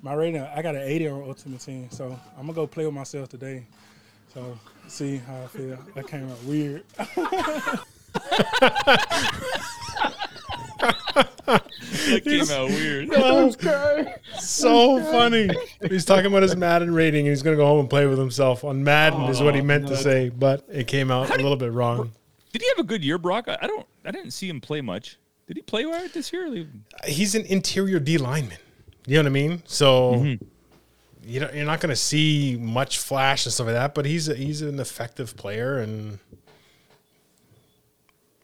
My 0.05 0.13
rating, 0.13 0.39
I 0.39 0.61
got 0.61 0.75
an 0.75 0.83
80 0.83 1.07
on 1.07 1.23
Ultimate 1.23 1.61
Team, 1.61 1.89
so 1.89 2.05
I'm 2.37 2.45
gonna 2.45 2.53
go 2.53 2.67
play 2.67 2.85
with 2.85 2.93
myself 2.93 3.27
today. 3.27 3.65
So 4.31 4.55
see 4.87 5.17
how 5.17 5.41
I 5.41 5.47
feel. 5.47 5.79
That 5.95 6.07
came 6.07 6.29
out 6.29 6.43
weird. 6.43 6.83
That 11.45 12.23
came 12.23 12.49
out 12.51 12.69
weird. 12.69 13.09
So 14.39 15.01
funny. 15.11 15.49
He's 15.89 16.05
talking 16.05 16.27
about 16.27 16.43
his 16.43 16.55
Madden 16.55 16.93
rating 16.93 17.21
and 17.21 17.29
he's 17.29 17.41
going 17.41 17.57
to 17.57 17.61
go 17.61 17.65
home 17.65 17.79
and 17.79 17.89
play 17.89 18.05
with 18.05 18.19
himself 18.19 18.63
on 18.63 18.83
Madden, 18.83 19.23
is 19.23 19.41
what 19.41 19.55
he 19.55 19.61
oh, 19.61 19.63
meant 19.63 19.87
to 19.87 19.97
say, 19.97 20.29
but 20.29 20.63
it 20.71 20.85
came 20.85 21.09
out 21.09 21.31
a 21.31 21.37
little 21.37 21.55
bit 21.55 21.71
wrong. 21.71 22.11
Did 22.53 22.61
he 22.61 22.67
have 22.69 22.79
a 22.79 22.83
good 22.83 23.03
year, 23.03 23.17
Brock? 23.17 23.47
I, 23.47 23.57
I 23.59 23.67
don't. 23.67 23.87
I 24.05 24.11
didn't 24.11 24.31
see 24.31 24.47
him 24.47 24.61
play 24.61 24.81
much. 24.81 25.17
Did 25.47 25.57
he 25.57 25.63
play 25.63 25.87
well 25.87 26.07
this 26.13 26.31
year? 26.31 26.67
He's 27.05 27.33
an 27.33 27.45
interior 27.45 27.99
D 27.99 28.19
lineman. 28.19 28.59
You 29.05 29.15
know 29.15 29.21
what 29.21 29.27
I 29.27 29.29
mean? 29.29 29.63
So. 29.65 30.13
Mm-hmm. 30.15 30.45
You 31.27 31.39
know, 31.39 31.49
you're 31.51 31.65
not 31.65 31.79
going 31.79 31.89
to 31.89 31.95
see 31.95 32.55
much 32.55 32.99
flash 32.99 33.47
and 33.47 33.51
stuff 33.51 33.65
like 33.65 33.73
that, 33.73 33.95
but 33.95 34.05
he's 34.05 34.29
a, 34.29 34.35
he's 34.35 34.61
an 34.61 34.79
effective 34.79 35.35
player, 35.35 35.79
and 35.79 36.19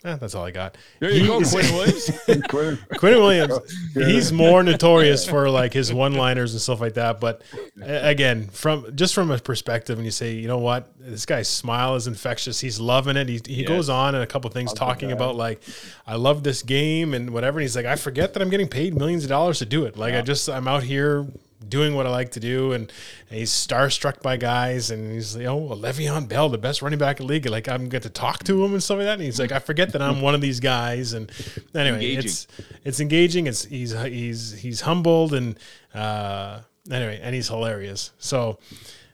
eh, 0.04 0.16
that's 0.18 0.36
all 0.36 0.46
I 0.46 0.52
got. 0.52 0.78
There 1.00 1.12
you 1.12 1.22
He 1.22 1.28
go, 1.28 1.40
is- 1.42 1.52
Quinn 1.52 1.66
Williams. 1.74 2.12
Quinn- 2.50 2.80
Quinn 2.98 3.20
Williams, 3.20 3.54
he's 3.94 4.32
more 4.32 4.64
notorious 4.64 5.28
for 5.28 5.50
like 5.50 5.74
his 5.74 5.94
one-liners 5.94 6.54
and 6.54 6.62
stuff 6.62 6.82
like 6.82 6.96
that. 6.96 7.20
But 7.20 7.42
again, 7.82 8.48
from 8.50 8.96
just 8.96 9.14
from 9.14 9.32
a 9.32 9.38
perspective, 9.38 9.98
and 9.98 10.06
you 10.06 10.12
say, 10.12 10.34
you 10.34 10.48
know 10.48 10.58
what, 10.60 10.92
this 11.00 11.26
guy's 11.26 11.48
smile 11.50 11.96
is 11.96 12.08
infectious. 12.08 12.60
He's 12.60 12.80
loving 12.80 13.18
it. 13.18 13.28
He, 13.30 13.42
he 13.46 13.64
goes 13.64 13.90
on 13.90 14.16
and 14.16 14.24
a 14.24 14.28
couple 14.28 14.50
things 14.50 14.74
talking 14.74 15.12
about 15.12 15.36
like, 15.36 15.62
I 16.08 16.16
love 16.16 16.44
this 16.44 16.64
game 16.64 17.14
and 17.14 17.32
whatever. 17.32 17.60
And 17.60 17.64
he's 17.64 17.76
like, 17.76 17.86
I 17.86 17.96
forget 17.96 18.34
that 18.34 18.42
I'm 18.42 18.50
getting 18.50 18.68
paid 18.68 18.96
millions 18.98 19.24
of 19.24 19.30
dollars 19.30 19.60
to 19.60 19.66
do 19.66 19.86
it. 19.86 19.98
Like 19.98 20.14
I 20.14 20.22
just 20.22 20.50
I'm 20.50 20.68
out 20.68 20.84
here 20.84 21.26
doing 21.68 21.96
what 21.96 22.06
I 22.06 22.10
like 22.10 22.32
to 22.32 22.40
do, 22.40 22.72
and, 22.74 22.92
and 23.30 23.40
he's 23.40 23.52
starstruck 23.52 24.22
by 24.22 24.38
guys, 24.38 24.92
and 24.92 25.12
he's 25.12 25.36
like, 25.36 25.46
oh, 25.46 25.56
well, 25.58 25.78
Le'Veon 25.78 26.28
Bell, 26.28 26.50
the 26.50 26.58
best 26.58 26.82
running 26.82 27.00
back 27.00 27.20
in 27.20 27.28
the 27.28 27.34
league. 27.34 27.46
Like 27.46 27.68
I'm 27.70 27.90
get 27.90 28.04
to 28.04 28.10
talk 28.10 28.44
to 28.46 28.64
him 28.64 28.74
and 28.74 28.82
stuff 28.82 28.98
like 28.98 29.06
that. 29.06 29.14
And 29.14 29.22
he's 29.22 29.40
like, 29.40 29.52
I 29.52 29.60
forget 29.60 29.92
that 29.94 30.02
I'm 30.02 30.22
one 30.22 30.36
of 30.36 30.42
these 30.42 30.60
guys. 30.60 31.14
And 31.14 31.32
anyway, 31.76 31.98
Engaging. 31.98 32.24
it's 32.26 32.48
it's 32.84 33.00
engaging. 33.00 33.48
It's 33.48 33.66
he's 33.66 33.92
he's 33.94 34.54
he's 34.54 34.82
humbled 34.82 35.34
and 35.34 35.58
uh, 35.94 36.62
anyway, 36.90 37.20
and 37.22 37.36
he's 37.36 37.48
hilarious. 37.48 38.12
So 38.18 38.60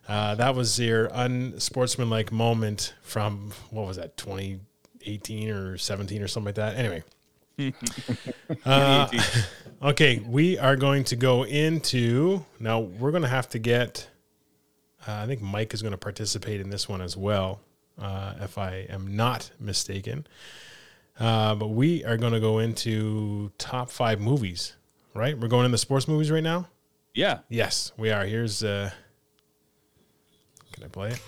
uh, 0.07 0.35
that 0.35 0.55
was 0.55 0.79
your 0.79 1.09
unsportsmanlike 1.13 2.31
moment 2.31 2.93
from 3.01 3.51
what 3.71 3.85
was 3.85 3.97
that 3.97 4.15
2018 4.17 5.49
or 5.49 5.77
17 5.77 6.21
or 6.21 6.27
something 6.27 6.45
like 6.47 6.55
that. 6.55 6.75
Anyway. 6.75 7.03
Uh, 8.65 9.09
okay, 9.81 10.19
we 10.19 10.57
are 10.57 10.75
going 10.75 11.03
to 11.03 11.15
go 11.15 11.43
into 11.43 12.45
now. 12.59 12.79
We're 12.79 13.11
going 13.11 13.23
to 13.23 13.29
have 13.29 13.49
to 13.49 13.59
get. 13.59 14.07
Uh, 15.07 15.13
I 15.13 15.25
think 15.25 15.41
Mike 15.41 15.73
is 15.73 15.81
going 15.81 15.91
to 15.91 15.97
participate 15.97 16.61
in 16.61 16.69
this 16.69 16.87
one 16.87 17.01
as 17.01 17.17
well, 17.17 17.61
uh, 17.99 18.33
if 18.41 18.57
I 18.57 18.85
am 18.89 19.15
not 19.15 19.51
mistaken. 19.59 20.27
Uh, 21.19 21.55
but 21.55 21.69
we 21.69 22.03
are 22.05 22.17
going 22.17 22.33
to 22.33 22.39
go 22.39 22.59
into 22.59 23.51
top 23.57 23.89
five 23.89 24.19
movies, 24.19 24.75
right? 25.13 25.37
We're 25.37 25.47
going 25.47 25.65
into 25.65 25.77
sports 25.77 26.07
movies 26.07 26.29
right 26.29 26.43
now. 26.43 26.67
yeah. 27.13 27.39
Yes, 27.49 27.91
we 27.97 28.11
are. 28.11 28.25
Here's. 28.25 28.63
Uh, 28.63 28.91
can 30.73 30.83
I 30.83 30.87
play 30.87 31.09
it? 31.09 31.21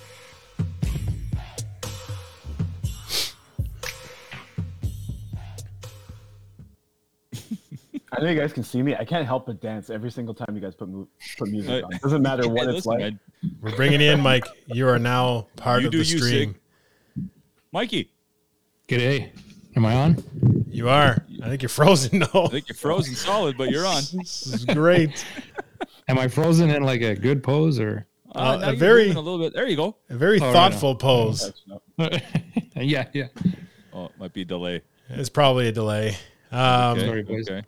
I 8.12 8.22
know 8.22 8.30
you 8.30 8.39
guys 8.39 8.53
can 8.53 8.64
see 8.64 8.82
me. 8.82 8.95
I 8.95 9.05
can't 9.05 9.26
help 9.26 9.45
but 9.45 9.62
dance 9.62 9.89
every 9.89 10.10
single 10.12 10.34
time 10.34 10.55
you 10.55 10.62
guys 10.62 10.76
put 10.76 10.89
mu- 10.89 11.05
put 11.38 11.49
music 11.49 11.84
on. 11.84 11.91
Doesn't 12.01 12.22
matter 12.22 12.47
what 12.49 12.64
Hey, 12.68 12.76
it's 12.78 12.86
listen, 12.86 12.91
like. 12.91 12.99
man. 12.99 13.20
We're 13.62 13.76
bringing 13.76 14.01
in 14.01 14.20
Mike. 14.22 14.45
You 14.68 14.88
are 14.88 14.97
now 14.99 15.47
part 15.55 15.82
You 15.82 15.88
of 15.88 15.91
do 15.91 15.99
the 16.03 16.05
you, 16.05 16.18
stream. 16.18 16.55
Sig. 17.16 17.26
Mikey, 17.72 18.12
G'day. 18.88 19.30
Am 19.76 19.86
I 19.86 19.93
on? 19.95 20.66
You 20.68 20.89
are. 20.89 21.24
I 21.43 21.49
think 21.49 21.62
you're 21.62 21.70
frozen. 21.70 22.20
No, 22.20 22.28
I 22.45 22.47
think 22.47 22.68
you're 22.68 22.76
frozen 22.76 23.14
solid, 23.16 23.57
but 23.57 23.70
you're 23.70 23.86
on. 23.86 24.01
this 24.14 24.47
is 24.47 24.66
great. 24.66 25.24
Am 26.07 26.18
I 26.18 26.28
frozen 26.28 26.70
in 26.72 26.82
like 26.84 27.01
a 27.01 27.16
good 27.16 27.43
pose 27.43 27.80
or? 27.80 28.07
Uh, 28.34 28.39
Uh, 28.39 28.55
now 28.57 28.64
a 28.64 28.68
you're 28.72 28.76
very- 28.80 29.01
moving 29.03 29.18
a 29.18 29.22
little 29.22 29.39
bit. 29.39 29.53
There 29.53 29.68
you 29.68 29.76
go. 29.76 29.95
A 30.10 30.16
very 30.18 30.39
Oh, 30.39 30.45
right 30.45 30.53
thoughtful 30.53 30.95
pose. 30.95 31.53
yeah, 32.76 33.05
yeah. 33.14 33.28
Oh, 33.93 34.05
it 34.05 34.12
might 34.20 34.34
be 34.34 34.41
a 34.41 34.45
delay. 34.45 34.82
It's 35.10 35.30
probably 35.30 35.68
a 35.68 35.72
delay. 35.72 36.18
Um, 36.51 36.97
Okay. 36.97 37.05
Sorry, 37.07 37.24
boys. 37.24 37.47
okay. 37.49 37.64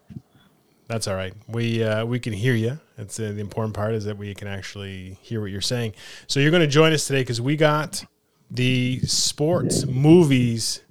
That's 0.91 1.07
all 1.07 1.15
right. 1.15 1.33
We 1.47 1.81
uh, 1.81 2.03
we 2.03 2.19
can 2.19 2.33
hear 2.33 2.53
you. 2.53 2.77
That's 2.97 3.17
uh, 3.17 3.31
the 3.31 3.39
important 3.39 3.73
part 3.73 3.93
is 3.93 4.03
that 4.03 4.17
we 4.17 4.35
can 4.35 4.49
actually 4.49 5.17
hear 5.21 5.39
what 5.39 5.49
you're 5.49 5.61
saying. 5.61 5.93
So 6.27 6.41
you're 6.41 6.51
going 6.51 6.59
to 6.59 6.67
join 6.67 6.91
us 6.91 7.07
today 7.07 7.21
because 7.21 7.39
we 7.39 7.55
got 7.55 8.03
the 8.49 8.99
sports 8.99 9.85
movies 9.85 10.81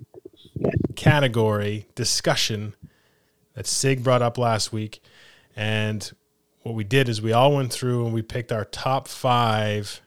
category 0.97 1.87
discussion 1.95 2.73
that 3.53 3.67
Sig 3.67 4.03
brought 4.03 4.23
up 4.23 4.39
last 4.39 4.73
week, 4.73 5.03
and 5.55 6.11
what 6.63 6.75
we 6.75 6.83
did 6.83 7.11
is 7.11 7.21
we 7.21 7.35
all 7.35 7.55
went 7.55 7.71
through 7.71 8.07
and 8.07 8.15
we 8.15 8.23
picked 8.23 8.53
our 8.53 8.65
top 8.65 9.07
five 9.07 10.01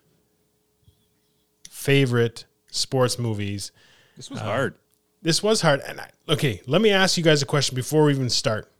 favorite 1.69 2.45
sports 2.71 3.19
movies. 3.19 3.71
This 4.17 4.31
was 4.31 4.39
hard. 4.39 4.73
This 5.21 5.43
was 5.43 5.61
hard. 5.61 5.81
And 5.87 6.01
I, 6.01 6.09
okay, 6.29 6.61
let 6.65 6.81
me 6.81 6.89
ask 6.89 7.15
you 7.15 7.23
guys 7.23 7.43
a 7.43 7.45
question 7.45 7.75
before 7.75 8.05
we 8.05 8.13
even 8.13 8.31
start. 8.31 8.71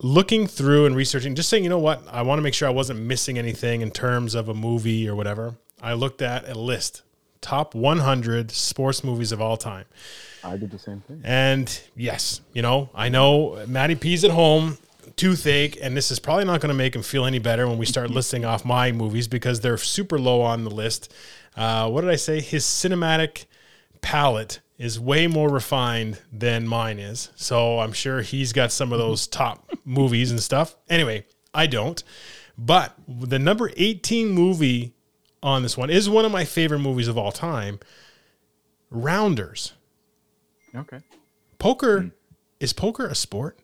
Looking 0.00 0.46
through 0.46 0.86
and 0.86 0.96
researching, 0.96 1.34
just 1.34 1.48
saying, 1.48 1.62
you 1.62 1.70
know 1.70 1.78
what? 1.78 2.02
I 2.10 2.22
want 2.22 2.38
to 2.38 2.42
make 2.42 2.54
sure 2.54 2.66
I 2.68 2.72
wasn't 2.72 3.00
missing 3.00 3.38
anything 3.38 3.80
in 3.80 3.90
terms 3.90 4.34
of 4.34 4.48
a 4.48 4.54
movie 4.54 5.08
or 5.08 5.14
whatever. 5.14 5.54
I 5.80 5.94
looked 5.94 6.20
at 6.20 6.48
a 6.48 6.54
list 6.54 7.02
top 7.44 7.74
100 7.74 8.50
sports 8.50 9.04
movies 9.04 9.30
of 9.30 9.40
all 9.40 9.58
time. 9.58 9.84
I 10.42 10.56
did 10.56 10.70
the 10.70 10.78
same 10.78 11.02
thing. 11.02 11.20
And 11.24 11.80
yes, 11.94 12.40
you 12.54 12.62
know, 12.62 12.88
I 12.94 13.10
know 13.10 13.64
Matty 13.68 13.94
P's 13.94 14.24
at 14.24 14.30
home, 14.30 14.78
toothache, 15.16 15.78
and 15.80 15.94
this 15.94 16.10
is 16.10 16.18
probably 16.18 16.46
not 16.46 16.60
going 16.60 16.70
to 16.70 16.74
make 16.74 16.96
him 16.96 17.02
feel 17.02 17.26
any 17.26 17.38
better 17.38 17.68
when 17.68 17.76
we 17.76 17.84
start 17.84 18.10
listing 18.18 18.46
off 18.46 18.64
my 18.64 18.92
movies 18.92 19.28
because 19.28 19.60
they're 19.60 19.76
super 19.76 20.18
low 20.18 20.40
on 20.40 20.64
the 20.64 20.70
list. 20.70 21.12
Uh, 21.54 21.88
what 21.90 22.00
did 22.00 22.10
I 22.10 22.16
say? 22.16 22.40
His 22.40 22.64
cinematic 22.64 23.44
palette 24.00 24.60
is 24.78 24.98
way 24.98 25.26
more 25.26 25.48
refined 25.48 26.20
than 26.32 26.66
mine 26.66 26.98
is. 26.98 27.30
So 27.36 27.78
I'm 27.80 27.92
sure 27.92 28.22
he's 28.22 28.52
got 28.52 28.72
some 28.72 28.92
of 28.92 28.98
those 28.98 29.26
top 29.26 29.70
movies 29.84 30.30
and 30.30 30.40
stuff. 30.42 30.76
Anyway, 30.88 31.26
I 31.52 31.66
don't. 31.66 32.02
But 32.58 32.94
the 33.08 33.38
number 33.38 33.70
18 33.76 34.28
movie 34.30 34.94
on 35.42 35.62
this 35.62 35.76
one 35.76 35.90
is 35.90 36.08
one 36.08 36.24
of 36.24 36.32
my 36.32 36.44
favorite 36.44 36.78
movies 36.80 37.08
of 37.08 37.18
all 37.18 37.32
time 37.32 37.78
Rounders. 38.90 39.72
Okay. 40.74 41.00
Poker 41.58 42.10
is 42.60 42.72
poker 42.72 43.06
a 43.06 43.14
sport? 43.14 43.58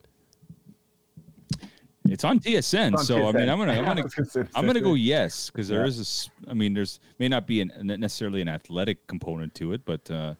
It's 2.05 2.23
on 2.25 2.39
TSN, 2.39 2.97
on 2.97 3.05
so 3.05 3.27
I 3.27 3.31
mean, 3.31 3.47
I'm 3.47 3.57
gonna, 3.59 3.73
I'm 3.73 3.85
gonna, 3.85 4.03
was 4.03 4.13
gonna 4.15 4.29
say 4.29 4.41
the 4.41 4.49
I'm 4.55 4.65
gonna 4.65 4.81
go 4.81 4.95
yes 4.95 5.49
because 5.49 5.67
there 5.67 5.81
Yeah. 5.81 5.87
is 5.87 5.99
a 5.99 6.01
s 6.01 6.29
I 6.49 6.53
mean, 6.53 6.73
there's 6.73 6.99
may 7.19 7.29
not 7.29 7.47
be 7.47 7.61
an, 7.61 7.71
necessarily 7.81 8.41
an 8.41 8.49
athletic 8.49 9.05
component 9.07 9.53
to 9.55 9.71
it, 9.73 9.85
but 9.85 10.09
uh, 10.11 10.33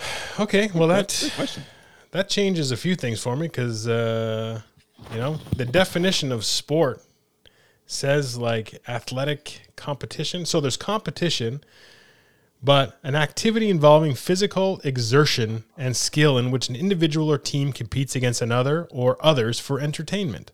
Okay, 0.38 0.70
well 0.74 0.88
that 0.88 1.32
question. 1.36 1.64
that 2.12 2.30
changes 2.30 2.70
a 2.70 2.76
few 2.76 2.94
things 2.94 3.20
for 3.22 3.36
me 3.36 3.46
because 3.46 3.86
uh, 3.86 4.62
you 5.12 5.18
know 5.18 5.38
the 5.54 5.66
definition 5.66 6.32
of 6.32 6.44
sport 6.46 7.02
says 7.90 8.38
like 8.38 8.80
athletic 8.88 9.62
competition. 9.76 10.46
So 10.46 10.60
there's 10.60 10.76
competition, 10.76 11.62
but 12.62 12.98
an 13.02 13.16
activity 13.16 13.68
involving 13.68 14.14
physical 14.14 14.80
exertion 14.84 15.64
and 15.76 15.96
skill 15.96 16.38
in 16.38 16.50
which 16.50 16.68
an 16.68 16.76
individual 16.76 17.30
or 17.30 17.38
team 17.38 17.72
competes 17.72 18.14
against 18.14 18.40
another 18.40 18.86
or 18.90 19.18
others 19.20 19.58
for 19.58 19.80
entertainment. 19.80 20.52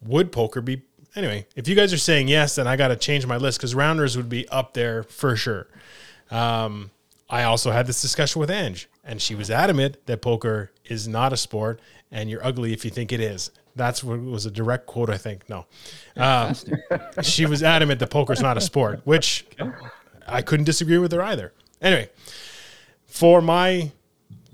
Would 0.00 0.32
poker 0.32 0.60
be 0.60 0.82
anyway? 1.14 1.46
If 1.54 1.68
you 1.68 1.74
guys 1.74 1.92
are 1.92 1.98
saying 1.98 2.28
yes, 2.28 2.54
then 2.54 2.66
I 2.66 2.76
got 2.76 2.88
to 2.88 2.96
change 2.96 3.26
my 3.26 3.36
list 3.36 3.58
because 3.58 3.74
rounders 3.74 4.16
would 4.16 4.28
be 4.28 4.48
up 4.48 4.74
there 4.74 5.02
for 5.02 5.36
sure. 5.36 5.66
Um, 6.30 6.90
I 7.28 7.42
also 7.42 7.72
had 7.72 7.86
this 7.86 8.00
discussion 8.00 8.40
with 8.40 8.50
Ange, 8.50 8.88
and 9.04 9.20
she 9.20 9.34
was 9.34 9.50
adamant 9.50 9.96
that 10.06 10.22
poker 10.22 10.70
is 10.84 11.08
not 11.08 11.32
a 11.32 11.36
sport, 11.36 11.80
and 12.10 12.30
you're 12.30 12.44
ugly 12.44 12.72
if 12.72 12.84
you 12.84 12.90
think 12.90 13.12
it 13.12 13.20
is. 13.20 13.50
That's 13.74 14.02
what 14.02 14.20
was 14.22 14.46
a 14.46 14.50
direct 14.50 14.86
quote, 14.86 15.10
I 15.10 15.18
think. 15.18 15.48
No, 15.48 15.66
uh, 16.16 16.54
she 17.22 17.44
was 17.46 17.62
adamant 17.62 18.00
that 18.00 18.10
poker 18.10 18.32
is 18.32 18.40
not 18.40 18.56
a 18.56 18.60
sport, 18.60 19.00
which 19.04 19.44
I 20.26 20.40
couldn't 20.40 20.64
disagree 20.64 20.98
with 20.98 21.12
her 21.12 21.22
either. 21.22 21.52
Anyway, 21.82 22.08
for 23.06 23.42
my 23.42 23.90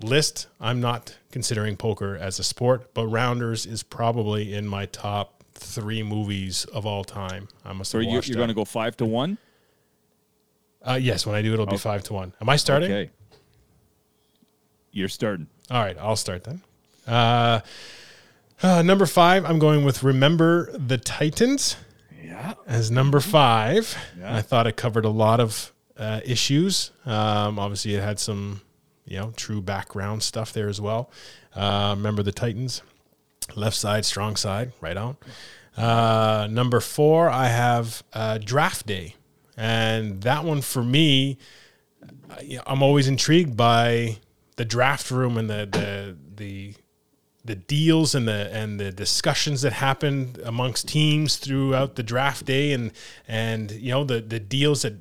list, 0.02 0.48
I'm 0.60 0.80
not 0.80 1.16
considering 1.30 1.76
poker 1.76 2.16
as 2.16 2.38
a 2.38 2.44
sport, 2.44 2.92
but 2.94 3.06
Rounders 3.06 3.64
is 3.64 3.82
probably 3.82 4.54
in 4.54 4.66
my 4.66 4.86
top 4.86 5.44
three 5.54 6.02
movies 6.02 6.64
of 6.66 6.84
all 6.84 7.04
time. 7.04 7.48
I 7.64 7.72
must 7.72 7.90
So 7.92 7.98
have 7.98 8.06
you, 8.06 8.20
you're 8.24 8.36
going 8.36 8.48
to 8.48 8.54
go 8.54 8.64
five 8.64 8.96
to 8.96 9.06
one. 9.06 9.38
Uh, 10.84 10.98
yes, 11.00 11.24
when 11.26 11.34
I 11.36 11.42
do, 11.42 11.52
it'll 11.52 11.66
be 11.66 11.76
five 11.76 12.02
to 12.04 12.12
one. 12.12 12.32
Am 12.40 12.48
I 12.48 12.56
starting? 12.56 12.90
Okay. 12.90 13.10
You're 14.90 15.08
starting. 15.08 15.46
All 15.70 15.82
right, 15.82 15.96
I'll 15.98 16.16
start 16.16 16.44
then. 16.44 16.60
Uh, 17.06 17.60
uh, 18.62 18.82
number 18.82 19.06
five, 19.06 19.44
I'm 19.44 19.58
going 19.58 19.84
with 19.84 20.02
Remember 20.02 20.70
the 20.76 20.98
Titans 20.98 21.76
Yeah. 22.22 22.54
as 22.66 22.90
number 22.90 23.20
five. 23.20 23.96
I 24.24 24.42
thought 24.42 24.66
it 24.66 24.76
covered 24.76 25.04
a 25.04 25.08
lot 25.10 25.40
of 25.40 25.72
uh, 25.96 26.20
issues. 26.24 26.90
Um, 27.06 27.58
obviously, 27.58 27.94
it 27.94 28.02
had 28.02 28.18
some, 28.18 28.60
you 29.04 29.18
know, 29.18 29.32
true 29.36 29.60
background 29.62 30.22
stuff 30.22 30.52
there 30.52 30.68
as 30.68 30.80
well. 30.80 31.10
Uh, 31.54 31.94
Remember 31.96 32.22
the 32.22 32.32
Titans, 32.32 32.82
left 33.56 33.76
side, 33.76 34.04
strong 34.04 34.36
side, 34.36 34.72
right 34.80 34.96
on. 34.96 35.16
Uh, 35.76 36.46
number 36.50 36.80
four, 36.80 37.30
I 37.30 37.46
have 37.48 38.02
uh, 38.12 38.38
Draft 38.38 38.86
Day, 38.86 39.16
and 39.56 40.22
that 40.22 40.44
one 40.44 40.62
for 40.62 40.82
me, 40.82 41.38
I'm 42.66 42.82
always 42.82 43.08
intrigued 43.08 43.56
by 43.56 44.18
the 44.56 44.64
draft 44.64 45.10
room 45.10 45.36
and 45.36 45.48
the 45.48 45.68
the 45.70 46.16
the 46.36 46.74
the 47.44 47.54
deals 47.56 48.14
and 48.14 48.28
the 48.28 48.50
and 48.52 48.78
the 48.78 48.92
discussions 48.92 49.62
that 49.62 49.72
happened 49.72 50.38
amongst 50.44 50.88
teams 50.88 51.36
throughout 51.36 51.96
the 51.96 52.02
draft 52.02 52.46
day 52.46 52.72
and 52.72 52.92
and 53.26 53.70
you 53.72 53.90
know 53.90 54.04
the 54.04 54.20
the 54.20 54.38
deals 54.38 54.82
that 54.82 54.94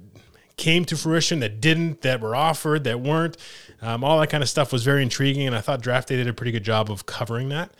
came 0.58 0.86
to 0.86 0.96
fruition 0.96 1.40
that 1.40 1.62
didn't 1.62 2.02
that 2.02 2.22
were 2.22 2.36
offered 2.36 2.84
that 2.84 3.00
weren't 3.00 3.38
um, 3.82 4.04
all 4.04 4.20
that 4.20 4.30
kind 4.30 4.44
of 4.44 4.50
stuff 4.50 4.72
was 4.72 4.84
very 4.84 5.02
intriguing 5.02 5.48
and 5.48 5.56
I 5.56 5.62
thought 5.62 5.82
draft 5.82 6.10
day 6.10 6.18
did 6.18 6.28
a 6.28 6.34
pretty 6.34 6.52
good 6.52 6.64
job 6.64 6.92
of 6.92 7.06
covering 7.06 7.50
that. 7.50 7.72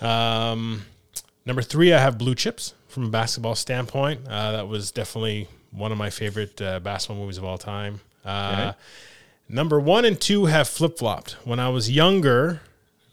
Um, 0.00 0.82
number 1.46 1.62
three, 1.62 1.92
I 1.92 2.00
have 2.00 2.18
blue 2.18 2.34
chips 2.34 2.74
from 2.88 3.04
a 3.04 3.08
basketball 3.08 3.54
standpoint. 3.54 4.26
Uh, 4.26 4.52
that 4.52 4.68
was 4.68 4.90
definitely 4.90 5.48
one 5.72 5.90
of 5.92 5.98
my 5.98 6.10
favorite 6.10 6.60
uh, 6.62 6.78
basketball 6.80 7.16
movies 7.22 7.38
of 7.38 7.44
all 7.44 7.58
time. 7.58 8.00
Uh, 8.24 8.72
Number 9.48 9.78
one 9.80 10.04
and 10.06 10.18
two 10.18 10.46
have 10.46 10.66
flip 10.68 10.96
flopped. 10.98 11.32
When 11.44 11.58
I 11.60 11.68
was 11.68 11.90
younger, 11.90 12.62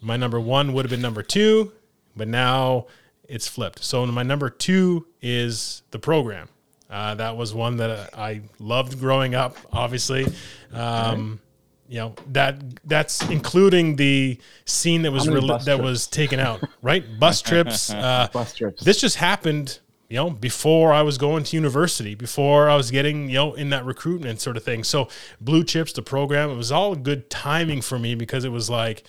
my 0.00 0.16
number 0.16 0.40
one 0.40 0.72
would 0.72 0.84
have 0.86 0.90
been 0.90 1.02
number 1.02 1.22
two, 1.22 1.72
but 2.16 2.28
now 2.28 2.86
it's 3.28 3.46
flipped. 3.46 3.84
So 3.84 4.06
my 4.06 4.22
number 4.22 4.48
two 4.48 5.06
is 5.20 5.82
the 5.90 5.98
program. 5.98 6.48
Uh, 6.88 7.14
that 7.16 7.36
was 7.36 7.52
one 7.52 7.76
that 7.76 8.16
I 8.16 8.40
loved 8.58 8.98
growing 9.00 9.34
up. 9.34 9.56
Obviously, 9.72 10.26
um, 10.72 11.40
you 11.88 11.98
know 11.98 12.14
that 12.32 12.56
that's 12.86 13.22
including 13.28 13.96
the 13.96 14.38
scene 14.64 15.02
that 15.02 15.12
was 15.12 15.24
How 15.26 15.32
many 15.32 15.40
rel- 15.46 15.56
bus 15.58 15.64
that 15.66 15.74
trips? 15.76 15.84
was 15.84 16.06
taken 16.06 16.40
out. 16.40 16.62
Right, 16.80 17.04
bus 17.20 17.42
trips. 17.42 17.90
Uh, 17.94 18.28
Bus 18.32 18.54
trips. 18.54 18.82
this 18.82 19.00
just 19.00 19.16
happened 19.16 19.78
you 20.10 20.16
know 20.16 20.28
before 20.28 20.92
i 20.92 21.00
was 21.00 21.16
going 21.16 21.44
to 21.44 21.56
university 21.56 22.14
before 22.14 22.68
i 22.68 22.76
was 22.76 22.90
getting 22.90 23.30
you 23.30 23.36
know 23.36 23.54
in 23.54 23.70
that 23.70 23.86
recruitment 23.86 24.40
sort 24.40 24.58
of 24.58 24.64
thing. 24.64 24.84
So 24.84 25.08
blue 25.40 25.64
chips 25.64 25.92
the 25.94 26.02
program 26.02 26.50
it 26.50 26.56
was 26.56 26.70
all 26.70 26.94
good 26.94 27.30
timing 27.30 27.80
for 27.80 27.98
me 27.98 28.14
because 28.14 28.44
it 28.44 28.50
was 28.50 28.68
like 28.68 29.04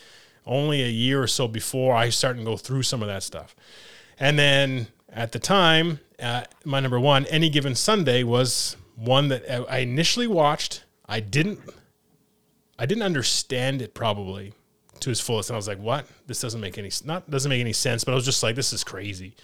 only 0.45 0.81
a 0.81 0.87
year 0.87 1.21
or 1.21 1.27
so 1.27 1.47
before 1.47 1.95
i 1.95 2.09
started 2.09 2.39
to 2.39 2.45
go 2.45 2.55
through 2.55 2.83
some 2.83 3.01
of 3.01 3.09
that 3.09 3.23
stuff. 3.23 3.55
And 4.19 4.39
then 4.39 4.87
at 5.09 5.33
the 5.33 5.39
time 5.39 5.99
uh, 6.19 6.43
my 6.63 6.79
number 6.79 6.99
one 6.99 7.25
any 7.25 7.49
given 7.49 7.75
sunday 7.75 8.23
was 8.23 8.77
one 8.95 9.27
that 9.29 9.43
i 9.69 9.79
initially 9.79 10.27
watched. 10.27 10.85
I 11.09 11.19
didn't 11.19 11.59
I 12.77 12.85
didn't 12.85 13.03
understand 13.03 13.81
it 13.81 13.93
probably 13.93 14.53
to 15.01 15.09
his 15.09 15.19
fullest, 15.19 15.49
and 15.49 15.55
I 15.55 15.57
was 15.57 15.67
like, 15.67 15.79
"What? 15.79 16.05
This 16.27 16.41
doesn't 16.41 16.61
make 16.61 16.77
any 16.77 16.91
not 17.05 17.29
doesn't 17.29 17.49
make 17.49 17.61
any 17.61 17.73
sense." 17.73 18.03
But 18.03 18.13
I 18.13 18.15
was 18.15 18.25
just 18.25 18.43
like, 18.43 18.55
"This 18.55 18.73
is 18.73 18.83
crazy." 18.83 19.35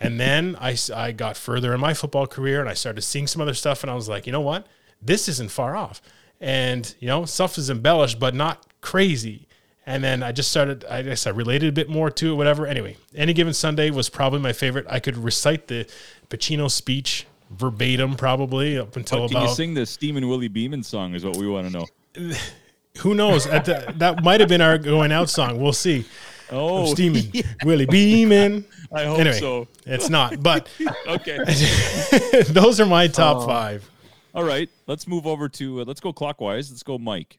And 0.00 0.18
then 0.18 0.56
I 0.60 0.76
I 0.94 1.12
got 1.12 1.36
further 1.36 1.74
in 1.74 1.80
my 1.80 1.94
football 1.94 2.26
career, 2.26 2.60
and 2.60 2.68
I 2.68 2.74
started 2.74 3.02
seeing 3.02 3.26
some 3.26 3.42
other 3.42 3.54
stuff, 3.54 3.82
and 3.82 3.90
I 3.90 3.94
was 3.94 4.08
like, 4.08 4.26
"You 4.26 4.32
know 4.32 4.40
what? 4.40 4.66
This 5.02 5.28
isn't 5.28 5.50
far 5.50 5.76
off." 5.76 6.00
And 6.40 6.94
you 7.00 7.08
know, 7.08 7.24
stuff 7.24 7.58
is 7.58 7.70
embellished, 7.70 8.18
but 8.18 8.34
not 8.34 8.66
crazy. 8.80 9.48
And 9.86 10.02
then 10.02 10.22
I 10.22 10.32
just 10.32 10.50
started. 10.50 10.84
I 10.86 11.02
guess 11.02 11.26
I 11.26 11.30
related 11.30 11.68
a 11.68 11.72
bit 11.72 11.88
more 11.88 12.10
to 12.10 12.32
it. 12.32 12.34
Whatever. 12.36 12.66
Anyway, 12.66 12.96
any 13.14 13.32
given 13.32 13.52
Sunday 13.52 13.90
was 13.90 14.08
probably 14.08 14.40
my 14.40 14.52
favorite. 14.52 14.86
I 14.88 14.98
could 15.00 15.16
recite 15.16 15.68
the 15.68 15.86
Pacino 16.30 16.70
speech 16.70 17.26
verbatim, 17.50 18.16
probably 18.16 18.78
up 18.78 18.96
until 18.96 19.20
But 19.20 19.28
can 19.28 19.36
about 19.36 19.48
you 19.48 19.54
sing 19.54 19.74
the 19.74 19.86
Steamin' 19.86 20.28
Willie 20.28 20.48
Beamen 20.48 20.82
song? 20.82 21.14
Is 21.14 21.24
what 21.24 21.36
we 21.36 21.46
want 21.46 21.70
to 21.70 21.78
know. 21.78 21.86
who 22.98 23.14
knows? 23.14 23.46
At 23.46 23.64
the, 23.64 23.92
that 23.96 24.22
might 24.22 24.40
have 24.40 24.48
been 24.48 24.60
our 24.60 24.78
going 24.78 25.12
out 25.12 25.28
song. 25.28 25.60
We'll 25.60 25.72
see. 25.72 26.04
Oh, 26.50 26.92
Steaming, 26.92 27.32
Willie 27.64 27.86
Beamen. 27.86 28.64
I 28.92 29.04
hope 29.04 29.18
Anyway, 29.20 29.38
so. 29.40 29.66
it's 29.86 30.08
not. 30.10 30.42
But 30.42 30.68
Okay. 31.06 31.38
those 32.48 32.80
are 32.80 32.86
my 32.86 33.08
top 33.08 33.38
Oh. 33.38 33.46
five. 33.46 33.90
All 34.34 34.44
right. 34.44 34.68
Let's 34.86 35.08
move 35.08 35.26
over 35.26 35.48
to. 35.48 35.80
Uh, 35.80 35.84
let's 35.84 36.00
go 36.00 36.12
clockwise. 36.12 36.70
Let's 36.70 36.82
go, 36.82 36.98
Mike. 36.98 37.38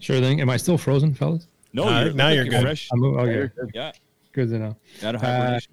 Sure 0.00 0.18
thing. 0.20 0.40
Am 0.40 0.48
I 0.48 0.56
still 0.56 0.78
frozen, 0.78 1.14
fellas? 1.14 1.46
No, 1.72 1.84
Uh, 1.84 2.04
you're, 2.04 2.12
now 2.14 2.28
you're 2.30 2.44
good. 2.46 2.62
Fresh. 2.62 2.88
I'm, 2.92 3.04
okay. 3.04 3.50
Yeah. 3.74 3.92
Good 4.32 4.48
to 4.50 4.58
know. 4.58 4.76
Out 5.04 5.14
of 5.16 5.22
Uh, 5.22 5.26
hibernation. 5.26 5.72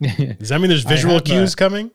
Does 0.38 0.48
that 0.50 0.60
mean 0.60 0.68
there's 0.68 0.84
visual 0.84 1.14
have, 1.14 1.22
uh, 1.22 1.26
cues 1.26 1.54
coming? 1.54 1.90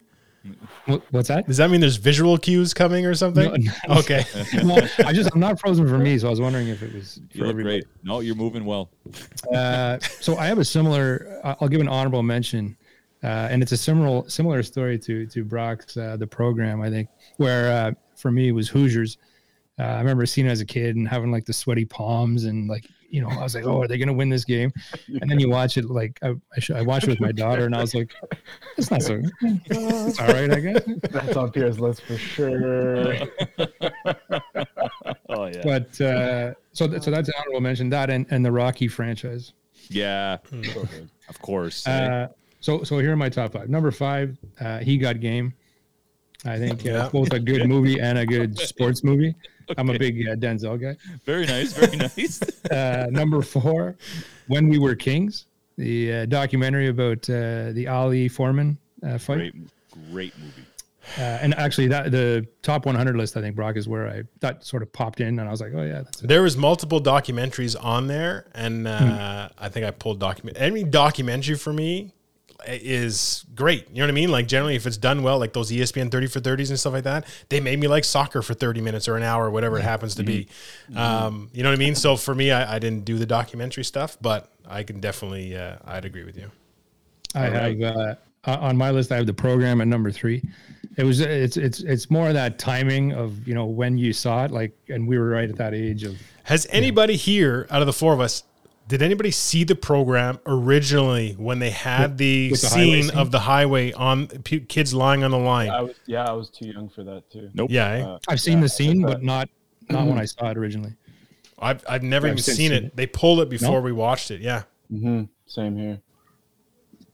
What- 0.86 1.04
What's 1.12 1.28
that? 1.28 1.46
Does 1.48 1.58
that 1.58 1.70
mean 1.70 1.82
there's 1.82 1.98
visual 1.98 2.38
cues 2.38 2.74
coming 2.74 3.06
or 3.06 3.14
something? 3.14 3.70
No, 3.88 3.96
Okay. 4.00 4.24
no, 4.64 4.76
I 5.06 5.14
just 5.14 5.30
I'm 5.34 5.40
not 5.40 5.60
frozen 5.60 5.88
for 5.88 5.98
me, 5.98 6.18
so 6.18 6.28
I 6.28 6.30
was 6.32 6.42
wondering 6.42 6.68
if 6.70 6.82
it 6.82 6.94
was 6.94 7.18
you 7.32 7.40
for 7.42 7.46
look 7.46 7.50
everybody. 7.52 7.82
great. 7.82 7.88
No, 8.04 8.20
you're 8.22 8.36
moving 8.36 8.66
well. 8.66 8.90
Uh, 9.54 10.00
so 10.00 10.38
I 10.38 10.48
have 10.48 10.58
a 10.58 10.66
similar. 10.66 11.40
I- 11.44 11.56
I'll 11.62 11.68
give 11.68 11.82
an 11.82 11.88
honorable 11.88 12.24
mention, 12.24 12.76
uh, 13.24 13.28
and 13.52 13.62
it's 13.62 13.72
a 13.72 13.78
similar 13.78 14.28
similar 14.30 14.64
story 14.64 14.98
to 15.00 15.28
to 15.28 15.44
Brock's 15.44 15.96
uh, 15.98 16.18
the 16.18 16.28
program. 16.28 16.82
I 16.82 16.90
think 16.90 17.10
where 17.38 17.72
uh, 17.72 17.92
for 18.16 18.32
me 18.32 18.48
it 18.50 18.54
was 18.54 18.68
Hoosiers. 18.70 19.18
Uh, 19.80 19.84
I 19.84 20.00
remember 20.00 20.26
seeing 20.26 20.48
it 20.48 20.52
as 20.52 20.62
a 20.62 20.66
kid 20.66 20.96
and 20.96 21.08
having 21.08 21.32
like 21.32 21.46
the 21.46 21.54
sweaty 21.54 21.86
palms 21.86 22.46
and 22.46 22.68
like 22.68 22.86
you 23.12 23.22
know 23.22 23.28
I 23.30 23.44
was 23.44 23.54
like, 23.54 23.66
oh, 23.66 23.82
are 23.82 23.88
they 23.88 23.98
gonna 23.98 24.14
win 24.14 24.30
this 24.30 24.46
game? 24.46 24.72
And 25.22 25.30
then 25.30 25.40
you 25.40 25.50
watch 25.50 25.78
it 25.78 25.86
like 25.86 26.18
I 26.24 26.30
I, 26.56 26.60
sh- 26.60 26.72
I 26.72 26.82
watched 26.82 27.04
it 27.08 27.10
with 27.12 27.20
my 27.20 27.32
daughter 27.32 27.66
and 27.66 27.76
I 27.76 27.82
was 27.82 27.94
like, 27.94 28.14
it's 28.78 28.90
not 28.90 29.02
so. 29.04 29.22
It's 29.42 30.20
all 30.20 30.28
right, 30.28 30.52
I 30.52 30.60
guess. 30.60 30.82
That's 31.12 31.36
on 31.38 31.52
Pierre's 31.52 31.80
list 31.80 32.02
for 32.04 32.18
sure. 32.18 33.14
Oh 35.30 35.46
yeah. 35.46 35.62
But 35.64 36.02
uh, 36.02 36.54
so 36.74 36.88
th- 36.88 37.04
so 37.04 37.12
that's 37.12 37.30
an 37.30 37.36
honorable 37.40 37.62
mention. 37.62 37.90
That 37.90 38.10
and, 38.10 38.26
and 38.32 38.46
the 38.46 38.52
Rocky 38.52 38.88
franchise. 38.88 39.54
Yeah. 39.90 40.38
Hmm. 40.50 40.62
Of 41.30 41.42
course. 41.42 41.88
Uh, 41.88 42.28
so 42.60 42.84
so 42.84 43.00
here 43.00 43.14
are 43.14 43.16
my 43.16 43.30
top 43.30 43.54
five. 43.54 43.70
Number 43.70 43.92
five, 43.92 44.38
uh, 44.60 44.80
he 44.80 44.98
got 44.98 45.20
game. 45.20 45.54
I 46.46 46.58
think 46.58 46.86
uh, 46.86 46.90
Yeah. 46.90 47.10
both 47.12 47.32
a 47.34 47.40
good 47.40 47.68
movie 47.68 48.00
and 48.00 48.18
a 48.18 48.26
good 48.26 48.58
sports 48.58 49.04
movie. 49.04 49.36
I'm 49.78 49.90
a 49.90 49.98
big 49.98 50.28
uh, 50.28 50.36
Denzel 50.36 50.80
guy. 50.82 50.96
very 51.26 51.46
nice. 51.46 51.74
Very 51.74 51.98
nice. 52.18 52.42
Uh, 52.72 53.08
number 53.12 53.42
four, 53.42 53.96
When 54.48 54.68
We 54.70 54.78
Were 54.80 54.96
Kings, 54.96 55.46
the 55.78 56.14
uh, 56.14 56.26
documentary 56.26 56.88
about 56.88 57.30
uh, 57.30 57.72
the 57.72 57.88
Ali 57.88 58.28
Foreman 58.28 58.78
uh, 59.06 59.18
fight. 59.18 59.38
great, 59.38 59.54
great 60.12 60.34
movie. 60.40 60.66
Uh, 61.18 61.22
and 61.42 61.56
actually, 61.56 61.88
that 61.88 62.12
the 62.12 62.46
top 62.62 62.86
100 62.86 63.18
list, 63.18 63.36
I 63.36 63.42
think 63.42 63.56
Brock 63.56 63.76
is 63.76 63.88
where 63.88 64.08
I 64.08 64.24
that 64.42 64.64
sort 64.64 64.84
of 64.84 64.94
popped 64.94 65.20
in, 65.20 65.40
and 65.40 65.42
I 65.42 65.50
was 65.52 65.60
like, 65.60 65.74
oh 65.76 65.82
yeah, 65.84 66.04
that's 66.04 66.22
it. 66.22 66.28
There 66.28 66.44
was 66.44 66.56
multiple 66.56 67.02
documentaries 67.02 67.76
on 67.84 68.06
there, 68.08 68.46
and 68.54 68.88
uh, 68.88 69.48
Hmm. 69.50 69.54
I 69.66 69.70
think 69.70 69.86
I 69.86 69.92
pulled 69.92 70.20
document. 70.20 70.58
Any 70.60 70.84
documentary 70.84 71.56
for 71.56 71.74
me 71.74 72.14
is 72.68 73.46
great. 73.56 73.90
You 73.90 73.98
know 73.98 74.04
what 74.04 74.10
I 74.10 74.14
mean? 74.14 74.32
Like 74.32 74.48
generally, 74.48 74.76
if 74.76 74.86
it's 74.86 74.98
done 74.98 75.24
well, 75.24 75.40
like 75.40 75.54
those 75.54 75.72
ESPN 75.72 76.12
thirty 76.12 76.28
for 76.28 76.40
thirties 76.40 76.70
and 76.70 76.80
stuff 76.80 76.94
like 76.94 77.04
that, 77.04 77.26
they 77.50 77.60
made 77.60 77.80
me 77.80 77.88
like 77.88 78.04
soccer 78.04 78.42
for 78.42 78.54
thirty 78.54 78.82
minutes 78.82 79.08
or 79.08 79.18
an 79.18 79.24
hour, 79.24 79.48
or 79.48 79.52
whatever 79.52 79.78
it 79.78 79.84
happens 79.84 80.16
to 80.16 80.24
be. 80.24 80.48
Um, 80.96 81.50
you 81.54 81.64
know 81.64 81.70
what 81.70 81.76
I 81.76 81.80
mean? 81.80 81.96
So 81.96 82.18
for 82.18 82.36
me, 82.36 82.52
I, 82.52 82.76
I 82.76 82.80
didn't 82.80 83.06
do 83.06 83.18
the 83.18 83.26
documentary 83.26 83.84
stuff, 83.84 84.18
but 84.22 84.52
I 84.68 84.84
can 84.84 85.00
definitely, 85.00 85.56
uh, 85.56 85.78
I'd 85.86 86.06
agree 86.06 86.24
with 86.24 86.38
you. 86.38 86.52
I 87.36 87.46
have 87.46 87.82
uh, 87.82 88.16
uh, 88.46 88.58
on 88.60 88.78
my 88.78 88.92
list. 88.92 89.12
I 89.12 89.18
have 89.18 89.26
the 89.26 89.34
program 89.34 89.82
at 89.82 89.88
number 89.88 90.12
three. 90.12 90.44
It 90.98 91.04
was 91.04 91.22
it's 91.22 91.58
it's 91.58 91.80
it's 91.82 92.12
more 92.12 92.28
of 92.28 92.34
that 92.34 92.60
timing 92.60 93.14
of 93.14 93.48
you 93.48 93.54
know 93.54 93.66
when 93.66 93.98
you 93.98 94.14
saw 94.14 94.46
it, 94.46 94.52
like, 94.52 94.76
and 94.90 95.08
we 95.08 95.18
were 95.18 95.30
right 95.30 95.50
at 95.50 95.56
that 95.58 95.74
age 95.74 96.04
of 96.04 96.18
Has 96.44 96.68
anybody 96.70 97.16
here 97.16 97.68
out 97.70 97.82
of 97.82 97.86
the 97.86 97.94
four 97.94 98.14
of 98.14 98.20
us? 98.20 98.44
Did 98.92 99.02
anybody 99.02 99.32
see 99.32 99.64
the 99.64 99.74
program 99.76 100.38
originally 100.46 101.32
when 101.38 101.60
they 101.60 101.70
had 101.70 102.18
the, 102.18 102.52
with 102.52 102.60
the 102.60 102.68
scene 102.68 103.04
scene? 103.04 103.18
of 103.18 103.32
the 103.32 103.40
highway 103.40 103.94
on 103.94 104.28
p- 104.28 104.60
kids 104.60 104.94
lying 104.94 105.24
on 105.24 105.32
the 105.32 105.38
line? 105.38 105.70
I 105.70 105.80
was 105.80 105.96
yeah, 106.08 106.30
I 106.30 106.34
was 106.34 106.50
too 106.50 106.66
young 106.68 106.90
for 106.90 107.02
that 107.06 107.24
too. 107.32 107.50
Nope. 107.54 107.70
yeah, 107.72 107.88
eh? 107.90 108.04
Uh, 108.04 108.20
I've 108.28 108.42
seen 108.42 108.58
Yeah, 108.58 108.64
the 108.64 108.68
scene, 108.70 109.02
but 109.02 109.20
bet. 109.20 109.24
not 109.24 109.50
not 109.90 110.08
when 110.08 110.18
I 110.18 110.26
saw 110.26 110.50
it 110.50 110.58
originally. 110.58 110.94
I've 111.58 111.86
I've 111.88 112.04
never 112.04 112.28
I've 112.28 112.34
even 112.34 112.44
seen 112.44 112.56
seen 112.56 112.72
it. 112.74 112.84
it. 112.84 112.96
They 112.98 113.08
pulled 113.08 113.40
it 113.40 113.50
before 113.50 113.80
No? 113.80 113.80
we 113.80 113.94
watched 113.94 114.30
it. 114.30 114.42
Yeah, 114.42 114.64
hmm 114.90 115.24
Same 115.46 115.78
here. 115.78 116.02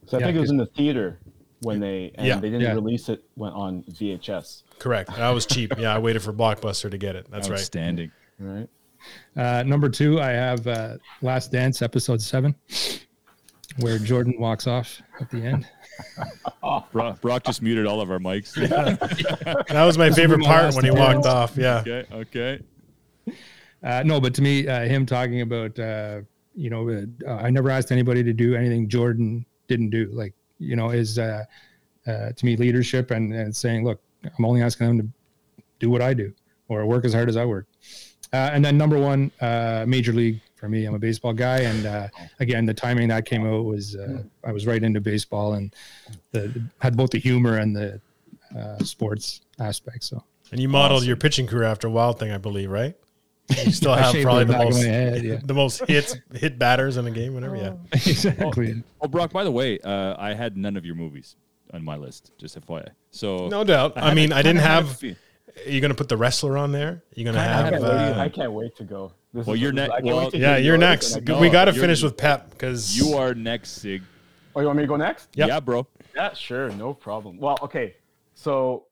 So 0.08 0.18
I 0.18 0.20
Yeah, 0.22 0.26
think 0.26 0.38
it 0.38 0.42
was 0.42 0.50
in 0.50 0.58
the 0.58 0.66
theater 0.66 1.20
when 1.62 1.80
they 1.80 2.10
and 2.16 2.26
Yeah. 2.26 2.40
they 2.40 2.50
didn't 2.50 2.62
Yeah. 2.62 2.74
release 2.74 3.08
it 3.08 3.24
went 3.36 3.54
on 3.54 3.84
VHS, 3.84 4.64
correct. 4.80 5.16
That 5.16 5.30
was 5.30 5.46
cheap. 5.46 5.78
Yeah, 5.78 5.94
I 5.94 6.00
waited 6.00 6.24
for 6.24 6.34
Blockbuster 6.34 6.90
to 6.90 6.98
get 6.98 7.16
it. 7.16 7.30
That's 7.30 7.50
right. 7.52 7.60
Outstanding. 7.60 8.10
right? 8.40 8.68
Uh, 9.36 9.64
number 9.64 9.90
two, 9.90 10.20
I 10.20 10.30
have 10.30 10.66
uh, 10.68 10.98
Last 11.22 11.52
Dance, 11.52 11.82
episode 11.82 12.22
seven, 12.22 12.56
where 13.80 14.00
Jordan 14.00 14.36
walks 14.40 14.68
off 14.68 15.02
at 15.20 15.30
the 15.30 15.38
end. 15.38 15.68
Brock, 16.92 17.22
Brock 17.22 17.44
just 17.44 17.62
muted 17.62 17.86
all 17.86 18.02
of 18.02 18.12
our 18.12 18.20
mics. 18.20 18.56
That 19.68 19.86
was 19.86 19.98
my 19.98 20.10
favorite 20.10 20.44
part 20.44 20.74
when 20.76 20.86
he 20.86 20.92
walked 20.92 21.26
off. 21.26 21.58
Yeah. 21.58 21.80
okay, 21.80 22.06
okay. 22.14 22.60
Uh, 23.84 24.04
no, 24.06 24.20
but 24.20 24.34
to 24.36 24.42
me, 24.42 24.68
uh, 24.68 24.86
him 24.86 25.06
talking 25.06 25.42
about, 25.42 25.78
uh, 25.78 26.22
you 26.56 26.70
know, 26.70 26.90
uh, 27.28 27.32
I 27.32 27.50
never 27.50 27.70
asked 27.70 27.92
anybody 27.92 28.24
to 28.24 28.34
do 28.34 28.56
anything 28.56 28.90
Jordan 28.90 29.46
didn't 29.68 29.92
do. 29.92 30.10
Like, 30.12 30.34
you 30.58 30.76
know, 30.76 30.90
is 30.90 31.20
uh, 31.20 31.44
uh, 32.08 32.32
to 32.32 32.46
me 32.46 32.56
leadership 32.58 33.12
and, 33.12 33.34
and 33.34 33.56
saying, 33.56 33.86
look, 33.86 34.02
I'm 34.24 34.46
only 34.46 34.62
asking 34.62 34.88
them 34.88 35.14
to 35.58 35.64
do 35.80 35.90
what 35.90 36.02
I 36.02 36.14
do 36.14 36.34
or 36.70 36.86
work 36.86 37.06
as 37.06 37.14
hard 37.14 37.30
as 37.30 37.38
I 37.38 37.46
work. 37.46 37.68
Uh, 38.34 38.50
and 38.54 38.64
then 38.64 38.78
number 38.78 39.00
one, 39.00 39.32
uh, 39.42 39.86
Major 39.88 40.12
League 40.14 40.42
for 40.56 40.68
me. 40.68 40.86
I'm 40.86 40.96
a 40.96 41.00
baseball 41.00 41.34
guy, 41.34 41.60
and 41.60 41.86
uh, 41.86 42.08
again, 42.40 42.66
the 42.66 42.74
timing 42.74 43.08
that 43.10 43.26
came 43.26 43.46
out 43.46 43.64
was 43.66 43.96
uh, 43.96 44.24
I 44.44 44.52
was 44.52 44.66
right 44.66 44.84
into 44.84 45.00
baseball 45.00 45.54
and 45.54 45.74
the, 46.32 46.62
had 46.80 46.98
both 46.98 47.12
the 47.12 47.20
humor 47.20 47.58
and 47.58 47.76
the 47.76 48.02
uh, 48.58 48.78
sports 48.84 49.42
aspect. 49.60 50.04
So 50.04 50.24
And 50.52 50.60
you 50.60 50.68
modeled 50.70 51.06
your 51.06 51.16
pitching 51.16 51.48
career 51.48 51.64
after 51.64 51.90
Wild 51.90 52.20
Thing, 52.20 52.32
I 52.32 52.38
believe, 52.38 52.70
right? 52.70 52.96
You 53.66 53.72
still 53.72 53.92
I 53.92 54.02
have 54.02 54.22
probably 54.24 54.44
the 54.44 54.52
the 54.52 54.58
back 54.58 54.68
of 54.68 54.74
most 54.74 54.84
head, 54.86 55.24
yeah. 55.24 55.40
the 55.44 55.54
most 55.54 55.86
hits 55.88 56.18
hit 56.34 56.60
batters 56.60 56.98
in 56.98 57.08
a 57.08 57.12
game, 57.12 57.34
whatever. 57.34 57.56
Yeah. 57.56 57.74
exactly. 57.94 58.84
Oh, 59.00 59.08
Brock. 59.08 59.32
By 59.32 59.46
the 59.46 59.52
way, 59.52 59.80
uh, 59.80 60.16
I 60.20 60.34
had 60.34 60.58
none 60.58 60.76
of 60.76 60.86
your 60.86 60.96
movies 60.96 61.38
on 61.74 61.82
my 61.84 61.96
list. 61.96 62.32
Just 62.38 62.60
FYI. 62.60 62.90
So 63.12 63.48
No 63.48 63.64
doubt. 63.64 63.94
I, 63.96 64.08
had 64.10 64.16
mean, 64.16 64.32
a- 64.34 64.36
I 64.36 64.42
didn't 64.42 64.58
kinda 64.62 64.70
had 64.70 64.84
a 64.84 64.88
have. 64.88 64.98
fe- 65.00 65.16
Are 65.66 65.70
you 65.70 65.82
going 65.82 65.90
to 65.90 65.96
put 65.96 66.10
the 66.10 66.18
wrestler 66.18 66.58
on 66.58 66.72
there? 66.72 67.04
You're 67.16 67.32
going 67.32 67.36
to 67.36 67.42
Kinda 67.42 67.54
I 67.58 67.62
have. 67.62 67.72
can't, 67.72 67.84
Uh, 67.84 67.88
wait, 68.16 68.22
I 68.24 68.30
can't 68.30 68.52
wait 68.54 68.76
to 68.78 68.84
go. 68.84 69.12
This 69.34 69.46
Well, 69.48 69.56
you're 69.56 69.72
this 69.72 69.84
is- 69.84 69.88
ne- 69.90 69.94
I 69.94 70.02
can't 70.02 70.06
well, 70.06 70.30
yeah, 70.34 70.58
you're 70.58 70.78
next. 70.78 71.16
and 71.16 71.30
I 71.30 71.34
No, 71.34 71.40
we 71.40 71.50
got 71.50 71.66
to 71.66 71.74
finish 71.74 72.02
with 72.04 72.18
Pep 72.18 72.50
because 72.52 72.98
You 72.98 73.16
are 73.18 73.34
next, 73.34 73.72
Sig. 73.72 74.04
Oh, 74.56 74.60
you 74.62 74.66
want 74.68 74.78
me 74.78 74.84
to 74.84 74.88
go 74.88 74.96
next? 74.96 75.30
Yep. 75.36 75.48
Yeah, 75.48 75.60
bro. 75.60 75.88
Yeah, 76.16 76.34
sure, 76.34 76.70
no 76.72 76.94
problem. 76.94 77.38
Well, 77.40 77.58
okay, 77.62 77.96
so 78.34 78.86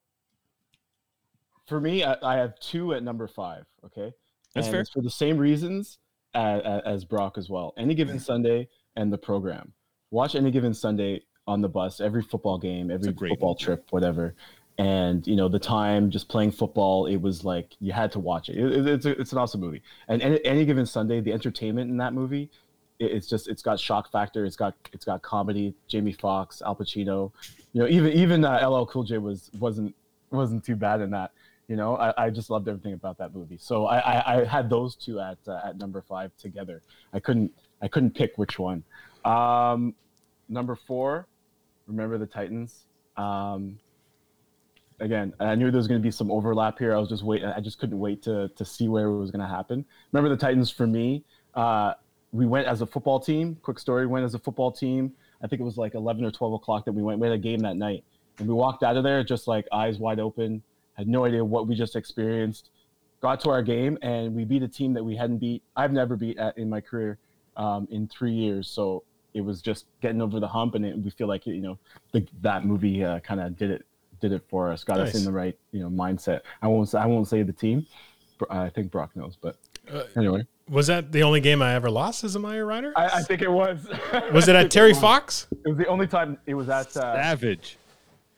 for 1.66 1.80
me, 1.80 2.04
I, 2.04 2.16
I 2.22 2.36
have 2.38 2.60
two 2.60 2.94
at 2.94 3.02
number 3.04 3.28
five. 3.28 3.66
Okay, 3.86 4.14
That's 4.54 4.68
and 4.68 4.74
fair. 4.74 4.82
It's 4.82 4.92
for 4.92 5.02
the 5.02 5.10
same 5.10 5.38
reasons 5.38 5.98
as, 6.34 6.62
as 6.86 7.06
Brock 7.06 7.38
as 7.38 7.50
well. 7.50 7.74
Any 7.78 7.96
given 7.96 8.20
Sunday 8.20 8.68
and 8.96 9.12
the 9.12 9.18
program. 9.18 9.74
Watch 10.12 10.36
any 10.36 10.52
given 10.52 10.74
Sunday 10.74 11.22
on 11.48 11.62
the 11.62 11.70
bus, 11.70 12.00
every 12.00 12.22
football 12.22 12.58
game, 12.60 12.92
every 12.92 13.12
great 13.12 13.30
football 13.32 13.52
movie. 13.54 13.64
trip, 13.64 13.88
whatever. 13.92 14.36
And 14.78 15.26
you 15.26 15.38
know 15.38 15.48
the 15.48 15.60
time 15.60 16.10
just 16.12 16.28
playing 16.28 16.52
football, 16.52 17.06
it 17.06 17.16
was 17.18 17.46
like 17.46 17.76
you 17.80 17.94
had 17.94 18.12
to 18.12 18.20
watch 18.20 18.50
it. 18.50 18.58
It- 18.58 18.74
it- 18.74 18.88
it's 18.88 19.06
a, 19.06 19.12
it's 19.22 19.32
an 19.32 19.38
awesome 19.38 19.62
movie. 19.62 19.82
And 20.10 20.22
any, 20.22 20.44
any 20.46 20.66
given 20.66 20.86
Sunday, 20.86 21.22
the 21.22 21.32
entertainment 21.32 21.90
in 21.90 21.96
that 21.98 22.14
movie, 22.14 22.50
it, 23.00 23.12
it's 23.12 23.28
just 23.28 23.48
it's 23.48 23.62
got 23.62 23.80
shock 23.80 24.12
factor. 24.12 24.44
It's 24.46 24.58
got 24.58 24.76
it's 24.92 25.06
got 25.06 25.22
comedy. 25.22 25.74
Jamie 25.88 26.12
Foxx, 26.12 26.62
Al 26.62 26.76
Pacino, 26.76 27.32
you 27.72 27.82
know 27.82 27.88
even 27.88 28.12
even 28.12 28.44
uh, 28.44 28.68
LL 28.70 28.86
Cool 28.86 29.04
J 29.06 29.18
was 29.18 29.50
wasn't 29.60 29.96
wasn't 30.32 30.66
too 30.66 30.76
bad 30.76 31.00
in 31.00 31.10
that. 31.12 31.32
You 31.70 31.78
know 31.78 31.96
I, 31.96 32.26
I 32.26 32.30
just 32.30 32.50
loved 32.50 32.68
everything 32.68 32.94
about 32.94 33.18
that 33.20 33.34
movie. 33.34 33.58
So 33.58 33.86
I 33.86 33.98
I, 34.00 34.42
I 34.42 34.44
had 34.44 34.70
those 34.70 34.96
two 34.98 35.22
at 35.22 35.38
uh, 35.48 35.62
at 35.64 35.78
number 35.78 36.02
five 36.02 36.36
together. 36.38 36.82
I 37.14 37.20
couldn't 37.22 37.50
I 37.82 37.88
couldn't 37.88 38.12
pick 38.14 38.38
which 38.38 38.60
one. 38.60 38.84
Um, 39.24 39.96
number 40.50 40.76
four, 40.76 41.28
remember 41.88 42.18
the 42.18 42.26
Titans. 42.28 42.84
Um, 43.16 43.80
again, 45.00 45.34
I 45.40 45.56
knew 45.56 45.72
there 45.72 45.78
was 45.78 45.88
going 45.88 46.00
to 46.00 46.04
be 46.04 46.12
some 46.12 46.32
overlap 46.32 46.80
here. 46.80 46.96
I 46.96 47.00
was 47.00 47.10
just 47.10 47.24
waiting. 47.24 47.48
I 47.48 47.60
just 47.60 47.80
couldn't 47.80 48.00
wait 48.00 48.22
to 48.24 48.50
to 48.50 48.66
see 48.66 48.88
where 48.88 49.08
it 49.08 49.18
was 49.18 49.32
going 49.32 49.42
to 49.42 49.48
happen. 49.48 49.86
Remember 50.12 50.30
the 50.30 50.40
Titans 50.40 50.72
for 50.72 50.88
me. 50.88 51.24
Uh, 51.54 51.94
we 52.32 52.46
went 52.46 52.68
as 52.68 52.82
a 52.82 52.86
football 52.86 53.20
team. 53.20 53.58
Quick 53.62 53.80
story: 53.80 54.06
went 54.08 54.26
as 54.26 54.34
a 54.34 54.40
football 54.40 54.72
team. 54.72 55.14
I 55.42 55.48
think 55.48 55.62
it 55.62 55.66
was 55.66 55.78
like 55.78 55.96
eleven 55.96 56.26
or 56.26 56.32
twelve 56.32 56.54
o'clock 56.54 56.86
that 56.86 56.92
we 56.92 57.02
went. 57.02 57.20
We 57.20 57.28
had 57.28 57.36
a 57.36 57.40
game 57.40 57.60
that 57.60 57.78
night, 57.78 58.04
and 58.40 58.48
we 58.48 58.54
walked 58.54 58.84
out 58.84 58.98
of 58.98 59.04
there 59.04 59.24
just 59.24 59.48
like 59.48 59.68
eyes 59.72 59.98
wide 59.98 60.20
open. 60.20 60.62
Had 60.94 61.08
no 61.08 61.26
idea 61.26 61.44
what 61.44 61.68
we 61.68 61.76
just 61.76 61.96
experienced. 61.96 62.70
Got 63.22 63.40
to 63.42 63.50
our 63.50 63.64
game, 63.64 63.98
and 64.02 64.36
we 64.36 64.46
beat 64.46 64.64
a 64.64 64.68
team 64.68 64.94
that 64.94 65.04
we 65.04 65.16
hadn't 65.16 65.40
beat. 65.40 65.64
I've 65.76 65.92
never 65.92 66.16
beat 66.16 66.38
at, 66.38 66.58
in 66.58 66.70
my 66.70 66.80
career 66.80 67.18
um, 67.58 67.88
in 67.92 68.08
three 68.08 68.34
years. 68.34 68.68
So 68.68 69.04
it 69.34 69.42
was 69.42 69.62
just 69.62 69.86
getting 70.02 70.22
over 70.22 70.40
the 70.40 70.48
hump, 70.48 70.76
and 70.76 70.86
it, 70.86 70.98
we 70.98 71.10
feel 71.10 71.28
like 71.28 71.46
you 71.46 71.62
know 71.62 71.78
the, 72.12 72.26
that 72.42 72.66
movie 72.66 73.04
uh, 73.04 73.20
kind 73.20 73.42
of 73.42 73.58
did 73.58 73.72
it 73.72 73.86
did 74.20 74.32
it 74.32 74.44
for 74.50 74.72
us, 74.72 74.84
got 74.84 75.00
us 75.00 75.16
in 75.16 75.24
the 75.24 75.32
right 75.32 75.58
you 75.72 75.82
know 75.82 75.90
mindset. 75.90 76.42
I 76.62 76.68
won't 76.68 76.90
say, 76.90 77.00
I 77.00 77.06
won't 77.06 77.28
say 77.28 77.44
the 77.44 77.54
team. 77.54 77.86
I 78.50 78.70
think 78.70 78.92
Brock 78.92 79.16
knows, 79.16 79.38
but 79.40 79.58
Uh, 79.92 80.04
anyway, 80.18 80.46
was 80.70 80.88
that 80.88 81.12
the 81.12 81.24
only 81.24 81.42
game 81.42 81.62
I 81.62 81.76
ever 81.76 81.90
lost 81.90 82.24
as 82.24 82.36
a 82.36 82.40
Meyer 82.40 82.66
Rider? 82.66 82.92
I, 82.96 83.06
I 83.06 83.22
think 83.22 83.42
it 83.42 83.52
was. 83.52 83.88
was 84.34 84.48
it 84.48 84.56
at 84.56 84.62
think 84.62 84.72
Terry 84.72 84.90
was. 84.90 85.00
Fox? 85.00 85.48
It 85.64 85.70
was 85.70 85.78
the 85.78 85.88
only 85.88 86.08
time 86.08 86.38
it 86.46 86.56
was 86.56 86.70
at. 86.70 86.96
Uh, 86.98 87.16
Savage. 87.16 87.78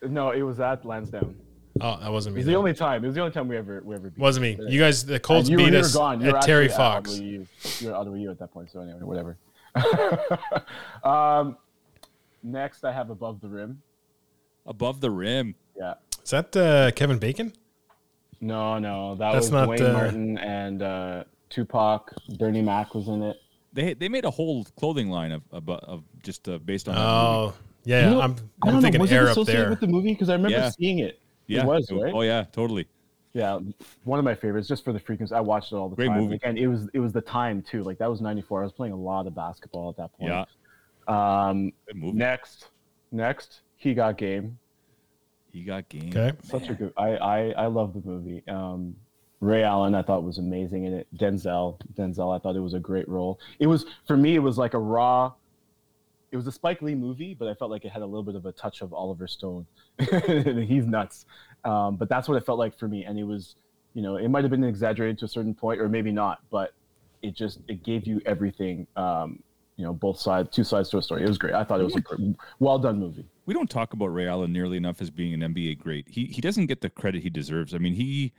no, 0.02 0.32
it 0.32 0.42
was 0.42 0.60
at 0.60 0.86
Lansdowne. 0.86 1.36
Oh, 1.80 2.00
that 2.00 2.12
wasn't 2.12 2.36
me. 2.36 2.42
It 2.42 2.46
me. 2.46 2.48
was 2.48 2.54
the 2.54 2.58
only 2.58 2.74
time. 2.74 3.04
It 3.04 3.08
was 3.08 3.16
the 3.16 3.22
only 3.22 3.34
time 3.34 3.48
we 3.48 3.58
ever 3.58 3.82
we 3.84 3.96
ever 3.96 4.10
beat. 4.10 4.20
wasn't 4.20 4.44
me. 4.44 4.58
You 4.68 4.80
guys, 4.80 5.06
the 5.06 5.20
Colts 5.20 5.50
you, 5.50 5.58
beat 5.58 5.74
you 5.74 5.80
us 5.80 5.94
gone. 5.94 6.22
You 6.22 6.36
at 6.36 6.42
Terry 6.42 6.66
actually 6.66 6.74
at 6.74 6.78
Fox. 6.78 7.12
Ottawa 7.12 7.26
You 7.26 7.48
were 7.84 7.90
at 7.90 7.96
Ottawa 7.96 8.16
U 8.16 8.32
at 8.32 8.40
that 8.40 8.52
point. 8.52 8.72
So 8.72 8.82
anyway, 8.82 9.00
whatever. 9.02 9.38
um, 11.04 11.58
next, 12.44 12.84
I 12.84 12.92
have 12.92 13.10
above 13.10 13.42
the 13.42 13.48
rim. 13.48 13.82
Above 14.66 15.02
the 15.02 15.12
rim. 15.12 15.56
Yeah. 15.78 15.94
Is 16.24 16.32
that 16.32 16.56
uh, 16.56 16.92
Kevin 16.92 17.20
Bacon? 17.20 17.54
No, 18.42 18.78
no, 18.80 19.16
that 19.16 19.32
That's 19.34 19.46
was 19.46 19.52
not, 19.52 19.66
Duane 19.78 19.82
uh, 19.90 19.94
Martin 19.94 20.38
and 20.38 20.82
uh, 20.82 21.24
Tupac. 21.50 22.14
Bernie 22.38 22.62
Mac 22.62 22.94
was 22.94 23.08
in 23.08 23.24
it. 23.24 23.38
They 23.74 23.94
they 23.94 24.10
made 24.10 24.26
a 24.26 24.32
whole 24.32 24.64
clothing 24.76 25.10
line 25.10 25.32
of 25.32 25.42
of, 25.52 25.70
of 25.70 26.04
just 26.24 26.48
uh, 26.50 26.58
based 26.60 26.88
on. 26.88 26.96
that 26.96 27.02
movie. 27.02 27.12
Oh, 27.12 27.54
yeah. 27.84 28.10
You 28.10 28.16
know, 28.16 28.22
I'm, 28.22 28.32
I 28.64 28.68
I'm 28.68 28.74
don't 28.74 28.82
thinking 28.82 29.00
know, 29.00 29.04
was 29.04 29.12
air 29.12 29.24
it 29.24 29.30
up 29.30 29.32
associated 29.32 29.62
there. 29.64 29.70
with 29.72 29.80
the 29.80 29.88
movie? 29.88 30.14
Because 30.14 30.30
I 30.30 30.34
remember 30.34 30.58
Yeah. 30.58 30.70
seeing 30.70 31.00
it. 31.00 31.20
yeah, 31.48 31.62
It 31.62 31.66
was 31.66 31.92
right. 31.92 32.14
Oh 32.14 32.22
yeah, 32.22 32.44
totally. 32.52 32.88
Yeah, 33.34 33.60
one 34.04 34.18
of 34.20 34.26
my 34.26 34.34
favorites, 34.34 34.68
just 34.68 34.84
for 34.84 34.94
the 34.94 35.00
frequency. 35.00 35.34
I 35.36 35.40
watched 35.42 35.72
it 35.72 35.76
all 35.76 35.90
the 35.90 35.96
Great 35.96 36.08
time. 36.08 36.22
movie. 36.22 36.36
Again, 36.36 36.58
it 36.58 36.68
was 36.68 36.90
it 36.94 37.00
was 37.00 37.14
the 37.14 37.22
time 37.22 37.62
too. 37.62 37.84
Like 37.84 37.98
that 38.00 38.10
was 38.10 38.20
'94. 38.20 38.62
I 38.62 38.64
was 38.64 38.72
playing 38.74 38.94
a 38.94 38.98
lot 38.98 39.28
of 39.28 39.36
basketball 39.36 39.90
at 39.90 39.98
that 39.98 40.12
point. 40.18 40.32
Yeah, 40.32 40.46
Um, 41.50 41.72
good 41.88 41.96
movie. 41.98 42.18
next, 42.18 42.70
next, 43.12 43.62
he 43.78 43.94
got 43.94 44.18
game. 44.18 44.58
He 45.58 45.64
got 45.64 45.90
game. 45.90 46.10
Okay. 46.16 46.38
Such 46.44 46.70
a 46.70 46.76
good. 46.76 46.94
I 46.98 47.18
I 47.18 47.50
I 47.50 47.66
love 47.66 47.94
the 47.94 48.08
movie. 48.08 48.44
Um, 48.48 48.96
Ray 49.40 49.64
Allen, 49.64 49.96
I 49.96 50.04
thought 50.04 50.24
was 50.24 50.38
amazing 50.38 50.86
in 50.86 50.94
it. 50.94 51.08
Denzel, 51.16 51.80
Denzel, 51.96 52.36
I 52.36 52.40
thought 52.40 52.56
it 52.56 52.60
was 52.60 52.76
a 52.76 52.80
great 52.80 53.10
role. 53.10 53.40
It 53.58 53.66
was 53.66 53.86
for 54.06 54.16
me. 54.16 54.36
It 54.36 54.40
was 54.40 54.60
like 54.60 54.76
a 54.76 54.80
raw. 54.80 55.34
It 56.32 56.38
was 56.38 56.46
a 56.46 56.52
Spike 56.52 56.84
Lee 56.84 56.94
movie, 56.94 57.34
but 57.34 57.48
I 57.48 57.56
felt 57.56 57.72
like 57.72 57.86
it 57.86 57.92
had 57.92 58.04
a 58.04 58.06
little 58.06 58.22
bit 58.22 58.36
of 58.36 58.46
a 58.46 58.52
touch 58.52 58.82
of 58.82 58.94
Oliver 58.94 59.28
Stone. 59.28 59.66
He's 60.00 60.86
nuts, 60.86 61.26
um, 61.64 61.96
but 61.96 62.08
that's 62.08 62.28
what 62.28 62.36
it 62.36 62.46
felt 62.46 62.60
like 62.60 62.78
for 62.78 62.88
me. 62.88 63.06
And 63.06 63.18
it 63.18 63.24
was, 63.24 63.56
you 63.96 64.04
know, 64.04 64.18
it 64.18 64.28
might 64.28 64.44
have 64.44 64.52
been 64.52 64.64
exaggerated 64.64 65.18
to 65.20 65.26
a 65.26 65.28
certain 65.28 65.56
point, 65.56 65.82
or 65.82 65.90
maybe 65.90 66.12
not, 66.12 66.42
but 66.52 66.74
it 67.24 67.34
just 67.34 67.62
it 67.68 67.84
gave 67.84 68.06
you 68.06 68.22
everything. 68.28 68.86
Um, 68.96 69.42
you 69.76 69.86
know, 69.86 69.94
both 69.94 70.20
sides, 70.20 70.50
two 70.52 70.64
sides 70.64 70.90
to 70.90 70.98
a 70.98 71.02
story. 71.02 71.24
It 71.24 71.28
was 71.28 71.40
great. 71.40 71.54
I 71.56 71.64
thought 71.64 71.80
it 71.80 71.84
was 71.84 71.96
a 71.96 72.02
gr- 72.02 72.16
well 72.60 72.78
done 72.78 73.00
movie. 73.00 73.26
We 73.48 73.54
don't 73.54 73.70
talk 73.70 73.94
about 73.94 74.08
Ray 74.08 74.28
Allen 74.28 74.54
nearly 74.54 74.78
enough 74.78 75.02
as 75.02 75.10
being 75.10 75.34
an 75.34 75.54
NBA 75.54 75.80
great. 75.80 76.08
He 76.10 76.26
he 76.26 76.42
doesn't 76.42 76.68
get 76.68 76.82
the 76.82 76.90
credit 76.90 77.24
he 77.24 77.30
deserves. 77.32 77.74
I 77.74 77.80
mean, 77.80 77.94
he 77.94 78.34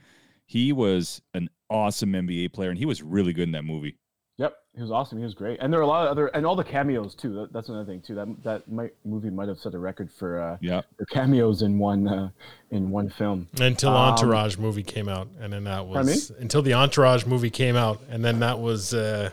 he 0.47 0.72
was 0.72 1.20
an 1.35 1.48
awesome 1.68 2.12
NBA 2.12 2.52
player, 2.52 2.70
and 2.70 2.78
he 2.78 2.86
was 2.86 3.02
really 3.02 3.32
good 3.32 3.44
in 3.44 3.52
that 3.52 3.64
movie. 3.64 3.97
Yep, 4.36 4.55
he 4.76 4.82
was 4.82 4.93
awesome. 4.93 5.18
He 5.18 5.24
was 5.24 5.35
great, 5.35 5.59
and 5.60 5.72
there 5.72 5.80
are 5.80 5.82
a 5.82 5.86
lot 5.86 6.05
of 6.05 6.12
other 6.12 6.28
and 6.28 6.47
all 6.47 6.55
the 6.55 6.62
cameos 6.62 7.14
too. 7.16 7.35
That, 7.35 7.52
that's 7.52 7.70
another 7.70 7.86
thing 7.86 8.01
too. 8.02 8.14
That 8.14 8.28
that 8.44 8.70
might, 8.70 8.94
movie 9.05 9.30
might 9.30 9.48
have 9.48 9.59
set 9.59 9.74
a 9.74 9.78
record 9.78 10.12
for 10.12 10.40
uh, 10.40 10.59
Yeah, 10.60 10.82
for 10.97 11.06
cameos 11.06 11.62
in 11.62 11.78
one 11.78 12.06
uh, 12.06 12.28
in 12.70 12.90
one 12.90 13.09
film. 13.09 13.48
Until 13.60 13.90
Um, 13.90 14.12
Entourage 14.12 14.56
movie 14.56 14.85
came 14.85 15.09
out, 15.09 15.26
and 15.40 15.52
then 15.52 15.64
that 15.64 15.86
Pardon 15.90 16.06
was 16.06 16.30
until 16.39 16.62
the 16.62 16.74
Entourage 16.74 17.24
movie 17.24 17.51
came 17.51 17.74
out, 17.74 18.01
and 18.10 18.24
then 18.24 18.39
that 18.40 18.60
was 18.60 18.94
uh, 18.94 19.30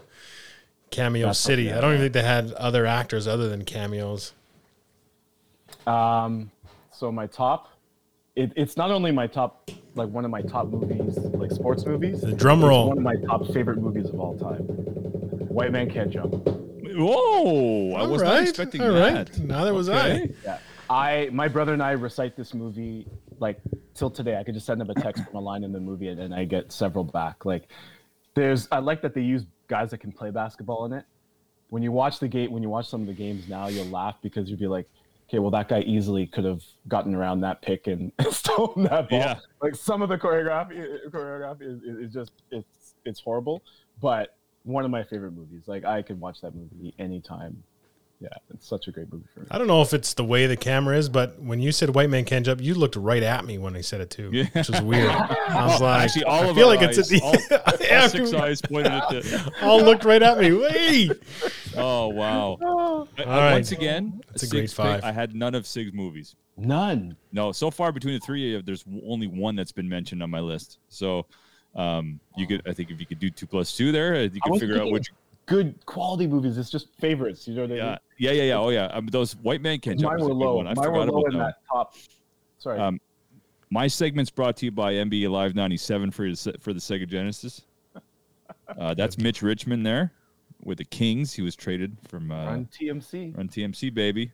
Cameo 0.89 1.27
That's 1.27 1.39
City. 1.39 1.68
okay, 1.69 1.77
I 1.77 1.81
don't 1.81 1.91
even 1.91 2.02
think 2.02 2.14
they 2.14 2.23
had 2.23 2.52
other 2.53 2.85
actors 2.88 3.27
other 3.27 3.47
than 3.47 3.64
cameos. 3.64 4.34
Um, 5.88 6.52
so 6.91 7.12
my 7.12 7.28
top, 7.28 7.70
it, 8.36 8.52
it's 8.56 8.78
not 8.78 8.91
only 8.91 9.12
my 9.12 9.28
top 9.28 9.70
like 9.95 10.10
one 10.10 10.26
of 10.26 10.32
my 10.32 10.41
top 10.41 10.68
movies, 10.68 11.18
like 11.18 11.52
sports 11.52 11.86
movies. 11.86 12.22
The 12.22 12.34
drum 12.34 12.60
it's 12.60 12.68
roll. 12.68 12.90
One 12.90 12.98
of 12.98 13.03
my 13.03 13.16
top 13.28 13.48
favorite 13.48 13.78
movies 13.78 14.10
of 14.10 14.20
all 14.20 14.38
time. 14.38 14.62
White 15.48 15.72
Man 15.72 15.90
Can't 15.90 16.12
Jump. 16.12 16.34
Whoa! 16.36 17.94
I 17.94 18.06
was 18.06 18.22
not 18.22 18.32
Alright, 18.32 18.49
expecting 18.49 18.82
alright. 18.82 19.32
that. 19.32 19.40
Neither 19.40 19.74
was 19.74 19.90
Okay. 19.90 20.34
Yeah, 20.44 20.60
I 20.90 21.30
my 21.32 21.48
brother 21.48 21.74
and 21.74 21.82
I 21.82 21.91
recite 21.91 22.36
this 22.36 22.53
movie 22.53 23.07
like 23.40 23.60
till 23.94 24.10
today. 24.10 24.38
I 24.38 24.44
could 24.44 24.53
just 24.53 24.66
send 24.66 24.82
him 24.82 24.90
a 24.90 24.94
text 24.94 25.24
from 25.26 25.36
a 25.36 25.40
line 25.40 25.64
in 25.64 25.72
the 25.72 25.80
movie 25.80 26.10
and, 26.10 26.20
and 26.20 26.34
I 26.34 26.45
get 26.45 26.72
several 26.72 27.03
back. 27.03 27.45
Like 27.45 27.70
there's 28.34 28.68
I 28.72 28.80
like 28.80 29.02
that 29.02 29.14
they 29.14 29.22
use 29.22 29.44
guys 29.68 29.91
that 29.91 29.99
can 29.99 30.12
play 30.12 30.30
basketball 30.30 30.86
in 30.86 30.94
it. 30.94 31.06
When 31.70 31.82
you 31.82 31.91
watch 31.91 32.20
the 32.20 32.28
game, 32.28 32.52
when 32.52 32.62
you 32.62 32.70
watch 32.70 32.88
some 32.88 33.02
of 33.02 33.07
the 33.07 33.14
games 33.14 33.49
now, 33.49 33.68
you'll 33.68 33.88
laugh 33.88 34.18
because 34.22 34.49
you'll 34.49 34.60
be 34.60 34.68
like, 34.68 34.88
okay, 35.30 35.39
well 35.39 35.52
that 35.52 35.68
guy 35.69 35.81
easily 35.81 36.27
could 36.27 36.45
have 36.45 36.61
gotten 36.88 37.15
around 37.15 37.41
that 37.41 37.61
pick 37.61 37.88
and 37.88 38.11
stolen 38.31 38.84
that 38.85 39.10
ball. 39.10 39.19
Yeah. 39.19 39.39
Like 39.61 39.76
some 39.76 40.02
of 40.02 40.10
the 40.10 40.18
choreography, 40.18 40.84
uh, 41.06 41.10
choreography 41.10 41.61
is, 41.64 41.81
is 42.07 42.14
just 42.14 42.31
it's 42.52 42.93
it's 43.06 43.19
horrible. 43.19 43.61
but 44.02 44.35
one 44.64 44.84
of 44.84 44.89
my 44.89 45.03
favorite 45.03 45.31
movies. 45.34 45.61
Like 45.68 45.85
I 45.85 46.02
could 46.02 46.19
watch 46.19 46.41
that 46.41 46.56
movie 46.56 46.93
anytime. 46.97 47.61
Yeah, 48.22 48.30
it's 48.52 48.65
such 48.65 48.88
a 48.88 48.91
great 48.91 49.11
movie 49.11 49.26
for 49.34 49.41
me. 49.41 49.47
I 49.52 49.57
don't 49.57 49.68
know 49.68 49.81
if 49.81 49.93
it's 49.93 50.14
the 50.14 50.23
way 50.23 50.47
the 50.47 50.56
camera 50.56 50.97
is, 50.97 51.10
but 51.10 51.39
when 51.39 51.60
you 51.60 51.72
said 51.73 51.93
"White 51.93 52.10
Man 52.10 52.23
Can't 52.26 52.45
Jump," 52.45 52.61
you 52.61 52.73
looked 52.73 52.95
right 52.95 53.22
at 53.22 53.43
me 53.45 53.57
when 53.57 53.76
I 53.76 53.81
said 53.81 53.99
it 54.02 54.10
too, 54.10 54.30
Yeah. 54.34 54.45
which 54.53 54.69
was 54.69 54.81
weird. 54.81 55.10
I 55.11 55.68
was 55.68 55.81
like, 55.81 56.03
Actually, 56.06 56.23
all 56.23 56.49
I 56.49 56.53
feel 56.56 56.68
like 56.68 56.81
it's 56.81 56.97
at 56.97 57.07
the 57.10 57.22
all, 57.91 58.02
all 58.02 58.10
six 58.10 58.34
eyes 58.34 58.61
pointed 58.61 58.93
at 58.93 59.10
the. 59.10 59.52
all 59.61 59.81
looked 59.84 60.06
right 60.06 60.23
at 60.23 60.39
me. 60.39 60.53
Wait, 60.53 61.11
Oh 61.77 62.07
wow! 62.10 62.57
Uh, 62.61 63.23
All 63.23 63.26
right. 63.26 63.53
Once 63.53 63.72
again, 63.72 64.22
That's 64.30 64.43
a 64.43 64.47
great 64.47 64.69
Sig's 64.69 64.73
pick, 64.73 65.02
five. 65.02 65.03
I 65.03 65.11
had 65.11 65.35
none 65.35 65.56
of 65.56 65.65
Sig's 65.68 65.93
movies. 65.93 66.35
None. 66.57 67.15
No, 67.31 67.52
so 67.52 67.69
far 67.72 67.91
between 67.91 68.14
the 68.15 68.19
three, 68.19 68.61
there's 68.61 68.84
w- 68.84 69.02
only 69.07 69.27
one 69.27 69.56
that's 69.56 69.72
been 69.72 69.88
mentioned 69.89 70.23
on 70.23 70.30
my 70.30 70.39
list. 70.39 70.80
So, 70.89 71.26
um, 71.76 72.19
you 72.38 72.47
could, 72.47 72.61
I 72.68 72.73
think, 72.73 72.91
if 72.91 72.99
you 72.99 73.06
could 73.06 73.19
do 73.19 73.30
two 73.30 73.45
plus 73.47 73.76
two 73.76 73.91
there, 73.91 74.15
uh, 74.15 74.19
you 74.22 74.30
I 74.35 74.39
could 74.43 74.52
was 74.52 74.60
figure 74.61 74.76
out 74.76 74.80
thinking 74.80 74.93
which. 74.93 75.11
Good 75.47 75.85
quality 75.85 76.26
movies. 76.27 76.57
It's 76.57 76.72
just 76.72 76.88
favorites. 76.99 77.47
You 77.47 77.53
know 77.56 77.61
what 77.64 77.72
I 77.72 77.76
Yeah, 77.76 77.85
mean? 77.89 77.97
yeah, 78.18 78.31
yeah, 78.31 78.43
yeah. 78.43 78.57
Oh 78.57 78.69
yeah, 78.69 78.85
um, 78.88 79.06
those 79.07 79.35
White 79.38 79.61
Man 79.61 79.80
Can't 79.80 79.99
Jump. 79.99 80.14
Mine 80.14 80.19
is 80.22 80.26
a 80.26 80.30
were 80.30 80.34
good 80.34 80.45
low. 80.45 80.56
one. 80.57 80.68
I 80.68 80.73
Mine 80.73 80.91
were 80.91 80.99
forgot 81.02 81.14
low 81.14 81.19
about 81.22 81.34
in 81.34 81.39
that. 81.39 81.45
that 81.45 81.56
top. 81.72 81.93
Sorry. 82.57 82.80
Um, 82.80 82.99
My 83.69 83.88
segment's 83.88 84.31
brought 84.31 84.57
to 84.57 84.65
you 84.65 84.72
by 84.72 84.93
NBA 84.93 85.30
Live 85.30 85.53
97 85.56 86.10
for 86.11 86.27
the, 86.30 86.35
Se- 86.35 86.56
for 86.60 86.73
the 86.73 86.80
Sega 86.80 87.07
Genesis. 87.07 87.61
Uh, 88.77 88.93
that's 88.95 89.18
Mitch 89.19 89.41
Richmond 89.43 89.85
there 89.85 90.11
with 90.66 90.80
the 90.80 90.84
Kings. 90.86 91.34
He 91.34 91.42
was 91.42 91.56
traded 91.56 91.96
from 92.08 92.32
uh, 92.32 92.36
on 92.36 92.66
TMC. 92.68 93.38
Run 93.38 93.48
TMC, 93.48 93.94
baby. 93.94 94.32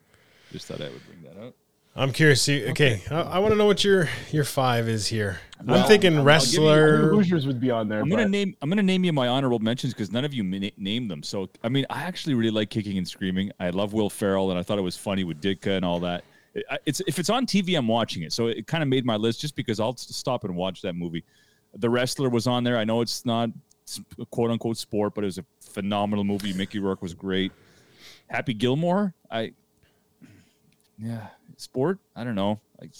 Just 0.50 0.66
thought 0.66 0.80
I 0.80 0.88
would 0.88 1.06
bring 1.06 1.22
that 1.22 1.40
up. 1.40 1.54
I'm 1.94 2.10
curious. 2.10 2.40
See, 2.40 2.70
okay, 2.70 3.02
I, 3.10 3.20
I 3.20 3.38
want 3.38 3.52
to 3.52 3.58
know 3.58 3.66
what 3.66 3.84
your 3.84 4.08
your 4.30 4.44
five 4.44 4.88
is 4.88 5.06
here. 5.06 5.38
I'm 5.68 5.86
thinking 5.86 6.12
I'll- 6.12 6.18
I'll 6.18 6.22
you- 6.22 6.26
wrestler. 6.26 7.08
Hoosiers 7.10 7.46
would 7.46 7.60
be 7.60 7.70
on 7.70 7.86
there. 7.88 8.00
I'm 8.00 8.08
but 8.08 8.16
gonna 8.16 8.28
name 8.30 8.56
I'm 8.62 8.70
gonna 8.70 8.82
name 8.82 9.04
you 9.04 9.12
my 9.12 9.28
honorable 9.28 9.58
mentions 9.58 9.92
because 9.92 10.10
none 10.10 10.24
of 10.24 10.32
you 10.32 10.42
min- 10.42 10.72
named 10.78 11.10
them. 11.10 11.22
So 11.22 11.50
I 11.62 11.68
mean, 11.68 11.84
I 11.90 12.02
actually 12.04 12.34
really 12.34 12.50
like 12.50 12.70
Kicking 12.70 12.96
and 12.96 13.06
Screaming. 13.06 13.52
I 13.60 13.68
love 13.70 13.92
Will 13.92 14.08
Ferrell, 14.08 14.50
and 14.50 14.58
I 14.58 14.62
thought 14.62 14.78
it 14.78 14.82
was 14.82 14.96
funny 14.96 15.22
with 15.24 15.40
Ditka 15.42 15.76
and 15.76 15.84
all 15.84 16.00
that. 16.00 16.24
It- 16.54 16.64
It's 16.86 17.02
if 17.06 17.18
it's 17.18 17.28
on 17.28 17.44
TV, 17.46 17.76
I'm 17.76 17.88
watching 17.88 18.22
it. 18.22 18.32
So 18.32 18.46
it 18.46 18.66
kind 18.66 18.82
of 18.82 18.88
made 18.88 19.04
my 19.04 19.16
list 19.16 19.42
just 19.42 19.54
because 19.54 19.78
I'll 19.78 19.94
stop 19.96 20.44
and 20.44 20.56
watch 20.56 20.80
that 20.82 20.94
movie. 20.94 21.24
The 21.76 21.90
Wrestler 21.90 22.30
was 22.30 22.46
on 22.46 22.64
there. 22.64 22.78
I 22.78 22.84
know 22.84 23.02
it's 23.02 23.26
not 23.26 23.50
s- 23.50 23.54
quote 24.30 24.50
unquote 24.50 24.76
sport, 24.76 25.14
but 25.14 25.24
it 25.24 25.26
was 25.26 25.38
a 25.38 25.44
phenomenal 25.60 26.24
movie. 26.24 26.52
Mickey 26.52 26.78
Rourke 26.78 27.02
was 27.02 27.14
great. 27.14 27.52
Happy 28.28 28.54
Gilmore, 28.54 29.14
I 29.30 29.52
yeah, 30.98 31.28
sport. 31.56 31.98
I 32.14 32.24
don't 32.24 32.34
know. 32.34 32.60
Like 32.80 32.90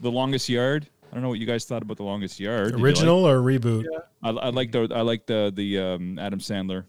the 0.00 0.10
Longest 0.10 0.48
Yard. 0.48 0.86
I 1.10 1.14
don't 1.14 1.22
know 1.22 1.28
what 1.28 1.38
you 1.40 1.46
guys 1.46 1.64
thought 1.64 1.82
about 1.82 1.96
the 1.96 2.04
Longest 2.04 2.38
Yard. 2.38 2.66
Did 2.66 2.70
you 2.70 2.76
like- 2.76 2.84
Original 2.84 3.26
or 3.26 3.38
reboot? 3.40 3.84
I, 4.22 4.30
I 4.30 4.48
like 4.50 4.70
the 4.72 4.88
I 4.94 5.00
like 5.00 5.26
the 5.26 5.52
the 5.54 5.78
um, 5.78 6.18
Adam 6.18 6.38
Sandler. 6.38 6.84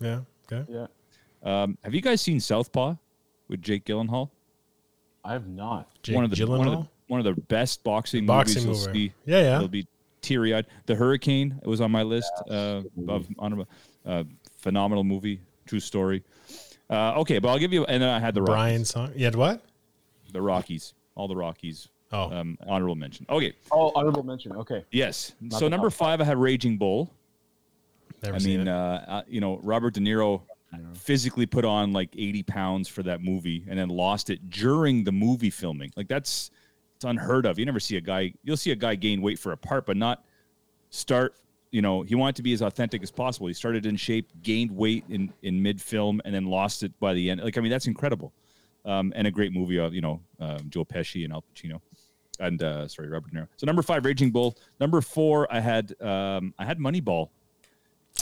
Yeah. 0.00 0.20
Okay. 0.52 0.70
Yeah, 0.70 0.86
Um, 1.42 1.78
have 1.82 1.94
you 1.94 2.02
guys 2.02 2.20
seen 2.20 2.38
Southpaw 2.40 2.96
with 3.48 3.62
Jake 3.62 3.84
Gyllenhaal? 3.86 4.28
I 5.24 5.32
have 5.32 5.46
not. 5.48 5.88
Jake 6.02 6.16
one 6.16 6.24
of 6.24 6.30
the 6.30 6.44
one 6.46 6.66
of 6.68 6.72
the, 6.74 6.88
one 7.06 7.20
of 7.20 7.24
the 7.36 7.40
best 7.42 7.82
boxing, 7.82 8.26
Boxing 8.26 8.64
movies 8.66 8.82
you'll 8.84 8.92
movie. 8.92 9.08
see. 9.08 9.14
Yeah, 9.24 9.40
yeah. 9.40 9.56
It'll 9.56 9.68
be 9.68 9.86
teary 10.24 10.54
eyed. 10.54 10.66
The 10.86 10.94
Hurricane 10.94 11.60
was 11.64 11.80
on 11.80 11.90
my 11.90 12.02
list 12.02 12.32
uh, 12.50 12.82
of 13.08 13.26
honorable. 13.38 13.68
Uh, 14.06 14.24
phenomenal 14.58 15.04
movie, 15.04 15.40
true 15.66 15.80
story. 15.80 16.22
Uh, 16.90 17.14
okay, 17.20 17.38
but 17.38 17.48
I'll 17.48 17.58
give 17.58 17.72
you. 17.72 17.84
And 17.84 18.02
then 18.02 18.10
I 18.10 18.18
had 18.18 18.34
the 18.34 18.42
Rockies. 18.42 18.54
Brian 18.54 18.84
song. 18.84 19.12
You 19.14 19.24
had 19.24 19.34
what? 19.34 19.62
The 20.32 20.42
Rockies, 20.42 20.94
all 21.14 21.28
the 21.28 21.36
Rockies. 21.36 21.88
Oh, 22.12 22.30
Um, 22.30 22.58
honorable 22.66 22.94
mention. 22.94 23.26
Okay, 23.28 23.54
Oh, 23.72 23.90
honorable 23.94 24.22
mention. 24.22 24.52
Okay. 24.56 24.84
yes. 24.92 25.32
Not 25.40 25.58
so 25.58 25.68
number 25.68 25.88
top 25.90 25.94
five, 25.98 26.20
I 26.20 26.24
had 26.24 26.36
Raging 26.38 26.76
Bull. 26.78 27.10
never 28.22 28.36
I 28.36 28.38
seen 28.38 28.58
mean, 28.58 28.68
it. 28.68 28.70
uh, 28.70 29.00
uh, 29.06 29.22
you 29.26 29.40
know, 29.40 29.58
Robert 29.62 29.94
De 29.94 30.00
Niro 30.00 30.42
physically 30.94 31.46
put 31.46 31.64
on 31.64 31.92
like 31.92 32.10
80 32.16 32.42
pounds 32.44 32.88
for 32.88 33.02
that 33.04 33.22
movie 33.22 33.64
and 33.68 33.78
then 33.78 33.88
lost 33.88 34.28
it 34.30 34.50
during 34.50 35.04
the 35.04 35.12
movie 35.12 35.50
filming. 35.50 35.92
Like 35.96 36.08
that's 36.08 36.50
it's 37.04 37.10
unheard 37.10 37.46
of. 37.46 37.58
You 37.58 37.66
never 37.66 37.80
see 37.80 37.96
a 37.96 38.00
guy. 38.00 38.32
You'll 38.42 38.56
see 38.56 38.70
a 38.70 38.76
guy 38.76 38.94
gain 38.94 39.20
weight 39.20 39.38
for 39.38 39.52
a 39.52 39.56
part, 39.56 39.86
but 39.86 39.96
not 39.96 40.24
start. 40.90 41.34
You 41.70 41.82
know, 41.82 42.02
he 42.02 42.14
wanted 42.14 42.36
to 42.36 42.42
be 42.42 42.52
as 42.52 42.62
authentic 42.62 43.02
as 43.02 43.10
possible. 43.10 43.48
He 43.48 43.54
started 43.54 43.84
in 43.84 43.96
shape, 43.96 44.30
gained 44.42 44.70
weight 44.70 45.04
in 45.08 45.32
in 45.42 45.62
mid 45.62 45.80
film, 45.80 46.20
and 46.24 46.34
then 46.34 46.46
lost 46.46 46.82
it 46.82 46.98
by 47.00 47.14
the 47.14 47.30
end. 47.30 47.42
Like 47.42 47.58
I 47.58 47.60
mean, 47.60 47.70
that's 47.70 47.86
incredible. 47.86 48.32
Um, 48.84 49.12
and 49.16 49.26
a 49.26 49.30
great 49.30 49.52
movie 49.52 49.78
of 49.78 49.94
you 49.94 50.00
know 50.00 50.20
um, 50.40 50.68
Joe 50.68 50.84
Pesci 50.84 51.24
and 51.24 51.32
Al 51.32 51.44
Pacino, 51.54 51.80
and 52.40 52.62
uh, 52.62 52.88
sorry 52.88 53.08
Robert 53.08 53.32
De 53.32 53.40
Niro. 53.40 53.48
So 53.56 53.66
number 53.66 53.82
five, 53.82 54.04
Raging 54.04 54.30
Bull. 54.30 54.56
Number 54.80 55.00
four, 55.00 55.52
I 55.52 55.60
had 55.60 56.00
um, 56.00 56.54
I 56.58 56.64
had 56.64 56.78
Moneyball. 56.78 57.28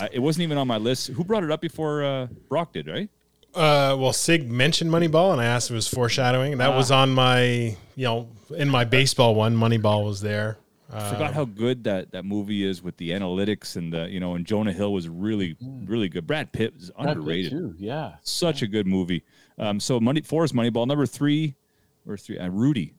I, 0.00 0.08
it 0.12 0.20
wasn't 0.20 0.44
even 0.44 0.58
on 0.58 0.66
my 0.66 0.78
list. 0.78 1.08
Who 1.08 1.24
brought 1.24 1.44
it 1.44 1.50
up 1.50 1.60
before 1.60 2.04
uh, 2.04 2.26
Brock 2.48 2.72
did, 2.72 2.88
right? 2.88 3.10
Uh, 3.54 3.94
well, 3.98 4.12
Sig 4.12 4.50
mentioned 4.50 4.90
Moneyball, 4.90 5.32
and 5.32 5.40
I 5.40 5.44
asked 5.44 5.68
if 5.68 5.72
it 5.72 5.76
was 5.76 5.88
foreshadowing. 5.88 6.56
That 6.58 6.70
Ah. 6.70 6.76
was 6.76 6.90
on 6.90 7.10
my, 7.12 7.76
you 7.96 8.04
know, 8.04 8.28
in 8.56 8.68
my 8.70 8.84
baseball 8.84 9.34
one. 9.34 9.56
Moneyball 9.56 10.04
was 10.06 10.20
there. 10.22 10.58
Uh, 10.90 11.10
Forgot 11.12 11.32
how 11.34 11.44
good 11.46 11.84
that, 11.84 12.12
that 12.12 12.24
movie 12.24 12.64
is 12.64 12.82
with 12.82 12.96
the 12.98 13.10
analytics 13.10 13.76
and 13.76 13.92
the 13.92 14.10
you 14.10 14.20
know 14.20 14.34
and 14.34 14.44
Jonah 14.44 14.72
Hill 14.74 14.92
was 14.92 15.08
really 15.08 15.56
really 15.86 16.08
good. 16.10 16.26
Brad 16.26 16.52
Pitt 16.52 16.74
is 16.78 16.90
Brad 16.90 17.08
Pitt, 17.08 17.16
underrated. 17.16 17.50
too. 17.50 17.74
Yeah. 17.78 18.16
Such 18.22 18.60
a 18.62 18.66
good 18.66 18.86
movie. 18.86 19.22
Um, 19.58 19.80
so 19.80 19.98
money 20.00 20.20
four 20.20 20.44
is 20.44 20.52
Moneyball. 20.52 20.86
Number 20.86 21.06
three, 21.06 21.54
or 22.06 22.16
three, 22.18 22.38
uh, 22.38 22.48
Rudy. 22.48 22.92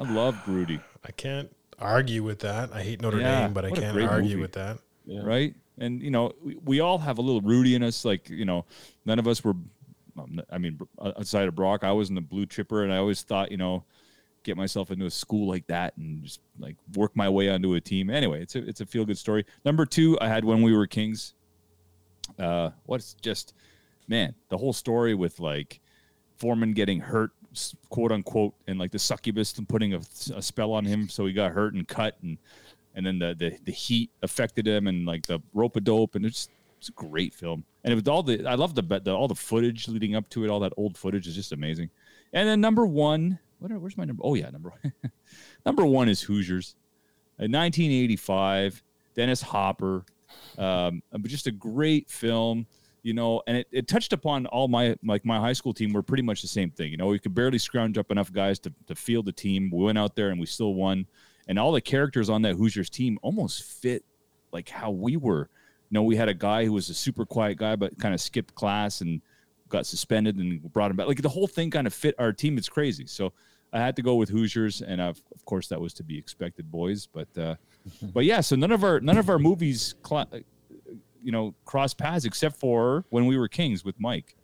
I 0.00 0.10
love 0.10 0.36
Rudy. 0.46 0.80
I 1.04 1.10
can't 1.12 1.54
argue 1.78 2.22
with 2.22 2.38
that. 2.40 2.70
I 2.72 2.82
hate 2.82 3.02
Notre 3.02 3.20
Yeah, 3.20 3.42
Dame, 3.42 3.52
but 3.52 3.64
I 3.66 3.70
can't 3.70 3.98
argue 4.00 4.30
movie. 4.30 4.40
with 4.42 4.52
that. 4.52 4.78
Yeah. 5.06 5.22
right? 5.22 5.54
And 5.78 6.02
you 6.02 6.10
know, 6.10 6.32
we, 6.42 6.56
we 6.64 6.80
all 6.80 6.98
have 6.98 7.18
a 7.18 7.22
little 7.22 7.40
Rudy 7.40 7.74
in 7.74 7.82
us. 7.82 8.04
Like 8.04 8.28
you 8.28 8.44
know, 8.44 8.64
none 9.04 9.18
of 9.18 9.26
us 9.26 9.42
were. 9.44 9.54
I 10.48 10.58
mean, 10.58 10.78
outside 11.04 11.48
of 11.48 11.56
Brock, 11.56 11.82
I 11.82 11.90
was 11.90 12.08
in 12.08 12.14
the 12.14 12.20
blue 12.20 12.46
chipper, 12.46 12.84
and 12.84 12.92
I 12.92 12.98
always 12.98 13.22
thought, 13.22 13.50
you 13.50 13.56
know, 13.56 13.84
get 14.44 14.56
myself 14.56 14.92
into 14.92 15.06
a 15.06 15.10
school 15.10 15.48
like 15.48 15.66
that 15.66 15.96
and 15.96 16.22
just 16.22 16.40
like 16.60 16.76
work 16.94 17.16
my 17.16 17.28
way 17.28 17.48
onto 17.48 17.74
a 17.74 17.80
team. 17.80 18.10
Anyway, 18.10 18.40
it's 18.40 18.54
a 18.54 18.66
it's 18.68 18.80
a 18.80 18.86
feel 18.86 19.04
good 19.04 19.18
story. 19.18 19.44
Number 19.64 19.84
two, 19.84 20.16
I 20.20 20.28
had 20.28 20.44
when 20.44 20.62
we 20.62 20.76
were 20.76 20.86
kings. 20.86 21.34
Uh, 22.38 22.70
what's 22.86 23.14
just 23.14 23.54
man, 24.06 24.34
the 24.50 24.58
whole 24.58 24.72
story 24.72 25.14
with 25.14 25.40
like 25.40 25.80
Foreman 26.36 26.72
getting 26.72 27.00
hurt, 27.00 27.32
quote 27.88 28.12
unquote, 28.12 28.54
and 28.66 28.78
like 28.78 28.92
the 28.92 28.98
succubus 28.98 29.56
and 29.58 29.68
putting 29.68 29.94
a, 29.94 30.00
a 30.34 30.42
spell 30.42 30.72
on 30.72 30.84
him, 30.84 31.08
so 31.08 31.26
he 31.26 31.32
got 31.32 31.52
hurt 31.52 31.74
and 31.74 31.88
cut, 31.88 32.16
and 32.22 32.38
and 32.94 33.04
then 33.04 33.18
the 33.18 33.34
the, 33.38 33.56
the 33.64 33.72
heat 33.72 34.10
affected 34.22 34.66
him, 34.66 34.86
and 34.86 35.06
like 35.06 35.26
the 35.26 35.40
rope 35.52 35.76
a 35.76 35.80
dope, 35.80 36.14
and 36.14 36.24
it's 36.24 36.48
it's 36.78 36.88
a 36.88 36.92
great 36.92 37.34
film. 37.34 37.64
And 37.82 37.92
it 37.92 37.94
was 37.96 38.08
all 38.08 38.22
the 38.22 38.46
I 38.46 38.54
love 38.54 38.74
the, 38.74 38.82
the 38.82 39.14
all 39.14 39.28
the 39.28 39.34
footage 39.34 39.88
leading 39.88 40.14
up 40.14 40.28
to 40.30 40.44
it, 40.44 40.48
all 40.48 40.60
that 40.60 40.72
old 40.76 40.96
footage 40.96 41.26
is 41.26 41.34
just 41.34 41.52
amazing. 41.52 41.90
And 42.32 42.48
then 42.48 42.60
number 42.60 42.86
one, 42.86 43.38
are, 43.62 43.78
where's 43.78 43.96
my 43.96 44.04
number? 44.04 44.22
Oh 44.24 44.34
yeah, 44.34 44.50
number 44.50 44.72
number 45.66 45.84
one 45.84 46.08
is 46.08 46.20
Hoosiers, 46.22 46.74
in 47.38 47.52
1985. 47.52 48.82
Dennis 49.14 49.40
Hopper, 49.40 50.04
um, 50.58 51.00
just 51.22 51.46
a 51.46 51.52
great 51.52 52.10
film 52.10 52.66
you 53.04 53.12
know, 53.12 53.42
and 53.46 53.58
it, 53.58 53.68
it 53.70 53.86
touched 53.86 54.14
upon 54.14 54.46
all 54.46 54.66
my 54.66 54.96
like 55.04 55.24
my 55.26 55.38
high 55.38 55.52
school 55.52 55.74
team 55.74 55.92
were 55.92 56.02
pretty 56.02 56.22
much 56.22 56.40
the 56.40 56.48
same 56.48 56.70
thing. 56.70 56.90
You 56.90 56.96
know, 56.96 57.06
we 57.06 57.18
could 57.18 57.34
barely 57.34 57.58
scrounge 57.58 57.98
up 57.98 58.10
enough 58.10 58.32
guys 58.32 58.58
to, 58.60 58.72
to 58.86 58.94
field 58.94 59.26
the 59.26 59.32
team. 59.32 59.70
We 59.72 59.84
went 59.84 59.98
out 59.98 60.16
there 60.16 60.30
and 60.30 60.40
we 60.40 60.46
still 60.46 60.74
won. 60.74 61.06
And 61.48 61.58
all 61.58 61.72
the 61.72 61.80
characters 61.80 62.30
on 62.30 62.42
that 62.42 62.54
Hoosiers 62.54 62.90
team 62.90 63.18
almost 63.22 63.62
fit 63.62 64.04
like 64.52 64.68
how 64.68 64.90
we 64.90 65.16
were. 65.16 65.50
You 65.90 65.94
know, 65.94 66.02
we 66.02 66.16
had 66.16 66.28
a 66.28 66.34
guy 66.34 66.64
who 66.64 66.72
was 66.72 66.88
a 66.88 66.94
super 66.94 67.26
quiet 67.26 67.58
guy, 67.58 67.76
but 67.76 67.98
kind 67.98 68.14
of 68.14 68.20
skipped 68.20 68.54
class 68.54 69.00
and 69.00 69.20
got 69.68 69.86
suspended 69.86 70.36
and 70.36 70.62
brought 70.72 70.90
him 70.90 70.96
back. 70.96 71.06
Like 71.06 71.22
the 71.22 71.28
whole 71.28 71.46
thing 71.46 71.70
kind 71.70 71.86
of 71.86 71.92
fit 71.92 72.14
our 72.18 72.32
team. 72.32 72.56
It's 72.56 72.68
crazy. 72.68 73.06
So 73.06 73.32
I 73.72 73.78
had 73.78 73.96
to 73.96 74.02
go 74.02 74.14
with 74.14 74.28
Hoosiers, 74.28 74.82
and 74.82 75.00
of, 75.00 75.20
of 75.34 75.44
course 75.44 75.68
that 75.68 75.80
was 75.80 75.92
to 75.94 76.04
be 76.04 76.16
expected, 76.16 76.70
boys. 76.70 77.06
But 77.06 77.28
uh, 77.36 77.56
but 78.14 78.24
yeah, 78.24 78.40
so 78.40 78.56
none 78.56 78.72
of 78.72 78.84
our 78.84 79.00
none 79.00 79.18
of 79.18 79.28
our 79.28 79.38
movies, 79.38 79.94
cla 80.02 80.26
you 81.22 81.32
know, 81.32 81.54
cross 81.64 81.94
paths 81.94 82.24
except 82.24 82.56
for 82.56 83.04
when 83.08 83.26
we 83.26 83.36
were 83.36 83.48
Kings 83.48 83.84
with 83.84 83.98
Mike. 83.98 84.36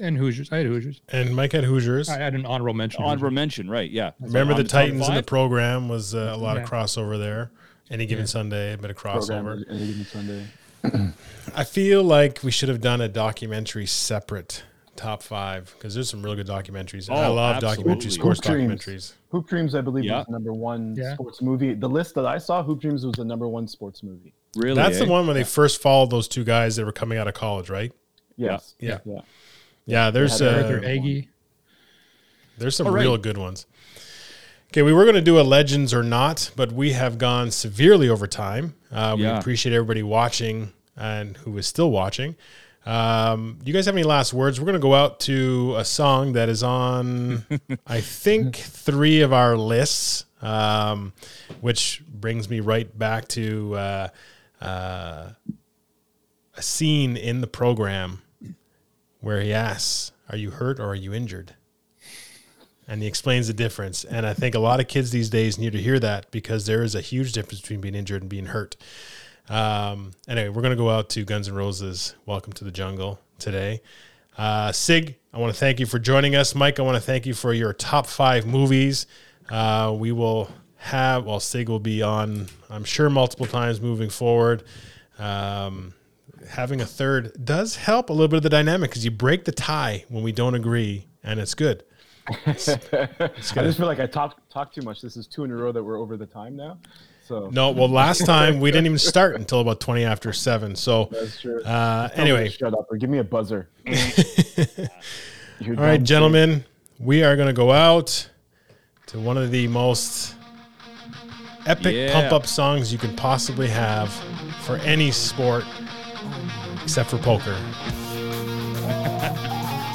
And 0.00 0.16
Hoosiers. 0.16 0.52
I 0.52 0.58
had 0.58 0.66
Hoosiers. 0.66 1.00
And 1.08 1.34
Mike 1.34 1.52
had 1.52 1.64
Hoosiers. 1.64 2.08
I 2.08 2.18
had 2.18 2.34
an 2.34 2.46
honorable 2.46 2.74
mention. 2.74 3.02
Honorable 3.02 3.30
mention, 3.30 3.68
right? 3.68 3.90
Yeah. 3.90 4.12
Remember 4.20 4.52
On 4.54 4.58
the 4.62 4.68
Titans 4.68 5.08
in 5.08 5.14
the 5.14 5.22
program 5.22 5.88
was 5.88 6.14
uh, 6.14 6.30
a 6.32 6.36
lot 6.36 6.56
of 6.56 6.68
crossover 6.68 7.18
there. 7.18 7.50
Any 7.90 8.06
given 8.06 8.26
Sunday, 8.26 8.74
a 8.74 8.78
bit 8.78 8.90
of 8.90 8.96
Program 8.96 9.44
crossover. 9.46 9.64
any 9.70 9.86
given 9.86 10.04
Sunday. 10.04 10.46
I 11.56 11.64
feel 11.64 12.04
like 12.04 12.40
we 12.44 12.50
should 12.50 12.68
have 12.68 12.80
done 12.80 13.00
a 13.00 13.08
documentary 13.08 13.86
separate 13.86 14.62
top 14.94 15.22
five 15.22 15.74
because 15.78 15.94
there's 15.94 16.10
some 16.10 16.22
really 16.22 16.36
good 16.36 16.46
documentaries. 16.46 17.08
And 17.08 17.18
I 17.18 17.26
Oh, 17.26 17.34
love 17.34 17.60
documentary 17.60 18.08
absolutely. 18.08 18.10
sports 18.10 18.46
Hoop 18.46 18.54
Dreams. 18.56 18.84
documentaries. 18.84 19.12
Hoop 19.30 19.48
Dreams, 19.48 19.74
I 19.74 19.80
believe, 19.80 20.04
Yeah. 20.04 20.18
was 20.18 20.26
the 20.26 20.32
number 20.32 20.52
one 20.52 20.94
Yeah. 20.96 21.14
sports 21.14 21.40
movie. 21.40 21.74
The 21.74 21.88
list 21.88 22.14
that 22.16 22.26
I 22.26 22.38
saw, 22.38 22.62
Hoop 22.62 22.80
Dreams 22.80 23.06
was 23.06 23.14
the 23.14 23.24
number 23.24 23.48
one 23.48 23.66
sports 23.66 24.02
movie. 24.02 24.34
Really? 24.56 24.74
That's 24.74 25.00
eh? 25.00 25.04
the 25.04 25.10
one 25.10 25.26
where 25.26 25.34
they 25.34 25.44
first 25.44 25.80
followed 25.80 26.10
those 26.10 26.28
two 26.28 26.44
guys 26.44 26.76
that 26.76 26.84
were 26.84 26.92
coming 26.92 27.16
out 27.16 27.26
of 27.28 27.34
college, 27.34 27.70
right? 27.70 27.92
Yes. 28.36 28.74
Yeah. 28.78 28.98
Yeah. 29.04 29.20
Yeah, 29.88 30.10
there's 30.10 30.40
uh, 30.42 30.80
Agee. 30.84 31.28
there's 32.58 32.76
some 32.76 32.88
right. 32.88 33.00
real 33.02 33.16
good 33.16 33.38
ones. 33.38 33.66
Okay, 34.70 34.82
we 34.82 34.92
were 34.92 35.04
going 35.04 35.14
to 35.14 35.22
do 35.22 35.40
a 35.40 35.42
legends 35.42 35.94
or 35.94 36.02
not, 36.02 36.50
but 36.54 36.72
we 36.72 36.92
have 36.92 37.16
gone 37.16 37.50
severely 37.50 38.08
over 38.10 38.26
time. 38.26 38.74
Uh, 38.92 39.14
we 39.16 39.22
Yeah. 39.22 39.38
appreciate 39.38 39.74
everybody 39.74 40.02
watching. 40.02 40.72
and 41.00 41.36
who 41.38 41.56
is 41.56 41.64
still 41.66 41.90
watching. 41.92 42.34
Um, 42.84 43.60
you 43.64 43.72
guys 43.72 43.86
have 43.86 43.94
any 43.94 44.02
last 44.02 44.34
words? 44.34 44.58
We're 44.60 44.64
going 44.66 44.74
to 44.74 44.80
go 44.80 44.94
out 44.94 45.20
to 45.20 45.74
a 45.76 45.84
song 45.84 46.32
that 46.32 46.48
is 46.48 46.62
on, 46.64 47.46
I 47.86 48.00
think, 48.00 48.56
three 48.56 49.20
of 49.20 49.32
our 49.32 49.56
lists, 49.56 50.24
um, 50.42 51.12
which 51.60 52.02
brings 52.08 52.50
me 52.50 52.58
right 52.58 52.98
back 52.98 53.28
to 53.28 53.76
uh, 53.76 54.08
uh, 54.60 55.28
a 56.56 56.62
scene 56.62 57.16
in 57.16 57.40
the 57.42 57.46
program 57.46 58.20
where 59.20 59.40
he 59.40 59.52
asks, 59.52 60.12
Are 60.28 60.36
you 60.36 60.50
hurt 60.50 60.78
or 60.78 60.86
are 60.86 60.94
you 60.94 61.12
injured? 61.12 61.54
And 62.86 63.02
he 63.02 63.08
explains 63.08 63.46
the 63.46 63.52
difference. 63.52 64.04
And 64.04 64.26
I 64.26 64.32
think 64.32 64.54
a 64.54 64.58
lot 64.58 64.80
of 64.80 64.88
kids 64.88 65.10
these 65.10 65.28
days 65.28 65.58
need 65.58 65.72
to 65.72 65.80
hear 65.80 65.98
that 65.98 66.30
because 66.30 66.64
there 66.64 66.82
is 66.82 66.94
a 66.94 67.02
huge 67.02 67.32
difference 67.32 67.60
between 67.60 67.82
being 67.82 67.94
injured 67.94 68.22
and 68.22 68.30
being 68.30 68.46
hurt. 68.46 68.76
Um, 69.50 70.12
anyway, 70.26 70.48
we're 70.48 70.62
going 70.62 70.76
to 70.76 70.76
go 70.76 70.90
out 70.90 71.10
to 71.10 71.24
Guns 71.24 71.48
N' 71.48 71.54
Roses. 71.54 72.14
Welcome 72.24 72.54
to 72.54 72.64
the 72.64 72.70
jungle 72.70 73.18
today. 73.38 73.82
Uh, 74.38 74.72
Sig, 74.72 75.16
I 75.32 75.38
want 75.38 75.52
to 75.52 75.58
thank 75.58 75.80
you 75.80 75.86
for 75.86 75.98
joining 75.98 76.34
us. 76.34 76.54
Mike, 76.54 76.78
I 76.78 76.82
want 76.82 76.96
to 76.96 77.00
thank 77.00 77.26
you 77.26 77.34
for 77.34 77.52
your 77.52 77.72
top 77.72 78.06
five 78.06 78.46
movies. 78.46 79.06
Uh, 79.50 79.94
we 79.98 80.12
will 80.12 80.50
have, 80.76 81.26
well, 81.26 81.40
Sig 81.40 81.68
will 81.68 81.80
be 81.80 82.02
on, 82.02 82.46
I'm 82.70 82.84
sure, 82.84 83.10
multiple 83.10 83.46
times 83.46 83.80
moving 83.80 84.10
forward. 84.10 84.62
Um, 85.18 85.92
having 86.50 86.80
a 86.80 86.86
third 86.86 87.44
does 87.44 87.76
help 87.76 88.10
a 88.10 88.12
little 88.12 88.28
bit 88.28 88.38
of 88.38 88.42
the 88.42 88.48
dynamic 88.50 88.90
because 88.90 89.04
you 89.04 89.10
break 89.10 89.44
the 89.44 89.52
tie 89.52 90.04
when 90.08 90.22
we 90.22 90.32
don't 90.32 90.54
agree, 90.54 91.06
and 91.22 91.38
it's 91.40 91.54
good. 91.54 91.84
It's, 92.46 92.68
it's 92.92 93.56
I 93.56 93.62
just 93.62 93.78
feel 93.78 93.86
like 93.86 94.00
I 94.00 94.06
talked 94.06 94.50
talked 94.50 94.74
too 94.74 94.82
much. 94.82 95.00
This 95.00 95.16
is 95.16 95.26
two 95.26 95.44
in 95.44 95.50
a 95.50 95.56
row 95.56 95.72
that 95.72 95.82
we're 95.82 95.98
over 95.98 96.16
the 96.16 96.26
time 96.26 96.56
now. 96.56 96.78
So 97.26 97.50
No, 97.52 97.70
well, 97.72 97.88
last 97.88 98.24
time 98.24 98.58
we 98.60 98.70
didn't 98.70 98.86
even 98.86 98.98
start 98.98 99.36
until 99.36 99.60
about 99.60 99.80
20 99.80 100.04
after 100.04 100.32
seven. 100.32 100.74
So, 100.74 101.04
that's 101.12 101.40
true. 101.40 101.62
uh, 101.62 102.08
Tell 102.08 102.24
me 102.24 102.30
to 102.30 102.36
anyway, 102.36 102.48
shut 102.48 102.72
up 102.72 102.86
or 102.90 102.96
give 102.96 103.10
me 103.10 103.18
a 103.18 103.24
buzzer. 103.24 103.68
All 103.86 103.92
right, 105.74 105.98
dumb, 105.98 106.04
gentlemen, 106.04 106.64
we 106.98 107.22
are 107.24 107.36
going 107.36 107.48
to 107.48 107.52
go 107.52 107.70
out 107.72 108.28
to 109.08 109.18
one 109.18 109.36
of 109.36 109.50
the 109.50 109.66
most 109.68 110.34
epic 111.66 111.94
Yeah. 111.94 112.12
pump 112.12 112.32
up 112.32 112.46
songs 112.46 112.92
you 112.92 112.98
can 112.98 113.14
possibly 113.16 113.68
have 113.68 114.10
for 114.62 114.76
any 114.76 115.10
sport 115.10 115.64
except 116.82 117.10
for 117.10 117.18
poker. 117.18 117.56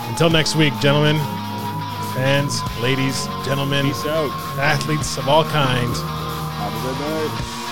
Until 0.10 0.30
next 0.30 0.56
week, 0.56 0.74
gentlemen, 0.80 1.18
fans, 2.14 2.62
ladies, 2.82 3.26
gentlemen, 3.46 3.88
athletes 4.58 5.18
of 5.18 5.28
all 5.28 5.44
kinds. 5.44 6.00
Have 6.02 6.74
a 6.74 6.82
good 6.88 7.00
night. 7.00 7.63